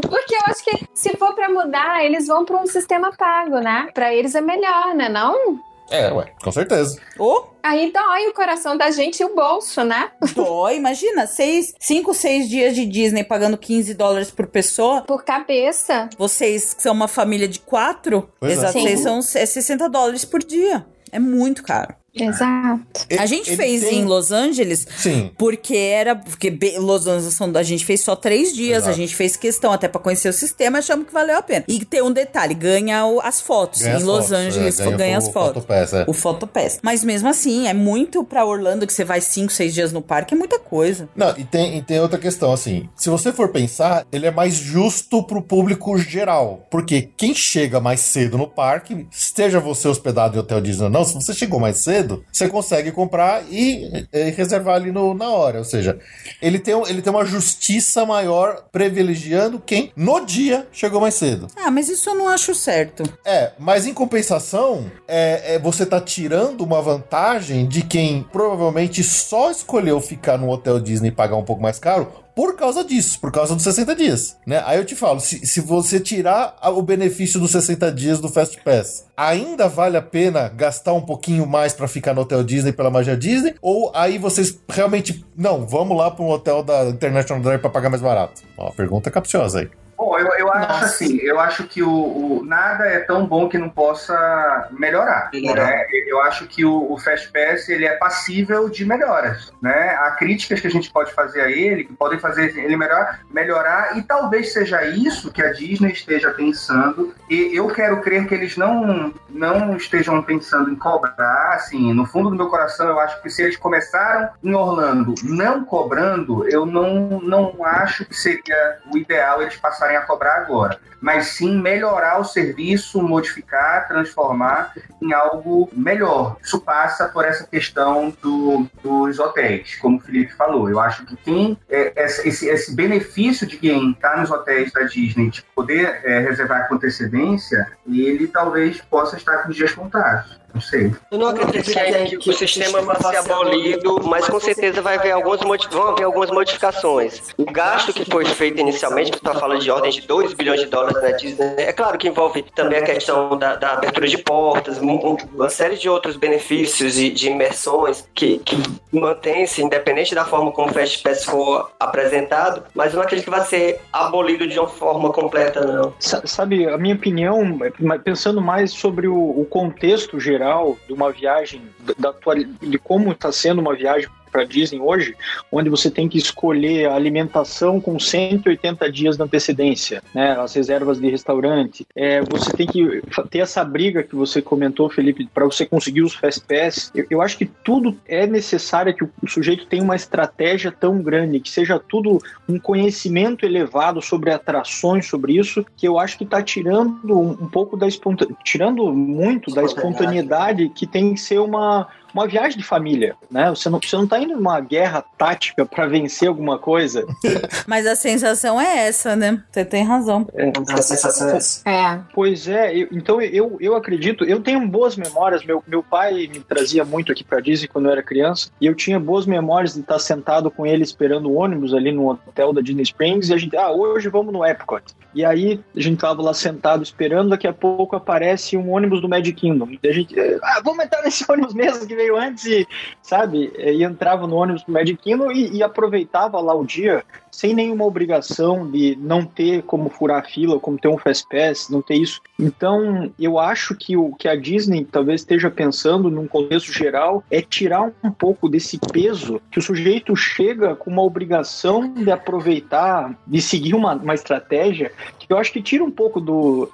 Porque 0.00 0.34
eu 0.34 0.42
acho 0.46 0.64
que 0.64 0.88
se 0.94 1.16
for 1.16 1.34
pra 1.34 1.48
mudar, 1.48 2.04
eles 2.04 2.26
vão 2.26 2.44
pra 2.44 2.58
um 2.58 2.66
sistema 2.66 3.10
pago, 3.16 3.60
né? 3.60 3.88
Pra 3.94 4.14
eles 4.14 4.34
é 4.34 4.40
melhor, 4.40 4.94
né? 4.94 5.08
Não? 5.08 5.60
É, 5.90 6.12
ué, 6.12 6.32
com 6.42 6.52
certeza. 6.52 7.00
Oh. 7.18 7.42
Aí 7.62 7.92
dói 7.92 8.28
o 8.28 8.32
coração 8.32 8.76
da 8.76 8.90
gente 8.90 9.20
e 9.20 9.24
o 9.24 9.34
bolso, 9.34 9.82
né? 9.84 10.10
Dói, 10.34 10.76
imagina, 10.76 11.26
seis, 11.26 11.74
cinco, 11.78 12.14
seis 12.14 12.48
dias 12.48 12.74
de 12.74 12.86
Disney 12.86 13.24
pagando 13.24 13.58
15 13.58 13.92
dólares 13.94 14.30
por 14.30 14.46
pessoa. 14.46 15.02
Por 15.02 15.24
cabeça. 15.24 16.08
Vocês 16.16 16.72
que 16.72 16.82
são 16.82 16.92
uma 16.94 17.08
família 17.08 17.48
de 17.48 17.58
quatro, 17.60 18.30
Pois 18.40 18.52
é. 18.52 18.54
exato, 18.54 18.72
Sim. 18.72 18.82
vocês 18.82 19.00
são 19.00 19.18
é 19.18 19.46
60 19.46 19.88
dólares 19.90 20.24
por 20.24 20.42
dia. 20.42 20.86
É 21.12 21.18
muito 21.18 21.62
caro. 21.62 21.94
Exato. 22.14 22.80
a 23.18 23.26
gente 23.26 23.56
fez 23.56 23.82
tem- 23.82 24.00
em 24.00 24.04
Los 24.04 24.32
Angeles 24.32 24.86
Sim. 24.98 25.30
porque 25.38 25.76
era. 25.76 26.16
Porque 26.16 26.50
be- 26.50 26.78
Los 26.78 27.06
Angeles 27.06 27.34
são, 27.34 27.50
a 27.54 27.62
gente 27.62 27.84
fez 27.84 28.00
só 28.00 28.16
três 28.16 28.52
dias, 28.52 28.78
Exato. 28.78 28.90
a 28.90 28.92
gente 28.92 29.14
fez 29.14 29.36
questão 29.36 29.72
até 29.72 29.88
pra 29.88 30.00
conhecer 30.00 30.28
o 30.28 30.32
sistema, 30.32 30.78
achamos 30.78 31.06
que 31.06 31.12
valeu 31.12 31.36
a 31.38 31.42
pena. 31.42 31.64
E 31.68 31.84
tem 31.84 32.02
um 32.02 32.12
detalhe: 32.12 32.54
ganha 32.54 33.04
o- 33.06 33.20
as 33.20 33.40
fotos. 33.40 33.82
Ganha 33.82 33.94
em 33.94 33.96
as 33.98 34.02
Los 34.02 34.16
fotos, 34.26 34.32
Angeles 34.32 34.80
é, 34.80 34.90
ganha, 34.92 35.14
o 35.16 35.18
as 35.18 35.28
fotos. 35.28 35.54
Photopass, 35.62 35.92
é. 35.92 36.04
O 36.08 36.12
Photopass. 36.12 36.78
Mas 36.82 37.04
mesmo 37.04 37.28
assim, 37.28 37.68
é 37.68 37.74
muito 37.74 38.24
pra 38.24 38.44
Orlando 38.44 38.86
que 38.86 38.92
você 38.92 39.04
vai 39.04 39.20
cinco, 39.20 39.52
seis 39.52 39.72
dias 39.74 39.92
no 39.92 40.02
parque, 40.02 40.34
é 40.34 40.36
muita 40.36 40.58
coisa. 40.58 41.08
Não, 41.14 41.36
e 41.36 41.44
tem, 41.44 41.78
e 41.78 41.82
tem 41.82 42.00
outra 42.00 42.18
questão, 42.18 42.52
assim. 42.52 42.88
Se 42.96 43.08
você 43.08 43.32
for 43.32 43.48
pensar, 43.50 44.06
ele 44.10 44.26
é 44.26 44.30
mais 44.30 44.54
justo 44.54 45.22
pro 45.22 45.42
público 45.42 45.96
geral. 45.98 46.66
Porque 46.70 47.08
quem 47.16 47.34
chega 47.34 47.80
mais 47.80 48.00
cedo 48.00 48.36
no 48.36 48.48
parque, 48.48 49.06
esteja 49.10 49.60
você 49.60 49.86
hospedado 49.88 50.36
em 50.36 50.40
hotel 50.40 50.60
Disney 50.60 50.84
ou 50.84 50.90
não, 50.90 51.04
se 51.04 51.14
você 51.14 51.32
chegou 51.32 51.60
mais 51.60 51.76
cedo, 51.78 51.99
você 52.32 52.48
consegue 52.48 52.90
comprar 52.92 53.42
e, 53.50 54.06
e 54.12 54.30
reservar 54.30 54.76
ali 54.76 54.90
no- 54.92 55.14
na 55.14 55.30
hora. 55.30 55.58
Ou 55.58 55.64
seja, 55.64 55.98
ele 56.40 56.58
tem, 56.58 56.74
ele 56.88 57.02
tem 57.02 57.12
uma 57.12 57.24
justiça 57.24 58.04
maior 58.06 58.64
privilegiando 58.72 59.60
quem 59.64 59.92
no 59.96 60.24
dia 60.24 60.66
chegou 60.72 61.00
mais 61.00 61.14
cedo. 61.14 61.46
Ah, 61.56 61.70
mas 61.70 61.88
isso 61.88 62.10
eu 62.10 62.14
não 62.14 62.28
acho 62.28 62.54
certo. 62.54 63.02
É, 63.24 63.52
mas 63.58 63.86
em 63.86 63.94
compensação, 63.94 64.90
é, 65.08 65.54
é, 65.54 65.58
você 65.58 65.84
tá 65.86 66.00
tirando 66.00 66.60
uma 66.62 66.80
vantagem 66.82 67.66
de 67.66 67.82
quem 67.82 68.22
provavelmente 68.32 69.02
só 69.02 69.50
escolheu 69.50 70.00
ficar 70.00 70.38
no 70.38 70.48
hotel 70.50 70.78
Disney 70.80 71.08
e 71.08 71.12
pagar 71.12 71.36
um 71.36 71.44
pouco 71.44 71.62
mais 71.62 71.78
caro 71.78 72.12
por 72.34 72.56
causa 72.56 72.84
disso, 72.84 73.20
por 73.20 73.32
causa 73.32 73.54
dos 73.54 73.64
60 73.64 73.94
dias, 73.94 74.36
né? 74.46 74.62
Aí 74.66 74.78
eu 74.78 74.84
te 74.84 74.94
falo, 74.94 75.20
se, 75.20 75.46
se 75.46 75.60
você 75.60 76.00
tirar 76.00 76.56
o 76.62 76.82
benefício 76.82 77.40
dos 77.40 77.50
60 77.50 77.92
dias 77.92 78.20
do 78.20 78.28
Fast 78.28 78.60
Pass, 78.62 79.06
ainda 79.16 79.68
vale 79.68 79.96
a 79.96 80.02
pena 80.02 80.48
gastar 80.48 80.92
um 80.92 81.00
pouquinho 81.00 81.46
mais 81.46 81.72
pra 81.72 81.88
ficar 81.88 82.14
no 82.14 82.22
hotel 82.22 82.42
Disney 82.42 82.72
pela 82.72 82.90
magia 82.90 83.16
Disney? 83.16 83.54
Ou 83.60 83.90
aí 83.94 84.18
vocês 84.18 84.58
realmente, 84.68 85.24
não, 85.36 85.66
vamos 85.66 85.96
lá 85.96 86.10
para 86.10 86.24
um 86.24 86.28
hotel 86.28 86.62
da 86.62 86.84
International 86.88 87.42
Drive 87.42 87.60
pra 87.60 87.70
pagar 87.70 87.90
mais 87.90 88.02
barato? 88.02 88.42
Ó, 88.56 88.70
pergunta 88.70 89.10
capciosa 89.10 89.60
aí. 89.60 89.79
Bom, 90.00 90.18
eu, 90.18 90.28
eu 90.38 90.50
acho 90.50 90.68
Nossa. 90.68 90.84
assim, 90.86 91.18
eu 91.18 91.38
acho 91.38 91.64
que 91.64 91.82
o, 91.82 91.90
o- 91.90 92.42
nada 92.42 92.86
é 92.86 93.00
tão 93.00 93.26
bom 93.26 93.50
que 93.50 93.58
não 93.58 93.68
possa 93.68 94.68
melhorar. 94.70 95.28
Melhorar. 95.30 95.66
né? 95.66 95.84
Eu 96.06 96.22
acho 96.22 96.46
que 96.46 96.64
o, 96.64 96.90
o 96.90 96.98
Fast 96.98 97.30
Pass 97.30 97.68
ele 97.68 97.84
é 97.84 97.96
passível 97.96 98.70
de 98.70 98.82
melhoras. 98.86 99.52
Né? 99.60 99.90
Há 100.00 100.12
críticas 100.12 100.58
que 100.58 100.66
a 100.66 100.70
gente 100.70 100.90
pode 100.90 101.12
fazer 101.12 101.42
a 101.42 101.50
ele, 101.50 101.84
que 101.84 101.92
podem 101.92 102.18
fazer 102.18 102.56
ele 102.56 102.78
melhorar, 102.78 103.20
melhorar, 103.30 103.98
e 103.98 104.02
talvez 104.02 104.54
seja 104.54 104.82
isso 104.86 105.30
que 105.30 105.42
a 105.42 105.52
Disney 105.52 105.92
esteja 105.92 106.30
pensando. 106.30 107.14
E 107.28 107.54
eu 107.54 107.68
quero 107.68 108.00
crer 108.00 108.26
que 108.26 108.34
eles 108.34 108.56
não, 108.56 109.12
não 109.28 109.76
estejam 109.76 110.22
pensando 110.22 110.70
em 110.70 110.76
cobrar. 110.76 111.52
Assim, 111.56 111.92
no 111.92 112.06
fundo 112.06 112.30
do 112.30 112.36
meu 112.36 112.48
coração, 112.48 112.88
eu 112.88 112.98
acho 113.00 113.20
que 113.20 113.28
se 113.28 113.42
eles 113.42 113.58
começaram 113.58 114.30
em 114.42 114.54
Orlando 114.54 115.14
não 115.24 115.62
cobrando, 115.62 116.48
eu 116.48 116.64
não, 116.64 117.20
não 117.20 117.54
acho 117.64 118.06
que 118.06 118.16
seria 118.16 118.78
o 118.90 118.96
ideal 118.96 119.42
eles 119.42 119.56
passarem 119.56 119.89
a 119.96 120.02
cobrar 120.02 120.36
agora. 120.36 120.78
Mas 121.00 121.28
sim 121.28 121.58
melhorar 121.58 122.18
o 122.20 122.24
serviço, 122.24 123.00
modificar, 123.02 123.88
transformar 123.88 124.74
em 125.00 125.12
algo 125.14 125.70
melhor. 125.72 126.36
Isso 126.42 126.60
passa 126.60 127.08
por 127.08 127.24
essa 127.24 127.46
questão 127.46 128.12
do- 128.20 128.66
dos 128.82 129.18
hotéis, 129.18 129.76
como 129.76 129.96
o 129.96 130.00
Felipe 130.00 130.34
falou. 130.34 130.68
Eu 130.68 130.78
acho 130.78 131.06
que 131.06 131.16
quem 131.16 131.58
é, 131.70 132.04
esse, 132.04 132.28
esse- 132.28 132.48
esse 132.48 132.74
benefício 132.74 133.46
de 133.46 133.56
quem 133.56 133.92
está 133.92 134.16
nos 134.18 134.30
hotéis 134.30 134.70
da 134.72 134.82
Disney 134.82 135.30
de 135.30 135.42
poder 135.54 136.00
é, 136.04 136.18
reservar 136.20 136.68
com 136.68 136.74
antecedência, 136.74 137.66
ele 137.88 138.26
talvez 138.26 138.80
possa 138.82 139.16
estar 139.16 139.38
com 139.38 139.48
os 139.50 139.56
dias 139.56 139.72
contados. 139.72 140.39
Não 140.54 140.60
sei. 140.60 140.92
Eu 141.10 141.18
não 141.18 141.28
acredito 141.28 141.64
que, 141.72 142.16
que 142.18 142.30
o 142.30 142.32
sistema 142.32 142.80
vai 142.82 142.96
ser 142.96 143.16
abolido, 143.18 144.00
mas 144.04 144.26
com 144.28 144.40
certeza 144.40 144.82
vai 144.82 144.96
haver 144.96 145.12
algumas, 145.12 145.40
vão 145.70 145.88
haver 145.88 146.04
algumas 146.04 146.30
modificações. 146.30 147.20
O 147.38 147.44
gasto 147.44 147.92
que 147.92 148.04
foi 148.04 148.24
feito 148.24 148.60
inicialmente, 148.60 149.10
você 149.10 149.16
está 149.16 149.34
falando 149.34 149.60
de 149.60 149.70
ordem 149.70 149.90
de 149.90 150.02
2 150.02 150.34
bilhões 150.34 150.60
de 150.60 150.66
dólares 150.66 151.00
na 151.02 151.10
Disney, 151.12 151.54
é 151.56 151.72
claro 151.72 151.96
que 151.98 152.08
envolve 152.08 152.42
também 152.54 152.78
a 152.78 152.82
questão 152.82 153.36
da, 153.38 153.56
da 153.56 153.72
abertura 153.74 154.06
de 154.06 154.18
portas, 154.18 154.78
um- 154.78 154.90
um- 154.90 155.16
uma 155.34 155.48
série 155.48 155.76
de 155.76 155.88
outros 155.88 156.16
benefícios 156.16 156.98
e 156.98 157.10
de 157.10 157.28
imersões 157.30 158.04
que, 158.14 158.38
que 158.38 158.56
mantém-se, 158.92 159.62
independente 159.62 160.14
da 160.14 160.24
forma 160.24 160.50
como 160.52 160.70
o 160.70 160.72
Fast 160.72 161.02
Pass 161.02 161.24
for 161.24 161.70
apresentado, 161.78 162.62
mas 162.74 162.92
eu 162.92 162.96
não 162.98 163.04
acredito 163.04 163.24
que 163.24 163.30
vai 163.30 163.44
ser 163.44 163.80
abolido 163.92 164.46
de 164.46 164.58
uma 164.58 164.68
forma 164.68 165.12
completa, 165.12 165.60
não. 165.64 165.92
Sa- 165.98 166.22
Sabe, 166.24 166.66
a 166.68 166.76
minha 166.78 166.94
opinião, 166.94 167.58
é, 167.62 167.98
pensando 167.98 168.40
mais 168.40 168.70
sobre 168.72 169.06
o, 169.08 169.14
o 169.40 169.44
contexto 169.44 170.18
geral 170.18 170.39
de 170.86 170.92
uma 170.92 171.10
viagem, 171.10 171.62
da 171.98 172.10
atual, 172.10 172.36
de 172.36 172.78
como 172.78 173.12
está 173.12 173.30
sendo 173.32 173.60
uma 173.60 173.74
viagem 173.74 174.08
para 174.30 174.44
Disney 174.44 174.80
hoje, 174.80 175.14
onde 175.50 175.68
você 175.68 175.90
tem 175.90 176.08
que 176.08 176.18
escolher 176.18 176.88
a 176.88 176.94
alimentação 176.94 177.80
com 177.80 177.98
180 177.98 178.90
dias 178.90 179.16
de 179.16 179.22
antecedência, 179.22 180.02
né? 180.14 180.32
As 180.32 180.54
reservas 180.54 181.00
de 181.00 181.08
restaurante. 181.08 181.86
É, 181.94 182.20
você 182.22 182.52
tem 182.52 182.66
que 182.66 183.02
ter 183.30 183.40
essa 183.40 183.64
briga 183.64 184.02
que 184.02 184.14
você 184.14 184.40
comentou, 184.40 184.88
Felipe, 184.88 185.28
para 185.32 185.44
você 185.44 185.66
conseguir 185.66 186.02
os 186.02 186.14
Fast 186.14 186.42
Pass. 186.46 186.90
Eu, 186.94 187.06
eu, 187.10 187.22
acho 187.22 187.36
que 187.36 187.46
tudo 187.46 187.96
é 188.06 188.26
necessário 188.26 188.94
que 188.94 189.04
o, 189.04 189.10
o 189.22 189.28
sujeito 189.28 189.66
tenha 189.66 189.82
uma 189.82 189.96
estratégia 189.96 190.72
tão 190.72 191.02
grande, 191.02 191.40
que 191.40 191.50
seja 191.50 191.78
tudo 191.78 192.18
um 192.48 192.58
conhecimento 192.58 193.44
elevado 193.44 194.00
sobre 194.00 194.30
atrações, 194.30 195.06
sobre 195.06 195.36
isso, 195.36 195.64
que 195.76 195.86
eu 195.86 195.98
acho 195.98 196.18
que 196.18 196.24
está 196.24 196.42
tirando 196.42 197.18
um, 197.18 197.30
um 197.30 197.48
pouco 197.48 197.76
da 197.76 197.86
espontaneidade, 197.86 198.44
tirando 198.44 198.92
muito 198.92 199.52
da 199.54 199.62
espontaneidade 199.62 200.68
que 200.70 200.86
tem 200.86 201.14
que 201.14 201.20
ser 201.20 201.38
uma 201.38 201.88
uma 202.14 202.26
viagem 202.26 202.58
de 202.58 202.64
família, 202.64 203.16
né? 203.30 203.50
Você 203.50 203.68
não, 203.68 203.80
você 203.80 203.96
não 203.96 204.06
tá 204.06 204.18
indo 204.18 204.36
numa 204.36 204.60
guerra 204.60 205.04
tática 205.16 205.64
para 205.64 205.86
vencer 205.86 206.28
alguma 206.28 206.58
coisa. 206.58 207.06
Mas 207.66 207.86
a 207.86 207.96
sensação 207.96 208.60
é 208.60 208.88
essa, 208.88 209.16
né? 209.16 209.42
Você 209.50 209.64
tem 209.64 209.84
razão. 209.84 210.26
É, 210.34 210.52
a 210.72 210.82
sensação 210.82 211.30
é 211.30 211.36
essa. 211.36 211.68
É. 211.68 212.00
Pois 212.14 212.48
é, 212.48 212.76
eu, 212.76 212.88
então 212.92 213.20
eu, 213.20 213.56
eu 213.60 213.74
acredito, 213.74 214.24
eu 214.24 214.40
tenho 214.40 214.66
boas 214.66 214.96
memórias. 214.96 215.44
Meu, 215.44 215.62
meu 215.66 215.82
pai 215.82 216.28
me 216.32 216.40
trazia 216.40 216.84
muito 216.84 217.12
aqui 217.12 217.24
para 217.24 217.40
Disney 217.40 217.68
quando 217.68 217.86
eu 217.86 217.92
era 217.92 218.02
criança, 218.02 218.50
e 218.60 218.66
eu 218.66 218.74
tinha 218.74 218.98
boas 218.98 219.26
memórias 219.26 219.74
de 219.74 219.80
estar 219.80 219.98
sentado 219.98 220.50
com 220.50 220.66
ele 220.66 220.82
esperando 220.82 221.30
o 221.30 221.34
ônibus 221.34 221.74
ali 221.74 221.92
no 221.92 222.08
hotel 222.10 222.52
da 222.52 222.60
Disney 222.60 222.82
Springs, 222.82 223.28
e 223.28 223.34
a 223.34 223.36
gente, 223.36 223.56
ah, 223.56 223.70
hoje 223.70 224.08
vamos 224.08 224.32
no 224.32 224.44
Epcot. 224.44 224.82
E 225.14 225.24
aí 225.24 225.60
a 225.76 225.80
gente 225.80 225.98
tava 225.98 226.22
lá 226.22 226.32
sentado 226.32 226.82
esperando, 226.82 227.30
daqui 227.30 227.46
a 227.46 227.52
pouco 227.52 227.96
aparece 227.96 228.56
um 228.56 228.70
ônibus 228.70 229.00
do 229.00 229.08
Magic 229.08 229.32
Kingdom. 229.32 229.68
E 229.82 229.88
a 229.88 229.92
gente, 229.92 230.14
ah, 230.42 230.60
vamos 230.64 230.84
entrar 230.84 231.02
nesse 231.02 231.24
ônibus 231.30 231.54
mesmo 231.54 231.86
que 231.86 231.94
veio 232.00 232.16
antes 232.16 232.46
e, 232.46 232.66
sabe, 233.02 233.52
e 233.56 233.84
entrava 233.84 234.26
no 234.26 234.36
ônibus 234.36 234.62
do 234.64 234.72
Magic 234.72 235.02
Kingdom 235.02 235.30
e, 235.30 235.58
e 235.58 235.62
aproveitava 235.62 236.40
lá 236.40 236.54
o 236.54 236.64
dia 236.64 237.04
sem 237.30 237.54
nenhuma 237.54 237.84
obrigação 237.84 238.70
de 238.70 238.96
não 239.00 239.24
ter 239.24 239.62
como 239.62 239.88
furar 239.88 240.20
a 240.20 240.22
fila, 240.22 240.58
como 240.58 240.78
ter 240.78 240.88
um 240.88 240.98
Fast 240.98 241.26
Pass, 241.28 241.68
não 241.68 241.82
ter 241.82 241.94
isso. 241.94 242.20
Então, 242.38 243.12
eu 243.18 243.38
acho 243.38 243.74
que 243.74 243.96
o 243.96 244.14
que 244.14 244.28
a 244.28 244.36
Disney 244.36 244.84
talvez 244.84 245.20
esteja 245.20 245.50
pensando 245.50 246.10
num 246.10 246.26
contexto 246.26 246.72
geral 246.72 247.22
é 247.30 247.40
tirar 247.40 247.90
um 248.02 248.10
pouco 248.10 248.48
desse 248.48 248.78
peso 248.78 249.40
que 249.50 249.58
o 249.58 249.62
sujeito 249.62 250.14
chega 250.16 250.74
com 250.74 250.90
uma 250.90 251.02
obrigação 251.02 251.92
de 251.92 252.10
aproveitar, 252.10 253.16
de 253.26 253.40
seguir 253.40 253.74
uma, 253.74 253.94
uma 253.94 254.14
estratégia 254.14 254.92
que 255.30 255.32
eu 255.32 255.38
acho 255.38 255.52
que 255.52 255.62
tira 255.62 255.84
um 255.84 255.90
pouco 255.90 256.20
do, 256.20 256.68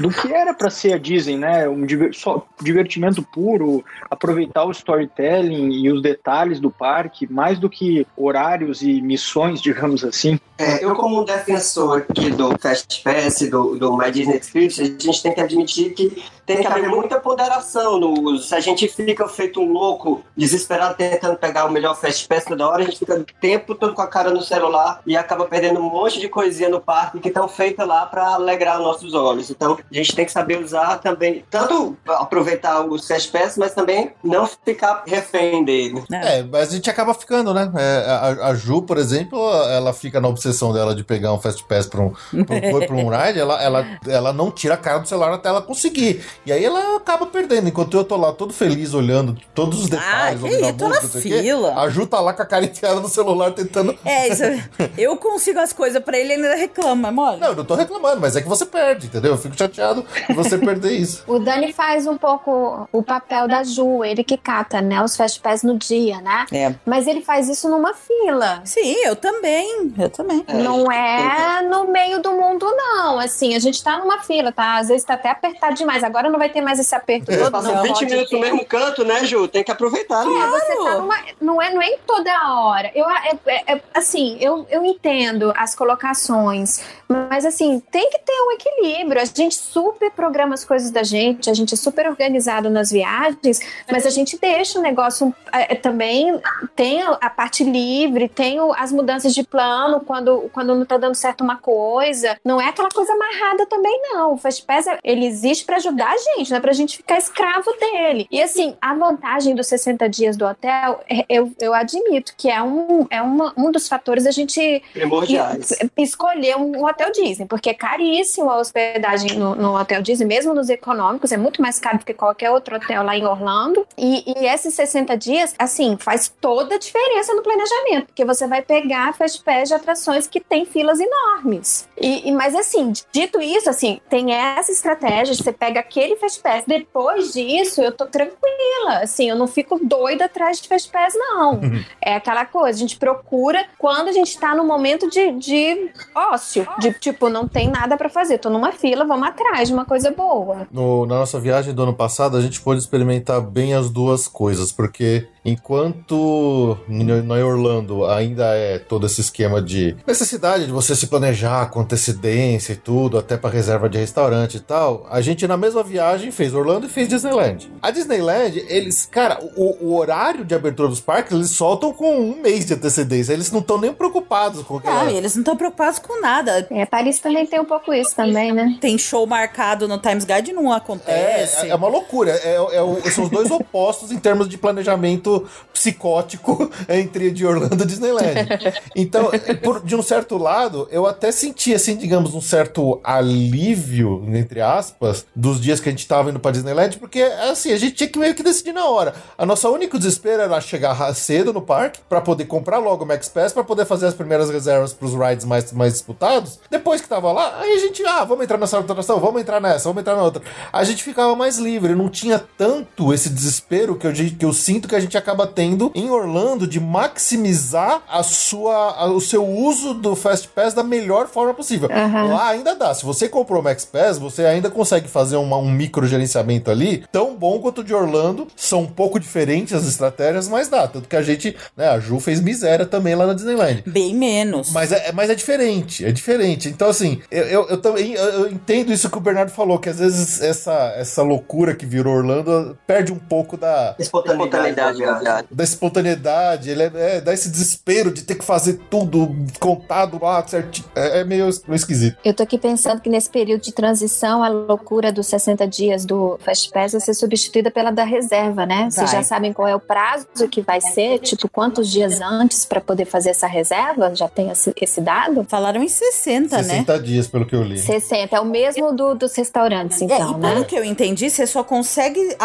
do 0.00 0.08
que 0.08 0.32
era 0.32 0.52
para 0.52 0.68
ser 0.68 0.94
a 0.94 0.98
Disney, 0.98 1.36
né? 1.36 1.68
Um 1.68 1.86
diver, 1.86 2.12
só, 2.12 2.44
divertimento 2.60 3.22
puro, 3.22 3.84
aproveitar 4.10 4.64
o 4.64 4.72
storytelling 4.72 5.70
e 5.72 5.92
os 5.92 6.02
detalhes 6.02 6.58
do 6.58 6.72
parque, 6.72 7.32
mais 7.32 7.56
do 7.56 7.70
que 7.70 8.04
horários 8.16 8.82
e 8.82 9.00
missões, 9.00 9.62
digamos 9.62 9.99
assim. 10.04 10.38
É, 10.58 10.84
eu, 10.84 10.94
como 10.94 11.20
um 11.20 11.24
defensor 11.24 12.04
aqui 12.10 12.30
do 12.30 12.56
Fast 12.58 13.02
Pass, 13.02 13.38
do, 13.48 13.78
do 13.78 13.96
My 13.96 14.10
Disney 14.10 14.36
Experience, 14.36 14.80
a 14.82 14.84
gente 14.84 15.22
tem 15.22 15.32
que 15.32 15.40
admitir 15.40 15.94
que 15.94 16.22
tem 16.44 16.60
que 16.60 16.66
haver 16.66 16.88
muita 16.88 17.20
ponderação 17.20 17.98
no 17.98 18.20
uso. 18.28 18.42
Se 18.42 18.54
a 18.54 18.60
gente 18.60 18.88
fica 18.88 19.28
feito 19.28 19.60
um 19.60 19.72
louco, 19.72 20.22
desesperado, 20.36 20.96
tentando 20.96 21.36
pegar 21.36 21.66
o 21.66 21.70
melhor 21.70 21.94
Fast 21.96 22.26
Pass 22.26 22.44
toda 22.44 22.68
hora, 22.68 22.82
a 22.82 22.84
gente 22.84 22.98
fica 22.98 23.14
o 23.14 23.24
tempo 23.40 23.74
todo 23.74 23.94
com 23.94 24.02
a 24.02 24.06
cara 24.06 24.30
no 24.30 24.42
celular 24.42 25.00
e 25.06 25.16
acaba 25.16 25.44
perdendo 25.44 25.78
um 25.78 25.88
monte 25.88 26.18
de 26.18 26.28
coisinha 26.28 26.68
no 26.68 26.80
parque 26.80 27.20
que 27.20 27.28
estão 27.28 27.48
feitas 27.48 27.86
lá 27.86 28.04
para 28.04 28.34
alegrar 28.34 28.80
nossos 28.80 29.14
olhos. 29.14 29.48
Então, 29.48 29.78
a 29.90 29.94
gente 29.94 30.14
tem 30.14 30.24
que 30.24 30.32
saber 30.32 30.62
usar 30.62 30.98
também, 30.98 31.44
tanto 31.48 31.96
aproveitar 32.06 32.84
os 32.84 33.06
Fast 33.06 33.30
Pass, 33.30 33.56
mas 33.56 33.72
também 33.72 34.12
não 34.22 34.46
ficar 34.46 35.04
refém 35.06 35.64
dele. 35.64 36.02
É, 36.12 36.42
mas 36.42 36.70
a 36.70 36.74
gente 36.74 36.90
acaba 36.90 37.14
ficando, 37.14 37.54
né? 37.54 37.70
É, 37.76 38.10
a, 38.10 38.48
a 38.48 38.54
Ju, 38.54 38.82
por 38.82 38.98
exemplo, 38.98 39.38
ela 39.68 39.89
fica 39.92 40.20
na 40.20 40.28
obsessão 40.28 40.72
dela 40.72 40.94
de 40.94 41.04
pegar 41.04 41.32
um 41.32 41.40
Fast 41.40 41.64
Pass 41.64 41.86
pra 41.86 42.00
um, 42.00 42.10
pra 42.10 42.56
um, 42.56 42.86
pra 42.86 42.96
um 42.96 43.08
ride, 43.08 43.38
ela, 43.38 43.62
ela, 43.62 43.86
ela 44.06 44.32
não 44.32 44.50
tira 44.50 44.74
a 44.74 44.76
cara 44.76 44.98
do 44.98 45.08
celular 45.08 45.32
até 45.32 45.48
ela 45.48 45.62
conseguir. 45.62 46.24
E 46.46 46.52
aí 46.52 46.64
ela 46.64 46.96
acaba 46.96 47.26
perdendo. 47.26 47.68
Enquanto 47.68 47.96
eu 47.96 48.04
tô 48.04 48.16
lá 48.16 48.32
todo 48.32 48.52
feliz 48.52 48.94
olhando 48.94 49.36
todos 49.54 49.80
os 49.80 49.88
detalhes. 49.88 50.42
Ah, 50.44 50.48
que 50.48 50.64
aí, 50.64 50.72
tô 50.72 50.88
na 50.88 51.00
fila. 51.00 51.80
A 51.80 51.88
Ju 51.88 52.06
tá 52.06 52.20
lá 52.20 52.32
com 52.32 52.42
a 52.42 52.46
cara 52.46 52.64
enfiada 52.64 53.00
no 53.00 53.08
celular 53.08 53.52
tentando. 53.52 53.96
É, 54.04 54.28
isso. 54.28 54.42
eu 54.96 55.16
consigo 55.16 55.58
as 55.58 55.72
coisas 55.72 56.02
pra 56.02 56.18
ele 56.18 56.30
e 56.30 56.32
ele 56.34 56.46
ainda 56.46 56.54
reclama, 56.56 57.10
mole. 57.10 57.38
Não, 57.38 57.48
eu 57.48 57.56
não 57.56 57.64
tô 57.64 57.74
reclamando, 57.74 58.20
mas 58.20 58.36
é 58.36 58.40
que 58.40 58.48
você 58.48 58.64
perde, 58.64 59.06
entendeu? 59.06 59.32
Eu 59.32 59.38
fico 59.38 59.56
chateado 59.56 60.04
de 60.28 60.34
você 60.34 60.58
perder 60.58 60.92
isso. 60.92 61.24
O 61.26 61.38
Dani 61.38 61.72
faz 61.72 62.06
um 62.06 62.16
pouco 62.16 62.88
o 62.92 63.02
papel 63.02 63.48
da 63.48 63.62
Ju, 63.64 64.04
ele 64.04 64.22
que 64.22 64.36
cata, 64.36 64.80
né? 64.80 65.02
Os 65.02 65.16
Fast 65.16 65.40
Pass 65.40 65.62
no 65.62 65.78
dia, 65.78 66.20
né? 66.20 66.46
É. 66.52 66.74
Mas 66.84 67.06
ele 67.06 67.20
faz 67.20 67.48
isso 67.48 67.68
numa 67.68 67.94
fila. 67.94 68.62
Sim, 68.64 68.96
eu 69.04 69.16
também. 69.16 69.79
Eu 69.98 70.10
também. 70.10 70.44
É, 70.46 70.54
não 70.54 70.90
é 70.90 71.62
no 71.62 71.84
meio 71.86 72.20
do 72.20 72.32
mundo, 72.32 72.66
não. 72.66 73.18
Assim, 73.18 73.54
a 73.54 73.58
gente 73.58 73.82
tá 73.82 73.98
numa 73.98 74.20
fila, 74.20 74.52
tá? 74.52 74.76
Às 74.76 74.88
vezes 74.88 75.04
tá 75.04 75.14
até 75.14 75.30
apertado 75.30 75.74
demais. 75.74 76.04
Agora 76.04 76.28
não 76.28 76.38
vai 76.38 76.48
ter 76.48 76.60
mais 76.60 76.78
esse 76.78 76.94
aperto 76.94 77.26
todo. 77.26 77.50
Passam 77.50 77.74
não. 77.74 77.82
20 77.82 78.04
minutos 78.04 78.32
no 78.32 78.40
mesmo 78.40 78.64
canto, 78.64 79.04
né, 79.04 79.24
Ju? 79.24 79.48
Tem 79.48 79.64
que 79.64 79.70
aproveitar. 79.70 80.22
É, 80.22 80.28
né? 80.28 80.46
você 80.46 80.76
tá 80.76 80.98
numa, 80.98 81.16
não, 81.40 81.62
é, 81.62 81.72
não 81.72 81.82
é 81.82 81.86
em 81.86 81.98
toda 82.06 82.30
hora. 82.52 82.90
Eu, 82.94 83.08
é, 83.08 83.38
é, 83.46 83.74
é, 83.74 83.82
assim, 83.94 84.36
eu, 84.40 84.66
eu 84.70 84.84
entendo 84.84 85.52
as 85.56 85.74
colocações, 85.74 86.80
mas 87.08 87.44
assim, 87.44 87.80
tem 87.90 88.10
que 88.10 88.18
ter 88.18 88.32
um 88.32 88.52
equilíbrio. 88.52 89.20
A 89.20 89.24
gente 89.24 89.54
super 89.54 90.10
programa 90.10 90.54
as 90.54 90.64
coisas 90.64 90.90
da 90.90 91.02
gente, 91.02 91.48
a 91.48 91.54
gente 91.54 91.74
é 91.74 91.76
super 91.76 92.06
organizado 92.06 92.68
nas 92.68 92.90
viagens, 92.90 93.60
mas 93.90 94.06
a 94.06 94.10
gente 94.10 94.38
deixa 94.38 94.78
o 94.78 94.82
negócio 94.82 95.34
é, 95.52 95.74
também 95.74 96.40
tem 96.76 97.02
a 97.02 97.30
parte 97.30 97.64
livre, 97.64 98.28
tem 98.28 98.58
as 98.76 98.92
mudanças 98.92 99.34
de 99.34 99.42
plano 99.42 99.69
quando, 100.06 100.50
quando 100.52 100.74
não 100.74 100.84
tá 100.84 100.96
dando 100.96 101.14
certo 101.14 101.42
uma 101.42 101.56
coisa. 101.56 102.38
Não 102.44 102.60
é 102.60 102.68
aquela 102.68 102.88
coisa 102.88 103.12
amarrada 103.12 103.66
também, 103.66 104.00
não. 104.12 104.34
O 104.34 104.36
Fast 104.36 104.64
Pass, 104.64 104.86
ele 105.02 105.26
existe 105.26 105.64
para 105.64 105.76
ajudar 105.76 106.10
a 106.10 106.16
gente, 106.16 106.50
não 106.50 106.58
é 106.58 106.60
pra 106.60 106.72
gente 106.72 106.96
ficar 106.96 107.18
escravo 107.18 107.70
dele. 107.78 108.26
E 108.30 108.42
assim, 108.42 108.76
a 108.80 108.94
vantagem 108.94 109.54
dos 109.54 109.66
60 109.66 110.08
dias 110.08 110.36
do 110.36 110.46
hotel, 110.46 111.00
eu, 111.28 111.52
eu 111.60 111.74
admito 111.74 112.34
que 112.36 112.48
é 112.48 112.62
um, 112.62 113.06
é 113.10 113.22
uma, 113.22 113.52
um 113.56 113.70
dos 113.70 113.88
fatores 113.88 114.26
a 114.26 114.30
gente 114.30 114.82
Primordiais. 114.92 115.72
escolher 115.96 116.56
um 116.56 116.84
hotel 116.84 117.10
Disney, 117.12 117.46
porque 117.46 117.70
é 117.70 117.74
caríssimo 117.74 118.50
a 118.50 118.58
hospedagem 118.58 119.38
no, 119.38 119.54
no 119.54 119.78
hotel 119.78 120.02
Disney, 120.02 120.26
mesmo 120.26 120.54
nos 120.54 120.68
econômicos, 120.68 121.32
é 121.32 121.36
muito 121.36 121.60
mais 121.62 121.78
caro 121.78 121.98
do 121.98 122.04
que 122.04 122.14
qualquer 122.14 122.50
outro 122.50 122.76
hotel 122.76 123.02
lá 123.02 123.16
em 123.16 123.24
Orlando. 123.24 123.86
E, 123.96 124.24
e 124.26 124.46
esses 124.46 124.74
60 124.74 125.16
dias, 125.16 125.54
assim, 125.58 125.96
faz 125.98 126.32
toda 126.40 126.74
a 126.74 126.78
diferença 126.78 127.34
no 127.34 127.42
planejamento, 127.42 128.06
porque 128.06 128.24
você 128.24 128.46
vai 128.46 128.62
pegar 128.62 129.12
Fast 129.14 129.42
Pass 129.60 129.68
de 129.68 129.74
atrações 129.74 130.26
que 130.26 130.40
tem 130.40 130.64
filas 130.64 130.98
enormes. 131.00 131.88
E, 132.00 132.28
e, 132.28 132.32
mas 132.32 132.54
assim, 132.54 132.92
dito 133.12 133.40
isso, 133.40 133.68
assim, 133.68 134.00
tem 134.08 134.32
essa 134.32 134.72
estratégia, 134.72 135.34
você 135.34 135.52
pega 135.52 135.80
aquele 135.80 136.16
Fast 136.16 136.40
Pass, 136.40 136.64
depois 136.66 137.32
disso 137.32 137.82
eu 137.82 137.92
tô 137.92 138.06
tranquila, 138.06 139.00
assim, 139.02 139.28
eu 139.28 139.36
não 139.36 139.46
fico 139.46 139.78
doida 139.82 140.24
atrás 140.24 140.60
de 140.60 140.68
Fast 140.68 140.90
Pass, 140.90 141.14
não. 141.14 141.60
é 142.00 142.14
aquela 142.14 142.44
coisa, 142.44 142.78
a 142.78 142.80
gente 142.80 142.96
procura 142.96 143.64
quando 143.78 144.08
a 144.08 144.12
gente 144.12 144.38
tá 144.38 144.54
no 144.54 144.64
momento 144.64 145.08
de, 145.08 145.32
de 145.32 145.90
ócio, 146.14 146.66
de 146.78 146.92
tipo, 146.94 147.28
não 147.28 147.46
tem 147.46 147.68
nada 147.68 147.96
para 147.96 148.08
fazer, 148.08 148.38
tô 148.38 148.48
numa 148.48 148.72
fila, 148.72 149.04
vamos 149.04 149.28
atrás 149.28 149.68
de 149.68 149.74
uma 149.74 149.84
coisa 149.84 150.10
boa. 150.10 150.66
No, 150.70 151.04
na 151.06 151.16
nossa 151.16 151.38
viagem 151.38 151.74
do 151.74 151.82
ano 151.82 151.94
passado, 151.94 152.36
a 152.36 152.40
gente 152.40 152.60
pôde 152.60 152.80
experimentar 152.80 153.40
bem 153.40 153.74
as 153.74 153.90
duas 153.90 154.26
coisas, 154.26 154.72
porque 154.72 155.26
enquanto 155.44 156.78
em 156.88 157.42
Orlando 157.42 158.06
ainda 158.06 158.54
é 158.54 158.78
todo 158.78 159.06
esse 159.06 159.20
esquema 159.20 159.49
de 159.58 159.96
necessidade 160.06 160.66
de 160.66 160.72
você 160.72 160.94
se 160.94 161.06
planejar 161.06 161.70
com 161.70 161.80
antecedência 161.80 162.74
e 162.74 162.76
tudo, 162.76 163.16
até 163.16 163.38
para 163.38 163.48
reserva 163.48 163.88
de 163.88 163.96
restaurante 163.96 164.58
e 164.58 164.60
tal, 164.60 165.06
a 165.10 165.22
gente 165.22 165.46
na 165.46 165.56
mesma 165.56 165.82
viagem 165.82 166.30
fez 166.30 166.52
Orlando 166.52 166.86
e 166.86 166.90
fez 166.90 167.08
Disneyland. 167.08 167.72
A 167.80 167.90
Disneyland, 167.90 168.62
eles, 168.68 169.06
cara, 169.06 169.38
o, 169.56 169.86
o 169.86 169.96
horário 169.96 170.44
de 170.44 170.54
abertura 170.54 170.90
dos 170.90 171.00
parques, 171.00 171.32
eles 171.32 171.50
soltam 171.50 171.92
com 171.94 172.20
um 172.20 172.42
mês 172.42 172.66
de 172.66 172.74
antecedência, 172.74 173.32
eles 173.32 173.50
não 173.50 173.60
estão 173.60 173.80
nem 173.80 173.94
preocupados 173.94 174.62
com 174.62 174.76
aquela... 174.76 175.04
Ah, 175.04 175.12
eles 175.12 175.34
não 175.34 175.40
estão 175.40 175.56
preocupados 175.56 175.98
com 175.98 176.20
nada. 176.20 176.66
É, 176.70 176.84
Paris 176.84 177.18
também 177.18 177.46
tem 177.46 177.60
um 177.60 177.64
pouco 177.64 177.94
isso 177.94 178.14
também, 178.14 178.52
né? 178.52 178.76
Tem 178.80 178.98
show 178.98 179.26
marcado 179.26 179.88
no 179.88 179.98
Times 179.98 180.24
Guide 180.24 180.52
não 180.52 180.72
acontece. 180.72 181.66
É, 181.66 181.70
é 181.70 181.74
uma 181.74 181.88
loucura, 181.88 182.32
é, 182.32 182.56
é, 182.56 183.10
são 183.10 183.24
os 183.24 183.30
dois 183.30 183.50
opostos 183.50 184.10
em 184.10 184.18
termos 184.18 184.48
de 184.48 184.58
planejamento 184.58 185.46
psicótico 185.72 186.70
entre 186.88 187.30
de 187.30 187.46
Orlando 187.46 187.82
e 187.82 187.86
Disneyland. 187.86 188.48
Então, 188.94 189.30
por, 189.62 189.82
de 189.84 189.94
um 189.96 190.02
certo 190.02 190.36
lado, 190.38 190.88
eu 190.90 191.06
até 191.06 191.30
senti, 191.32 191.74
assim, 191.74 191.96
digamos, 191.96 192.34
um 192.34 192.40
certo 192.40 193.00
alívio, 193.02 194.24
entre 194.34 194.60
aspas, 194.60 195.24
dos 195.34 195.60
dias 195.60 195.80
que 195.80 195.88
a 195.88 195.92
gente 195.92 196.06
tava 196.06 196.30
indo 196.30 196.40
pra 196.40 196.50
Disneyland, 196.50 196.98
porque, 196.98 197.22
assim, 197.22 197.72
a 197.72 197.78
gente 197.78 197.94
tinha 197.94 198.08
que 198.08 198.18
meio 198.18 198.34
que 198.34 198.42
decidir 198.42 198.72
na 198.72 198.86
hora. 198.86 199.14
A 199.36 199.44
nossa 199.46 199.68
única 199.68 199.98
desespero 199.98 200.42
era 200.42 200.60
chegar 200.60 201.14
cedo 201.14 201.52
no 201.52 201.62
parque, 201.62 202.00
pra 202.08 202.20
poder 202.20 202.44
comprar 202.46 202.78
logo 202.78 203.04
o 203.04 203.06
Max 203.06 203.28
Pass, 203.28 203.52
pra 203.52 203.64
poder 203.64 203.84
fazer 203.86 204.06
as 204.06 204.14
primeiras 204.14 204.50
reservas 204.50 204.92
pros 204.92 205.14
rides 205.14 205.44
mais, 205.44 205.72
mais 205.72 205.92
disputados. 205.94 206.58
Depois 206.70 207.00
que 207.00 207.08
tava 207.08 207.32
lá, 207.32 207.58
aí 207.60 207.72
a 207.74 207.78
gente, 207.78 208.04
ah, 208.04 208.24
vamos 208.24 208.44
entrar 208.44 208.58
nessa 208.58 208.78
atração, 208.78 209.18
vamos 209.20 209.40
entrar 209.40 209.60
nessa, 209.60 209.84
vamos 209.88 210.00
entrar 210.00 210.16
na 210.16 210.22
outra. 210.22 210.42
A 210.72 210.84
gente 210.84 211.02
ficava 211.02 211.34
mais 211.34 211.58
livre, 211.58 211.94
não 211.94 212.08
tinha 212.08 212.38
tanto 212.58 213.12
esse 213.12 213.28
desespero 213.28 213.96
que 213.96 214.06
eu, 214.06 214.12
que 214.12 214.44
eu 214.44 214.52
sinto 214.52 214.88
que 214.88 214.94
a 214.94 215.00
gente 215.00 215.16
acaba 215.16 215.46
tendo 215.46 215.90
em 215.94 216.10
Orlando 216.10 216.66
de 216.66 216.80
maximizar 216.80 218.02
a 218.08 218.22
sua, 218.22 218.74
a- 218.96 219.06
o 219.10 219.20
seu 219.30 219.46
uso 219.46 219.94
do 219.94 220.14
Fast 220.16 220.48
Pass 220.48 220.74
da 220.74 220.82
melhor 220.82 221.28
forma 221.28 221.54
possível. 221.54 221.88
Lá 221.88 222.48
ainda 222.50 222.74
dá. 222.74 222.92
Se 222.94 223.04
você 223.04 223.28
comprou 223.28 223.60
o 223.60 223.64
Max 223.64 223.84
Pass, 223.84 224.18
você 224.18 224.44
ainda 224.44 224.70
consegue 224.70 225.08
fazer 225.08 225.36
uma- 225.36 225.56
um 225.58 225.70
micro 225.70 226.06
gerenciamento 226.06 226.70
ali 226.70 227.04
tão 227.12 227.34
bom 227.36 227.58
quanto 227.60 227.80
o 227.80 227.84
de 227.84 227.94
Orlando. 227.94 228.46
São 228.56 228.82
um 228.82 228.86
pouco 228.86 229.18
diferentes 229.20 229.72
as 229.72 229.86
estratégias, 229.86 230.48
mas 230.48 230.68
dá. 230.68 230.86
Tanto 230.88 231.08
que 231.08 231.16
a 231.16 231.22
gente, 231.22 231.56
né, 231.76 231.88
a 231.88 231.98
Ju 232.00 232.18
fez 232.20 232.40
miséria 232.40 232.84
também 232.86 233.14
lá 233.14 233.26
na 233.26 233.34
Disneyland. 233.34 233.82
Bem 233.86 234.14
menos. 234.14 234.70
Mas 234.72 234.92
é, 234.92 235.12
mas 235.12 235.30
é 235.30 235.34
diferente, 235.34 236.04
é 236.04 236.12
diferente. 236.12 236.68
Então, 236.68 236.88
assim, 236.88 237.20
eu, 237.30 237.44
eu, 237.44 237.68
eu 237.68 237.80
também 237.80 238.12
eu, 238.14 238.24
eu 238.24 238.50
entendo 238.50 238.92
isso 238.92 239.08
que 239.10 239.16
o 239.18 239.20
Bernardo 239.20 239.50
falou, 239.50 239.78
que 239.78 239.88
às 239.88 239.98
vezes 239.98 240.40
essa, 240.42 240.92
essa 240.96 241.22
loucura 241.22 241.74
que 241.74 241.86
virou 241.86 242.14
Orlando 242.16 242.76
perde 242.86 243.12
um 243.12 243.18
pouco 243.18 243.56
da, 243.56 243.94
Espontaneidade, 243.98 244.98
verdade. 244.98 245.48
da 245.50 245.64
espontaneidade, 245.64 246.70
ele 246.70 246.82
é, 246.82 246.90
é, 246.94 247.20
dá 247.20 247.32
esse 247.32 247.48
desespero 247.48 248.10
de 248.12 248.22
ter 248.22 248.34
que 248.34 248.44
fazer 248.44 248.80
tudo 248.90 249.09
contado 249.58 250.18
lá 250.22 250.46
certinho. 250.46 250.86
É, 250.94 251.20
é 251.20 251.24
meio, 251.24 251.48
meio 251.66 251.76
esquisito. 251.76 252.16
Eu 252.24 252.34
tô 252.34 252.42
aqui 252.42 252.58
pensando 252.58 253.00
que 253.00 253.08
nesse 253.10 253.28
período 253.30 253.60
de 253.62 253.72
transição, 253.72 254.42
a 254.42 254.48
loucura 254.48 255.12
dos 255.12 255.26
60 255.26 255.66
dias 255.66 256.04
do 256.04 256.38
Fast 256.44 256.70
Pass 256.70 256.92
vai 256.92 257.00
ser 257.00 257.14
substituída 257.14 257.70
pela 257.70 257.90
da 257.90 258.04
reserva, 258.04 258.64
né? 258.66 258.88
Vocês 258.90 259.10
já 259.10 259.22
sabem 259.22 259.52
qual 259.52 259.66
é 259.68 259.74
o 259.74 259.80
prazo 259.80 260.26
que 260.50 260.60
vai 260.62 260.80
ser? 260.80 261.18
Tipo, 261.20 261.48
quantos 261.48 261.90
dias 261.90 262.20
antes 262.20 262.64
para 262.64 262.80
poder 262.80 263.04
fazer 263.04 263.30
essa 263.30 263.46
reserva? 263.46 264.14
Já 264.14 264.28
tem 264.28 264.50
esse, 264.50 264.72
esse 264.80 265.00
dado? 265.00 265.44
Falaram 265.48 265.82
em 265.82 265.88
60, 265.88 266.56
né? 266.58 266.62
60 266.62 266.98
dias, 267.00 267.26
pelo 267.26 267.44
que 267.46 267.54
eu 267.54 267.62
li. 267.62 267.78
60, 267.78 268.36
é 268.36 268.40
o 268.40 268.44
mesmo 268.44 268.92
do, 268.92 269.14
dos 269.14 269.34
restaurantes, 269.34 270.00
É, 270.02 270.04
então, 270.04 270.30
e 270.32 270.40
pelo 270.40 270.60
né? 270.60 270.64
que 270.64 270.76
eu 270.76 270.84
entendi, 270.84 271.28
você 271.30 271.46
só 271.46 271.62
consegue 271.64 272.36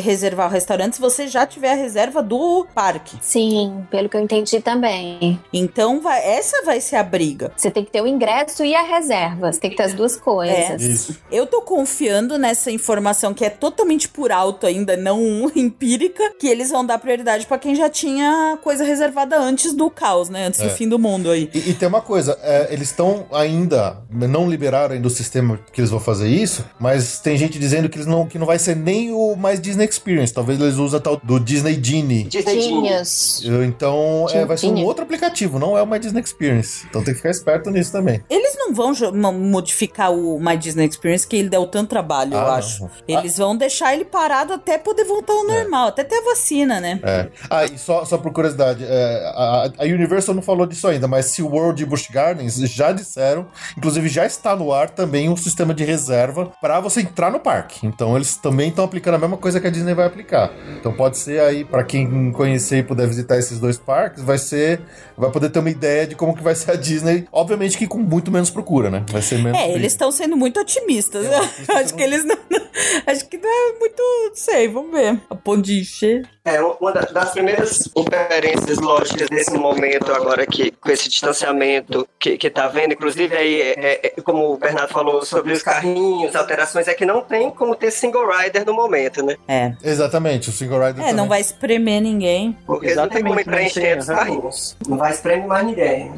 reservar 0.00 0.48
o 0.48 0.50
restaurante 0.50 0.94
se 0.96 1.00
você 1.00 1.26
já 1.26 1.46
tiver 1.46 1.72
a 1.72 1.74
reserva 1.74 2.22
do 2.22 2.66
parque. 2.74 3.16
Sim, 3.20 3.84
pelo 3.90 4.08
que 4.08 4.16
eu 4.16 4.20
entendi 4.20 4.60
também. 4.60 5.40
Então, 5.52 6.00
vai- 6.00 6.13
essa 6.18 6.62
vai 6.64 6.80
ser 6.80 6.96
a 6.96 7.02
briga. 7.02 7.52
Você 7.56 7.70
tem 7.70 7.84
que 7.84 7.90
ter 7.90 8.00
o 8.02 8.06
ingresso 8.06 8.64
e 8.64 8.74
a 8.74 8.82
reserva. 8.82 9.52
Você 9.52 9.60
tem 9.60 9.70
que 9.70 9.76
ter 9.76 9.84
as 9.84 9.94
duas 9.94 10.16
coisas. 10.16 10.80
Isso. 10.82 11.16
Eu 11.30 11.46
tô 11.46 11.62
confiando 11.62 12.38
nessa 12.38 12.70
informação 12.70 13.32
que 13.34 13.44
é 13.44 13.50
totalmente 13.50 14.08
por 14.08 14.32
alto 14.32 14.66
ainda, 14.66 14.96
não 14.96 15.50
empírica, 15.54 16.32
que 16.38 16.46
eles 16.46 16.70
vão 16.70 16.84
dar 16.84 16.98
prioridade 16.98 17.46
pra 17.46 17.58
quem 17.58 17.74
já 17.74 17.88
tinha 17.88 18.58
coisa 18.62 18.84
reservada 18.84 19.38
antes 19.38 19.72
do 19.74 19.90
caos, 19.90 20.28
né? 20.28 20.46
Antes 20.46 20.60
É. 20.60 20.64
do 20.64 20.70
fim 20.70 20.88
do 20.88 20.98
mundo 20.98 21.30
aí. 21.30 21.50
E, 21.54 21.70
e 21.70 21.74
tem 21.74 21.88
uma 21.88 22.00
coisa, 22.00 22.38
é, 22.42 22.68
eles 22.72 22.88
estão 22.90 23.26
ainda, 23.32 23.98
não 24.10 24.48
liberaram 24.48 24.94
ainda 24.94 25.06
o 25.06 25.10
sistema 25.10 25.58
que 25.72 25.80
eles 25.80 25.90
vão 25.90 26.00
fazer 26.00 26.28
isso, 26.28 26.64
mas 26.78 27.18
tem 27.18 27.36
gente 27.36 27.58
dizendo 27.58 27.88
que, 27.88 27.96
eles 27.96 28.06
não, 28.06 28.26
que 28.26 28.38
não 28.38 28.46
vai 28.46 28.58
ser 28.58 28.76
nem 28.76 29.12
o 29.12 29.34
mais 29.36 29.60
Disney 29.60 29.84
Experience, 29.86 30.32
talvez 30.32 30.60
eles 30.60 30.76
usem 30.76 31.00
tal 31.00 31.16
do 31.22 31.38
Disney 31.40 31.78
Genie. 31.82 32.24
Disney. 32.24 32.60
Genius. 32.60 33.42
Então 33.66 34.26
é, 34.32 34.44
vai 34.44 34.56
ser 34.56 34.66
um 34.66 34.84
outro 34.84 35.02
aplicativo, 35.04 35.58
não 35.58 35.76
é 35.76 35.82
o 35.82 35.86
My 35.86 35.98
Disney 36.04 36.20
Experience. 36.22 36.86
Então 36.88 37.02
tem 37.02 37.12
que 37.14 37.18
ficar 37.18 37.30
esperto 37.30 37.70
nisso 37.70 37.92
também. 37.92 38.22
Eles 38.30 38.54
não 38.56 38.72
vão 38.74 38.92
modificar 39.32 40.12
o 40.12 40.38
My 40.40 40.56
Disney 40.56 40.86
Experience, 40.86 41.26
que 41.26 41.36
ele 41.36 41.48
deu 41.48 41.66
tanto 41.66 41.88
trabalho, 41.90 42.34
eu 42.34 42.38
Ah, 42.38 42.56
acho. 42.56 42.82
não. 42.84 42.90
Eles 43.06 43.36
vão 43.38 43.56
deixar 43.56 43.94
ele 43.94 44.04
parado 44.04 44.52
até 44.52 44.78
poder 44.78 45.04
voltar 45.04 45.32
ao 45.32 45.46
normal, 45.46 45.88
até 45.88 46.04
ter 46.04 46.16
a 46.16 46.24
vacina, 46.24 46.80
né? 46.80 47.00
É. 47.02 47.28
Ah, 47.50 47.64
e 47.64 47.78
só, 47.78 48.04
só 48.04 48.18
por 48.18 48.32
curiosidade, 48.32 48.84
é, 48.86 49.32
a, 49.34 49.70
a 49.78 49.84
Universal 49.84 50.34
não 50.34 50.42
falou 50.42 50.66
disso 50.66 50.86
ainda, 50.88 51.06
mas 51.08 51.26
SeaWorld 51.26 51.82
e 51.82 51.86
Busch 51.86 52.08
Gardens 52.10 52.54
já 52.56 52.92
disseram, 52.92 53.46
inclusive 53.76 54.08
já 54.08 54.26
está 54.26 54.54
no 54.56 54.72
ar 54.72 54.90
também 54.90 55.28
um 55.28 55.36
sistema 55.36 55.72
de 55.74 55.84
reserva 55.84 56.52
para 56.60 56.80
você 56.80 57.00
entrar 57.00 57.30
no 57.30 57.40
parque. 57.40 57.86
Então 57.86 58.16
eles 58.16 58.36
também 58.36 58.68
estão 58.68 58.84
aplicando 58.84 59.14
a 59.14 59.18
mesma 59.18 59.36
coisa 59.36 59.60
que 59.60 59.66
a 59.66 59.70
Disney 59.70 59.94
vai 59.94 60.06
aplicar. 60.06 60.50
Então 60.78 60.92
pode 60.92 61.18
ser 61.18 61.40
aí, 61.40 61.64
para 61.64 61.84
quem 61.84 62.32
conhecer 62.32 62.78
e 62.78 62.82
puder 62.82 63.06
visitar 63.06 63.38
esses 63.38 63.58
dois 63.58 63.78
parques, 63.78 64.22
vai 64.22 64.38
ser, 64.38 64.80
vai 65.16 65.30
poder 65.30 65.50
ter 65.50 65.58
uma 65.58 65.70
ideia 65.70 65.93
de 66.06 66.14
como 66.14 66.34
que 66.36 66.42
vai 66.42 66.54
ser 66.54 66.72
a 66.72 66.74
Disney, 66.76 67.26
obviamente 67.32 67.78
que 67.78 67.86
com 67.86 67.98
muito 67.98 68.30
menos 68.30 68.50
procura, 68.50 68.90
né? 68.90 69.04
Vai 69.08 69.22
ser 69.22 69.38
menos 69.38 69.58
É, 69.58 69.72
eles 69.72 69.92
estão 69.92 70.10
sendo 70.10 70.36
muito 70.36 70.60
otimistas. 70.60 71.24
Eu 71.24 71.38
acho 71.38 71.54
que 71.54 71.72
acho 71.72 71.84
isso 71.84 71.94
que 71.94 72.02
eles 72.02 72.24
não. 72.24 72.36
Acho 73.06 73.28
que 73.28 73.38
não 73.38 73.48
é 73.48 73.78
muito. 73.78 74.02
Não 74.28 74.34
sei, 74.34 74.68
vamos 74.68 74.90
ver. 74.90 75.20
A 75.30 75.34
ponto 75.34 75.62
de 75.62 75.80
encher. 75.80 76.28
É, 76.46 76.60
uma 76.60 76.92
da- 76.92 77.00
das 77.00 77.30
primeiras 77.30 77.88
inferências 77.96 78.76
lógicas 78.78 79.28
desse 79.30 79.56
momento 79.56 80.12
agora 80.12 80.46
que 80.46 80.70
com 80.72 80.90
esse 80.90 81.08
distanciamento 81.08 82.06
que, 82.18 82.36
que 82.36 82.50
tá 82.50 82.68
vendo, 82.68 82.92
inclusive 82.92 83.34
aí, 83.34 83.62
é, 83.62 84.00
é, 84.06 84.20
como 84.22 84.52
o 84.52 84.58
Bernardo 84.58 84.92
falou 84.92 85.24
sobre 85.24 85.54
os 85.54 85.62
carrinhos, 85.62 86.36
alterações, 86.36 86.86
é 86.86 86.92
que 86.92 87.06
não 87.06 87.22
tem 87.22 87.50
como 87.50 87.74
ter 87.74 87.90
single 87.90 88.28
rider 88.30 88.64
no 88.66 88.74
momento, 88.74 89.24
né? 89.24 89.36
É. 89.48 89.72
Exatamente, 89.82 90.50
o 90.50 90.52
Single 90.52 90.86
Rider 90.86 91.02
É, 91.02 91.06
não 91.08 91.10
também. 91.24 91.28
vai 91.30 91.40
espremer 91.40 92.02
ninguém. 92.02 92.56
Porque 92.66 92.94
não 92.94 93.08
tem 93.08 93.22
como 93.22 93.40
Exatamente, 93.40 93.46
não 93.46 93.54
preencher 93.54 93.80
tem, 93.80 93.98
os 93.98 94.10
aham. 94.10 94.18
carrinhos. 94.18 94.76
Não 94.86 94.96
vai 94.98 95.12
espremer 95.12 95.46
mais 95.46 95.66
ninguém. 95.66 96.12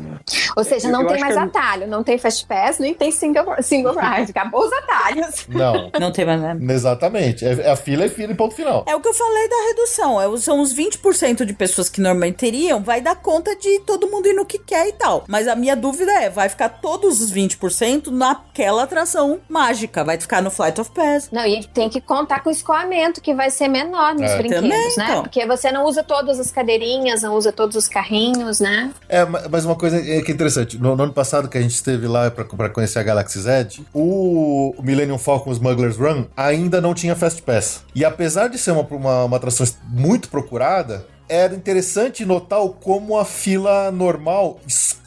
Ou 0.56 0.64
seja, 0.64 0.88
Eu- 0.88 0.92
não 0.92 1.02
eu 1.02 1.06
tem 1.08 1.20
mais 1.20 1.36
é- 1.36 1.38
atalho, 1.38 1.86
não 1.86 2.02
tem 2.02 2.18
Fast 2.18 2.44
Pass, 2.46 2.78
nem 2.78 2.92
tem 2.94 3.10
single, 3.12 3.44
single 3.62 3.94
ride. 3.94 4.30
Acabou 4.32 4.66
os 4.66 4.72
atalhos. 4.72 5.46
Não, 5.48 5.90
Não 6.00 6.10
tem 6.10 6.24
mais 6.24 6.40
nada. 6.40 6.72
exatamente. 6.72 7.44
É, 7.44 7.70
a 7.70 7.76
fila 7.76 8.04
é 8.04 8.08
fila 8.08 8.32
e 8.32 8.34
ponto 8.34 8.54
final. 8.54 8.84
É 8.88 8.94
o 8.96 9.00
que 9.00 9.08
eu 9.08 9.14
falei 9.14 9.48
da 9.48 9.56
redução. 9.68 10.20
É, 10.20 10.36
são 10.38 10.60
os 10.60 10.72
20% 10.74 11.44
de 11.44 11.52
pessoas 11.52 11.88
que 11.88 12.00
normalmente 12.00 12.36
teriam, 12.36 12.82
vai 12.82 13.00
dar 13.00 13.14
conta 13.16 13.54
de 13.56 13.78
todo 13.80 14.08
mundo 14.08 14.26
ir 14.26 14.34
no 14.34 14.44
que 14.44 14.58
quer 14.58 14.88
e 14.88 14.92
tal. 14.92 15.24
Mas 15.28 15.46
a 15.46 15.54
minha 15.54 15.76
dúvida 15.76 16.10
é, 16.12 16.28
vai 16.28 16.48
ficar 16.48 16.68
todos 16.68 17.20
os 17.20 17.32
20% 17.32 18.08
naquela 18.10 18.82
atração 18.82 19.40
mágica. 19.48 20.02
Vai 20.04 20.18
ficar 20.18 20.42
no 20.42 20.50
Flight 20.50 20.80
of 20.80 20.90
Pass. 20.90 21.28
Não, 21.30 21.46
e 21.46 21.64
tem 21.68 21.88
que 21.88 22.00
contar 22.00 22.40
com 22.42 22.48
o 22.48 22.52
escoamento, 22.52 23.20
que 23.20 23.32
vai 23.34 23.50
ser 23.50 23.68
menor 23.68 24.14
nos 24.14 24.30
É. 24.30 24.38
brinquedos, 24.38 24.62
Também, 24.68 24.96
né? 24.96 25.04
então. 25.04 25.22
Porque 25.22 25.46
você 25.46 25.70
não 25.70 25.84
usa 25.84 26.02
todas 26.02 26.38
as 26.40 26.50
cadeirinhas, 26.50 27.22
não 27.22 27.34
usa 27.34 27.52
todos 27.52 27.76
os 27.76 27.86
carrinhos, 27.88 28.60
né? 28.60 28.90
É, 29.08 29.24
ma- 29.24 29.42
mas 29.50 29.64
uma 29.64 29.76
coisa 29.76 29.98
é 30.18 30.22
que 30.22 30.30
é 30.30 30.34
interessante. 30.34 30.78
No, 30.78 30.96
no 30.96 31.04
ano 31.04 31.12
passado 31.12 31.48
que 31.48 31.58
a 31.58 31.60
gente 31.60 31.74
esteve 31.74 32.06
lá 32.06 32.30
pra 32.30 32.68
conhecer 32.68 32.98
a 32.98 33.02
Galaxy 33.02 33.40
Z, 33.40 33.80
o 33.94 34.74
Millennium 34.82 35.18
Falcon 35.18 35.52
Smuggler's 35.52 35.96
Run 35.96 36.24
ainda 36.36 36.80
não 36.80 36.94
tinha 36.94 37.14
Fast 37.14 37.42
Pass. 37.42 37.84
E 37.94 38.04
apesar 38.04 38.48
de 38.48 38.58
ser 38.58 38.72
uma, 38.72 38.82
uma, 38.82 39.24
uma 39.24 39.36
atração 39.36 39.66
muito 39.88 40.28
procurada, 40.28 41.06
era 41.28 41.54
interessante 41.54 42.24
notar 42.24 42.60
como 42.80 43.18
a 43.18 43.24
fila 43.24 43.90
normal 43.90 44.60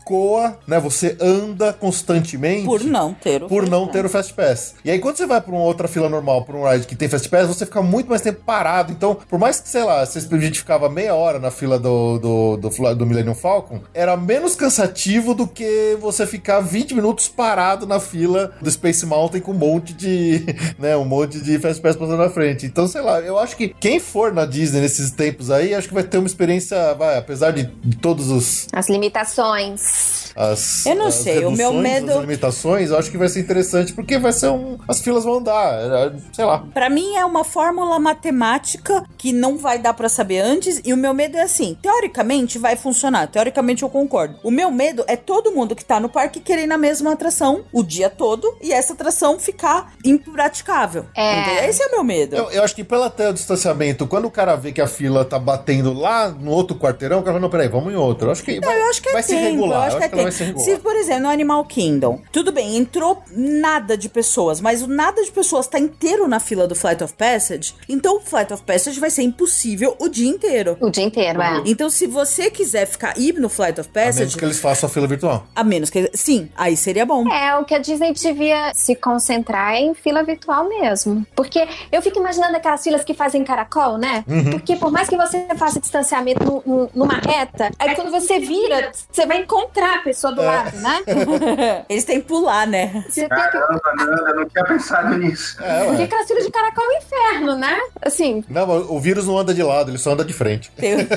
escoa, 0.10 0.58
né? 0.66 0.80
Você 0.80 1.16
anda 1.22 1.72
constantemente. 1.72 2.66
Por 2.66 2.84
não 2.84 3.14
ter 3.14 3.44
o 3.44 3.48
Por 3.48 3.62
Fast 3.62 3.72
não 3.72 3.86
Pass. 3.86 3.94
ter 3.94 4.06
o 4.06 4.10
Fast 4.10 4.34
Pass. 4.34 4.76
E 4.84 4.92
aí, 4.92 5.00
quando 5.00 5.18
você 5.18 5.28
vai 5.28 5.40
pra 5.40 5.52
uma 5.52 5.62
outra 5.62 5.88
fila 5.88 6.10
normal, 6.10 6.44
pra 6.44 6.58
um 6.58 6.68
ride 6.68 6.88
que 6.88 6.96
tem 6.96 7.08
Fast 7.08 7.30
Pass, 7.30 7.48
você 7.48 7.66
fica 7.66 7.82
muito 7.82 8.10
mais 8.10 8.22
tempo 8.22 8.42
parado. 8.44 8.92
Então, 8.92 9.16
por 9.30 9.38
mais 9.38 9.60
que, 9.60 9.70
sei 9.70 9.84
lá, 9.84 10.04
você, 10.06 10.20
a 10.20 10.40
gente 10.40 10.60
ficava 10.60 10.90
meia 10.90 11.14
hora 11.14 11.40
na 11.40 11.52
fila 11.52 11.78
do, 11.78 12.18
do, 12.18 12.58
do, 12.58 12.96
do 12.96 13.06
Millennium 13.06 13.36
Falcon, 13.36 13.82
era 13.94 14.18
menos 14.18 14.56
cansativo 14.56 15.34
do 15.34 15.48
que 15.48 15.98
você 16.02 16.26
ficar 16.26 16.60
20 16.60 16.96
minutos 16.96 17.28
parado 17.28 17.86
na 17.86 18.00
fila 18.00 18.52
do 18.62 18.72
Space 18.72 19.06
Mountain 19.06 19.42
com 19.42 19.52
um 19.52 19.56
monte 19.56 19.94
de, 19.94 20.44
né, 20.80 20.98
um 20.98 21.06
monte 21.06 21.40
de 21.40 21.60
Fast 21.60 21.82
Pass 21.82 21.96
passando 21.96 22.18
na 22.18 22.30
frente. 22.30 22.66
Então, 22.66 22.88
sei 22.88 23.02
lá, 23.02 23.20
eu 23.20 23.38
acho 23.38 23.56
que 23.56 23.70
quem 23.70 24.00
for 24.00 24.34
na 24.34 24.46
Disney 24.46 24.82
nesses 24.82 25.12
tempos 25.12 25.52
aí, 25.52 25.74
acho 25.74 25.88
que 25.88 25.94
vai 25.94 26.04
ter 26.04 26.18
uma 26.18 26.28
experiência, 26.28 26.94
vai, 26.96 27.18
apesar 27.18 27.52
de, 27.52 27.64
de 27.84 27.98
todos 27.98 28.30
os 28.30 28.68
As 28.74 28.90
limitações. 28.90 29.99
As, 30.36 30.86
Eu 30.86 30.96
não 30.96 31.08
as 31.08 31.16
sei, 31.16 31.46
o 31.46 31.52
meu 31.52 31.74
medo- 31.74 32.12
as 32.12 32.20
limitações, 32.22 32.90
eu 32.92 32.98
acho 32.98 33.12
que 33.12 33.18
vai 33.18 33.28
ser 33.28 33.40
interessante 33.42 33.94
porque 33.94 34.18
vai 34.18 34.32
ser 34.32 34.48
um. 34.50 34.78
As 34.88 35.02
filas 35.02 35.24
vão 35.24 35.42
dar, 35.42 35.74
é, 35.74 36.12
sei 36.32 36.46
lá. 36.46 36.64
Pra 36.74 36.90
mim 36.90 37.16
é 37.16 37.26
uma 37.26 37.44
fórmula 37.44 38.00
matemática 38.00 39.04
que 39.18 39.34
não 39.34 39.58
vai 39.58 39.78
dar 39.80 39.94
pra 39.94 40.08
saber 40.08 40.40
antes 40.40 40.80
e 40.86 40.94
o 40.94 40.98
meu 40.98 41.14
medo 41.14 41.38
é 41.38 41.42
assim, 41.42 41.78
teoricamente 41.82 42.58
vai 42.58 42.76
funcionar, 42.76 43.28
teoricamente 43.28 43.84
eu 43.84 43.90
concordo. 43.90 44.36
O 44.44 44.52
meu 44.52 44.72
medo 44.72 45.04
é 45.08 45.16
todo 45.18 45.52
mundo 45.52 45.76
que 45.76 45.84
tá 45.84 46.00
no 46.00 46.08
parque 46.10 46.40
querer 46.40 46.64
ir 46.64 46.68
na 46.68 46.78
mesma 46.78 47.12
atração 47.14 47.64
o 47.74 47.84
dia 47.84 48.10
todo 48.10 48.56
e 48.62 48.72
essa 48.72 48.94
atração 48.94 49.40
ficar 49.40 49.94
impraticável. 50.06 51.06
É. 51.16 51.40
Entendeu? 51.42 51.64
Esse 51.70 51.84
é 51.84 51.88
o 51.88 51.92
meu 51.92 52.04
medo. 52.04 52.36
Eu, 52.36 52.52
eu 52.52 52.64
acho 52.64 52.76
que 52.76 52.84
pela 52.84 53.08
até 53.08 53.30
o 53.30 53.34
distanciamento, 53.34 54.06
quando 54.08 54.26
o 54.26 54.32
cara 54.32 54.56
vê 54.56 54.72
que 54.72 54.80
a 54.82 54.88
fila 54.88 55.26
tá 55.26 55.40
batendo 55.40 55.92
lá 55.94 56.30
no 56.30 56.52
outro 56.52 56.78
quarteirão, 56.78 57.20
o 57.20 57.22
cara 57.24 57.34
fala, 57.34 57.42
não, 57.42 57.50
peraí, 57.50 57.68
vamos 57.68 57.92
em 57.92 57.96
outro. 57.96 58.28
Eu 58.28 58.32
acho 58.32 58.44
que 58.44 58.60
vai, 58.60 58.80
eu 58.80 58.90
acho 58.90 59.02
que 59.02 59.10
é 59.10 59.14
vai 59.14 59.24
se 59.24 59.30
tempo, 59.30 59.44
regular. 59.44 59.89
Tem. 60.10 60.32
ser 60.32 60.58
Se, 60.60 60.78
por 60.78 60.96
exemplo, 60.96 61.24
no 61.24 61.30
Animal 61.30 61.64
Kingdom, 61.66 62.22
tudo 62.32 62.52
bem, 62.52 62.78
entrou 62.78 63.22
nada 63.32 63.98
de 63.98 64.08
pessoas, 64.10 64.62
mas 64.62 64.82
o 64.82 64.88
nada 64.88 65.24
de 65.24 65.32
pessoas 65.32 65.68
tá 65.68 65.80
inteiro 65.80 66.28
na 66.28 66.40
fila 66.40 66.68
do 66.68 66.76
Flight 66.76 67.04
of 67.04 67.14
Passage, 67.14 67.74
então 67.88 68.18
o 68.18 68.20
Flight 68.20 68.54
of 68.54 68.64
Passage 68.64 69.00
vai 69.00 69.10
ser 69.10 69.24
impossível 69.24 69.96
o 70.00 70.08
dia 70.08 70.28
inteiro. 70.30 70.78
O 70.80 70.90
dia 70.90 71.04
inteiro, 71.04 71.42
é. 71.42 71.62
Então, 71.66 71.90
se 71.90 72.06
você 72.08 72.50
quiser 72.52 72.86
ficar 72.86 73.18
ir 73.18 73.34
no 73.40 73.50
Flight 73.50 73.80
of 73.80 73.90
A 73.90 74.00
menos 74.00 74.16
Passage, 74.18 74.38
que 74.38 74.46
eles 74.46 74.60
façam 74.60 74.88
a 74.88 74.92
fila 74.92 75.08
virtual. 75.08 75.46
a 75.56 75.64
menos 75.64 75.90
que. 75.90 76.10
Sim, 76.14 76.50
aí 76.56 76.76
seria 76.78 77.06
bom. 77.06 77.28
É, 77.32 77.56
o 77.58 77.66
que 77.66 77.74
a 77.76 77.80
Disney 77.80 78.14
devia 78.14 78.72
se 78.74 78.96
concentrar 78.96 79.74
é 79.76 79.80
em 79.80 79.94
fila 79.94 80.24
virtual 80.24 80.68
mesmo. 80.68 81.26
Porque 81.36 81.68
eu 81.92 82.02
fico 82.02 82.20
imaginando 82.20 82.56
aquelas 82.56 82.84
filas 82.84 83.04
que 83.04 83.14
fazem 83.14 83.44
caracol, 83.44 83.98
né? 83.98 84.24
Porque 84.52 84.76
por 84.76 84.92
mais 84.92 85.08
que 85.10 85.18
você 85.18 85.46
faça 85.58 85.80
distanciamento 85.80 86.44
nu- 86.44 86.64
nu- 86.66 86.90
numa 86.94 87.16
reta, 87.16 87.72
aí 87.80 87.96
quando 87.96 88.12
você 88.12 88.40
vira, 88.40 88.92
você 89.12 89.26
vai 89.26 89.42
encontrar 89.42 89.79
a 89.84 90.00
pessoa 90.00 90.34
do 90.34 90.42
lado, 90.42 90.76
né? 90.78 91.00
Eles 91.90 92.04
têm 92.06 92.22
que 92.22 92.28
pular, 92.28 92.66
né? 92.68 93.04
Você 93.10 93.28
tem 93.28 93.30
que. 93.30 93.36
Caramba, 93.50 93.82
Nanda, 93.98 94.34
não 94.34 94.46
tinha 94.48 94.64
pensado 94.66 95.18
nisso. 95.18 95.58
É, 95.64 95.86
Porque 95.86 96.08
filas 96.28 96.46
de 96.46 96.52
caracol 96.52 96.84
é 96.84 96.88
um 96.88 96.98
inferno, 96.98 97.56
né? 97.56 97.80
Assim, 98.02 98.44
Não, 98.50 98.66
mas 98.68 98.86
o 98.90 99.00
vírus 99.00 99.26
não 99.28 99.38
anda 99.38 99.54
de 99.54 99.64
lado, 99.64 99.90
ele 99.92 99.98
só 99.98 100.12
anda 100.12 100.24
de 100.26 100.34
frente. 100.34 100.72
Tem- 100.72 101.08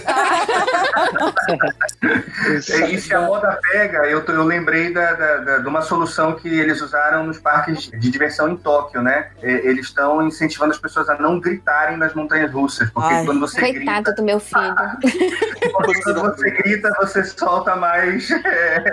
É, 2.71 2.91
E 2.93 3.01
se 3.01 3.15
a 3.15 3.21
moda 3.23 3.59
pega, 3.71 4.07
eu, 4.09 4.25
tô- 4.25 4.33
eu 4.33 4.45
lembrei 4.45 4.93
da, 4.93 5.13
da- 5.15 5.37
da- 5.39 5.59
de 5.59 5.69
uma 5.69 5.83
solução 5.83 6.35
que 6.35 6.49
eles 6.49 6.81
usaram 6.81 7.25
nos 7.27 7.39
parques 7.39 7.85
de 7.91 8.11
diversão 8.11 8.49
em 8.49 8.57
Tóquio, 8.57 9.03
né? 9.03 9.29
É, 9.43 9.53
Eles 9.67 9.87
estão 9.87 10.27
incentivando 10.27 10.73
as 10.73 10.79
pessoas 10.79 11.09
a 11.09 11.17
não 11.17 11.39
gritarem 11.39 11.97
nas 11.97 12.15
montanhas 12.15 12.51
russas, 12.53 12.91
porque 12.91 13.13
Ai, 13.15 13.25
quando 13.25 13.41
você 13.41 13.61
coitado 13.61 14.03
grita, 14.03 14.13
do 14.15 14.23
meu 14.23 14.41
filho. 14.41 14.75
quando 16.05 16.21
você 16.21 16.51
grita, 16.51 16.91
você 17.01 17.25
solta 17.25 17.77
mais 17.77 18.29
é, 18.45 18.85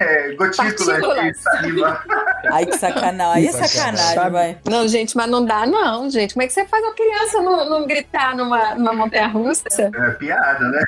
é, 0.00 0.34
gotículas 0.34 0.76
de 0.76 0.86
Partículas. 0.86 1.36
saliva. 1.38 2.04
Ai, 2.52 2.66
que 2.66 2.76
sacanagem. 2.78 3.42
Aí 3.42 3.46
é 3.46 3.52
sacanagem, 3.52 4.30
vai. 4.30 4.58
Não, 4.68 4.88
gente, 4.88 5.16
mas 5.16 5.28
não 5.28 5.44
dá, 5.44 5.66
não, 5.66 6.10
gente. 6.10 6.34
Como 6.34 6.42
é 6.42 6.46
que 6.46 6.52
você 6.52 6.64
faz 6.66 6.82
uma 6.82 6.94
criança 6.94 7.40
não, 7.40 7.68
não 7.68 7.86
gritar 7.86 8.36
numa, 8.36 8.74
numa 8.74 8.92
montanha 8.92 9.28
russa? 9.28 9.68
É 9.78 10.10
piada, 10.12 10.68
né? 10.68 10.82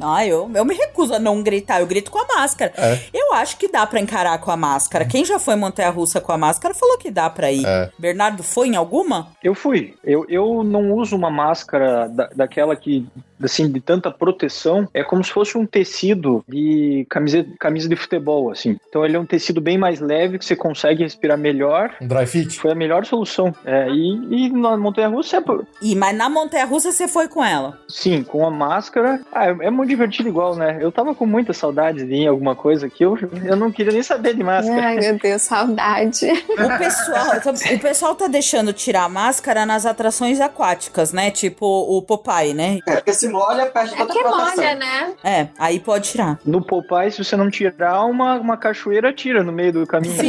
Ah, 0.00 0.26
eu, 0.26 0.50
eu 0.54 0.64
me 0.64 0.74
recuso 0.74 1.14
a 1.14 1.18
não 1.18 1.42
gritar, 1.42 1.80
eu 1.80 1.86
grito 1.86 2.10
com 2.10 2.18
a 2.18 2.26
máscara. 2.36 2.72
É. 2.76 2.98
Eu 3.12 3.34
acho 3.34 3.56
que 3.56 3.68
dá 3.68 3.86
pra 3.86 4.00
encarar 4.00 4.38
com 4.38 4.50
a 4.50 4.56
máscara. 4.56 5.04
Quem 5.04 5.24
já 5.24 5.38
foi 5.38 5.54
montanha 5.56 5.90
russa 5.90 6.20
com 6.20 6.32
a 6.32 6.38
máscara 6.38 6.74
falou 6.74 6.98
que 6.98 7.10
dá 7.10 7.28
pra 7.28 7.50
ir. 7.50 7.64
É. 7.66 7.90
Bernardo 7.98 8.42
foi 8.42 8.68
em 8.68 8.76
alguma? 8.76 9.28
Eu 9.42 9.54
fui. 9.54 9.94
Eu, 10.04 10.24
eu 10.28 10.64
não 10.64 10.92
uso 10.92 11.16
uma 11.16 11.30
máscara 11.30 12.08
da, 12.08 12.28
daquela 12.34 12.74
que, 12.76 13.06
assim, 13.46 13.70
de 13.70 13.80
tanta 13.80 14.10
proteção. 14.10 14.88
É 14.94 15.02
como 15.02 15.22
se 15.24 15.30
fosse 15.30 15.56
um 15.56 15.66
tecido 15.66 16.44
de 16.48 17.06
camisa, 17.08 17.44
camisa 17.58 17.88
de 17.88 17.96
futebol, 17.96 18.50
assim. 18.50 18.78
Então 18.88 19.04
ele 19.04 19.16
é 19.16 19.20
um 19.20 19.26
tecido 19.26 19.60
bem 19.60 19.78
mais 19.78 20.00
leve, 20.00 20.38
que 20.38 20.44
você 20.44 20.56
consegue 20.56 21.02
respirar 21.02 21.38
melhor. 21.38 21.94
Um 22.00 22.06
dry 22.06 22.26
fit? 22.26 22.58
Foi 22.58 22.72
a 22.72 22.74
melhor 22.74 23.04
solução. 23.04 23.54
É, 23.64 23.88
e, 23.90 24.46
e 24.46 24.50
na 24.50 24.76
montanha-russa, 24.76 25.38
é, 25.38 25.42
E, 25.80 25.94
mas 25.94 26.16
na 26.16 26.28
montanha 26.28 26.64
russa 26.64 26.92
você 26.92 27.08
foi 27.08 27.28
com 27.28 27.44
ela. 27.44 27.78
sim, 27.88 28.22
com 28.22 28.46
a 28.46 28.50
máscara. 28.50 29.20
Ah, 29.32 29.46
é, 29.46 29.56
é 29.66 29.70
muito 29.70 29.88
divertido 29.88 30.28
igual, 30.28 30.54
né? 30.56 30.78
Eu 30.80 30.90
tava 30.92 31.14
com 31.14 31.26
muita 31.26 31.52
saudade 31.52 32.04
de 32.04 32.12
ir 32.14 32.18
em 32.22 32.26
alguma 32.26 32.54
coisa 32.54 32.88
que 32.88 33.04
eu, 33.04 33.18
eu 33.44 33.56
não 33.56 33.70
queria 33.70 33.92
nem 33.92 34.02
saber 34.02 34.34
de 34.34 34.42
máscara. 34.42 34.86
Ai, 34.86 34.96
meu 34.96 35.18
Deus, 35.18 35.42
saudade. 35.42 36.26
O 36.26 36.78
pessoal, 36.78 37.26
o 37.74 37.78
pessoal 37.80 38.14
tá 38.14 38.28
deixando 38.28 38.72
tirar 38.72 39.04
a 39.04 39.08
máscara 39.08 39.64
nas 39.66 39.86
atrações 39.86 40.40
aquáticas, 40.40 41.12
né? 41.12 41.30
Tipo 41.30 41.66
o 41.66 42.02
Popeye, 42.02 42.54
né? 42.54 42.78
É, 42.86 42.96
porque 42.96 43.12
se 43.12 43.28
molha, 43.32 43.66
perde 43.66 43.94
É 43.94 43.96
toda 43.96 44.04
a 44.04 44.06
porque 44.16 44.22
proteção. 44.28 44.56
molha, 44.56 44.74
né? 44.74 45.12
É, 45.24 45.48
aí 45.58 45.80
pode 45.80 46.10
tirar. 46.10 46.38
No 46.44 46.64
Popeye, 46.64 47.10
se 47.10 47.22
você 47.24 47.36
não 47.36 47.50
tirar 47.50 48.04
uma, 48.04 48.34
uma 48.34 48.56
cachoeira, 48.56 49.12
tira 49.12 49.42
no 49.42 49.52
meio 49.52 49.72
do 49.72 49.86
caminho. 49.86 50.14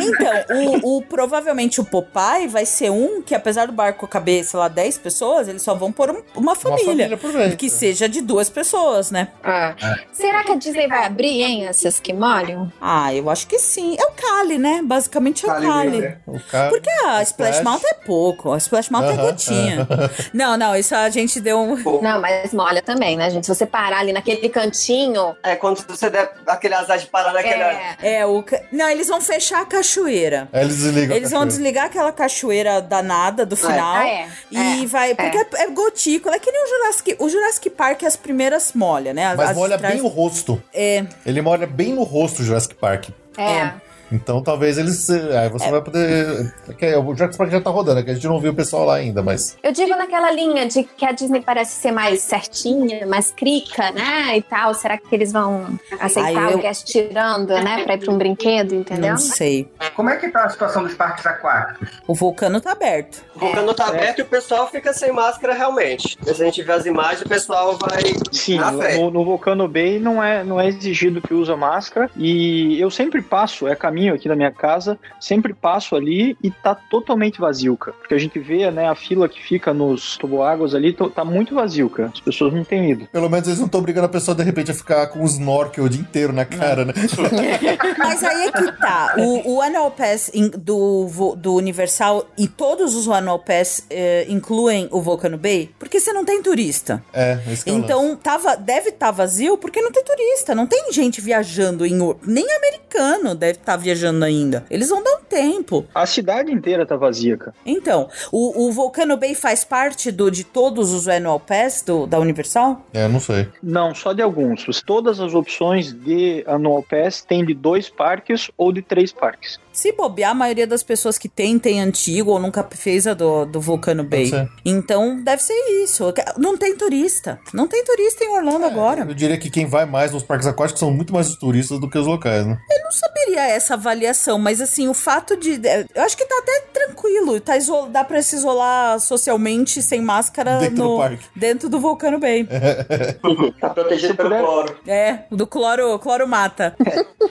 Então, 0.00 0.56
o, 0.82 0.98
o- 0.98 1.02
provavelmente 1.02 1.80
o 1.80 1.84
Popeye 1.84 2.46
vai 2.48 2.64
ser 2.64 2.90
um 2.90 3.20
que, 3.22 3.34
apesar 3.34 3.66
do 3.66 3.72
barco 3.72 4.06
caber, 4.06 4.44
sei 4.44 4.58
lá, 4.58 4.68
10 4.68 4.98
pessoas, 4.98 5.48
eles 5.48 5.62
só 5.62 5.74
vão 5.74 5.92
pôr 5.92 6.10
um- 6.10 6.22
uma 6.34 6.52
Uma 6.52 6.54
família. 6.54 6.84
família 6.86 7.16
por 7.16 7.32
vez. 7.32 7.54
Que 7.54 7.68
seja 7.68 8.08
de 8.08 8.20
duas 8.20 8.48
pessoas, 8.48 9.10
né? 9.10 9.28
Ah. 9.42 9.74
Será 10.12 10.44
que 10.44 10.52
a 10.52 10.56
Disney 10.56 10.86
vai 10.88 11.04
abrir, 11.04 11.42
hein, 11.42 11.66
essas 11.66 11.98
que 12.00 12.12
molham? 12.12 12.72
Ah, 12.80 13.12
eu 13.14 13.28
acho 13.28 13.46
que 13.46 13.58
sim. 13.58 13.96
É 13.98 14.04
o 14.04 14.12
Cali, 14.12 14.58
né? 14.58 14.80
Basicamente 14.84 15.44
é 15.44 15.48
o 15.48 15.52
Cali 15.52 15.66
Cali. 15.66 16.14
O 16.26 16.40
cara... 16.40 16.70
Porque 16.70 16.90
a 16.90 17.22
Splash 17.22 17.56
Splash. 17.56 17.62
Mountain 17.62 17.90
é 17.90 17.94
pouco. 18.06 18.52
A 18.52 18.58
Splash 18.58 18.90
Mountain 18.90 19.12
é 19.12 19.18
Aham, 19.18 19.26
gotinha. 19.30 19.88
Não, 20.32 20.56
não, 20.56 20.76
isso 20.76 20.94
a 20.94 21.08
gente 21.10 21.40
deu 21.42 21.58
um. 21.58 21.76
Não, 22.00 22.20
mas 22.20 22.52
molha 22.54 22.80
também, 22.80 23.16
né, 23.16 23.28
gente? 23.30 23.46
Se 23.46 23.54
você 23.54 23.66
parar 23.66 23.98
ali 23.98 24.12
naquele 24.12 24.48
cantinho. 24.48 25.36
É 25.42 25.56
quando 25.56 25.84
você 25.86 26.08
der 26.08 26.32
aquele 26.46 26.74
azar 26.74 26.98
de 26.98 27.06
parar 27.06 27.32
naquela. 27.32 27.64
É, 27.72 27.96
É, 28.20 28.26
o. 28.26 28.42
ca- 28.42 28.62
Não, 28.72 28.88
eles 28.88 29.08
vão 29.08 29.20
fechar 29.20 29.60
a 29.62 29.66
cachoeira. 29.66 30.48
Aí 30.52 30.62
eles 30.62 30.76
desligam. 30.78 31.16
Eles 31.16 31.32
a 31.32 31.36
vão 31.38 31.46
desligar 31.46 31.86
aquela 31.86 32.12
cachoeira 32.12 32.80
danada 32.80 33.44
do 33.44 33.56
final. 33.56 33.96
Ah, 33.96 34.08
é. 34.08 34.28
E 34.50 34.84
É, 34.84 34.86
vai. 34.86 35.14
Porque 35.14 35.36
é, 35.36 35.46
é 35.64 35.66
gotícula. 35.68 36.36
É 36.36 36.38
que 36.38 36.50
nem 36.50 36.64
o 36.64 36.68
Jurassic. 36.68 37.16
O 37.18 37.28
Jurassic 37.28 37.70
Park, 37.70 38.02
as 38.04 38.16
primeiras 38.16 38.72
molha, 38.74 39.12
né? 39.12 39.26
As, 39.26 39.36
Mas 39.36 39.50
as 39.50 39.56
molha 39.56 39.76
trás- 39.78 39.94
bem 39.94 40.02
o 40.02 40.08
rosto. 40.08 40.62
É. 40.72 41.04
Ele 41.26 41.42
molha 41.42 41.66
bem 41.66 41.92
no 41.92 42.02
rosto 42.04 42.42
o 42.42 42.44
Jurassic 42.44 42.74
Park. 42.74 43.08
É. 43.36 43.72
Então 44.12 44.42
talvez 44.42 44.78
eles. 44.78 45.08
Aí 45.10 45.48
você 45.48 45.70
vai 45.70 45.80
poder. 45.82 46.52
que 46.78 46.86
é, 46.86 46.98
O 46.98 47.14
Jurassic 47.14 47.36
Park 47.38 47.50
já 47.50 47.60
tá 47.60 47.70
rodando, 47.70 48.00
é 48.00 48.02
que 48.02 48.10
a 48.10 48.14
gente 48.14 48.26
não 48.26 48.38
viu 48.40 48.52
o 48.52 48.54
pessoal 48.54 48.84
lá 48.84 48.96
ainda, 48.96 49.22
mas. 49.22 49.56
Eu 49.62 49.72
digo 49.72 49.90
naquela 49.96 50.30
linha 50.30 50.66
de 50.66 50.82
que 50.84 51.04
a 51.04 51.12
Disney 51.12 51.40
parece 51.40 51.72
ser 51.80 51.92
mais 51.92 52.20
certinha, 52.22 53.06
mais 53.06 53.30
crica, 53.30 53.90
né? 53.92 54.36
E 54.36 54.42
tal. 54.42 54.74
Será 54.74 54.98
que 54.98 55.14
eles 55.14 55.32
vão 55.32 55.78
aceitar 56.00 56.44
Ai, 56.46 56.52
eu- 56.54 56.58
o 56.58 56.60
guest 56.62 56.84
tirando, 56.86 57.48
né? 57.50 57.84
Pra 57.84 57.94
ir 57.94 57.98
pra 57.98 58.12
um 58.12 58.18
brinquedo, 58.18 58.74
entendeu? 58.74 59.10
Não 59.12 59.18
sei. 59.18 59.68
Como 59.94 60.10
é 60.10 60.16
que 60.16 60.28
tá 60.28 60.44
a 60.44 60.48
situação 60.50 60.82
dos 60.84 60.94
parques 60.94 61.24
aquáticos? 61.26 61.88
O 62.06 62.14
vulcano 62.14 62.60
tá 62.60 62.72
aberto. 62.72 63.22
O 63.36 63.40
vulcano 63.40 63.74
tá 63.74 63.86
aberto 63.88 64.18
e 64.18 64.22
o 64.22 64.26
pessoal 64.26 64.68
fica 64.70 64.92
sem 64.92 65.12
máscara 65.12 65.54
realmente. 65.54 66.16
Se 66.22 66.30
a 66.30 66.34
gente 66.34 66.62
vê 66.62 66.72
as 66.72 66.86
imagens, 66.86 67.22
o 67.22 67.28
pessoal 67.28 67.76
vai 67.78 68.02
Sim, 68.32 68.58
na 68.58 68.72
fé. 68.72 68.96
no, 68.98 69.10
no 69.10 69.24
Volcano 69.24 69.68
Bay 69.68 69.98
não 69.98 70.22
é, 70.22 70.42
não 70.44 70.60
é 70.60 70.68
exigido 70.68 71.20
que 71.20 71.32
usa 71.34 71.56
máscara. 71.56 72.10
E 72.16 72.80
eu 72.80 72.90
sempre 72.90 73.22
passo, 73.22 73.66
é 73.68 73.74
caminho 73.76 74.01
aqui 74.08 74.28
da 74.28 74.36
minha 74.36 74.50
casa, 74.50 74.98
sempre 75.20 75.52
passo 75.54 75.94
ali 75.96 76.36
e 76.42 76.50
tá 76.50 76.74
totalmente 76.74 77.40
vazio, 77.40 77.76
cara. 77.76 77.96
Porque 77.98 78.14
a 78.14 78.18
gente 78.18 78.38
vê, 78.38 78.70
né, 78.70 78.88
a 78.88 78.94
fila 78.94 79.28
que 79.28 79.42
fica 79.42 79.72
nos 79.74 80.16
toboáguas 80.16 80.74
ali, 80.74 80.92
to- 80.92 81.10
tá 81.10 81.24
muito 81.24 81.54
vazio, 81.54 81.88
cara. 81.90 82.10
As 82.12 82.20
pessoas 82.20 82.52
não 82.52 82.64
têm 82.64 82.90
ido. 82.90 83.06
Pelo 83.12 83.28
menos 83.28 83.46
eles 83.46 83.58
não 83.58 83.66
estão 83.66 83.80
obrigando 83.80 84.06
a 84.06 84.10
pessoa 84.10 84.34
de 84.34 84.42
repente 84.42 84.70
a 84.70 84.74
ficar 84.74 85.06
com 85.08 85.20
um 85.20 85.24
snorkel 85.26 85.84
o 85.84 85.88
dia 85.88 86.00
inteiro 86.00 86.32
na 86.32 86.44
cara, 86.44 86.84
né? 86.84 86.92
Mas 87.98 88.22
aí 88.24 88.46
é 88.48 88.52
que 88.52 88.72
tá. 88.78 89.14
O, 89.18 89.54
o 89.56 89.62
Annual 89.62 89.90
Pass 89.90 90.30
in- 90.34 90.50
do, 90.50 91.34
do 91.36 91.54
Universal 91.54 92.26
e 92.36 92.46
todos 92.48 92.94
os 92.94 93.08
Annual 93.08 93.38
Pass 93.38 93.84
eh, 93.90 94.26
incluem 94.28 94.88
o 94.90 95.00
Volcano 95.00 95.36
Bay, 95.38 95.70
porque 95.78 96.00
você 96.00 96.12
não 96.12 96.24
tem 96.24 96.42
turista. 96.42 97.02
É, 97.12 97.38
esse 97.50 97.68
é 97.68 97.72
o. 97.72 97.76
Então, 97.78 98.16
tava, 98.16 98.56
deve 98.56 98.90
estar 98.90 99.10
vazio 99.10 99.56
porque 99.58 99.80
não 99.80 99.92
tem 99.92 100.02
turista. 100.04 100.54
Não 100.54 100.66
tem 100.66 100.92
gente 100.92 101.20
viajando 101.20 101.84
em. 101.86 101.92
Nem 102.26 102.46
americano 102.52 103.34
deve 103.34 103.58
estar 103.58 103.76
viajando 103.82 104.24
ainda. 104.24 104.64
Eles 104.70 104.88
vão 104.88 105.02
dar 105.02 105.16
um 105.16 105.24
tempo. 105.24 105.86
A 105.94 106.06
cidade 106.06 106.52
inteira 106.52 106.86
tá 106.86 106.96
vazia, 106.96 107.36
cara. 107.36 107.54
Então, 107.66 108.08
o, 108.30 108.66
o 108.66 108.72
Volcano 108.72 109.16
Bay 109.16 109.34
faz 109.34 109.64
parte 109.64 110.10
do, 110.10 110.30
de 110.30 110.44
todos 110.44 110.92
os 110.92 111.08
Annual 111.08 111.40
Pass 111.40 111.82
do, 111.82 112.06
da 112.06 112.18
Universal? 112.18 112.86
É, 112.92 113.08
não 113.08 113.20
sei. 113.20 113.48
Não, 113.62 113.94
só 113.94 114.12
de 114.12 114.22
alguns. 114.22 114.64
Todas 114.82 115.20
as 115.20 115.34
opções 115.34 115.92
de 115.92 116.44
Annual 116.46 116.82
Pass 116.82 117.22
tem 117.22 117.44
de 117.44 117.54
dois 117.54 117.88
parques 117.88 118.50
ou 118.56 118.72
de 118.72 118.82
três 118.82 119.12
parques. 119.12 119.58
Se 119.72 119.90
bobear, 119.92 120.32
a 120.32 120.34
maioria 120.34 120.66
das 120.66 120.82
pessoas 120.82 121.16
que 121.16 121.28
tem, 121.28 121.58
tem 121.58 121.80
antigo 121.80 122.30
ou 122.30 122.38
nunca 122.38 122.66
fez 122.70 123.06
a 123.06 123.14
do, 123.14 123.46
do 123.46 123.60
Vulcano 123.60 124.04
Bay. 124.04 124.30
Então, 124.64 125.22
deve 125.22 125.42
ser 125.42 125.54
isso. 125.82 126.12
Não 126.36 126.58
tem 126.58 126.76
turista. 126.76 127.40
Não 127.54 127.66
tem 127.66 127.82
turista 127.82 128.22
em 128.22 128.28
Orlando 128.28 128.66
agora. 128.66 129.02
Eu 129.08 129.14
diria 129.14 129.38
que 129.38 129.50
quem 129.50 129.66
vai 129.66 129.86
mais 129.86 130.12
nos 130.12 130.22
parques 130.22 130.46
aquáticos 130.46 130.80
são 130.80 130.90
muito 130.90 131.12
mais 131.12 131.28
os 131.28 131.36
turistas 131.36 131.80
do 131.80 131.88
que 131.88 131.98
os 131.98 132.06
locais, 132.06 132.46
né? 132.46 132.58
Eu 132.70 132.84
não 132.84 132.92
saberia 132.92 133.48
essa 133.48 133.71
avaliação, 133.74 134.38
mas 134.38 134.60
assim, 134.60 134.88
o 134.88 134.94
fato 134.94 135.36
de. 135.36 135.66
é, 135.66 135.84
Eu 135.94 136.02
acho 136.02 136.16
que 136.16 136.24
tá 136.24 136.34
até 136.42 136.60
tranquilo. 136.72 137.40
Tá 137.40 137.56
iso- 137.56 137.86
Dá 137.88 138.04
pra 138.04 138.22
se 138.22 138.36
isolar 138.36 138.98
socialmente 139.00 139.82
sem 139.82 140.00
máscara 140.00 140.58
Dentro 140.58 140.76
do 140.76 140.84
no, 140.84 140.96
parque. 140.98 141.24
dentro 141.34 141.68
do 141.68 141.78
Vulcano 141.80 142.18
Bay. 142.18 142.46
Tá 143.60 143.70
protegido 143.70 144.14
pelo 144.14 144.28
puder- 144.28 144.42
cloro. 144.44 144.76
É, 144.86 145.18
o 145.30 145.36
do 145.36 145.46
cloro, 145.46 145.98
cloro 145.98 146.26
mata. 146.26 146.74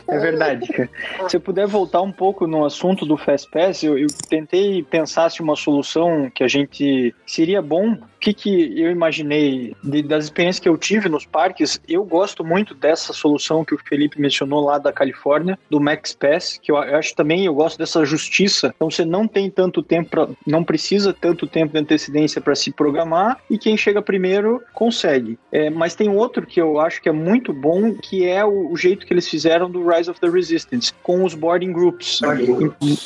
É 0.07 0.17
verdade, 0.19 0.67
cara. 0.67 0.89
Se 1.29 1.37
eu 1.37 1.41
puder 1.41 1.67
voltar 1.67 2.01
um 2.01 2.11
pouco 2.11 2.47
no 2.47 2.65
assunto 2.65 3.05
do 3.05 3.17
Fast 3.17 3.49
Pass, 3.51 3.83
eu, 3.83 3.97
eu 3.97 4.07
tentei 4.29 4.83
pensar 4.83 5.29
se 5.29 5.41
uma 5.41 5.55
solução 5.55 6.29
que 6.33 6.43
a 6.43 6.47
gente 6.47 7.13
seria 7.25 7.61
bom 7.61 7.97
que, 8.21 8.33
que 8.33 8.79
eu 8.79 8.91
imaginei 8.91 9.75
de, 9.83 10.03
das 10.03 10.25
experiências 10.25 10.59
que 10.59 10.69
eu 10.69 10.77
tive 10.77 11.09
nos 11.09 11.25
parques? 11.25 11.81
Eu 11.89 12.05
gosto 12.05 12.43
muito 12.43 12.75
dessa 12.75 13.11
solução 13.11 13.65
que 13.65 13.73
o 13.73 13.79
Felipe 13.79 14.21
mencionou 14.21 14.63
lá 14.63 14.77
da 14.77 14.93
Califórnia, 14.93 15.57
do 15.69 15.81
Max 15.81 16.13
Pass, 16.13 16.59
que 16.61 16.71
eu, 16.71 16.75
eu 16.77 16.97
acho 16.97 17.15
também, 17.15 17.45
eu 17.45 17.53
gosto 17.53 17.79
dessa 17.79 18.05
justiça. 18.05 18.71
Então 18.75 18.91
você 18.91 19.03
não 19.03 19.27
tem 19.27 19.49
tanto 19.49 19.81
tempo, 19.81 20.11
pra, 20.11 20.27
não 20.45 20.63
precisa 20.63 21.13
tanto 21.13 21.47
tempo 21.47 21.73
de 21.73 21.79
antecedência 21.79 22.39
para 22.39 22.53
se 22.53 22.71
programar 22.71 23.39
e 23.49 23.57
quem 23.57 23.75
chega 23.75 24.01
primeiro 24.01 24.61
consegue. 24.73 25.39
É, 25.51 25.69
mas 25.71 25.95
tem 25.95 26.09
outro 26.09 26.45
que 26.45 26.61
eu 26.61 26.79
acho 26.79 27.01
que 27.01 27.09
é 27.09 27.11
muito 27.11 27.51
bom, 27.51 27.95
que 27.95 28.27
é 28.27 28.45
o, 28.45 28.71
o, 28.71 28.77
jeito 28.77 29.05
que 29.05 29.13
eles 29.13 29.27
fizeram 29.27 29.69
do 29.69 29.87
Rise 29.87 30.09
of 30.11 30.19
the 30.19 30.29
Resistance, 30.29 30.93
com 31.01 31.23
os 31.23 31.33
boarding 31.33 31.73
groups, 31.73 32.21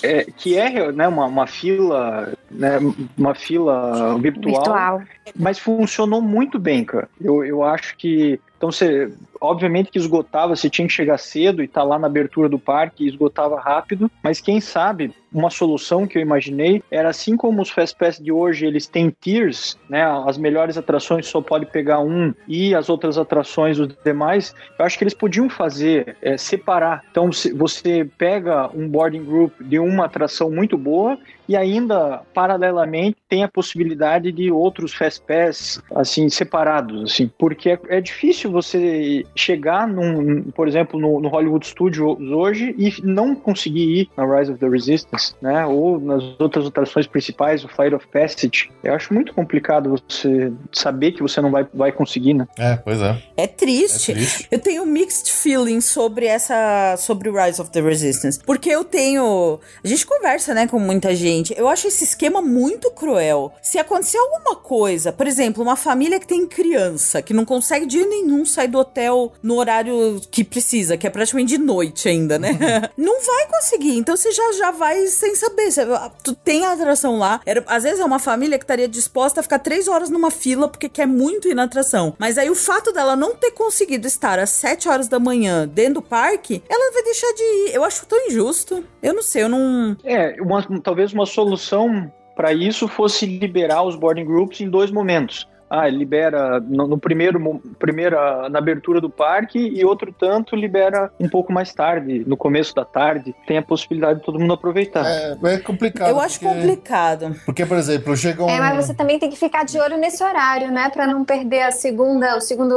é, 0.04 0.26
que 0.38 0.58
é 0.58 0.92
né, 0.92 1.08
uma, 1.08 1.26
uma 1.26 1.48
fila, 1.48 2.34
né, 2.52 2.80
uma 3.18 3.34
fila 3.34 4.18
virtual, 4.20 4.56
virtual, 4.56 5.02
mas 5.36 5.60
funcionou 5.60 6.22
muito 6.22 6.60
bem, 6.60 6.84
cara. 6.84 7.10
Eu, 7.20 7.44
eu 7.44 7.64
acho 7.64 7.96
que 7.98 8.40
então 8.58 8.72
você, 8.72 9.12
obviamente 9.46 9.92
que 9.92 10.00
esgotava, 10.00 10.56
você 10.56 10.70
tinha 10.70 10.88
que 10.88 10.94
chegar 10.94 11.18
cedo 11.18 11.62
e 11.62 11.66
estar 11.66 11.82
tá 11.82 11.88
lá 11.88 12.00
na 12.00 12.08
abertura 12.08 12.50
do 12.50 12.60
parque, 12.60 13.08
esgotava 13.08 13.60
rápido, 13.60 14.10
mas 14.24 14.42
quem 14.42 14.60
sabe 14.60 15.14
uma 15.36 15.50
solução 15.50 16.08
que 16.08 16.18
eu 16.18 16.22
imaginei 16.22 16.82
era 16.90 17.10
assim 17.10 17.36
como 17.36 17.62
os 17.62 17.70
Fast 17.70 17.98
Pass 17.98 18.18
de 18.18 18.32
hoje, 18.32 18.66
eles 18.66 18.88
têm 18.88 19.14
tiers, 19.20 19.78
né? 19.90 20.02
As 20.26 20.38
melhores 20.38 20.78
atrações 20.78 21.28
só 21.28 21.42
pode 21.42 21.66
pegar 21.66 22.00
um 22.00 22.34
e 22.48 22.74
as 22.74 22.90
outras 22.90 23.18
atrações 23.18 23.78
os 23.78 23.90
demais. 24.04 24.56
Eu 24.80 24.86
acho 24.86 24.98
que 24.98 25.04
eles 25.04 25.14
podiam 25.14 25.50
fazer 25.50 26.16
é, 26.22 26.38
separar. 26.38 27.04
Então 27.12 27.30
você 27.54 28.10
pega 28.18 28.70
um 28.74 28.88
boarding 28.88 29.26
group 29.26 29.52
de 29.60 29.78
uma 29.78 30.06
atração 30.06 30.50
muito 30.50 30.78
boa 30.78 31.18
e 31.48 31.56
ainda 31.56 32.22
paralelamente 32.34 33.18
tem 33.28 33.44
a 33.44 33.48
possibilidade 33.48 34.32
de 34.32 34.50
outros 34.50 34.94
Fast 34.94 35.22
Pass 35.28 35.84
assim 35.94 36.30
separados, 36.30 37.12
assim, 37.12 37.30
porque 37.38 37.72
é, 37.72 37.80
é 37.90 38.02
difícil 38.02 38.52
você 38.52 39.26
chegar 39.36 39.88
num, 39.88 40.44
por 40.44 40.68
exemplo, 40.68 41.00
no, 41.00 41.20
no, 41.20 41.28
Hollywood 41.28 41.68
Studios 41.68 42.18
hoje 42.32 42.74
e 42.78 42.94
não 43.04 43.36
conseguir 43.36 44.02
ir 44.02 44.10
na 44.16 44.26
Rise 44.26 44.52
of 44.52 44.60
the 44.60 44.68
Resistance, 44.68 45.36
né? 45.42 45.66
Ou 45.66 46.00
nas 46.00 46.24
outras 46.40 46.66
atrações 46.66 47.06
principais, 47.06 47.64
o 47.64 47.68
Flight 47.68 47.94
of 47.94 48.08
Passage. 48.08 48.72
Eu 48.84 48.94
acho 48.94 49.14
muito 49.14 49.34
complicado 49.34 49.90
você 49.90 50.54
saber 50.72 51.12
que 51.12 51.22
você 51.22 51.42
não 51.42 51.52
vai, 51.52 51.68
vai 51.74 51.92
conseguir, 51.92 52.34
né? 52.34 52.48
É, 52.58 52.78
pois 52.78 53.02
é. 53.02 53.22
É 53.36 53.48
triste. 53.48 54.12
é 54.12 54.16
triste. 54.16 54.48
Eu 54.50 54.60
tenho 54.60 54.86
mixed 54.86 55.32
feelings 55.32 55.86
sobre 55.86 56.26
essa, 56.26 56.96
sobre 56.98 57.30
o 57.30 57.36
Rise 57.36 57.62
of 57.62 57.70
the 57.72 57.82
Resistance, 57.82 58.40
porque 58.46 58.70
eu 58.70 58.86
tenho, 58.86 59.60
a 59.84 59.88
gente 59.88 60.06
conversa, 60.06 60.54
né, 60.54 60.68
com 60.68 60.80
muita 60.80 61.14
gente. 61.14 61.54
Eu 61.58 61.68
acho 61.68 61.88
esse 61.88 62.04
esquema 62.04 62.42
muito 62.42 62.90
cruel. 62.92 63.54
Se 63.62 63.78
acontecer 63.78 64.18
alguma 64.18 64.56
coisa, 64.56 65.12
por 65.12 65.28
exemplo, 65.28 65.62
uma 65.62 65.76
família 65.76 66.20
que 66.20 66.28
tem 66.28 66.48
criança 66.48 67.22
que 67.22 67.34
não 67.34 67.44
consegue 67.44 67.86
dia 67.86 68.06
nenhum 68.06 68.46
sair 68.46 68.68
do 68.68 68.80
hotel 68.80 69.25
no 69.42 69.56
horário 69.56 70.22
que 70.32 70.44
precisa, 70.44 70.98
que 70.98 71.08
é 71.08 71.10
praticamente 71.10 71.58
de 71.58 71.64
noite 71.64 72.08
ainda, 72.10 72.38
né? 72.38 72.52
Uhum. 72.52 72.90
não 73.06 73.22
vai 73.22 73.48
conseguir. 73.48 73.98
Então 73.98 74.16
você 74.16 74.32
já, 74.32 74.52
já 74.54 74.72
vai 74.72 75.08
sem 75.08 75.36
saber. 75.36 75.72
Você, 75.72 75.86
tu 76.24 76.34
tem 76.34 76.66
a 76.66 76.74
atração 76.74 77.18
lá. 77.18 77.42
Era, 77.46 77.64
às 77.68 77.84
vezes 77.84 78.00
é 78.00 78.06
uma 78.06 78.20
família 78.20 78.58
que 78.58 78.64
estaria 78.64 78.88
disposta 78.88 79.40
a 79.40 79.44
ficar 79.44 79.60
três 79.60 79.88
horas 79.88 80.10
numa 80.10 80.32
fila 80.32 80.68
porque 80.68 80.90
quer 80.90 81.08
muito 81.08 81.48
ir 81.48 81.56
na 81.56 81.64
atração. 81.64 82.16
Mas 82.18 82.38
aí 82.38 82.50
o 82.50 82.56
fato 82.56 82.92
dela 82.92 83.16
não 83.16 83.36
ter 83.36 83.52
conseguido 83.52 84.08
estar 84.08 84.40
às 84.40 84.50
sete 84.50 84.88
horas 84.90 85.08
da 85.08 85.20
manhã 85.20 85.68
dentro 85.68 85.96
do 85.96 86.02
parque, 86.02 86.64
ela 86.70 86.92
vai 86.92 87.04
deixar 87.04 87.32
de 87.34 87.44
ir. 87.44 87.76
Eu 87.76 87.84
acho 87.84 88.06
tão 88.06 88.28
injusto. 88.28 88.84
Eu 89.02 89.14
não 89.14 89.22
sei, 89.22 89.44
eu 89.44 89.50
não. 89.50 89.96
É, 90.04 90.36
uma, 90.42 90.64
talvez 90.82 91.14
uma 91.14 91.26
solução 91.26 92.12
para 92.36 92.54
isso 92.54 92.88
fosse 92.88 93.26
liberar 93.26 93.84
os 93.84 93.96
boarding 93.96 94.26
groups 94.26 94.60
em 94.60 94.70
dois 94.70 94.92
momentos 94.92 95.48
ah, 95.82 95.90
libera 95.90 96.60
no, 96.60 96.88
no, 96.88 96.98
primeiro 96.98 97.62
primeira 97.78 98.50
na 98.50 98.60
abertura 98.60 99.02
do 99.02 99.10
parque 99.10 99.60
e 99.60 99.84
outro 99.84 100.14
tanto 100.14 100.56
libera 100.56 101.12
um 101.20 101.28
pouco 101.28 101.52
mais 101.52 101.74
tarde, 101.74 102.24
no 102.26 102.38
começo 102.38 102.74
da 102.74 102.86
tarde, 102.86 103.36
tem 103.48 103.58
a 103.58 103.62
possibilidade 103.62 104.20
de 104.20 104.26
todo 104.26 104.40
mundo 104.40 104.54
aproveitar. 104.54 105.06
É, 105.06 105.38
é 105.44 105.58
complicado. 105.60 106.10
Eu 106.10 106.20
acho 106.20 106.40
porque, 106.40 106.56
complicado. 106.56 107.36
Porque, 107.46 107.66
por 107.66 107.78
exemplo, 107.78 108.16
chega 108.16 108.44
um... 108.44 108.50
É, 108.50 108.60
mas 108.60 108.86
você 108.86 108.94
também 108.94 109.20
tem 109.20 109.30
que 109.30 109.38
ficar 109.38 109.66
de 109.66 109.78
olho 109.80 109.98
nesse 109.98 110.24
horário, 110.24 110.72
né, 110.72 110.90
para 110.90 111.08
não 111.08 111.26
perder 111.26 111.64
a 111.64 111.72
segunda, 111.72 112.38
o 112.38 112.42
segundo, 112.42 112.76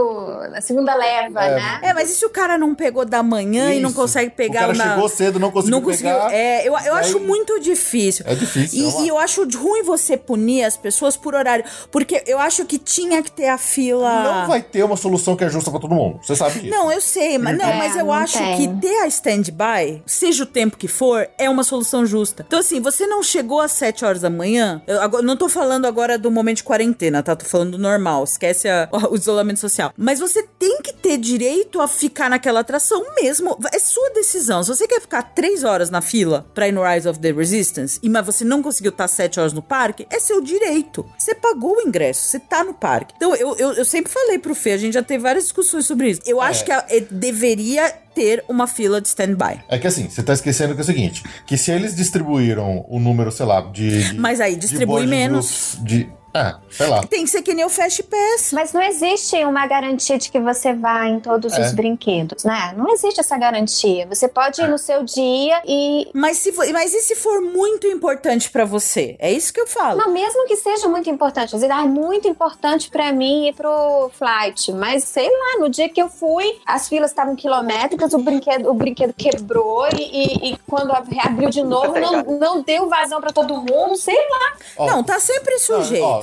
a 0.54 0.60
segunda 0.60 0.94
leva, 0.94 1.44
é, 1.44 1.54
né? 1.54 1.80
É, 1.82 1.94
mas 1.94 2.10
e 2.10 2.16
se 2.16 2.24
o 2.24 2.30
cara 2.30 2.58
não 2.58 2.74
pegou 2.74 3.04
da 3.04 3.22
manhã 3.22 3.70
Isso. 3.70 3.78
e 3.78 3.82
não 3.82 3.92
consegue 3.92 4.30
pegar 4.30 4.60
o 4.60 4.72
cara 4.72 4.74
na... 4.74 4.94
chegou 4.94 5.08
cedo, 5.08 5.38
não 5.38 5.50
conseguiu 5.50 5.78
não 5.78 5.84
conseguiu, 5.84 6.14
pegar. 6.14 6.32
É, 6.32 6.66
eu, 6.66 6.72
eu 6.78 6.94
acho 6.94 7.20
muito 7.20 7.60
difícil. 7.60 8.24
É 8.26 8.34
difícil. 8.34 8.80
E, 8.80 8.84
é 8.84 8.88
uma... 8.88 9.04
e 9.04 9.08
eu 9.08 9.18
acho 9.18 9.48
ruim 9.56 9.82
você 9.82 10.16
punir 10.16 10.64
as 10.64 10.76
pessoas 10.76 11.16
por 11.16 11.34
horário, 11.34 11.64
porque 11.90 12.22
eu 12.26 12.38
acho 12.38 12.64
que 12.64 12.78
tinha 12.88 13.22
que 13.22 13.30
ter 13.30 13.48
a 13.48 13.58
fila. 13.58 14.22
Não 14.22 14.48
vai 14.48 14.62
ter 14.62 14.82
uma 14.82 14.96
solução 14.96 15.36
que 15.36 15.44
é 15.44 15.50
justa 15.50 15.70
para 15.70 15.78
todo 15.78 15.94
mundo. 15.94 16.20
Você 16.22 16.34
sabe 16.34 16.60
disso. 16.60 16.74
Não, 16.74 16.90
eu 16.90 17.02
sei, 17.02 17.36
mas 17.36 17.56
não, 17.56 17.68
é, 17.68 17.76
mas 17.76 17.96
eu 17.96 18.10
acho 18.10 18.38
tem. 18.38 18.56
que 18.56 18.80
ter 18.80 19.02
a 19.02 19.06
stand-by, 19.06 20.02
seja 20.06 20.44
o 20.44 20.46
tempo 20.46 20.78
que 20.78 20.88
for, 20.88 21.28
é 21.36 21.50
uma 21.50 21.62
solução 21.62 22.06
justa. 22.06 22.44
Então, 22.48 22.58
assim, 22.58 22.80
você 22.80 23.06
não 23.06 23.22
chegou 23.22 23.60
às 23.60 23.72
7 23.72 24.06
horas 24.06 24.22
da 24.22 24.30
manhã. 24.30 24.80
Eu 24.86 25.02
agora, 25.02 25.22
não 25.22 25.36
tô 25.36 25.50
falando 25.50 25.84
agora 25.84 26.16
do 26.16 26.30
momento 26.30 26.58
de 26.58 26.64
quarentena, 26.64 27.22
tá? 27.22 27.36
Tô 27.36 27.44
falando 27.44 27.72
do 27.72 27.78
normal. 27.78 28.24
Esquece 28.24 28.68
a, 28.68 28.88
o 29.10 29.14
isolamento 29.14 29.60
social. 29.60 29.92
Mas 29.94 30.18
você 30.18 30.42
tem 30.58 30.80
que 30.80 30.94
ter 30.94 31.18
direito 31.18 31.82
a 31.82 31.86
ficar 31.86 32.30
naquela 32.30 32.60
atração 32.60 33.04
mesmo. 33.20 33.58
É 33.70 33.78
sua 33.78 34.10
decisão. 34.10 34.62
Se 34.62 34.74
você 34.74 34.88
quer 34.88 35.02
ficar 35.02 35.22
3 35.22 35.62
horas 35.62 35.90
na 35.90 36.00
fila 36.00 36.46
pra 36.54 36.66
ir 36.66 36.72
no 36.72 36.82
Rise 36.82 37.06
of 37.06 37.18
the 37.18 37.32
Resistance, 37.32 37.98
e 38.02 38.08
mas 38.08 38.24
você 38.24 38.44
não 38.44 38.62
conseguiu 38.62 38.90
estar 38.90 39.08
7 39.08 39.40
horas 39.40 39.52
no 39.52 39.60
parque, 39.60 40.06
é 40.10 40.18
seu 40.18 40.40
direito. 40.40 41.04
Você 41.18 41.34
pagou 41.34 41.76
o 41.76 41.82
ingresso, 41.82 42.22
você 42.22 42.38
tá 42.40 42.64
no 42.68 42.74
parque. 42.74 43.14
Então, 43.16 43.34
eu, 43.34 43.56
eu, 43.56 43.72
eu 43.72 43.84
sempre 43.84 44.12
falei 44.12 44.38
pro 44.38 44.54
Fê, 44.54 44.72
a 44.72 44.76
gente 44.76 44.94
já 44.94 45.02
teve 45.02 45.22
várias 45.22 45.44
discussões 45.44 45.86
sobre 45.86 46.10
isso. 46.10 46.20
Eu 46.24 46.42
é. 46.42 46.46
acho 46.46 46.64
que 46.64 46.70
a, 46.70 46.84
deveria 47.10 47.92
ter 48.14 48.44
uma 48.48 48.66
fila 48.66 49.00
de 49.00 49.08
stand-by. 49.08 49.60
É 49.68 49.78
que 49.78 49.86
assim, 49.86 50.08
você 50.08 50.22
tá 50.22 50.32
esquecendo 50.32 50.74
que 50.74 50.80
é 50.80 50.82
o 50.82 50.86
seguinte: 50.86 51.22
que 51.46 51.56
se 51.56 51.70
eles 51.70 51.94
distribuíram 51.94 52.84
o 52.88 52.98
número, 52.98 53.30
sei 53.32 53.46
lá, 53.46 53.60
de. 53.60 54.12
de 54.12 54.18
Mas 54.18 54.40
aí 54.40 54.56
distribui 54.56 55.02
de 55.02 55.06
menos. 55.06 55.78
De, 55.82 56.08
é, 56.34 56.54
sei 56.70 56.86
lá. 56.86 57.02
Tem 57.06 57.24
que 57.24 57.30
ser 57.30 57.42
que 57.42 57.54
nem 57.54 57.64
o 57.64 57.68
Fast 57.68 58.02
Pass. 58.02 58.52
Mas 58.52 58.72
não 58.72 58.82
existe 58.82 59.36
uma 59.44 59.66
garantia 59.66 60.18
de 60.18 60.30
que 60.30 60.38
você 60.38 60.72
vá 60.74 61.06
em 61.06 61.20
todos 61.20 61.52
é. 61.54 61.60
os 61.60 61.72
brinquedos, 61.72 62.44
né? 62.44 62.74
Não 62.76 62.92
existe 62.92 63.20
essa 63.20 63.36
garantia. 63.36 64.06
Você 64.06 64.28
pode 64.28 64.60
ir 64.60 64.64
é. 64.64 64.68
no 64.68 64.78
seu 64.78 65.02
dia 65.04 65.62
e. 65.66 66.08
Mas, 66.14 66.38
se, 66.38 66.52
mas 66.72 66.92
e 66.92 67.00
se 67.00 67.14
for 67.14 67.40
muito 67.40 67.86
importante 67.86 68.50
para 68.50 68.64
você? 68.64 69.16
É 69.18 69.32
isso 69.32 69.52
que 69.52 69.60
eu 69.60 69.66
falo. 69.66 69.98
Não, 69.98 70.12
mesmo 70.12 70.46
que 70.46 70.56
seja 70.56 70.86
muito 70.88 71.08
importante. 71.08 71.54
Às 71.54 71.62
vezes, 71.62 71.76
ah, 71.76 71.82
é 71.82 71.88
muito 71.88 72.28
importante 72.28 72.90
para 72.90 73.12
mim 73.12 73.48
ir 73.48 73.54
pro 73.54 74.10
flight. 74.16 74.70
Mas 74.72 75.04
sei 75.04 75.28
lá, 75.28 75.60
no 75.60 75.68
dia 75.68 75.88
que 75.88 76.00
eu 76.00 76.08
fui, 76.08 76.58
as 76.66 76.88
filas 76.88 77.10
estavam 77.10 77.34
quilométricas, 77.34 78.12
o 78.12 78.18
brinquedo, 78.18 78.70
o 78.70 78.74
brinquedo 78.74 79.14
quebrou 79.14 79.88
e, 79.96 80.02
e, 80.02 80.52
e 80.52 80.58
quando 80.66 80.92
reabriu 81.10 81.48
de 81.48 81.62
novo, 81.62 81.98
não, 81.98 82.22
não 82.38 82.62
deu 82.62 82.88
vazão 82.88 83.20
para 83.20 83.32
todo 83.32 83.56
mundo, 83.56 83.96
sei 83.96 84.16
lá. 84.16 84.56
Oh. 84.76 84.86
Não, 84.86 85.02
tá 85.02 85.18
sempre 85.18 85.58
sujeito. 85.58 86.04
Oh, 86.04 86.17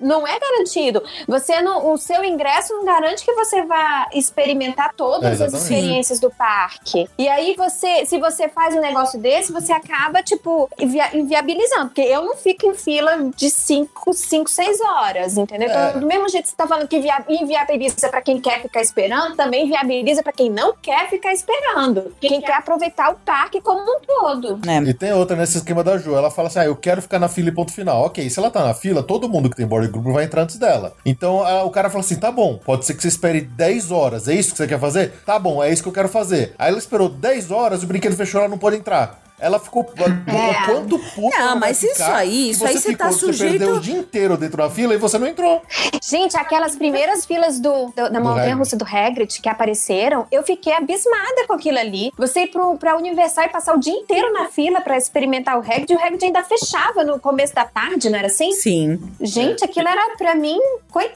não 0.00 0.26
é 0.26 0.38
garantido. 0.38 1.02
Você 1.26 1.60
não, 1.62 1.92
o 1.92 1.96
seu 1.96 2.24
ingresso 2.24 2.74
não 2.74 2.84
garante 2.84 3.24
que 3.24 3.32
você 3.32 3.62
vá 3.62 4.08
experimentar 4.12 4.92
todas 4.96 5.40
é, 5.40 5.44
as 5.44 5.52
experiências 5.52 6.20
do 6.20 6.30
parque. 6.30 7.08
E 7.18 7.28
aí 7.28 7.54
você, 7.56 8.06
se 8.06 8.18
você 8.18 8.48
faz 8.48 8.74
um 8.74 8.80
negócio 8.80 9.18
desse, 9.20 9.52
você 9.52 9.72
acaba 9.72 10.22
tipo 10.22 10.68
inviabilizando, 11.12 11.86
porque 11.86 12.02
eu 12.02 12.24
não 12.24 12.36
fico 12.36 12.66
em 12.66 12.74
fila 12.74 13.30
de 13.36 13.50
5, 13.50 14.12
5, 14.12 14.50
6 14.50 14.80
horas, 14.80 15.36
entendeu? 15.36 15.68
Então, 15.68 15.80
é. 15.80 15.88
Então, 15.90 16.00
do 16.00 16.06
mesmo 16.06 16.28
jeito 16.28 16.44
que 16.44 16.50
você 16.50 16.56
tá 16.56 16.66
falando 16.66 16.88
que 16.88 17.00
inviabiliza 17.28 18.08
para 18.08 18.22
quem 18.22 18.40
quer 18.40 18.62
ficar 18.62 18.80
esperando, 18.80 19.36
também 19.36 19.68
viabiliza 19.68 20.22
para 20.22 20.32
quem 20.32 20.50
não 20.50 20.74
quer 20.80 21.08
ficar 21.08 21.32
esperando. 21.32 22.14
Quem, 22.20 22.30
quem 22.30 22.40
quer 22.40 22.54
aproveitar 22.54 23.10
o 23.10 23.16
parque 23.16 23.60
como 23.60 23.80
um 23.82 24.00
todo. 24.00 24.60
É. 24.66 24.78
E 24.78 24.94
tem 24.94 25.12
outra 25.12 25.36
nesse 25.36 25.58
esquema 25.58 25.82
da 25.82 25.98
Ju, 25.98 26.14
ela 26.14 26.30
fala 26.30 26.48
assim: 26.48 26.60
"Ah, 26.60 26.64
eu 26.64 26.76
quero 26.76 27.02
ficar 27.02 27.18
na 27.18 27.28
fila 27.28 27.48
e 27.48 27.52
ponto 27.52 27.72
final". 27.72 28.04
OK, 28.04 28.28
se 28.28 28.38
ela 28.38 28.50
tá 28.50 28.64
na 28.64 28.74
fila, 28.74 29.02
todo 29.02 29.28
mundo 29.28 29.33
que 29.42 29.56
tem 29.56 29.66
board 29.66 29.88
group 29.88 30.06
vai 30.06 30.24
entrar 30.24 30.42
antes 30.42 30.56
dela. 30.56 30.94
Então 31.04 31.42
a, 31.42 31.64
o 31.64 31.70
cara 31.70 31.90
fala 31.90 32.04
assim: 32.04 32.16
tá 32.16 32.30
bom, 32.30 32.58
pode 32.64 32.84
ser 32.84 32.94
que 32.94 33.02
você 33.02 33.08
espere 33.08 33.40
10 33.40 33.90
horas, 33.90 34.28
é 34.28 34.34
isso 34.34 34.52
que 34.52 34.58
você 34.58 34.66
quer 34.66 34.78
fazer? 34.78 35.12
Tá 35.26 35.38
bom, 35.38 35.62
é 35.62 35.72
isso 35.72 35.82
que 35.82 35.88
eu 35.88 35.92
quero 35.92 36.08
fazer. 36.08 36.54
Aí 36.58 36.68
ela 36.68 36.78
esperou 36.78 37.08
10 37.08 37.50
horas, 37.50 37.82
o 37.82 37.86
brinquedo 37.86 38.16
fechou, 38.16 38.40
ela 38.40 38.48
não 38.48 38.58
pode 38.58 38.76
entrar. 38.76 39.23
Ela 39.38 39.58
ficou. 39.58 39.84
É. 39.98 40.66
Quanto 40.66 40.96
puto 40.98 41.36
Não, 41.36 41.56
mas 41.56 41.82
isso 41.82 42.02
aí, 42.04 42.50
isso 42.50 42.64
aí 42.64 42.78
você 42.78 42.96
tá 42.96 43.10
sujeito. 43.10 43.52
Você 43.52 43.58
perdeu 43.58 43.74
o 43.74 43.80
dia 43.80 43.96
inteiro 43.96 44.36
dentro 44.36 44.56
da 44.56 44.70
fila 44.70 44.94
e 44.94 44.96
você 44.96 45.18
não 45.18 45.26
entrou. 45.26 45.60
Gente, 46.00 46.36
aquelas 46.36 46.76
primeiras 46.76 47.26
filas 47.26 47.58
do, 47.58 47.86
do 47.86 48.10
da 48.10 48.20
montanha 48.20 48.54
russa 48.54 48.76
do 48.76 48.84
Hagrid 48.84 49.40
que 49.42 49.48
apareceram, 49.48 50.26
eu 50.30 50.44
fiquei 50.44 50.72
abismada 50.72 51.46
com 51.48 51.52
aquilo 51.52 51.78
ali. 51.78 52.12
Você 52.16 52.42
ir 52.42 52.46
pro, 52.46 52.78
pra 52.78 52.96
Universal 52.96 53.44
e 53.46 53.48
passar 53.48 53.74
o 53.74 53.80
dia 53.80 53.92
inteiro 53.92 54.32
na 54.32 54.46
fila 54.46 54.80
pra 54.80 54.96
experimentar 54.96 55.56
o 55.56 55.60
Hagrid, 55.60 55.92
e 55.92 55.96
o 55.96 55.98
Hagrid 55.98 56.24
ainda 56.24 56.44
fechava 56.44 57.02
no 57.02 57.18
começo 57.18 57.54
da 57.54 57.64
tarde, 57.64 58.08
não 58.08 58.18
era 58.18 58.28
assim? 58.28 58.52
Sim. 58.52 59.00
Gente, 59.20 59.64
aquilo 59.64 59.88
era 59.88 60.16
pra 60.16 60.36
mim. 60.36 60.58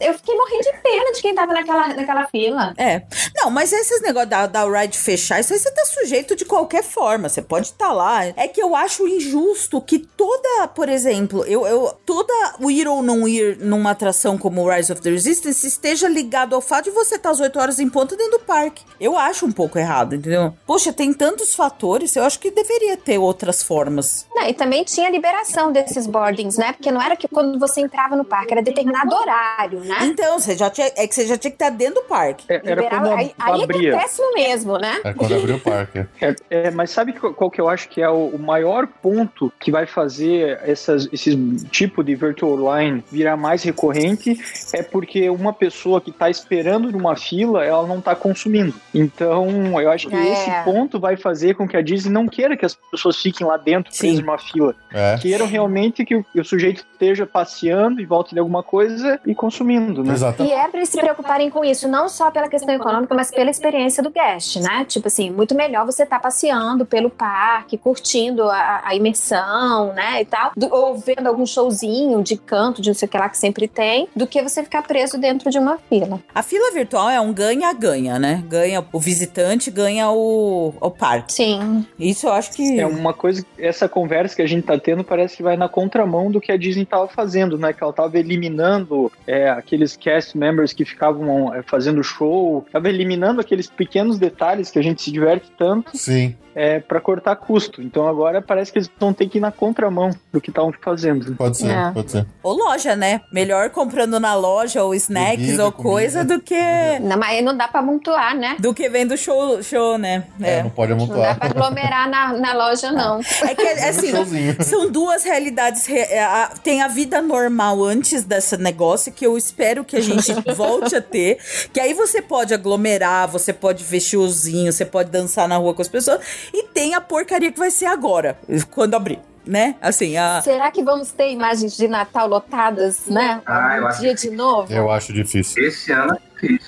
Eu 0.00 0.14
fiquei 0.14 0.34
morrendo 0.34 0.62
de 0.62 0.72
pena 0.82 1.12
de 1.12 1.22
quem 1.22 1.34
tava 1.34 1.52
naquela, 1.52 1.88
naquela 1.88 2.26
fila. 2.26 2.74
É. 2.76 3.02
Não, 3.36 3.48
mas 3.48 3.72
esses 3.72 4.02
negócios 4.02 4.30
da, 4.30 4.46
da 4.46 4.64
ride 4.68 4.98
fechar, 4.98 5.38
isso 5.38 5.52
aí 5.52 5.58
você 5.58 5.70
tá 5.70 5.84
sujeito 5.84 6.34
de 6.34 6.44
qualquer 6.44 6.82
forma. 6.82 7.28
Você 7.28 7.40
pode 7.40 7.66
estar 7.66 7.86
tá 7.86 7.92
lá 7.92 8.07
falar 8.08 8.32
é 8.36 8.48
que 8.48 8.62
eu 8.62 8.74
acho 8.74 9.06
injusto 9.06 9.80
que 9.80 9.98
toda, 9.98 10.66
por 10.68 10.88
exemplo, 10.88 11.44
eu, 11.44 11.66
eu 11.66 11.92
toda 12.06 12.32
o 12.60 12.70
ir 12.70 12.88
ou 12.88 13.02
não 13.02 13.28
ir 13.28 13.58
numa 13.58 13.90
atração 13.90 14.38
como 14.38 14.68
Rise 14.68 14.92
of 14.92 15.02
the 15.02 15.10
Resistance 15.10 15.66
esteja 15.66 16.08
ligado 16.08 16.54
ao 16.54 16.60
fato 16.60 16.84
de 16.84 16.90
você 16.90 17.16
estar 17.16 17.30
às 17.30 17.40
8 17.40 17.58
horas 17.58 17.78
em 17.78 17.88
ponto 17.88 18.16
dentro 18.16 18.38
do 18.38 18.44
parque. 18.44 18.84
Eu 19.00 19.16
acho 19.18 19.46
um 19.46 19.52
pouco 19.52 19.78
errado, 19.78 20.14
entendeu? 20.14 20.54
Poxa, 20.66 20.92
tem 20.92 21.12
tantos 21.12 21.54
fatores, 21.54 22.16
eu 22.16 22.24
acho 22.24 22.38
que 22.40 22.50
deveria 22.50 22.96
ter 22.96 23.18
outras 23.18 23.62
formas. 23.62 24.26
Não, 24.34 24.46
e 24.48 24.54
também 24.54 24.84
tinha 24.84 25.10
liberação 25.10 25.70
desses 25.70 26.06
boardings, 26.06 26.56
né? 26.56 26.72
Porque 26.72 26.90
não 26.90 27.02
era 27.02 27.16
que 27.16 27.28
quando 27.28 27.58
você 27.58 27.80
entrava 27.80 28.16
no 28.16 28.24
parque, 28.24 28.52
era 28.52 28.62
determinado 28.62 29.14
horário, 29.14 29.80
né? 29.80 29.98
Então, 30.02 30.38
você 30.38 30.56
já 30.56 30.70
tinha, 30.70 30.90
é 30.96 31.06
que 31.06 31.14
você 31.14 31.26
já 31.26 31.36
tinha 31.36 31.50
que 31.50 31.56
estar 31.56 31.70
dentro 31.70 31.96
do 31.96 32.02
parque. 32.02 32.44
É, 32.48 32.56
era 32.56 32.82
Liberava- 32.82 33.08
quando 33.08 33.18
aí, 33.18 33.34
aí 33.38 33.60
é 33.60 33.64
abria. 33.64 33.92
péssimo 33.98 34.32
mesmo, 34.34 34.78
né? 34.78 35.00
É 35.04 35.12
quando 35.12 35.34
abriu 35.34 35.56
o 35.56 35.60
parque. 35.60 35.98
É, 36.20 36.34
é, 36.50 36.70
mas 36.70 36.90
sabe 36.90 37.12
qual, 37.12 37.32
qual 37.32 37.50
que 37.50 37.60
eu 37.60 37.68
acho 37.68 37.88
que 37.88 37.97
é 38.00 38.08
o, 38.08 38.28
o 38.28 38.38
maior 38.38 38.86
ponto 38.86 39.52
que 39.58 39.70
vai 39.70 39.86
fazer 39.86 40.60
essas, 40.62 41.08
esse 41.12 41.36
tipo 41.70 42.02
de 42.02 42.14
virtual 42.14 42.56
line 42.78 43.04
virar 43.10 43.36
mais 43.36 43.62
recorrente? 43.62 44.38
É 44.72 44.82
porque 44.82 45.28
uma 45.30 45.52
pessoa 45.52 46.00
que 46.00 46.10
está 46.10 46.28
esperando 46.30 46.90
numa 46.90 47.16
fila, 47.16 47.64
ela 47.64 47.86
não 47.86 47.98
está 47.98 48.14
consumindo. 48.14 48.74
Então, 48.94 49.80
eu 49.80 49.90
acho 49.90 50.08
que 50.08 50.16
É. 50.16 50.32
esse 50.32 50.50
ponto 50.64 50.98
vai 51.00 51.16
fazer 51.16 51.54
com 51.54 51.66
que 51.66 51.76
a 51.76 51.82
Disney 51.82 52.12
não 52.12 52.26
queira 52.26 52.56
que 52.56 52.64
as 52.64 52.74
pessoas 52.90 53.16
fiquem 53.16 53.46
lá 53.46 53.56
dentro, 53.56 53.92
presas 53.96 54.20
numa 54.20 54.38
fila. 54.38 54.74
É. 54.92 55.16
Queiram 55.20 55.46
realmente 55.46 56.04
que 56.04 56.16
o, 56.16 56.24
que 56.24 56.40
o 56.40 56.44
sujeito 56.44 56.84
esteja 56.98 57.24
passeando 57.26 58.00
em 58.02 58.06
volta 58.06 58.30
de 58.34 58.38
alguma 58.40 58.62
coisa 58.62 59.20
e 59.24 59.34
consumindo, 59.34 60.02
né? 60.02 60.12
Exato. 60.14 60.42
E 60.42 60.50
é 60.50 60.66
pra 60.68 60.78
eles 60.80 60.88
se 60.88 60.98
preocuparem 60.98 61.48
com 61.48 61.64
isso, 61.64 61.86
não 61.88 62.08
só 62.08 62.30
pela 62.30 62.48
questão 62.48 62.74
econômica, 62.74 63.14
mas 63.14 63.30
pela 63.30 63.50
experiência 63.50 64.02
do 64.02 64.10
guest, 64.10 64.56
né? 64.56 64.84
Tipo 64.84 65.06
assim, 65.06 65.30
muito 65.30 65.54
melhor 65.54 65.86
você 65.86 66.02
estar 66.02 66.18
passeando 66.18 66.84
pelo 66.84 67.08
parque, 67.08 67.78
curtindo 67.78 68.42
a, 68.50 68.82
a 68.84 68.94
imersão, 68.96 69.92
né? 69.94 70.20
E 70.22 70.24
tal, 70.24 70.52
do- 70.56 70.68
ou 70.74 70.96
vendo 70.98 71.26
algum 71.28 71.46
showzinho 71.46 72.22
de 72.22 72.36
canto, 72.36 72.82
de 72.82 72.88
não 72.90 72.94
sei 72.94 73.06
o 73.06 73.10
que 73.10 73.18
lá 73.18 73.28
que 73.28 73.38
sempre 73.38 73.68
tem, 73.68 74.08
do 74.14 74.26
que 74.26 74.42
você 74.42 74.62
ficar 74.64 74.82
preso 74.82 75.18
dentro 75.18 75.50
de 75.50 75.58
uma 75.58 75.78
fila. 75.88 76.20
A 76.34 76.42
fila 76.42 76.72
virtual 76.72 77.08
é 77.10 77.20
um 77.20 77.32
ganha-ganha, 77.32 78.18
né? 78.18 78.42
Ganha 78.48 78.84
o 78.92 78.98
visitante, 78.98 79.70
ganha 79.70 80.10
o, 80.10 80.74
o 80.80 80.90
parque. 80.90 81.32
Sim. 81.32 81.86
Isso 81.98 82.26
eu 82.26 82.32
acho 82.32 82.52
que. 82.52 82.78
É 82.80 82.86
uma 82.86 83.12
coisa, 83.14 83.44
essa 83.58 83.88
conversa 83.88 84.34
que 84.36 84.42
a 84.42 84.46
gente 84.48 84.64
tá 84.64 84.78
tendo 84.78 85.04
parece 85.04 85.36
que 85.36 85.42
vai 85.42 85.56
na 85.56 85.68
contramão 85.68 86.30
do 86.30 86.40
que 86.40 86.50
a 86.50 86.56
Disney 86.56 86.84
tava 86.88 87.08
fazendo, 87.08 87.58
né? 87.58 87.72
Que 87.72 87.82
ela 87.82 87.92
tava 87.92 88.18
eliminando 88.18 89.10
é, 89.26 89.48
aqueles 89.48 89.96
cast 89.96 90.36
members 90.36 90.72
que 90.72 90.84
ficavam 90.84 91.54
é, 91.54 91.62
fazendo 91.62 92.02
show, 92.02 92.66
tava 92.72 92.88
eliminando 92.88 93.40
aqueles 93.40 93.68
pequenos 93.68 94.18
detalhes 94.18 94.70
que 94.70 94.78
a 94.78 94.82
gente 94.82 95.02
se 95.02 95.10
diverte 95.12 95.50
tanto 95.56 95.96
Sim. 95.96 96.36
É, 96.58 96.80
para 96.80 97.00
cortar 97.00 97.36
custo. 97.36 97.80
Então 97.80 98.08
agora 98.08 98.42
parece 98.42 98.72
que 98.72 98.78
eles 98.78 98.90
vão 98.98 99.12
ter 99.12 99.28
que 99.28 99.38
ir 99.38 99.40
na 99.40 99.52
contramão 99.52 100.10
do 100.32 100.40
que 100.40 100.50
estavam 100.50 100.72
fazendo. 100.82 101.34
Pode 101.36 101.56
ser, 101.58 101.70
É. 101.70 101.90
pode 101.92 102.10
ser. 102.10 102.26
Ou 102.42 102.54
loja, 102.56 102.96
né? 102.96 103.20
Melhor 103.32 103.70
comprando 103.70 104.18
na 104.18 104.34
loja 104.34 104.82
ou 104.82 104.94
snacks 104.94 105.38
Bebida, 105.46 105.64
ou 105.64 105.72
coisa 105.72 106.18
comida. 106.20 106.36
do 106.36 106.42
que. 106.42 106.98
Não, 107.00 107.16
mas 107.16 107.30
aí 107.30 107.42
não 107.42 107.56
dá 107.56 107.68
pra 107.68 107.80
amontoar, 107.80 108.36
né? 108.36 108.56
Do 108.58 108.74
que 108.74 108.88
vem 108.88 109.06
do 109.06 109.16
show, 109.16 109.62
show 109.62 109.96
né? 109.96 110.24
É, 110.40 110.58
É. 110.58 110.62
não 110.64 110.70
pode 110.70 110.90
Não 110.92 110.98
dá 110.98 111.04
amontoar. 111.04 111.38
pra 111.38 111.48
aglomerar 111.48 112.08
na, 112.10 112.32
na 112.32 112.54
loja, 112.54 112.90
não. 112.90 113.20
É 113.42 113.54
que, 113.54 113.62
assim, 113.62 114.10
Showzinho. 114.16 114.56
são 114.64 114.90
duas 114.90 115.22
realidades. 115.24 115.86
re- 115.86 116.00
é, 116.00 116.48
Tem 116.64 116.82
a 116.82 116.88
vida 116.88 117.22
normal 117.22 117.84
antes 117.84 118.24
desse 118.24 118.56
negócio, 118.56 119.12
que 119.12 119.24
eu 119.26 119.36
espero 119.38 119.84
que 119.84 119.96
a 119.96 120.00
gente 120.00 120.32
volte 120.56 120.96
a 120.96 121.00
ter. 121.00 121.38
Que 121.72 121.78
aí 121.80 121.94
você 121.94 122.20
pode 122.20 122.52
aglomerar, 122.52 123.28
você 123.28 123.52
pode 123.52 123.84
ver 123.84 124.00
showzinho, 124.00 124.72
você 124.72 124.84
pode 124.84 125.10
dançar 125.10 125.46
na 125.46 125.56
rua 125.56 125.74
com 125.74 125.82
as 125.82 125.88
pessoas. 125.88 126.20
E 126.52 126.64
tem 126.64 126.94
a 126.94 127.00
porcaria 127.00 127.52
que 127.52 127.58
vai 127.58 127.70
ser 127.70 127.86
agora, 127.86 128.38
quando 128.70 128.94
abrir, 128.94 129.20
né? 129.46 129.76
Assim, 129.80 130.16
a. 130.16 130.40
Será 130.42 130.70
que 130.70 130.82
vamos 130.82 131.10
ter 131.12 131.30
imagens 131.30 131.76
de 131.76 131.88
Natal 131.88 132.28
lotadas, 132.28 133.06
né? 133.06 133.40
Ah, 133.46 133.76
eu 133.76 133.86
Um 133.86 134.00
dia 134.00 134.14
de 134.14 134.30
novo? 134.30 134.72
Eu 134.72 134.90
acho 134.90 135.12
difícil. 135.12 135.62
Esse 135.64 135.92
ano 135.92 136.18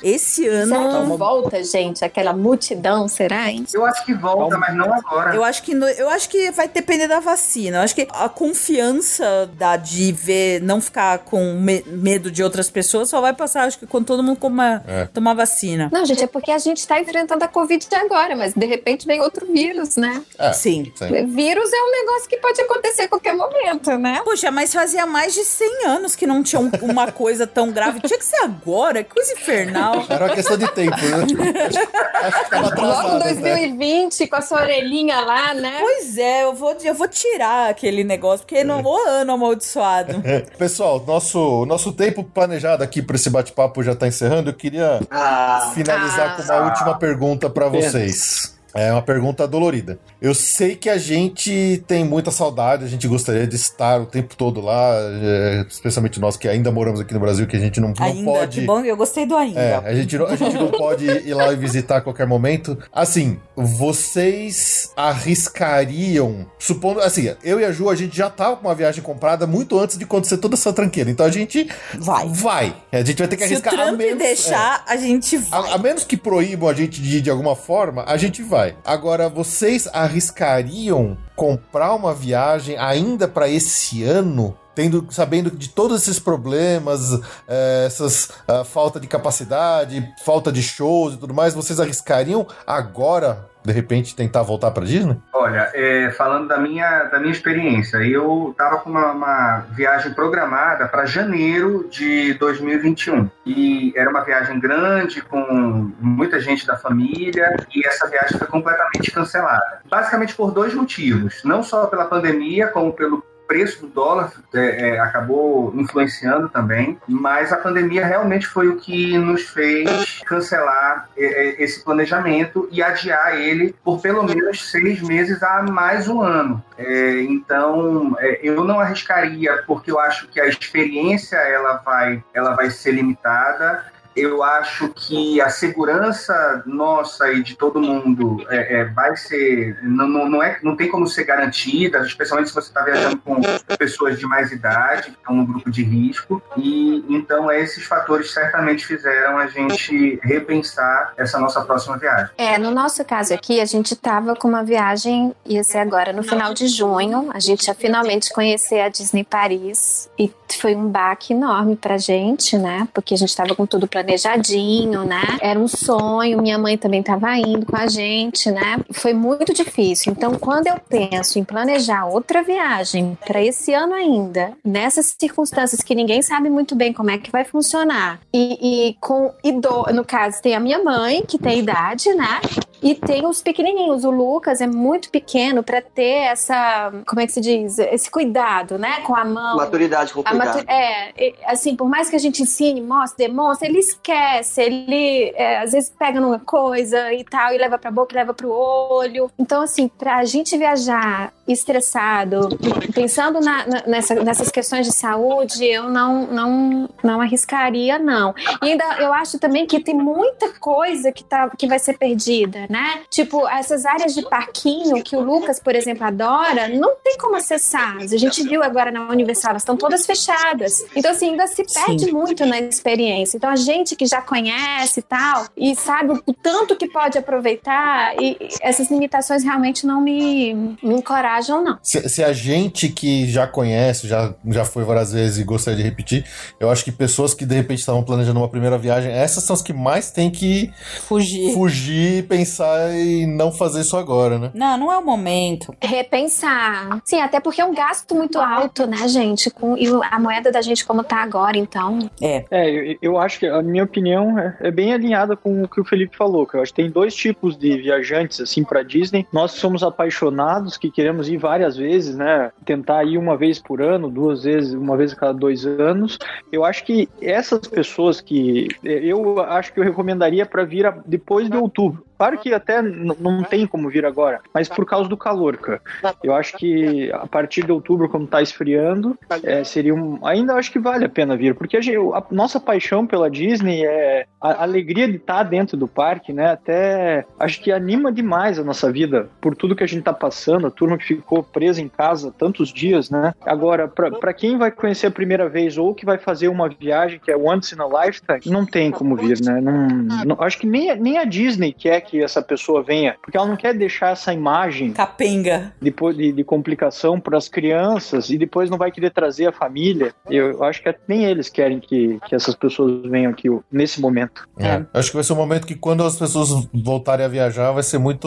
Esse 0.02 0.44
Será 0.44 0.66
que 0.66 0.72
ano. 0.74 1.16
volta, 1.16 1.62
gente? 1.62 2.04
Aquela 2.04 2.32
multidão, 2.32 3.06
será, 3.08 3.50
hein? 3.50 3.64
Eu 3.72 3.84
acho 3.84 4.04
que 4.04 4.14
volta, 4.14 4.56
mas 4.58 4.74
não 4.74 4.92
agora. 4.92 5.34
Eu 5.34 5.44
acho 5.44 5.62
que 5.62 5.74
no- 5.74 5.88
eu 5.88 6.08
acho 6.08 6.28
que 6.28 6.50
vai 6.50 6.68
depender 6.68 7.06
da 7.06 7.20
vacina. 7.20 7.78
Eu 7.78 7.82
acho 7.82 7.94
que 7.94 8.06
a 8.12 8.28
confiança 8.28 9.50
da 9.58 9.76
de 9.76 10.12
ver 10.12 10.60
não 10.62 10.80
ficar 10.80 11.18
com 11.20 11.54
me- 11.54 11.82
medo 11.86 12.30
de 12.30 12.42
outras 12.42 12.70
pessoas 12.70 13.08
só 13.08 13.20
vai 13.20 13.32
passar, 13.32 13.64
acho 13.64 13.78
que 13.78 13.86
quando 13.86 14.06
todo 14.06 14.22
mundo 14.22 14.36
coma, 14.38 14.82
É. 14.86 15.06
tomar 15.06 15.34
vacina. 15.34 15.88
Não, 15.92 16.04
gente, 16.06 16.22
é 16.22 16.26
porque 16.26 16.50
a 16.50 16.58
gente 16.58 16.86
tá 16.86 17.00
enfrentando 17.00 17.44
a 17.44 17.48
Covid 17.48 17.86
de 17.88 17.94
agora, 17.94 18.34
mas 18.36 18.54
de 18.54 18.66
repente 18.66 19.06
vem 19.06 19.20
outro 19.20 19.46
vírus, 19.52 19.96
né? 19.96 20.22
É, 20.38 20.52
Sim. 20.52 20.90
sim. 20.94 21.26
Vírus 21.26 21.72
é 21.72 21.76
um 21.82 21.90
negócio 21.90 22.28
que 22.28 22.36
pode 22.38 22.60
acontecer 22.60 23.02
a 23.02 23.08
qualquer 23.08 23.34
momento, 23.34 23.90
né? 23.98 24.20
Poxa, 24.24 24.50
mas 24.50 24.72
fazia 24.72 25.06
mais 25.06 25.34
de 25.34 25.44
100 25.44 25.86
anos 25.86 26.14
que 26.14 26.26
não 26.26 26.42
tinha 26.42 26.60
um- 26.60 26.70
uma 26.82 27.10
coisa 27.10 27.46
tão 27.46 27.70
grave. 27.72 28.00
Tinha 28.00 28.18
que 28.18 28.24
ser 28.24 28.36
agora, 28.42 29.02
que 29.02 29.12
coisa 29.14 29.32
infernal. 29.32 29.59
Era 30.08 30.24
uma 30.26 30.34
questão 30.34 30.56
de 30.56 30.66
tempo, 30.72 30.96
né? 30.96 31.24
Acho, 31.66 31.76
acho 32.26 32.44
que 32.44 32.50
tava 32.50 32.62
Logo 32.68 32.72
atrasado. 32.72 33.18
né? 33.18 33.24
2020, 33.32 34.26
com 34.26 34.36
a 34.36 34.42
sua 34.42 34.60
orelhinha 34.62 35.20
lá, 35.20 35.54
né? 35.54 35.78
Pois 35.80 36.16
é, 36.18 36.44
eu 36.44 36.54
vou, 36.54 36.76
eu 36.82 36.94
vou 36.94 37.08
tirar 37.08 37.70
aquele 37.70 38.04
negócio, 38.04 38.46
porque 38.46 38.62
não 38.64 38.82
vou 38.82 38.98
ano 39.08 39.32
amaldiçoado. 39.32 40.22
Pessoal, 40.58 41.02
nosso, 41.06 41.64
nosso 41.66 41.92
tempo 41.92 42.22
planejado 42.24 42.82
aqui 42.84 43.02
para 43.02 43.16
esse 43.16 43.30
bate-papo 43.30 43.82
já 43.82 43.94
tá 43.94 44.06
encerrando. 44.06 44.50
Eu 44.50 44.54
queria 44.54 45.00
Ah, 45.10 45.72
finalizar 45.74 46.30
Ah. 46.30 46.36
com 46.36 46.42
uma 46.42 46.64
última 46.66 46.98
pergunta 46.98 47.48
para 47.50 47.70
Pena. 47.70 47.82
vocês. 47.90 48.58
É 48.74 48.92
uma 48.92 49.02
pergunta 49.02 49.46
dolorida. 49.48 49.98
Eu 50.22 50.34
sei 50.34 50.76
que 50.76 50.88
a 50.88 50.96
gente 50.98 51.82
tem 51.86 52.04
muita 52.04 52.30
saudade, 52.30 52.84
a 52.84 52.88
gente 52.88 53.06
gostaria 53.08 53.46
de 53.46 53.56
estar 53.56 54.00
o 54.00 54.06
tempo 54.06 54.36
todo 54.36 54.60
lá, 54.60 54.92
é, 55.22 55.64
especialmente 55.68 56.20
nós 56.20 56.36
que 56.36 56.46
ainda 56.48 56.70
moramos 56.70 57.00
aqui 57.00 57.12
no 57.14 57.20
Brasil, 57.20 57.46
que 57.46 57.56
a 57.56 57.60
gente 57.60 57.80
não, 57.80 57.92
não 57.98 58.04
ainda, 58.06 58.24
pode. 58.30 58.60
que 58.60 58.66
bom, 58.66 58.80
eu 58.84 58.96
gostei 58.96 59.26
do 59.26 59.36
ainda. 59.36 59.60
É, 59.60 59.74
a 59.76 59.94
gente, 59.94 60.16
não, 60.16 60.26
a 60.26 60.36
gente 60.36 60.54
não 60.54 60.68
pode 60.68 61.04
ir 61.06 61.34
lá 61.34 61.52
e 61.52 61.56
visitar 61.56 61.96
a 61.96 62.00
qualquer 62.00 62.26
momento. 62.26 62.78
Assim, 62.92 63.38
vocês 63.56 64.92
arriscariam, 64.96 66.46
supondo, 66.58 67.00
assim, 67.00 67.34
eu 67.42 67.58
e 67.60 67.64
a 67.64 67.72
Ju, 67.72 67.88
a 67.90 67.94
gente 67.96 68.16
já 68.16 68.30
tava 68.30 68.56
com 68.56 68.68
uma 68.68 68.74
viagem 68.74 69.02
comprada 69.02 69.46
muito 69.46 69.78
antes 69.78 69.98
de 69.98 70.04
acontecer 70.04 70.36
toda 70.38 70.54
essa 70.54 70.72
tranqueira. 70.72 71.10
Então 71.10 71.26
a 71.26 71.30
gente 71.30 71.68
Vai. 71.98 72.28
vai. 72.28 72.76
A 72.92 73.02
gente 73.02 73.18
vai 73.18 73.28
ter 73.28 73.36
que 73.36 73.44
Se 73.46 73.54
o 73.54 73.56
arriscar. 73.56 73.74
a 73.74 73.84
Trump 73.86 73.98
menos- 73.98 74.18
deixar, 74.18 74.84
a 74.86 74.96
gente 74.96 75.36
é, 75.36 75.38
vai. 75.38 75.70
a, 75.70 75.74
a 75.74 75.78
menos 75.78 76.04
que 76.04 76.16
proíbam 76.16 76.68
a 76.68 76.74
gente 76.74 77.00
de 77.02 77.18
ir 77.18 77.20
de 77.20 77.30
alguma 77.30 77.56
forma, 77.56 78.04
a 78.06 78.16
gente 78.16 78.42
vai. 78.42 78.59
Agora, 78.84 79.28
vocês 79.28 79.88
arriscariam 79.92 81.16
comprar 81.34 81.94
uma 81.94 82.14
viagem 82.14 82.76
ainda 82.76 83.26
para 83.26 83.48
esse 83.48 84.02
ano? 84.02 84.56
Tendo, 84.80 85.06
sabendo 85.10 85.50
de 85.50 85.68
todos 85.68 86.00
esses 86.00 86.18
problemas, 86.18 87.12
eh, 87.46 87.84
essas 87.86 88.30
ah, 88.48 88.64
falta 88.64 88.98
de 88.98 89.06
capacidade, 89.06 90.02
falta 90.24 90.50
de 90.50 90.62
shows 90.62 91.12
e 91.12 91.16
tudo 91.18 91.34
mais, 91.34 91.52
vocês 91.52 91.78
arriscariam 91.78 92.46
agora, 92.66 93.46
de 93.62 93.74
repente, 93.74 94.16
tentar 94.16 94.40
voltar 94.40 94.70
para 94.70 94.86
Disney? 94.86 95.18
Olha, 95.34 95.70
é, 95.74 96.10
falando 96.12 96.48
da 96.48 96.56
minha, 96.56 97.04
da 97.04 97.18
minha 97.18 97.30
experiência, 97.30 97.98
eu 97.98 98.52
estava 98.52 98.78
com 98.78 98.88
uma, 98.88 99.12
uma 99.12 99.66
viagem 99.72 100.14
programada 100.14 100.88
para 100.88 101.04
janeiro 101.04 101.86
de 101.90 102.32
2021. 102.38 103.28
E 103.44 103.92
era 103.94 104.08
uma 104.08 104.24
viagem 104.24 104.58
grande, 104.58 105.20
com 105.20 105.92
muita 106.00 106.40
gente 106.40 106.66
da 106.66 106.78
família, 106.78 107.54
e 107.74 107.86
essa 107.86 108.08
viagem 108.08 108.38
foi 108.38 108.46
completamente 108.46 109.10
cancelada. 109.10 109.82
Basicamente 109.90 110.34
por 110.34 110.52
dois 110.52 110.72
motivos. 110.72 111.42
Não 111.44 111.62
só 111.62 111.84
pela 111.84 112.06
pandemia, 112.06 112.68
como 112.68 112.94
pelo 112.94 113.22
preço 113.50 113.80
do 113.80 113.88
dólar 113.88 114.32
é, 114.54 114.90
é, 114.90 115.00
acabou 115.00 115.74
influenciando 115.74 116.48
também, 116.48 116.96
mas 117.08 117.52
a 117.52 117.56
pandemia 117.56 118.06
realmente 118.06 118.46
foi 118.46 118.68
o 118.68 118.76
que 118.76 119.18
nos 119.18 119.42
fez 119.42 120.22
cancelar 120.24 121.08
é, 121.16 121.24
é, 121.24 121.62
esse 121.64 121.82
planejamento 121.82 122.68
e 122.70 122.80
adiar 122.80 123.34
ele 123.34 123.74
por 123.82 124.00
pelo 124.00 124.22
menos 124.22 124.70
seis 124.70 125.02
meses 125.02 125.42
a 125.42 125.64
mais 125.64 126.06
um 126.06 126.22
ano. 126.22 126.62
É, 126.78 127.22
então, 127.22 128.16
é, 128.20 128.38
eu 128.40 128.62
não 128.62 128.78
arriscaria 128.78 129.64
porque 129.66 129.90
eu 129.90 129.98
acho 129.98 130.28
que 130.28 130.40
a 130.40 130.46
experiência 130.46 131.36
ela 131.36 131.78
vai, 131.78 132.22
ela 132.32 132.54
vai 132.54 132.70
ser 132.70 132.92
limitada. 132.92 133.84
Eu 134.14 134.42
acho 134.42 134.88
que 134.90 135.40
a 135.40 135.48
segurança 135.48 136.62
nossa 136.66 137.30
e 137.32 137.42
de 137.42 137.54
todo 137.56 137.80
mundo 137.80 138.44
é, 138.48 138.80
é, 138.80 138.84
vai 138.84 139.16
ser. 139.16 139.78
Não, 139.82 140.08
não, 140.08 140.42
é, 140.42 140.58
não 140.62 140.76
tem 140.76 140.88
como 140.88 141.06
ser 141.06 141.24
garantida, 141.24 142.00
especialmente 142.00 142.48
se 142.48 142.54
você 142.54 142.68
está 142.68 142.82
viajando 142.82 143.18
com 143.18 143.40
pessoas 143.78 144.18
de 144.18 144.26
mais 144.26 144.50
idade, 144.50 145.10
que 145.10 145.10
estão 145.10 145.34
no 145.34 145.46
grupo 145.46 145.70
de 145.70 145.82
risco. 145.82 146.42
E 146.56 147.04
então 147.08 147.50
esses 147.50 147.84
fatores 147.84 148.32
certamente 148.32 148.86
fizeram 148.86 149.38
a 149.38 149.46
gente 149.46 150.18
repensar 150.22 151.12
essa 151.16 151.38
nossa 151.38 151.60
próxima 151.62 151.96
viagem. 151.96 152.30
É, 152.36 152.58
no 152.58 152.70
nosso 152.70 153.04
caso 153.04 153.32
aqui, 153.32 153.60
a 153.60 153.64
gente 153.64 153.94
tava 153.94 154.34
com 154.34 154.48
uma 154.48 154.64
viagem, 154.64 155.34
ia 155.46 155.62
ser 155.62 155.78
agora 155.78 156.12
no 156.12 156.22
final 156.22 156.52
de 156.52 156.66
junho. 156.68 157.30
A 157.32 157.40
gente 157.40 157.66
ia 157.66 157.74
finalmente 157.74 158.32
conhecer 158.32 158.80
a 158.80 158.88
Disney 158.88 159.24
Paris. 159.24 160.10
E 160.18 160.32
foi 160.58 160.74
um 160.74 160.88
baque 160.88 161.32
enorme 161.32 161.76
pra 161.76 161.98
gente, 161.98 162.58
né? 162.58 162.88
Porque 162.92 163.14
a 163.14 163.16
gente 163.16 163.34
tava 163.34 163.54
com 163.54 163.66
tudo 163.66 163.86
planejadinho, 164.00 165.04
né? 165.04 165.38
Era 165.40 165.58
um 165.58 165.68
sonho, 165.68 166.40
minha 166.40 166.58
mãe 166.58 166.76
também 166.76 167.00
estava 167.00 167.36
indo 167.36 167.66
com 167.66 167.76
a 167.76 167.86
gente, 167.86 168.50
né? 168.50 168.78
Foi 168.90 169.12
muito 169.12 169.52
difícil. 169.52 170.12
Então, 170.12 170.34
quando 170.34 170.66
eu 170.66 170.76
penso 170.88 171.38
em 171.38 171.44
planejar 171.44 172.06
outra 172.06 172.42
viagem 172.42 173.16
para 173.26 173.42
esse 173.42 173.72
ano 173.72 173.94
ainda, 173.94 174.52
nessas 174.64 175.14
circunstâncias 175.18 175.82
que 175.82 175.94
ninguém 175.94 176.22
sabe 176.22 176.50
muito 176.50 176.74
bem 176.74 176.92
como 176.92 177.10
é 177.10 177.18
que 177.18 177.30
vai 177.30 177.44
funcionar, 177.44 178.20
e, 178.32 178.88
e 178.88 178.96
com 179.00 179.32
ido, 179.44 179.84
no 179.94 180.04
caso 180.04 180.42
tem 180.42 180.54
a 180.54 180.60
minha 180.60 180.82
mãe 180.82 181.22
que 181.26 181.38
tem 181.38 181.58
idade, 181.58 182.12
né? 182.14 182.40
E 182.82 182.94
tem 182.94 183.26
os 183.26 183.42
pequenininhos. 183.42 184.04
O 184.04 184.10
Lucas 184.10 184.60
é 184.60 184.66
muito 184.66 185.10
pequeno 185.10 185.62
para 185.62 185.80
ter 185.82 186.28
essa, 186.30 186.92
como 187.06 187.20
é 187.20 187.26
que 187.26 187.32
se 187.32 187.40
diz, 187.40 187.78
esse 187.78 188.10
cuidado, 188.10 188.78
né, 188.78 189.00
com 189.02 189.14
a 189.14 189.24
mão. 189.24 189.56
Maturidade 189.56 190.12
com 190.12 190.20
A 190.20 190.30
cuidado. 190.30 190.56
matu- 190.56 190.70
é, 190.70 191.32
assim, 191.46 191.76
por 191.76 191.88
mais 191.88 192.08
que 192.08 192.16
a 192.16 192.18
gente 192.18 192.42
ensine, 192.42 192.80
mostre, 192.80 193.26
demonstre, 193.26 193.68
ele 193.68 193.78
esquece, 193.78 194.62
ele 194.62 195.32
é, 195.34 195.58
às 195.58 195.72
vezes 195.72 195.90
pega 195.98 196.20
numa 196.20 196.38
coisa 196.38 197.12
e 197.12 197.24
tal, 197.24 197.52
e 197.52 197.58
leva 197.58 197.78
pra 197.78 197.90
boca, 197.90 198.14
e 198.14 198.16
leva 198.16 198.32
pro 198.34 198.50
olho. 198.50 199.30
Então, 199.38 199.62
assim, 199.62 199.88
pra 199.88 200.24
gente 200.24 200.56
viajar 200.56 201.32
estressado, 201.52 202.48
pensando 202.94 203.40
na- 203.40 203.66
na- 203.66 203.82
nessa- 203.86 204.14
nessas 204.16 204.50
questões 204.50 204.86
de 204.86 204.92
saúde, 204.94 205.64
eu 205.64 205.88
não, 205.88 206.26
não, 206.26 206.88
não 207.02 207.20
arriscaria, 207.20 207.98
não. 207.98 208.34
E 208.62 208.70
ainda 208.70 208.84
eu 208.98 209.12
acho 209.12 209.38
também 209.38 209.66
que 209.66 209.80
tem 209.80 209.94
muita 209.94 210.48
coisa 210.58 211.12
que, 211.12 211.24
tá, 211.24 211.50
que 211.56 211.66
vai 211.66 211.78
ser 211.78 211.96
perdida, 211.98 212.66
né? 212.68 213.00
Tipo, 213.08 213.46
essas 213.48 213.84
áreas 213.86 214.14
de 214.14 214.22
parquinho 214.22 215.02
que 215.02 215.16
o 215.16 215.20
Lucas, 215.20 215.58
por 215.60 215.74
exemplo, 215.74 216.04
adora, 216.04 216.68
não 216.68 216.94
tem 217.02 217.16
como 217.18 217.36
acessar. 217.36 217.96
A 217.98 218.06
gente 218.16 218.42
viu 218.42 218.62
agora 218.62 218.90
na 218.90 219.08
Universal, 219.08 219.50
elas 219.50 219.62
estão 219.62 219.76
todas 219.76 220.04
fechadas. 220.06 220.84
Então, 220.94 221.10
assim, 221.10 221.30
ainda 221.30 221.46
se 221.46 221.64
perde 221.72 222.04
Sim. 222.06 222.12
muito 222.12 222.44
na 222.46 222.58
experiência. 222.58 223.36
Então, 223.36 223.50
a 223.50 223.56
gente 223.56 223.96
que 223.96 224.06
já 224.06 224.20
conhece 224.20 225.00
e 225.00 225.02
tal, 225.02 225.46
e 225.56 225.74
sabe 225.74 226.20
o 226.26 226.32
tanto 226.34 226.76
que 226.76 226.88
pode 226.88 227.18
aproveitar, 227.18 228.14
e 228.20 228.36
essas 228.60 228.90
limitações 228.90 229.42
realmente 229.42 229.86
não 229.86 230.00
me, 230.00 230.54
me 230.82 230.94
encorajam, 230.94 231.39
não. 231.48 231.78
Se, 231.82 232.08
se 232.08 232.22
a 232.24 232.32
gente 232.32 232.88
que 232.88 233.28
já 233.28 233.46
conhece, 233.46 234.06
já, 234.08 234.34
já 234.48 234.64
foi 234.64 234.84
várias 234.84 235.12
vezes 235.12 235.38
e 235.38 235.44
gostaria 235.44 235.76
de 235.78 235.82
repetir, 235.82 236.24
eu 236.58 236.70
acho 236.70 236.84
que 236.84 236.92
pessoas 236.92 237.34
que 237.34 237.46
de 237.46 237.54
repente 237.54 237.80
estavam 237.80 238.02
planejando 238.02 238.38
uma 238.40 238.48
primeira 238.48 238.76
viagem, 238.78 239.10
essas 239.12 239.44
são 239.44 239.54
as 239.54 239.62
que 239.62 239.72
mais 239.72 240.10
têm 240.10 240.30
que 240.30 240.70
Fugir. 241.06 241.52
fugir, 241.54 242.26
pensar 242.26 242.92
e 242.94 243.26
não 243.26 243.52
fazer 243.52 243.80
isso 243.80 243.96
agora, 243.96 244.38
né? 244.38 244.50
Não, 244.54 244.76
não 244.76 244.92
é 244.92 244.98
o 244.98 245.04
momento. 245.04 245.74
Repensar. 245.82 247.00
Sim, 247.04 247.20
até 247.20 247.40
porque 247.40 247.60
é 247.60 247.64
um 247.64 247.74
gasto 247.74 248.14
muito 248.14 248.38
alto, 248.38 248.86
né, 248.86 249.08
gente? 249.08 249.50
Com, 249.50 249.76
e 249.76 249.86
a 250.10 250.18
moeda 250.18 250.50
da 250.52 250.60
gente 250.60 250.84
como 250.84 251.02
tá 251.02 251.22
agora, 251.22 251.56
então. 251.56 252.10
É. 252.20 252.44
É, 252.50 252.70
eu, 252.70 252.98
eu 253.02 253.18
acho 253.18 253.38
que 253.38 253.46
a 253.46 253.62
minha 253.62 253.84
opinião 253.84 254.38
é, 254.38 254.56
é 254.60 254.70
bem 254.70 254.92
alinhada 254.92 255.36
com 255.36 255.62
o 255.62 255.68
que 255.68 255.80
o 255.80 255.84
Felipe 255.84 256.16
falou, 256.16 256.46
que 256.46 256.56
eu 256.56 256.62
acho 256.62 256.72
que 256.72 256.82
tem 256.82 256.90
dois 256.90 257.14
tipos 257.14 257.56
de 257.56 257.76
viajantes 257.78 258.40
assim 258.40 258.64
para 258.64 258.82
Disney. 258.82 259.26
Nós 259.32 259.54
que 259.54 259.60
somos 259.60 259.82
apaixonados, 259.82 260.76
que 260.76 260.90
queremos 260.90 261.28
várias 261.36 261.76
vezes, 261.76 262.16
né? 262.16 262.50
Tentar 262.64 263.04
ir 263.04 263.18
uma 263.18 263.36
vez 263.36 263.58
por 263.58 263.80
ano, 263.82 264.10
duas 264.10 264.44
vezes, 264.44 264.72
uma 264.74 264.96
vez 264.96 265.12
a 265.12 265.16
cada 265.16 265.32
dois 265.34 265.64
anos. 265.66 266.18
Eu 266.50 266.64
acho 266.64 266.84
que 266.84 267.08
essas 267.20 267.66
pessoas 267.66 268.20
que 268.20 268.68
eu 268.82 269.40
acho 269.40 269.72
que 269.72 269.80
eu 269.80 269.84
recomendaria 269.84 270.46
para 270.46 270.64
vir 270.64 270.92
depois 271.06 271.48
de 271.48 271.56
outubro. 271.56 272.04
Claro 272.20 272.36
que 272.36 272.52
até 272.52 272.82
não 272.82 273.42
tem 273.42 273.66
como 273.66 273.88
vir 273.88 274.04
agora, 274.04 274.40
mas 274.52 274.68
por 274.68 274.84
causa 274.84 275.08
do 275.08 275.16
calor, 275.16 275.56
cara. 275.56 275.80
Eu 276.22 276.34
acho 276.34 276.54
que 276.58 277.10
a 277.12 277.26
partir 277.26 277.64
de 277.64 277.72
outubro, 277.72 278.10
quando 278.10 278.26
tá 278.26 278.42
esfriando, 278.42 279.18
é, 279.42 279.64
seria 279.64 279.94
um. 279.94 280.18
Ainda 280.26 280.52
acho 280.56 280.70
que 280.70 280.78
vale 280.78 281.06
a 281.06 281.08
pena 281.08 281.34
vir, 281.34 281.54
porque 281.54 281.78
a, 281.78 281.80
gente- 281.80 281.96
a 281.96 282.22
nossa 282.30 282.60
paixão 282.60 283.06
pela 283.06 283.30
Disney 283.30 283.86
é 283.86 284.26
a 284.38 284.62
alegria 284.64 285.08
de 285.08 285.16
estar 285.16 285.44
dentro 285.44 285.78
do 285.78 285.88
parque, 285.88 286.30
né? 286.30 286.50
Até 286.50 287.24
acho 287.38 287.58
que 287.62 287.72
anima 287.72 288.12
demais 288.12 288.58
a 288.58 288.64
nossa 288.64 288.92
vida 288.92 289.30
por 289.40 289.56
tudo 289.56 289.74
que 289.74 289.82
a 289.82 289.88
gente 289.88 290.02
tá 290.02 290.12
passando, 290.12 290.66
a 290.66 290.70
turma 290.70 290.98
que 290.98 291.04
ficou 291.06 291.42
presa 291.42 291.80
em 291.80 291.88
casa 291.88 292.30
tantos 292.36 292.70
dias, 292.70 293.08
né? 293.08 293.32
Agora, 293.46 293.88
pra 293.88 294.10
pra 294.10 294.34
quem 294.34 294.58
vai 294.58 294.70
conhecer 294.70 295.06
a 295.06 295.10
primeira 295.10 295.48
vez 295.48 295.78
ou 295.78 295.94
que 295.94 296.04
vai 296.04 296.18
fazer 296.18 296.48
uma 296.48 296.68
viagem 296.68 297.18
que 297.18 297.30
é 297.30 297.36
once 297.36 297.74
in 297.74 297.78
a 297.80 298.04
lifetime, 298.04 298.40
não 298.44 298.66
tem 298.66 298.90
como 298.90 299.16
vir, 299.16 299.40
né? 299.42 299.58
Não, 299.58 299.88
não- 300.26 300.36
acho 300.40 300.58
que 300.58 300.66
nem, 300.66 300.94
nem 300.96 301.16
a 301.16 301.24
Disney 301.24 301.72
quer 301.72 302.02
que 302.10 302.22
essa 302.22 302.42
pessoa 302.42 302.82
venha, 302.82 303.16
porque 303.22 303.36
ela 303.36 303.46
não 303.46 303.56
quer 303.56 303.74
deixar 303.74 304.10
essa 304.12 304.32
imagem 304.32 304.92
Capenga. 304.92 305.72
depois 305.80 306.16
de, 306.16 306.32
de 306.32 306.44
complicação 306.44 307.20
para 307.20 307.38
as 307.38 307.48
crianças 307.48 308.30
e 308.30 308.36
depois 308.38 308.68
não 308.68 308.76
vai 308.78 308.90
querer 308.90 309.10
trazer 309.10 309.46
a 309.46 309.52
família. 309.52 310.12
Eu, 310.28 310.52
eu 310.52 310.64
acho 310.64 310.82
que 310.82 310.94
nem 311.06 311.24
eles 311.24 311.48
querem 311.48 311.78
que, 311.78 312.18
que 312.26 312.34
essas 312.34 312.54
pessoas 312.54 313.02
venham 313.08 313.30
aqui 313.30 313.48
nesse 313.70 314.00
momento. 314.00 314.48
É. 314.58 314.84
Acho 314.92 315.10
que 315.10 315.16
vai 315.16 315.24
ser 315.24 315.32
um 315.32 315.36
momento 315.36 315.66
que 315.66 315.74
quando 315.74 316.02
as 316.04 316.16
pessoas 316.16 316.48
voltarem 316.74 317.24
a 317.24 317.28
viajar, 317.28 317.70
vai 317.72 317.82
ser 317.82 317.98
muito, 317.98 318.26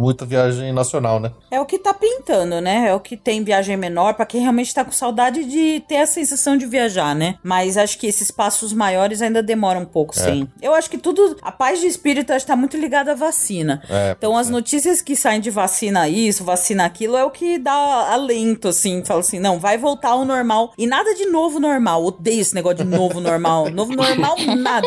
muita 0.00 0.24
viagem 0.24 0.72
nacional, 0.72 1.20
né? 1.20 1.30
É 1.50 1.60
o 1.60 1.66
que 1.66 1.78
tá 1.78 1.94
pintando, 1.94 2.60
né? 2.60 2.88
É 2.88 2.94
o 2.94 3.00
que 3.00 3.16
tem 3.16 3.44
viagem 3.44 3.76
menor 3.76 4.14
pra 4.14 4.26
quem 4.26 4.40
realmente 4.40 4.74
tá 4.74 4.84
com 4.84 4.92
saudade 4.92 5.44
de 5.44 5.80
ter 5.86 5.98
a 5.98 6.06
sensação 6.06 6.56
de 6.56 6.66
viajar, 6.66 7.14
né? 7.14 7.36
Mas 7.42 7.76
acho 7.76 7.98
que 7.98 8.06
esses 8.06 8.30
passos 8.30 8.72
maiores 8.72 9.22
ainda 9.22 9.42
demoram 9.42 9.82
um 9.82 9.86
pouco, 9.86 10.14
É. 10.18 10.22
sim. 10.22 10.48
Eu 10.60 10.74
acho 10.74 10.90
que 10.90 10.98
tudo, 10.98 11.36
a 11.42 11.52
paz 11.52 11.80
de 11.80 11.86
espírito 11.86 12.32
acho 12.32 12.44
que 12.44 12.50
tá 12.52 12.56
muito 12.56 12.76
ligada 12.76 13.11
à 13.12 13.14
vacina. 13.14 13.82
É, 13.88 14.14
Então 14.16 14.36
as 14.36 14.46
ser. 14.46 14.52
notícias 14.52 15.00
que 15.02 15.14
saem 15.16 15.40
de 15.40 15.50
vacina 15.50 16.08
isso, 16.08 16.44
vacina 16.44 16.84
aquilo, 16.84 17.16
é 17.16 17.24
o 17.24 17.30
que 17.30 17.58
dá 17.58 17.72
alento, 18.12 18.68
assim. 18.68 19.04
Fala 19.04 19.20
assim, 19.20 19.38
não, 19.38 19.58
vai 19.58 19.78
voltar 19.78 20.10
ao 20.10 20.24
normal. 20.24 20.72
E 20.76 20.86
nada 20.86 21.14
de 21.14 21.26
novo 21.26 21.58
normal. 21.60 22.04
Odeio 22.04 22.40
esse 22.40 22.54
negócio 22.54 22.78
de 22.78 22.84
novo 22.84 23.20
normal. 23.20 23.70
Novo 23.72 23.94
normal, 23.94 24.36
nada. 24.56 24.86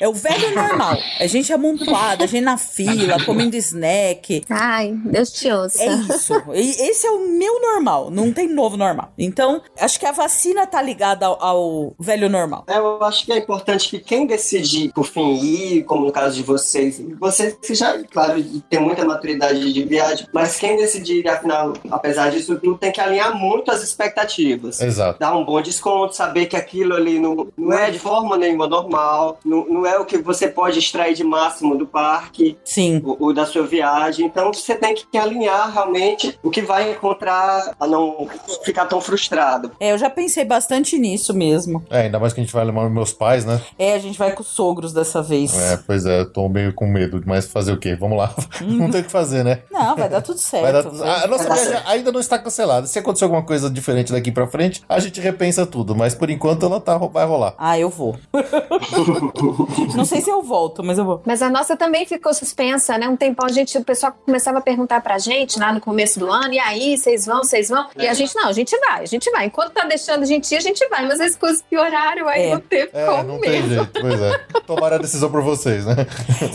É 0.00 0.08
o 0.08 0.12
velho 0.12 0.54
normal. 0.54 0.96
É 1.18 1.26
gente 1.28 1.52
amontoada, 1.52 2.26
gente 2.26 2.44
na 2.44 2.56
fila, 2.56 3.22
comendo 3.24 3.56
snack. 3.56 4.44
Ai, 4.48 4.92
Deus 5.04 5.30
te 5.32 5.50
ouça. 5.50 5.82
É 5.82 5.94
isso. 5.94 6.32
E 6.52 6.70
esse 6.90 7.06
é 7.06 7.10
o 7.10 7.28
meu 7.28 7.60
normal. 7.60 8.10
Não 8.10 8.32
tem 8.32 8.48
novo 8.48 8.76
normal. 8.76 9.12
Então, 9.18 9.62
acho 9.78 9.98
que 9.98 10.06
a 10.06 10.12
vacina 10.12 10.66
tá 10.66 10.80
ligada 10.82 11.26
ao, 11.26 11.42
ao 11.42 11.94
velho 11.98 12.28
normal. 12.28 12.64
É, 12.66 12.78
Eu 12.78 13.02
acho 13.02 13.24
que 13.24 13.32
é 13.32 13.38
importante 13.38 13.88
que 13.88 13.98
quem 13.98 14.26
decidir, 14.26 14.92
por 14.92 15.04
fim, 15.06 15.34
ir, 15.36 15.84
como 15.84 16.06
no 16.06 16.12
caso 16.12 16.36
de 16.36 16.42
vocês, 16.42 17.00
vocês 17.44 17.54
que 17.54 17.74
já, 17.74 18.02
claro, 18.04 18.42
tem 18.68 18.80
muita 18.80 19.04
maturidade 19.04 19.72
de 19.72 19.84
viagem, 19.84 20.26
mas 20.32 20.56
quem 20.56 20.76
decidir, 20.76 21.26
afinal, 21.28 21.72
apesar 21.90 22.30
disso 22.30 22.56
tudo, 22.56 22.78
tem 22.78 22.92
que 22.92 23.00
alinhar 23.00 23.36
muito 23.36 23.70
as 23.70 23.82
expectativas. 23.82 24.80
Exato. 24.80 25.18
Dar 25.18 25.36
um 25.36 25.44
bom 25.44 25.60
desconto, 25.60 26.14
saber 26.14 26.46
que 26.46 26.56
aquilo 26.56 26.94
ali 26.94 27.18
não, 27.18 27.48
não 27.56 27.72
é 27.72 27.90
de 27.90 27.98
forma 27.98 28.36
nenhuma 28.36 28.66
normal, 28.66 29.38
não, 29.44 29.66
não 29.66 29.86
é 29.86 29.98
o 29.98 30.04
que 30.04 30.18
você 30.18 30.48
pode 30.48 30.78
extrair 30.78 31.14
de 31.14 31.24
máximo 31.24 31.76
do 31.76 31.86
parque 31.86 32.56
Sim. 32.64 33.02
ou, 33.04 33.16
ou 33.20 33.34
da 33.34 33.46
sua 33.46 33.66
viagem. 33.66 34.26
Então 34.26 34.52
você 34.52 34.74
tem 34.74 34.94
que 34.94 35.18
alinhar 35.18 35.72
realmente 35.72 36.38
o 36.42 36.50
que 36.50 36.62
vai 36.62 36.92
encontrar 36.92 37.74
a 37.78 37.86
não 37.86 38.28
ficar 38.64 38.86
tão 38.86 39.00
frustrado. 39.00 39.72
É, 39.80 39.92
eu 39.92 39.98
já 39.98 40.08
pensei 40.08 40.44
bastante 40.44 40.98
nisso 40.98 41.34
mesmo. 41.34 41.84
É, 41.90 42.02
ainda 42.02 42.18
mais 42.18 42.32
que 42.32 42.40
a 42.40 42.44
gente 42.44 42.52
vai 42.52 42.64
levar 42.64 42.88
meus 42.88 43.12
pais, 43.12 43.44
né? 43.44 43.60
É, 43.78 43.94
a 43.94 43.98
gente 43.98 44.18
vai 44.18 44.32
com 44.32 44.42
os 44.42 44.48
sogros 44.48 44.92
dessa 44.92 45.22
vez. 45.22 45.54
É, 45.56 45.76
pois 45.76 46.06
é, 46.06 46.20
eu 46.20 46.32
tô 46.32 46.48
meio 46.48 46.72
com 46.72 46.86
medo, 46.86 47.22
mas 47.26 47.46
fazer 47.46 47.72
o 47.72 47.76
quê? 47.78 47.94
Vamos 47.96 48.16
lá. 48.18 48.34
não 48.62 48.90
tem 48.90 49.00
o 49.00 49.04
que 49.04 49.10
fazer, 49.10 49.44
né? 49.44 49.60
Não, 49.70 49.96
vai 49.96 50.08
dar 50.08 50.20
tudo 50.22 50.38
certo. 50.38 50.72
Dar- 50.72 50.90
vai. 50.90 51.24
a 51.24 51.26
nossa 51.26 51.44
viagem 51.44 51.82
ainda 51.86 52.12
não 52.12 52.20
está 52.20 52.38
cancelada. 52.38 52.86
Se 52.86 52.98
acontecer 52.98 53.24
alguma 53.24 53.42
coisa 53.42 53.68
diferente 53.70 54.12
daqui 54.12 54.30
pra 54.32 54.46
frente, 54.46 54.82
a 54.88 54.98
gente 55.00 55.20
repensa 55.20 55.64
tudo. 55.66 55.94
Mas 55.94 56.14
por 56.14 56.30
enquanto 56.30 56.64
ela 56.66 56.80
tá, 56.80 56.96
vai 56.98 57.24
rolar. 57.26 57.54
Ah, 57.58 57.78
eu 57.78 57.88
vou. 57.90 58.16
Não 59.94 60.04
sei 60.04 60.20
se 60.20 60.30
eu 60.30 60.42
volto, 60.42 60.82
mas 60.82 60.98
eu 60.98 61.04
vou. 61.04 61.22
Mas 61.24 61.42
a 61.42 61.50
nossa 61.50 61.76
também 61.76 62.06
ficou 62.06 62.32
suspensa, 62.34 62.96
né? 62.98 63.08
Um 63.08 63.16
tempão 63.16 63.46
a 63.46 63.52
gente, 63.52 63.76
o 63.78 63.84
pessoal 63.84 64.12
começava 64.24 64.58
a 64.58 64.60
perguntar 64.60 65.00
pra 65.00 65.18
gente 65.18 65.58
lá 65.58 65.72
no 65.72 65.80
começo 65.80 66.18
do 66.18 66.30
ano, 66.30 66.52
e 66.54 66.58
aí, 66.58 66.96
vocês 66.96 67.26
vão, 67.26 67.38
vocês 67.44 67.68
vão? 67.68 67.86
E 67.96 68.06
a 68.06 68.14
gente, 68.14 68.34
não, 68.34 68.48
a 68.48 68.52
gente 68.52 68.76
vai, 68.78 69.02
a 69.02 69.06
gente 69.06 69.30
vai. 69.30 69.46
Enquanto 69.46 69.72
tá 69.72 69.84
deixando 69.86 70.22
a 70.22 70.26
gente 70.26 70.50
ir, 70.52 70.56
a 70.56 70.60
gente 70.60 70.86
vai. 70.88 71.06
Mas 71.06 71.20
as 71.20 71.36
coisas 71.36 71.62
pioraram, 71.62 72.28
aí 72.28 72.44
É. 72.46 72.50
não 72.54 72.60
teve 72.60 72.90
É, 72.92 73.06
como 73.06 73.22
não 73.24 73.40
tem 73.40 73.50
mesmo. 73.50 73.68
jeito, 73.68 74.00
pois 74.00 74.20
é. 74.20 74.38
Tomaram 74.66 74.96
a 74.96 74.98
decisão 74.98 75.30
por 75.30 75.42
vocês, 75.42 75.84
né? 75.86 75.94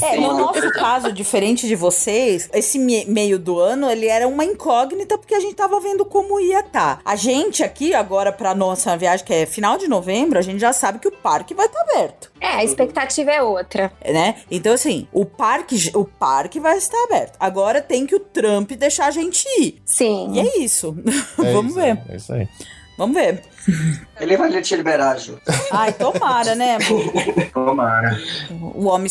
É, 0.02 0.16
no 0.20 0.38
nosso 0.38 0.59
caso, 0.74 1.12
diferente 1.12 1.68
de 1.68 1.76
vocês, 1.76 2.50
esse 2.54 2.78
me- 2.80 3.06
meio 3.06 3.38
do 3.40 3.60
ano, 3.60 3.90
ele 3.90 4.08
era 4.08 4.28
uma 4.28 4.44
incógnita 4.46 5.18
porque 5.18 5.36
a 5.36 5.40
gente 5.40 5.56
tava 5.56 5.80
vendo 5.80 6.06
como 6.06 6.40
ia 6.40 6.60
estar. 6.60 7.02
A 7.04 7.16
gente 7.16 7.64
aqui, 7.64 7.94
agora 7.94 8.32
pra 8.32 8.54
nossa 8.56 8.96
viagem, 8.98 9.26
que 9.26 9.34
é 9.34 9.46
final 9.46 9.78
de 9.78 9.88
novembro, 9.88 10.38
a 10.38 10.42
gente 10.42 10.60
já 10.60 10.74
sabe 10.74 11.00
que 11.00 11.08
o 11.08 11.12
parque 11.12 11.54
vai 11.54 11.66
estar 11.66 11.82
aberto, 11.82 12.32
É, 12.42 12.48
a 12.48 12.64
expectativa 12.64 13.32
é 13.32 13.42
outra. 13.42 13.92
né? 14.06 14.36
Então, 14.50 14.74
assim, 14.74 15.08
o 15.14 15.26
parque, 15.26 15.92
o 15.96 16.06
parque 16.06 16.60
vai 16.60 16.78
estar 16.78 17.02
aberto. 17.04 17.36
Agora 17.40 17.82
tem 17.82 18.06
que 18.06 18.16
o 18.16 18.20
Trump 18.20 18.72
deixar 18.72 19.08
a 19.08 19.12
gente 19.12 19.46
ir. 19.60 19.82
Sim. 19.86 20.32
E 20.34 20.40
é 20.40 20.58
isso. 20.60 20.96
É 21.44 21.52
Vamos 21.54 21.72
isso 21.72 21.80
ver. 21.82 21.92
aí, 21.92 22.00
É 22.10 22.16
isso 22.16 22.34
aí. 22.34 22.48
Vamos 22.98 23.16
ver. 23.16 23.42
Ele 24.20 24.36
vai 24.36 24.62
te 24.62 24.76
liberar, 24.76 25.18
Ju. 25.18 25.40
Ai, 25.72 25.94
tomara, 25.94 26.54
né, 26.56 26.76
amor? 26.76 27.14
Tomara. 27.54 28.20
O 28.52 28.88
homem, 28.88 29.10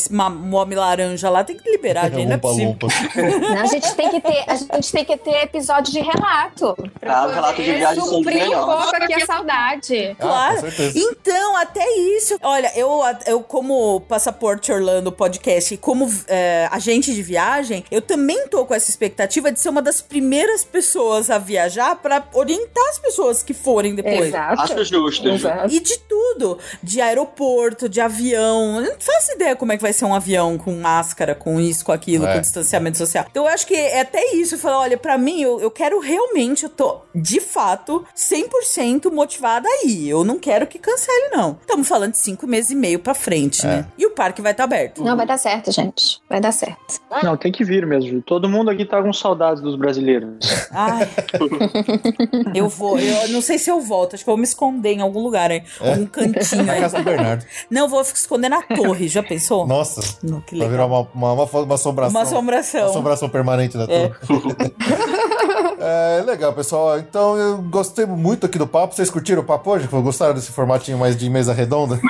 o 0.52 0.54
homem 0.54 0.78
laranja 0.78 1.30
lá 1.30 1.42
tem 1.44 1.56
que 1.56 1.70
liberar, 1.70 2.10
gente. 2.10 2.26
Não 2.26 2.34
é 2.34 2.38
possível. 2.38 2.76
Não, 3.40 3.62
a 3.62 3.66
gente 3.66 3.94
tem 3.94 4.10
que 4.10 4.20
ter, 4.20 4.44
a 4.46 4.54
gente 4.56 4.92
tem 4.92 5.04
que 5.04 5.16
ter 5.16 5.44
episódio 5.44 5.92
de 5.92 6.00
relato. 6.00 6.76
Pra 7.00 7.18
Ah, 7.20 7.26
o 7.26 7.30
relato 7.30 7.62
de 7.62 7.72
viagem 7.72 8.02
são 8.04 8.14
suprir 8.16 8.48
um 8.50 8.64
pouco 8.64 8.96
aqui 8.96 9.14
a 9.14 9.26
saudade. 9.26 10.16
Ah, 10.18 10.22
Claro. 10.22 10.54
com 10.56 10.60
certeza. 10.62 10.98
Então, 10.98 11.56
até 11.56 11.84
isso. 12.16 12.36
Olha, 12.42 12.70
eu, 12.76 13.00
eu 13.26 13.40
como 13.42 14.00
Passaporte 14.02 14.70
Orlando 14.70 15.10
podcast 15.10 15.72
e 15.72 15.76
como 15.76 16.10
é, 16.28 16.68
agente 16.70 17.14
de 17.14 17.22
viagem, 17.22 17.84
eu 17.90 18.02
também 18.02 18.46
tô 18.48 18.66
com 18.66 18.74
essa 18.74 18.90
expectativa 18.90 19.50
de 19.50 19.58
ser 19.58 19.70
uma 19.70 19.80
das 19.82 20.00
primeiras 20.02 20.64
pessoas 20.64 21.30
a 21.30 21.38
viajar 21.38 21.96
pra 21.96 22.22
orientar 22.34 22.84
as 22.90 22.98
pessoas 22.98 23.42
que 23.42 23.54
forem 23.54 23.94
depois. 23.94 24.26
Exato. 24.28 24.37
Acho 24.38 24.84
justo. 24.84 25.28
Ju. 25.28 25.34
Exato. 25.34 25.72
E 25.74 25.80
de 25.80 25.98
tudo. 26.00 26.58
De 26.82 27.00
aeroporto, 27.00 27.88
de 27.88 28.00
avião. 28.00 28.80
Eu 28.80 28.92
não 28.92 29.00
faço 29.00 29.32
ideia 29.32 29.56
como 29.56 29.72
é 29.72 29.76
que 29.76 29.82
vai 29.82 29.92
ser 29.92 30.04
um 30.04 30.14
avião 30.14 30.56
com 30.58 30.72
máscara, 30.80 31.34
com 31.34 31.60
isso, 31.60 31.84
com 31.84 31.92
aquilo, 31.92 32.26
É. 32.26 32.34
com 32.34 32.40
distanciamento 32.40 32.98
social. 32.98 33.26
Então 33.30 33.44
eu 33.44 33.48
acho 33.48 33.66
que 33.66 33.74
é 33.74 34.00
até 34.00 34.34
isso. 34.34 34.54
Eu 34.54 34.58
falo, 34.58 34.78
olha, 34.80 34.96
pra 34.96 35.16
mim, 35.18 35.40
eu, 35.42 35.60
eu 35.60 35.70
quero 35.70 35.98
realmente, 36.00 36.64
eu 36.64 36.70
tô, 36.70 37.00
de 37.14 37.40
fato, 37.40 38.04
100% 38.16 39.10
motivada 39.12 39.68
aí. 39.68 40.08
Eu 40.08 40.24
não 40.24 40.38
quero 40.38 40.66
que 40.66 40.78
cancele, 40.78 41.28
não. 41.30 41.58
Estamos 41.60 41.86
falando 41.88 42.12
de 42.12 42.18
cinco 42.18 42.46
meses 42.46 42.70
e 42.70 42.74
meio 42.74 42.98
pra 42.98 43.14
frente, 43.14 43.66
né? 43.66 43.86
E 43.96 44.06
o 44.06 44.10
parque 44.10 44.40
vai 44.42 44.52
estar 44.52 44.64
aberto. 44.64 45.02
Não, 45.02 45.16
vai 45.16 45.26
dar 45.26 45.38
certo, 45.38 45.70
gente. 45.72 46.20
Vai 46.28 46.40
dar 46.40 46.52
certo. 46.52 47.00
Não, 47.22 47.36
tem 47.36 47.50
que 47.52 47.64
vir 47.64 47.86
mesmo. 47.86 48.08
Ju. 48.10 48.22
Todo 48.22 48.48
mundo 48.48 48.70
aqui 48.70 48.84
tá 48.84 49.02
com 49.02 49.12
saudades 49.12 49.62
dos 49.62 49.76
brasileiros. 49.76 50.38
Ai. 50.70 51.08
eu 52.54 52.68
vou. 52.68 52.98
Eu 52.98 53.28
não 53.28 53.40
sei 53.40 53.58
se 53.58 53.70
eu 53.70 53.80
volto. 53.80 54.14
Acho 54.14 54.24
eu 54.28 54.32
vou 54.32 54.36
me 54.36 54.44
esconder 54.44 54.92
em 54.92 55.00
algum 55.00 55.22
lugar 55.22 55.50
aí. 55.50 55.62
Algum 55.80 56.06
cantinho 56.06 56.64
Na 56.64 56.76
casa 56.76 56.98
do 56.98 57.04
Bernardo. 57.04 57.44
Não, 57.70 57.88
vou 57.88 58.00
esconder 58.02 58.48
na 58.48 58.62
torre. 58.62 59.08
Já 59.08 59.22
pensou? 59.22 59.66
Nossa. 59.66 60.00
Não, 60.22 60.40
que 60.40 60.56
Vai 60.56 60.68
virar 60.68 60.86
uma, 60.86 61.08
uma, 61.14 61.32
uma, 61.32 61.44
uma 61.44 61.74
assombração. 61.74 62.20
Uma 62.20 62.22
assombração. 62.22 62.80
Uma 62.82 62.90
assombração 62.90 63.28
permanente 63.28 63.76
da 63.76 63.84
É. 63.84 64.08
turma. 64.26 64.56
É 65.80 66.22
legal, 66.26 66.52
pessoal. 66.52 66.98
Então 66.98 67.36
eu 67.36 67.58
gostei 67.58 68.04
muito 68.04 68.46
aqui 68.46 68.58
do 68.58 68.66
papo. 68.66 68.94
Vocês 68.94 69.08
curtiram 69.10 69.42
o 69.42 69.44
papo 69.44 69.70
hoje? 69.70 69.86
Gostaram 69.86 70.34
desse 70.34 70.50
formatinho 70.52 70.98
mais 70.98 71.16
de 71.16 71.28
mesa 71.30 71.52
redonda? 71.52 72.00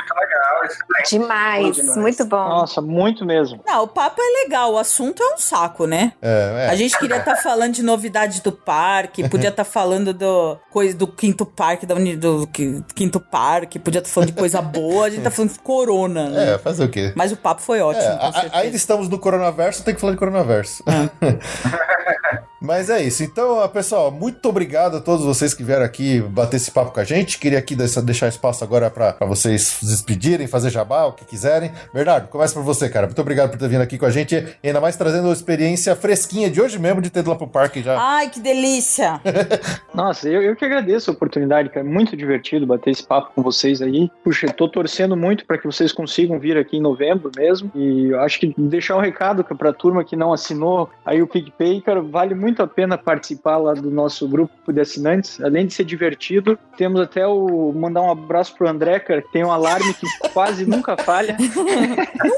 Demais, 1.08 1.76
demais. 1.76 1.96
muito 1.96 2.24
bom. 2.24 2.36
Nossa, 2.36 2.80
muito 2.80 3.24
mesmo. 3.24 3.60
Não, 3.66 3.84
o 3.84 3.88
papo 3.88 4.20
é 4.20 4.44
legal, 4.44 4.72
o 4.74 4.78
assunto 4.78 5.22
é 5.22 5.34
um 5.34 5.38
saco, 5.38 5.86
né? 5.86 6.12
É, 6.20 6.66
é. 6.66 6.70
A 6.70 6.74
gente 6.76 6.98
queria 6.98 7.16
estar 7.18 7.36
falando 7.36 7.72
de 7.74 7.82
novidades 7.82 8.40
do 8.40 8.52
parque, 8.52 9.28
podia 9.28 9.48
estar 9.50 9.64
falando 9.64 10.12
do 10.12 10.58
coisa 10.70 10.96
do 10.96 11.06
quinto 11.06 11.46
parque, 11.46 11.86
da 11.86 11.94
uni, 11.94 12.16
do 12.16 12.46
qui- 12.48 12.84
quinto 12.94 13.20
parque, 13.20 13.78
podia 13.78 13.98
estar 14.00 14.10
falando 14.10 14.28
de 14.30 14.34
coisa 14.38 14.60
boa, 14.62 15.06
a 15.06 15.10
gente 15.10 15.22
tá 15.22 15.30
falando 15.30 15.52
de 15.52 15.58
corona, 15.60 16.28
né? 16.30 16.54
É, 16.54 16.58
fazer 16.58 16.84
o 16.84 16.88
quê? 16.90 17.12
Mas 17.16 17.32
o 17.32 17.36
papo 17.36 17.62
foi 17.62 17.80
ótimo, 17.80 18.04
É, 18.04 18.16
com 18.16 18.24
a- 18.26 18.58
ainda 18.60 18.76
estamos 18.76 19.08
no 19.08 19.18
coronaverso, 19.18 19.82
tem 19.84 19.94
que 19.94 20.00
falar 20.00 20.12
de 20.12 20.18
coronaverso. 20.18 20.82
Mas 22.60 22.90
é 22.90 23.02
isso. 23.02 23.22
Então, 23.22 23.66
pessoal, 23.68 24.10
muito 24.10 24.48
obrigado 24.48 24.96
a 24.96 25.00
todos 25.00 25.24
vocês 25.24 25.54
que 25.54 25.62
vieram 25.62 25.84
aqui 25.84 26.20
bater 26.20 26.56
esse 26.56 26.70
papo 26.70 26.92
com 26.92 27.00
a 27.00 27.04
gente. 27.04 27.38
Queria 27.38 27.58
aqui 27.58 27.76
deixar 27.76 28.28
espaço 28.28 28.64
agora 28.64 28.90
pra 28.90 29.08
pra 29.12 29.26
vocês 29.26 29.62
se 29.62 29.86
despedirem, 29.86 30.46
fazer 30.46 30.70
jabá, 30.70 31.06
o 31.06 31.12
que 31.12 31.24
quiserem. 31.24 31.70
Bernardo, 31.92 32.28
começa 32.28 32.54
por 32.54 32.62
você, 32.62 32.88
cara. 32.88 33.06
Muito 33.06 33.20
obrigado 33.20 33.50
por 33.50 33.58
ter 33.58 33.68
vindo 33.68 33.80
aqui 33.80 33.98
com 33.98 34.06
a 34.06 34.10
gente. 34.10 34.34
E 34.62 34.68
ainda 34.68 34.80
mais 34.80 34.96
trazendo 34.96 35.28
a 35.28 35.32
experiência 35.32 35.94
fresquinha 35.96 36.48
de 36.48 36.60
hoje 36.60 36.78
mesmo 36.78 37.02
de 37.02 37.10
ter 37.10 37.20
ido 37.20 37.30
lá 37.30 37.36
pro 37.36 37.46
parque 37.46 37.82
já. 37.82 37.98
Ai, 37.98 38.30
que 38.30 38.40
delícia! 38.40 39.20
Nossa, 39.92 40.28
eu, 40.28 40.42
eu 40.42 40.54
que 40.54 40.64
agradeço 40.64 41.10
a 41.10 41.14
oportunidade, 41.14 41.68
cara. 41.68 41.84
Muito 41.84 42.16
divertido 42.16 42.66
bater 42.66 42.90
esse 42.90 43.02
papo 43.04 43.32
com 43.34 43.42
vocês 43.42 43.82
aí. 43.82 44.10
Puxa, 44.22 44.46
eu 44.46 44.52
tô 44.52 44.68
torcendo 44.68 45.16
muito 45.16 45.44
para 45.44 45.58
que 45.58 45.66
vocês 45.66 45.92
consigam 45.92 46.38
vir 46.38 46.56
aqui 46.56 46.76
em 46.76 46.80
novembro 46.80 47.30
mesmo. 47.36 47.70
E 47.74 48.10
eu 48.10 48.20
acho 48.20 48.38
que 48.38 48.54
deixar 48.56 48.96
um 48.96 49.00
recado 49.00 49.42
que 49.42 49.54
pra 49.54 49.72
turma 49.72 50.04
que 50.04 50.14
não 50.14 50.32
assinou 50.32 50.88
aí 51.04 51.20
o 51.20 51.26
PicPay, 51.26 51.80
cara, 51.80 52.00
vale 52.00 52.34
muito 52.34 52.47
a 52.62 52.66
pena 52.66 52.98
participar 52.98 53.56
lá 53.58 53.74
do 53.74 53.90
nosso 53.90 54.28
grupo 54.28 54.72
de 54.72 54.80
assinantes. 54.80 55.40
Além 55.40 55.66
de 55.66 55.74
ser 55.74 55.84
divertido, 55.84 56.58
temos 56.76 57.00
até 57.00 57.26
o 57.26 57.72
mandar 57.72 58.02
um 58.02 58.10
abraço 58.10 58.54
pro 58.56 58.68
André, 58.68 58.98
cara, 59.00 59.22
que 59.22 59.32
tem 59.32 59.44
um 59.44 59.52
alarme 59.52 59.92
que 59.94 60.06
quase 60.32 60.66
nunca 60.66 60.96
falha. 60.96 61.36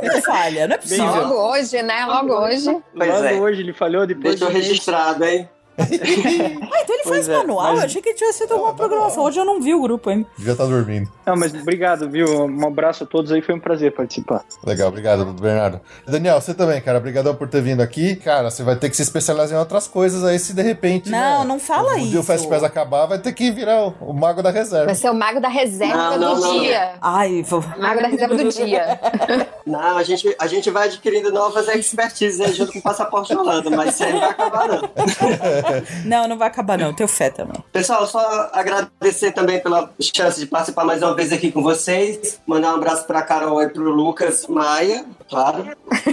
Nunca 0.03 0.23
falha, 0.23 0.66
não 0.66 0.74
é 0.74 0.78
possível. 0.78 1.07
Logo 1.07 1.35
hoje, 1.51 1.82
né? 1.82 2.05
Logo 2.05 2.35
hoje. 2.35 2.82
Pois 2.95 3.11
Logo 3.11 3.24
é. 3.24 3.35
hoje 3.35 3.61
ele 3.62 3.73
falhou 3.73 4.07
depois 4.07 4.39
Deixou 4.39 4.49
registrado, 4.55 5.24
hein? 5.24 5.49
Ah, 5.81 6.81
então 6.82 6.94
ele 6.94 7.02
Pois 7.05 7.27
faz 7.27 7.28
é, 7.28 7.36
manual? 7.39 7.62
mas- 7.73 7.78
Eu 7.81 7.85
achei 7.86 8.02
que 8.02 8.15
tinha 8.15 8.32
sido 8.32 8.52
alguma 8.52 8.74
programação. 8.74 9.24
Hoje 9.24 9.39
eu 9.40 9.44
não 9.44 9.61
vi 9.61 9.74
o 9.74 9.81
grupo 9.81 10.11
ainda. 10.11 10.27
Devia 10.36 10.52
estar 10.52 10.66
dormindo. 10.66 11.09
Não, 11.27 11.36
mas 11.36 11.55
obrigado, 11.55 12.09
viu? 12.09 12.27
Um 12.47 12.66
abraço 12.66 13.05
a 13.05 13.07
todos 13.07 13.32
aí, 13.32 13.40
foi 13.43 13.55
um 13.55 13.61
prazer 13.61 13.93
participar. 13.93 14.43
Legal, 14.65 14.89
obrigado, 14.89 15.24
Bernardo. 15.32 15.81
Daniel, 16.07 16.40
você 16.40 16.52
também, 16.55 16.81
cara. 16.81 16.98
Obrigadão 16.98 17.35
por 17.35 17.48
ter 17.48 17.62
vindo 17.62 17.81
aqui. 17.81 18.16
Cara, 18.16 18.51
você 18.51 18.62
vai 18.62 18.77
ter 18.77 18.90
que 18.90 18.97
se 18.97 19.02
especializar 19.02 19.57
em 19.57 19.61
outras 19.61 19.86
coisas 19.86 20.24
aí 20.24 20.39
se 20.39 20.52
de 20.55 20.62
repente. 20.62 21.11
Não, 21.11 21.40
né, 21.40 21.44
não 21.47 21.59
fala 21.59 21.94
um 21.94 21.97
dia 21.98 22.05
o 22.19 22.20
isso. 22.20 22.23
Fast 22.24 22.48
Pass 22.48 22.62
acabar, 22.62 23.07
vai 23.07 23.19
ter 23.19 23.32
que 23.32 23.51
virar 23.51 23.86
o, 23.86 23.94
o 24.01 24.12
mago 24.12 24.43
da 24.43 24.51
reserva. 24.51 24.86
Vai 24.86 24.94
ser 24.94 25.11
o 25.11 25.15
mago 25.15 25.40
da 25.40 25.48
reserva 25.48 25.97
Não, 25.97 26.19
não, 26.19 26.35
do 26.35 26.40
não, 26.40 26.55
não. 26.55 26.61
dia. 26.61 26.93
Ai, 27.01 27.43
vou... 27.43 27.65
Mago 27.78 28.02
da 28.02 28.09
reserva 28.09 28.35
do 28.36 28.48
dia. 28.48 29.01
Não, 29.66 29.98
a 29.98 30.02
gente, 30.02 30.35
a 30.39 30.47
gente 30.48 30.69
vai 30.70 30.89
adquirindo 30.89 31.31
novas 31.31 31.69
expertises 31.69 32.40
aí 32.40 32.52
junto 32.52 32.73
com 32.73 32.78
o 32.81 32.82
Passaporte 32.82 33.32
Holanda, 33.35 33.70
mas 33.70 33.94
isso 33.94 34.02
aí 34.02 34.12
não 34.12 34.20
vai 34.20 34.31
acabar, 34.31 34.66
não. 34.69 34.81
não, 36.05 36.28
não 36.28 36.38
vai 36.38 36.48
acabar 36.48 36.78
não. 36.78 36.92
Tenho 36.92 37.09
fé 37.09 37.30
também. 37.30 37.62
Pessoal, 37.72 38.06
só 38.06 38.51
agradecer 38.52 39.32
também 39.32 39.60
pela 39.60 39.90
chance 40.01 40.40
de 40.40 40.47
participar 40.47 40.84
mais 40.84 41.02
uma 41.02 41.14
vez 41.14 41.32
aqui 41.32 41.51
com 41.51 41.62
vocês. 41.62 42.40
Mandar 42.47 42.72
um 42.72 42.76
abraço 42.76 43.06
pra 43.06 43.22
Carol 43.22 43.62
e 43.62 43.68
pro 43.68 43.90
Lucas 43.90 44.47
Maia, 44.47 45.05
claro. 45.31 45.65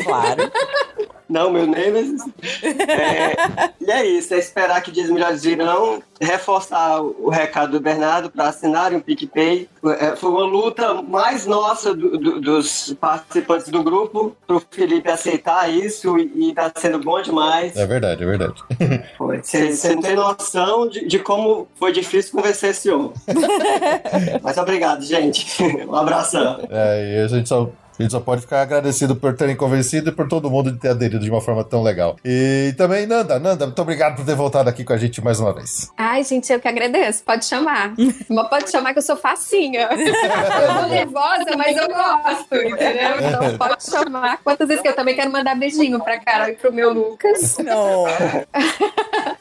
Claro. 0.03 0.52
Não, 1.30 1.52
meu 1.52 1.68
Nemesis. 1.68 2.22
É, 2.64 3.72
e 3.81 3.91
é 3.91 4.06
isso, 4.06 4.34
é 4.34 4.38
esperar 4.38 4.81
que 4.81 4.89
dias 4.91 5.10
melhores 5.10 5.44
virão. 5.44 6.02
Reforçar 6.22 7.02
o 7.02 7.18
o 7.27 7.30
recado 7.30 7.72
do 7.73 7.81
Bernardo 7.81 8.30
para 8.30 8.48
assinarem 8.48 8.98
o 8.98 9.02
PicPay. 9.02 9.68
É, 9.99 10.15
Foi 10.15 10.30
uma 10.30 10.45
luta 10.45 10.94
mais 11.02 11.45
nossa 11.45 11.94
do- 11.94 12.18
do- 12.18 12.39
dos 12.39 12.95
participantes 13.02 13.68
do 13.68 13.84
grupo 13.84 14.38
pro 14.48 14.64
Felipe 14.72 15.10
aceitar 15.11 15.69
isso 15.69 16.18
e, 16.18 16.49
e 16.49 16.53
tá 16.53 16.72
sendo 16.77 16.99
bom 16.99 17.22
demais. 17.22 17.76
É 17.76 17.85
verdade, 17.85 18.23
é 18.23 18.26
verdade. 18.26 18.64
Você 19.44 19.95
não 19.95 20.02
tem 20.02 20.15
noção 20.15 20.88
de, 20.88 21.06
de 21.06 21.19
como 21.19 21.68
foi 21.76 21.91
difícil 21.91 22.31
convencer 22.31 22.69
esse 22.69 22.89
homem. 22.89 23.11
Mas 24.41 24.57
obrigado, 24.57 25.03
gente. 25.03 25.61
Um 25.85 25.94
abração. 25.95 26.65
É, 26.69 27.15
e 27.18 27.23
a 27.23 27.27
gente 27.27 27.49
só. 27.49 27.69
A 27.98 28.03
gente 28.03 28.11
só 28.11 28.19
pode 28.19 28.41
ficar 28.41 28.61
agradecido 28.61 29.15
por 29.15 29.36
terem 29.36 29.56
convencido 29.56 30.10
e 30.10 30.11
por 30.11 30.28
todo 30.28 30.49
mundo 30.49 30.72
de 30.72 30.78
ter 30.78 30.90
aderido 30.90 31.24
de 31.24 31.30
uma 31.30 31.41
forma 31.41 31.64
tão 31.64 31.82
legal. 31.82 32.15
E 32.24 32.74
também, 32.78 33.07
Nanda, 33.07 33.40
Nanda, 33.40 33.65
muito 33.65 33.82
obrigado 33.82 34.15
por 34.15 34.26
ter 34.26 34.36
voltado 34.36 34.69
aqui 34.69 34.84
com 34.84 34.94
a 34.94 34.98
gente 34.98 35.24
mais 35.24 35.40
uma 35.40 35.53
vez. 35.53 35.91
Ai, 35.98 36.24
gente, 36.24 36.52
eu 36.52 36.60
que 36.60 36.68
agradeço. 36.68 37.24
Pode 37.24 37.45
chamar. 37.45 37.94
Mas 38.30 38.49
pode 38.49 38.69
chamar 38.69 38.94
que 38.94 38.99
eu 38.99 39.03
sou 39.03 39.15
facinha. 39.18 39.90
Eu 39.98 40.82
tô 40.82 40.88
nervosa, 40.88 41.45
mas 41.57 41.78
eu 41.78 41.88
gosto, 41.88 42.56
entendeu? 42.56 43.18
Então 43.22 43.57
pode 43.57 43.84
chamar 43.84 44.38
quantas 44.44 44.68
vezes 44.68 44.82
que 44.82 44.88
eu 44.88 44.95
também 44.95 45.15
quero 45.15 45.32
mandar 45.32 45.56
beijinho 45.56 45.99
pra 45.99 46.19
Carol 46.19 46.49
e 46.49 46.53
pro 46.53 46.74
meu 46.74 46.94
Lucas. 46.94 47.57
Não. 47.60 48.06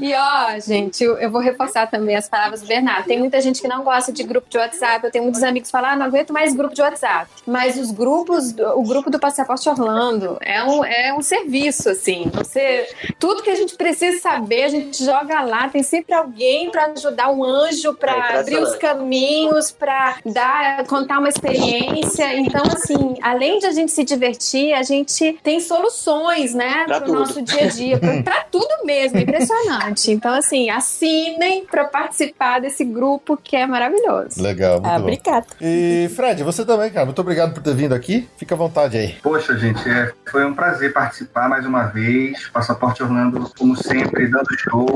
E 0.00 0.14
ó, 0.14 0.58
gente, 0.60 1.02
eu, 1.02 1.18
eu 1.18 1.30
vou 1.30 1.40
reforçar 1.40 1.86
também 1.86 2.16
as 2.16 2.28
palavras 2.28 2.60
do 2.62 2.66
Bernardo. 2.66 3.06
Tem 3.06 3.18
muita 3.18 3.40
gente 3.40 3.60
que 3.60 3.68
não 3.68 3.82
gosta 3.82 4.12
de 4.12 4.22
grupo 4.22 4.48
de 4.48 4.56
WhatsApp. 4.56 5.04
Eu 5.04 5.10
tenho 5.10 5.24
muitos 5.24 5.42
amigos 5.42 5.68
que 5.68 5.72
falam, 5.72 5.90
ah, 5.90 5.96
não 5.96 6.06
aguento 6.06 6.32
mais 6.32 6.54
grupo 6.54 6.74
de 6.74 6.82
WhatsApp. 6.82 7.30
Mas 7.46 7.76
os 7.76 7.90
grupos, 7.94 8.54
o 8.74 8.82
grupo 8.82 9.10
do 9.10 9.18
Passaporte 9.18 9.68
Orlando 9.68 10.36
é 10.40 10.62
um, 10.64 10.84
é 10.84 11.14
um 11.14 11.22
serviço, 11.22 11.88
assim. 11.88 12.30
Você, 12.34 12.86
tudo 13.18 13.42
que 13.42 13.50
a 13.50 13.54
gente 13.54 13.74
precisa 13.76 14.20
saber, 14.20 14.64
a 14.64 14.68
gente 14.68 15.04
joga 15.04 15.40
lá. 15.42 15.68
Tem 15.68 15.82
sempre 15.82 16.14
alguém 16.14 16.70
para 16.70 16.86
ajudar, 16.86 17.30
um 17.30 17.42
anjo 17.44 17.90
É 17.90 17.94
para 17.94 18.12
impressionante. 18.12 18.40
abrir 18.40 18.58
os 18.62 18.74
caminhos, 18.76 19.70
para 19.70 20.16
dar, 20.26 20.84
contar 20.86 21.18
uma 21.18 21.28
experiência. 21.28 22.34
Então, 22.38 22.62
assim, 22.66 23.16
além 23.22 23.58
de 23.58 23.66
a 23.66 23.72
gente 23.72 23.92
se 23.92 24.04
divertir, 24.04 24.72
a 24.72 24.82
gente 24.82 25.38
tem 25.42 25.60
soluções, 25.60 26.54
né, 26.54 26.84
Pra 26.86 26.98
pro 27.00 27.06
tudo. 27.08 27.18
nosso 27.20 27.42
dia 27.42 27.64
a 27.64 27.68
dia, 27.68 27.98
pra, 27.98 28.22
pra 28.22 28.44
tudo 28.50 28.84
mesmo, 28.84 29.18
é 29.18 29.22
impressionante. 29.22 30.10
Então, 30.10 30.32
assim, 30.34 30.70
assinem 30.70 31.64
para 31.64 31.84
participar 31.84 32.60
desse 32.60 32.84
grupo 32.84 33.36
que 33.36 33.56
é 33.56 33.66
maravilhoso. 33.66 34.42
Legal, 34.42 34.74
muito 34.80 34.86
Ah, 34.86 34.98
bom. 34.98 35.02
obrigada. 35.02 35.46
E 35.60 36.08
Fred, 36.14 36.42
você 36.42 36.64
também, 36.64 36.90
cara. 36.90 37.04
Muito 37.06 37.20
obrigado 37.20 37.52
por 37.54 37.62
ter 37.62 37.74
vindo 37.74 37.83
aqui. 37.92 38.28
Fica 38.36 38.54
à 38.54 38.58
vontade 38.58 38.96
aí. 38.96 39.16
Poxa, 39.22 39.56
gente, 39.56 39.88
é, 39.88 40.12
foi 40.30 40.44
um 40.44 40.54
prazer 40.54 40.92
participar 40.92 41.48
mais 41.48 41.66
uma 41.66 41.84
vez. 41.84 42.48
Passaporte 42.48 43.02
Orlando, 43.02 43.50
como 43.58 43.76
sempre, 43.76 44.28
dando 44.28 44.56
show. 44.56 44.86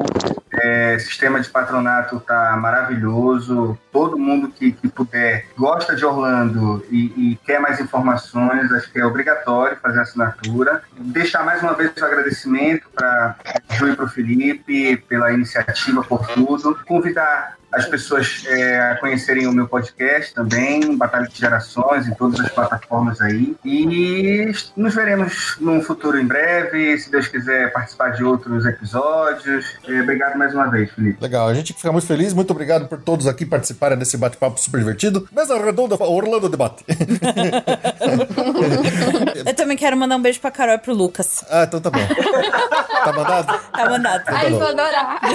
É, 0.52 0.98
sistema 0.98 1.40
de 1.40 1.48
patronato 1.48 2.20
tá 2.20 2.56
maravilhoso. 2.56 3.78
Todo 3.92 4.18
mundo 4.18 4.48
que, 4.48 4.72
que 4.72 4.88
puder 4.88 5.46
gosta 5.56 5.94
de 5.94 6.04
Orlando 6.04 6.84
e, 6.90 7.32
e 7.32 7.38
quer 7.44 7.60
mais 7.60 7.80
informações, 7.80 8.70
acho 8.72 8.90
que 8.90 8.98
é 8.98 9.04
obrigatório 9.04 9.76
fazer 9.82 9.98
a 9.98 10.02
assinatura. 10.02 10.82
Deixar 10.96 11.44
mais 11.44 11.62
uma 11.62 11.74
vez 11.74 11.92
o 12.00 12.04
agradecimento 12.04 12.88
para 12.94 13.36
Ju 13.70 13.88
e 13.88 13.96
para 13.96 14.04
o 14.04 14.08
Felipe 14.08 14.96
pela 15.08 15.32
iniciativa, 15.32 16.02
por 16.02 16.26
tudo. 16.28 16.78
Convidar 16.86 17.57
as 17.72 17.86
pessoas 17.86 18.44
é, 18.46 18.96
conhecerem 19.00 19.46
o 19.46 19.52
meu 19.52 19.68
podcast 19.68 20.32
também, 20.34 20.96
Batalha 20.96 21.28
de 21.28 21.38
Gerações, 21.38 22.06
em 22.06 22.14
todas 22.14 22.40
as 22.40 22.48
plataformas 22.50 23.20
aí. 23.20 23.54
E 23.64 24.50
nos 24.76 24.94
veremos 24.94 25.56
num 25.60 25.82
futuro 25.82 26.18
em 26.18 26.26
breve, 26.26 26.98
se 26.98 27.10
Deus 27.10 27.28
quiser 27.28 27.72
participar 27.72 28.10
de 28.10 28.24
outros 28.24 28.64
episódios. 28.64 29.66
É, 29.86 30.00
obrigado 30.00 30.36
mais 30.36 30.54
uma 30.54 30.70
vez, 30.70 30.90
Felipe. 30.92 31.18
Legal, 31.20 31.48
a 31.48 31.54
gente 31.54 31.72
fica 31.74 31.92
muito 31.92 32.06
feliz. 32.06 32.32
Muito 32.32 32.50
obrigado 32.50 32.88
por 32.88 32.98
todos 32.98 33.26
aqui 33.26 33.44
participarem 33.44 33.98
desse 33.98 34.16
bate-papo 34.16 34.58
super 34.58 34.78
divertido. 34.78 35.28
Mesa 35.32 35.58
redonda, 35.58 35.96
Orlando 36.02 36.48
Debate. 36.48 36.84
Eu 39.46 39.54
também 39.54 39.76
quero 39.76 39.96
mandar 39.96 40.16
um 40.16 40.22
beijo 40.22 40.40
pra 40.40 40.50
Carol 40.50 40.74
e 40.74 40.78
pro 40.78 40.94
Lucas. 40.94 41.44
ah, 41.50 41.64
então 41.64 41.80
tá 41.80 41.90
bom. 41.90 41.98
Tá 43.04 43.12
mandado? 43.12 43.60
Tá 43.72 43.90
mandado. 43.90 44.24
Ai, 44.26 44.50
vou 44.50 44.66
adorar. 44.66 45.20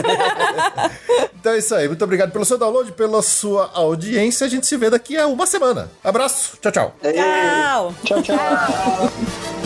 Então 1.43 1.51
é 1.51 1.57
isso 1.57 1.75
aí. 1.75 1.89
Muito 1.89 2.01
obrigado 2.05 2.22
pelo 2.31 2.45
seu 2.45 2.57
download, 2.57 2.91
pela 2.93 3.21
sua 3.21 3.71
audiência. 3.73 4.45
A 4.45 4.49
gente 4.49 4.65
se 4.65 4.77
vê 4.77 4.89
daqui 4.89 5.17
a 5.17 5.27
uma 5.27 5.45
semana. 5.45 5.89
Abraço. 6.03 6.57
Tchau, 6.61 6.71
tchau. 6.71 6.95
Tchau. 7.01 7.95
Tchau, 8.03 8.21
tchau. 8.23 8.37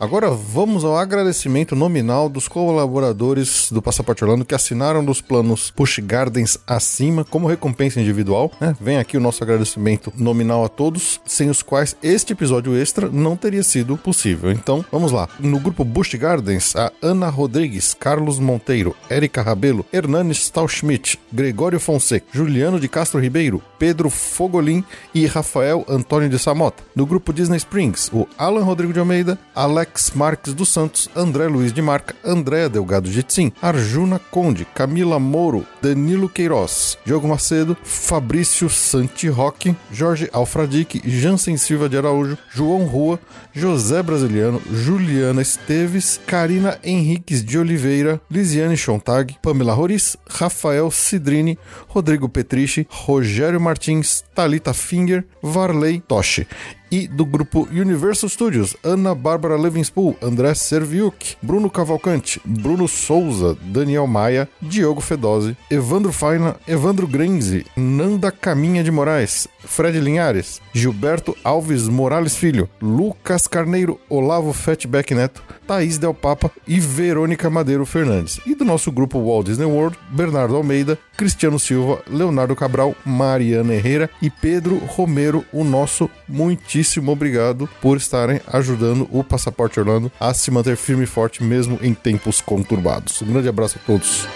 Agora 0.00 0.30
vamos 0.30 0.84
ao 0.84 0.96
agradecimento 0.96 1.74
nominal 1.74 2.28
dos 2.28 2.46
colaboradores 2.46 3.68
do 3.72 3.82
Passaporte 3.82 4.22
Orlando 4.22 4.44
que 4.44 4.54
assinaram 4.54 5.04
dos 5.04 5.20
planos 5.20 5.72
Push 5.72 5.98
Gardens 5.98 6.56
acima 6.64 7.24
como 7.24 7.48
recompensa 7.48 8.00
individual. 8.00 8.52
né? 8.60 8.76
Vem 8.80 8.98
aqui 8.98 9.16
o 9.16 9.20
nosso 9.20 9.42
agradecimento 9.42 10.12
nominal 10.16 10.64
a 10.64 10.68
todos, 10.68 11.20
sem 11.26 11.50
os 11.50 11.62
quais 11.62 11.96
este 12.00 12.32
episódio 12.32 12.76
extra 12.76 13.08
não 13.08 13.36
teria 13.36 13.64
sido 13.64 13.96
possível. 13.96 14.52
Então 14.52 14.84
vamos 14.92 15.10
lá. 15.10 15.28
No 15.40 15.58
grupo 15.58 15.84
Bush 15.84 16.14
Gardens, 16.14 16.76
a 16.76 16.92
Ana 17.02 17.28
Rodrigues, 17.28 17.92
Carlos 17.92 18.38
Monteiro, 18.38 18.94
Érica 19.10 19.42
Rabelo, 19.42 19.84
Hernani 19.92 20.30
Stahlschmidt, 20.32 21.18
Gregório 21.32 21.80
Fonseca, 21.80 22.28
Juliano 22.30 22.78
de 22.78 22.86
Castro 22.88 23.18
Ribeiro, 23.18 23.60
Pedro 23.80 24.10
Fogolin 24.10 24.84
e 25.12 25.26
Rafael 25.26 25.84
Antônio 25.88 26.28
de 26.28 26.38
Samota. 26.38 26.84
No 26.94 27.04
grupo 27.04 27.32
Disney 27.32 27.56
Springs, 27.56 28.12
o 28.12 28.28
Alan 28.38 28.62
Rodrigo 28.62 28.92
de 28.92 29.00
Almeida, 29.00 29.36
Alex 29.56 29.87
Marques 30.14 30.54
dos 30.54 30.68
Santos, 30.68 31.08
André 31.14 31.48
Luiz 31.48 31.72
de 31.72 31.82
Marca, 31.82 32.14
André 32.24 32.68
Delgado 32.68 33.10
Jetsim, 33.10 33.52
Arjuna 33.60 34.18
Conde, 34.18 34.66
Camila 34.74 35.18
Moro, 35.18 35.64
Danilo 35.82 36.28
Queiroz, 36.28 36.98
Diogo 37.04 37.28
Macedo, 37.28 37.76
Fabrício 37.82 38.68
Santi 38.68 39.28
Roque, 39.28 39.74
Jorge 39.92 40.28
Alfradique, 40.32 41.02
Jansen 41.04 41.56
Silva 41.56 41.88
de 41.88 41.96
Araújo, 41.96 42.38
João 42.50 42.84
Rua, 42.84 43.18
José 43.54 44.02
Brasiliano, 44.02 44.60
Juliana 44.70 45.42
Esteves, 45.42 46.20
Karina 46.26 46.78
Henriques 46.84 47.42
de 47.42 47.58
Oliveira, 47.58 48.20
Lisiane 48.30 48.76
Chontag, 48.76 49.34
Pamela 49.42 49.72
Roriz, 49.72 50.16
Rafael 50.28 50.90
Cidrini, 50.90 51.58
Rodrigo 51.88 52.28
Petriche, 52.28 52.86
Rogério 52.90 53.60
Martins, 53.60 54.24
Talita 54.34 54.72
Finger, 54.72 55.24
Varley 55.42 56.00
Toshi 56.06 56.46
e 56.90 57.06
do 57.06 57.24
grupo 57.24 57.68
Universal 57.70 58.28
Studios, 58.28 58.76
Ana 58.82 59.14
Bárbara 59.14 59.56
Levinspool, 59.56 60.16
André 60.22 60.54
Serviuk, 60.54 61.36
Bruno 61.42 61.70
Cavalcante, 61.70 62.40
Bruno 62.44 62.86
Souza, 62.86 63.56
Daniel 63.62 64.06
Maia, 64.06 64.48
Diogo 64.60 65.00
Fedose, 65.00 65.56
Evandro 65.70 66.12
Faina, 66.12 66.56
Evandro 66.66 67.06
Grenzi, 67.06 67.64
Nanda 67.76 68.30
Caminha 68.30 68.82
de 68.82 68.90
Moraes, 68.90 69.48
Fred 69.60 69.98
Linhares, 70.00 70.60
Gilberto 70.72 71.36
Alves 71.44 71.88
Morales 71.88 72.36
Filho, 72.36 72.68
Lucas 72.80 73.46
Carneiro, 73.46 74.00
Olavo 74.08 74.52
Fatback 74.52 75.14
Neto, 75.14 75.42
Thaís 75.66 75.98
Del 75.98 76.14
Papa 76.14 76.50
e 76.66 76.80
Verônica 76.80 77.50
Madeiro 77.50 77.84
Fernandes. 77.84 78.40
E 78.46 78.54
do 78.54 78.64
nosso 78.64 78.90
grupo 78.90 79.18
Walt 79.18 79.46
Disney 79.46 79.66
World, 79.66 79.98
Bernardo 80.10 80.56
Almeida, 80.56 80.98
Cristiano 81.16 81.58
Silva, 81.58 82.02
Leonardo 82.08 82.56
Cabral, 82.56 82.94
Mariana 83.04 83.74
Herrera 83.74 84.08
e 84.22 84.30
Pedro 84.30 84.78
Romero, 84.78 85.44
o 85.52 85.62
nosso 85.64 86.08
muitíssimo 86.78 87.10
obrigado 87.10 87.68
por 87.82 87.96
estarem 87.96 88.40
ajudando 88.46 89.08
o 89.10 89.24
Passaporte 89.24 89.80
Orlando 89.80 90.12
a 90.20 90.32
se 90.32 90.48
manter 90.48 90.76
firme 90.76 91.02
e 91.02 91.06
forte 91.08 91.42
mesmo 91.42 91.76
em 91.82 91.92
tempos 91.92 92.40
conturbados. 92.40 93.20
Um 93.20 93.32
grande 93.32 93.48
abraço 93.48 93.78
a 93.82 93.86
todos. 93.86 94.28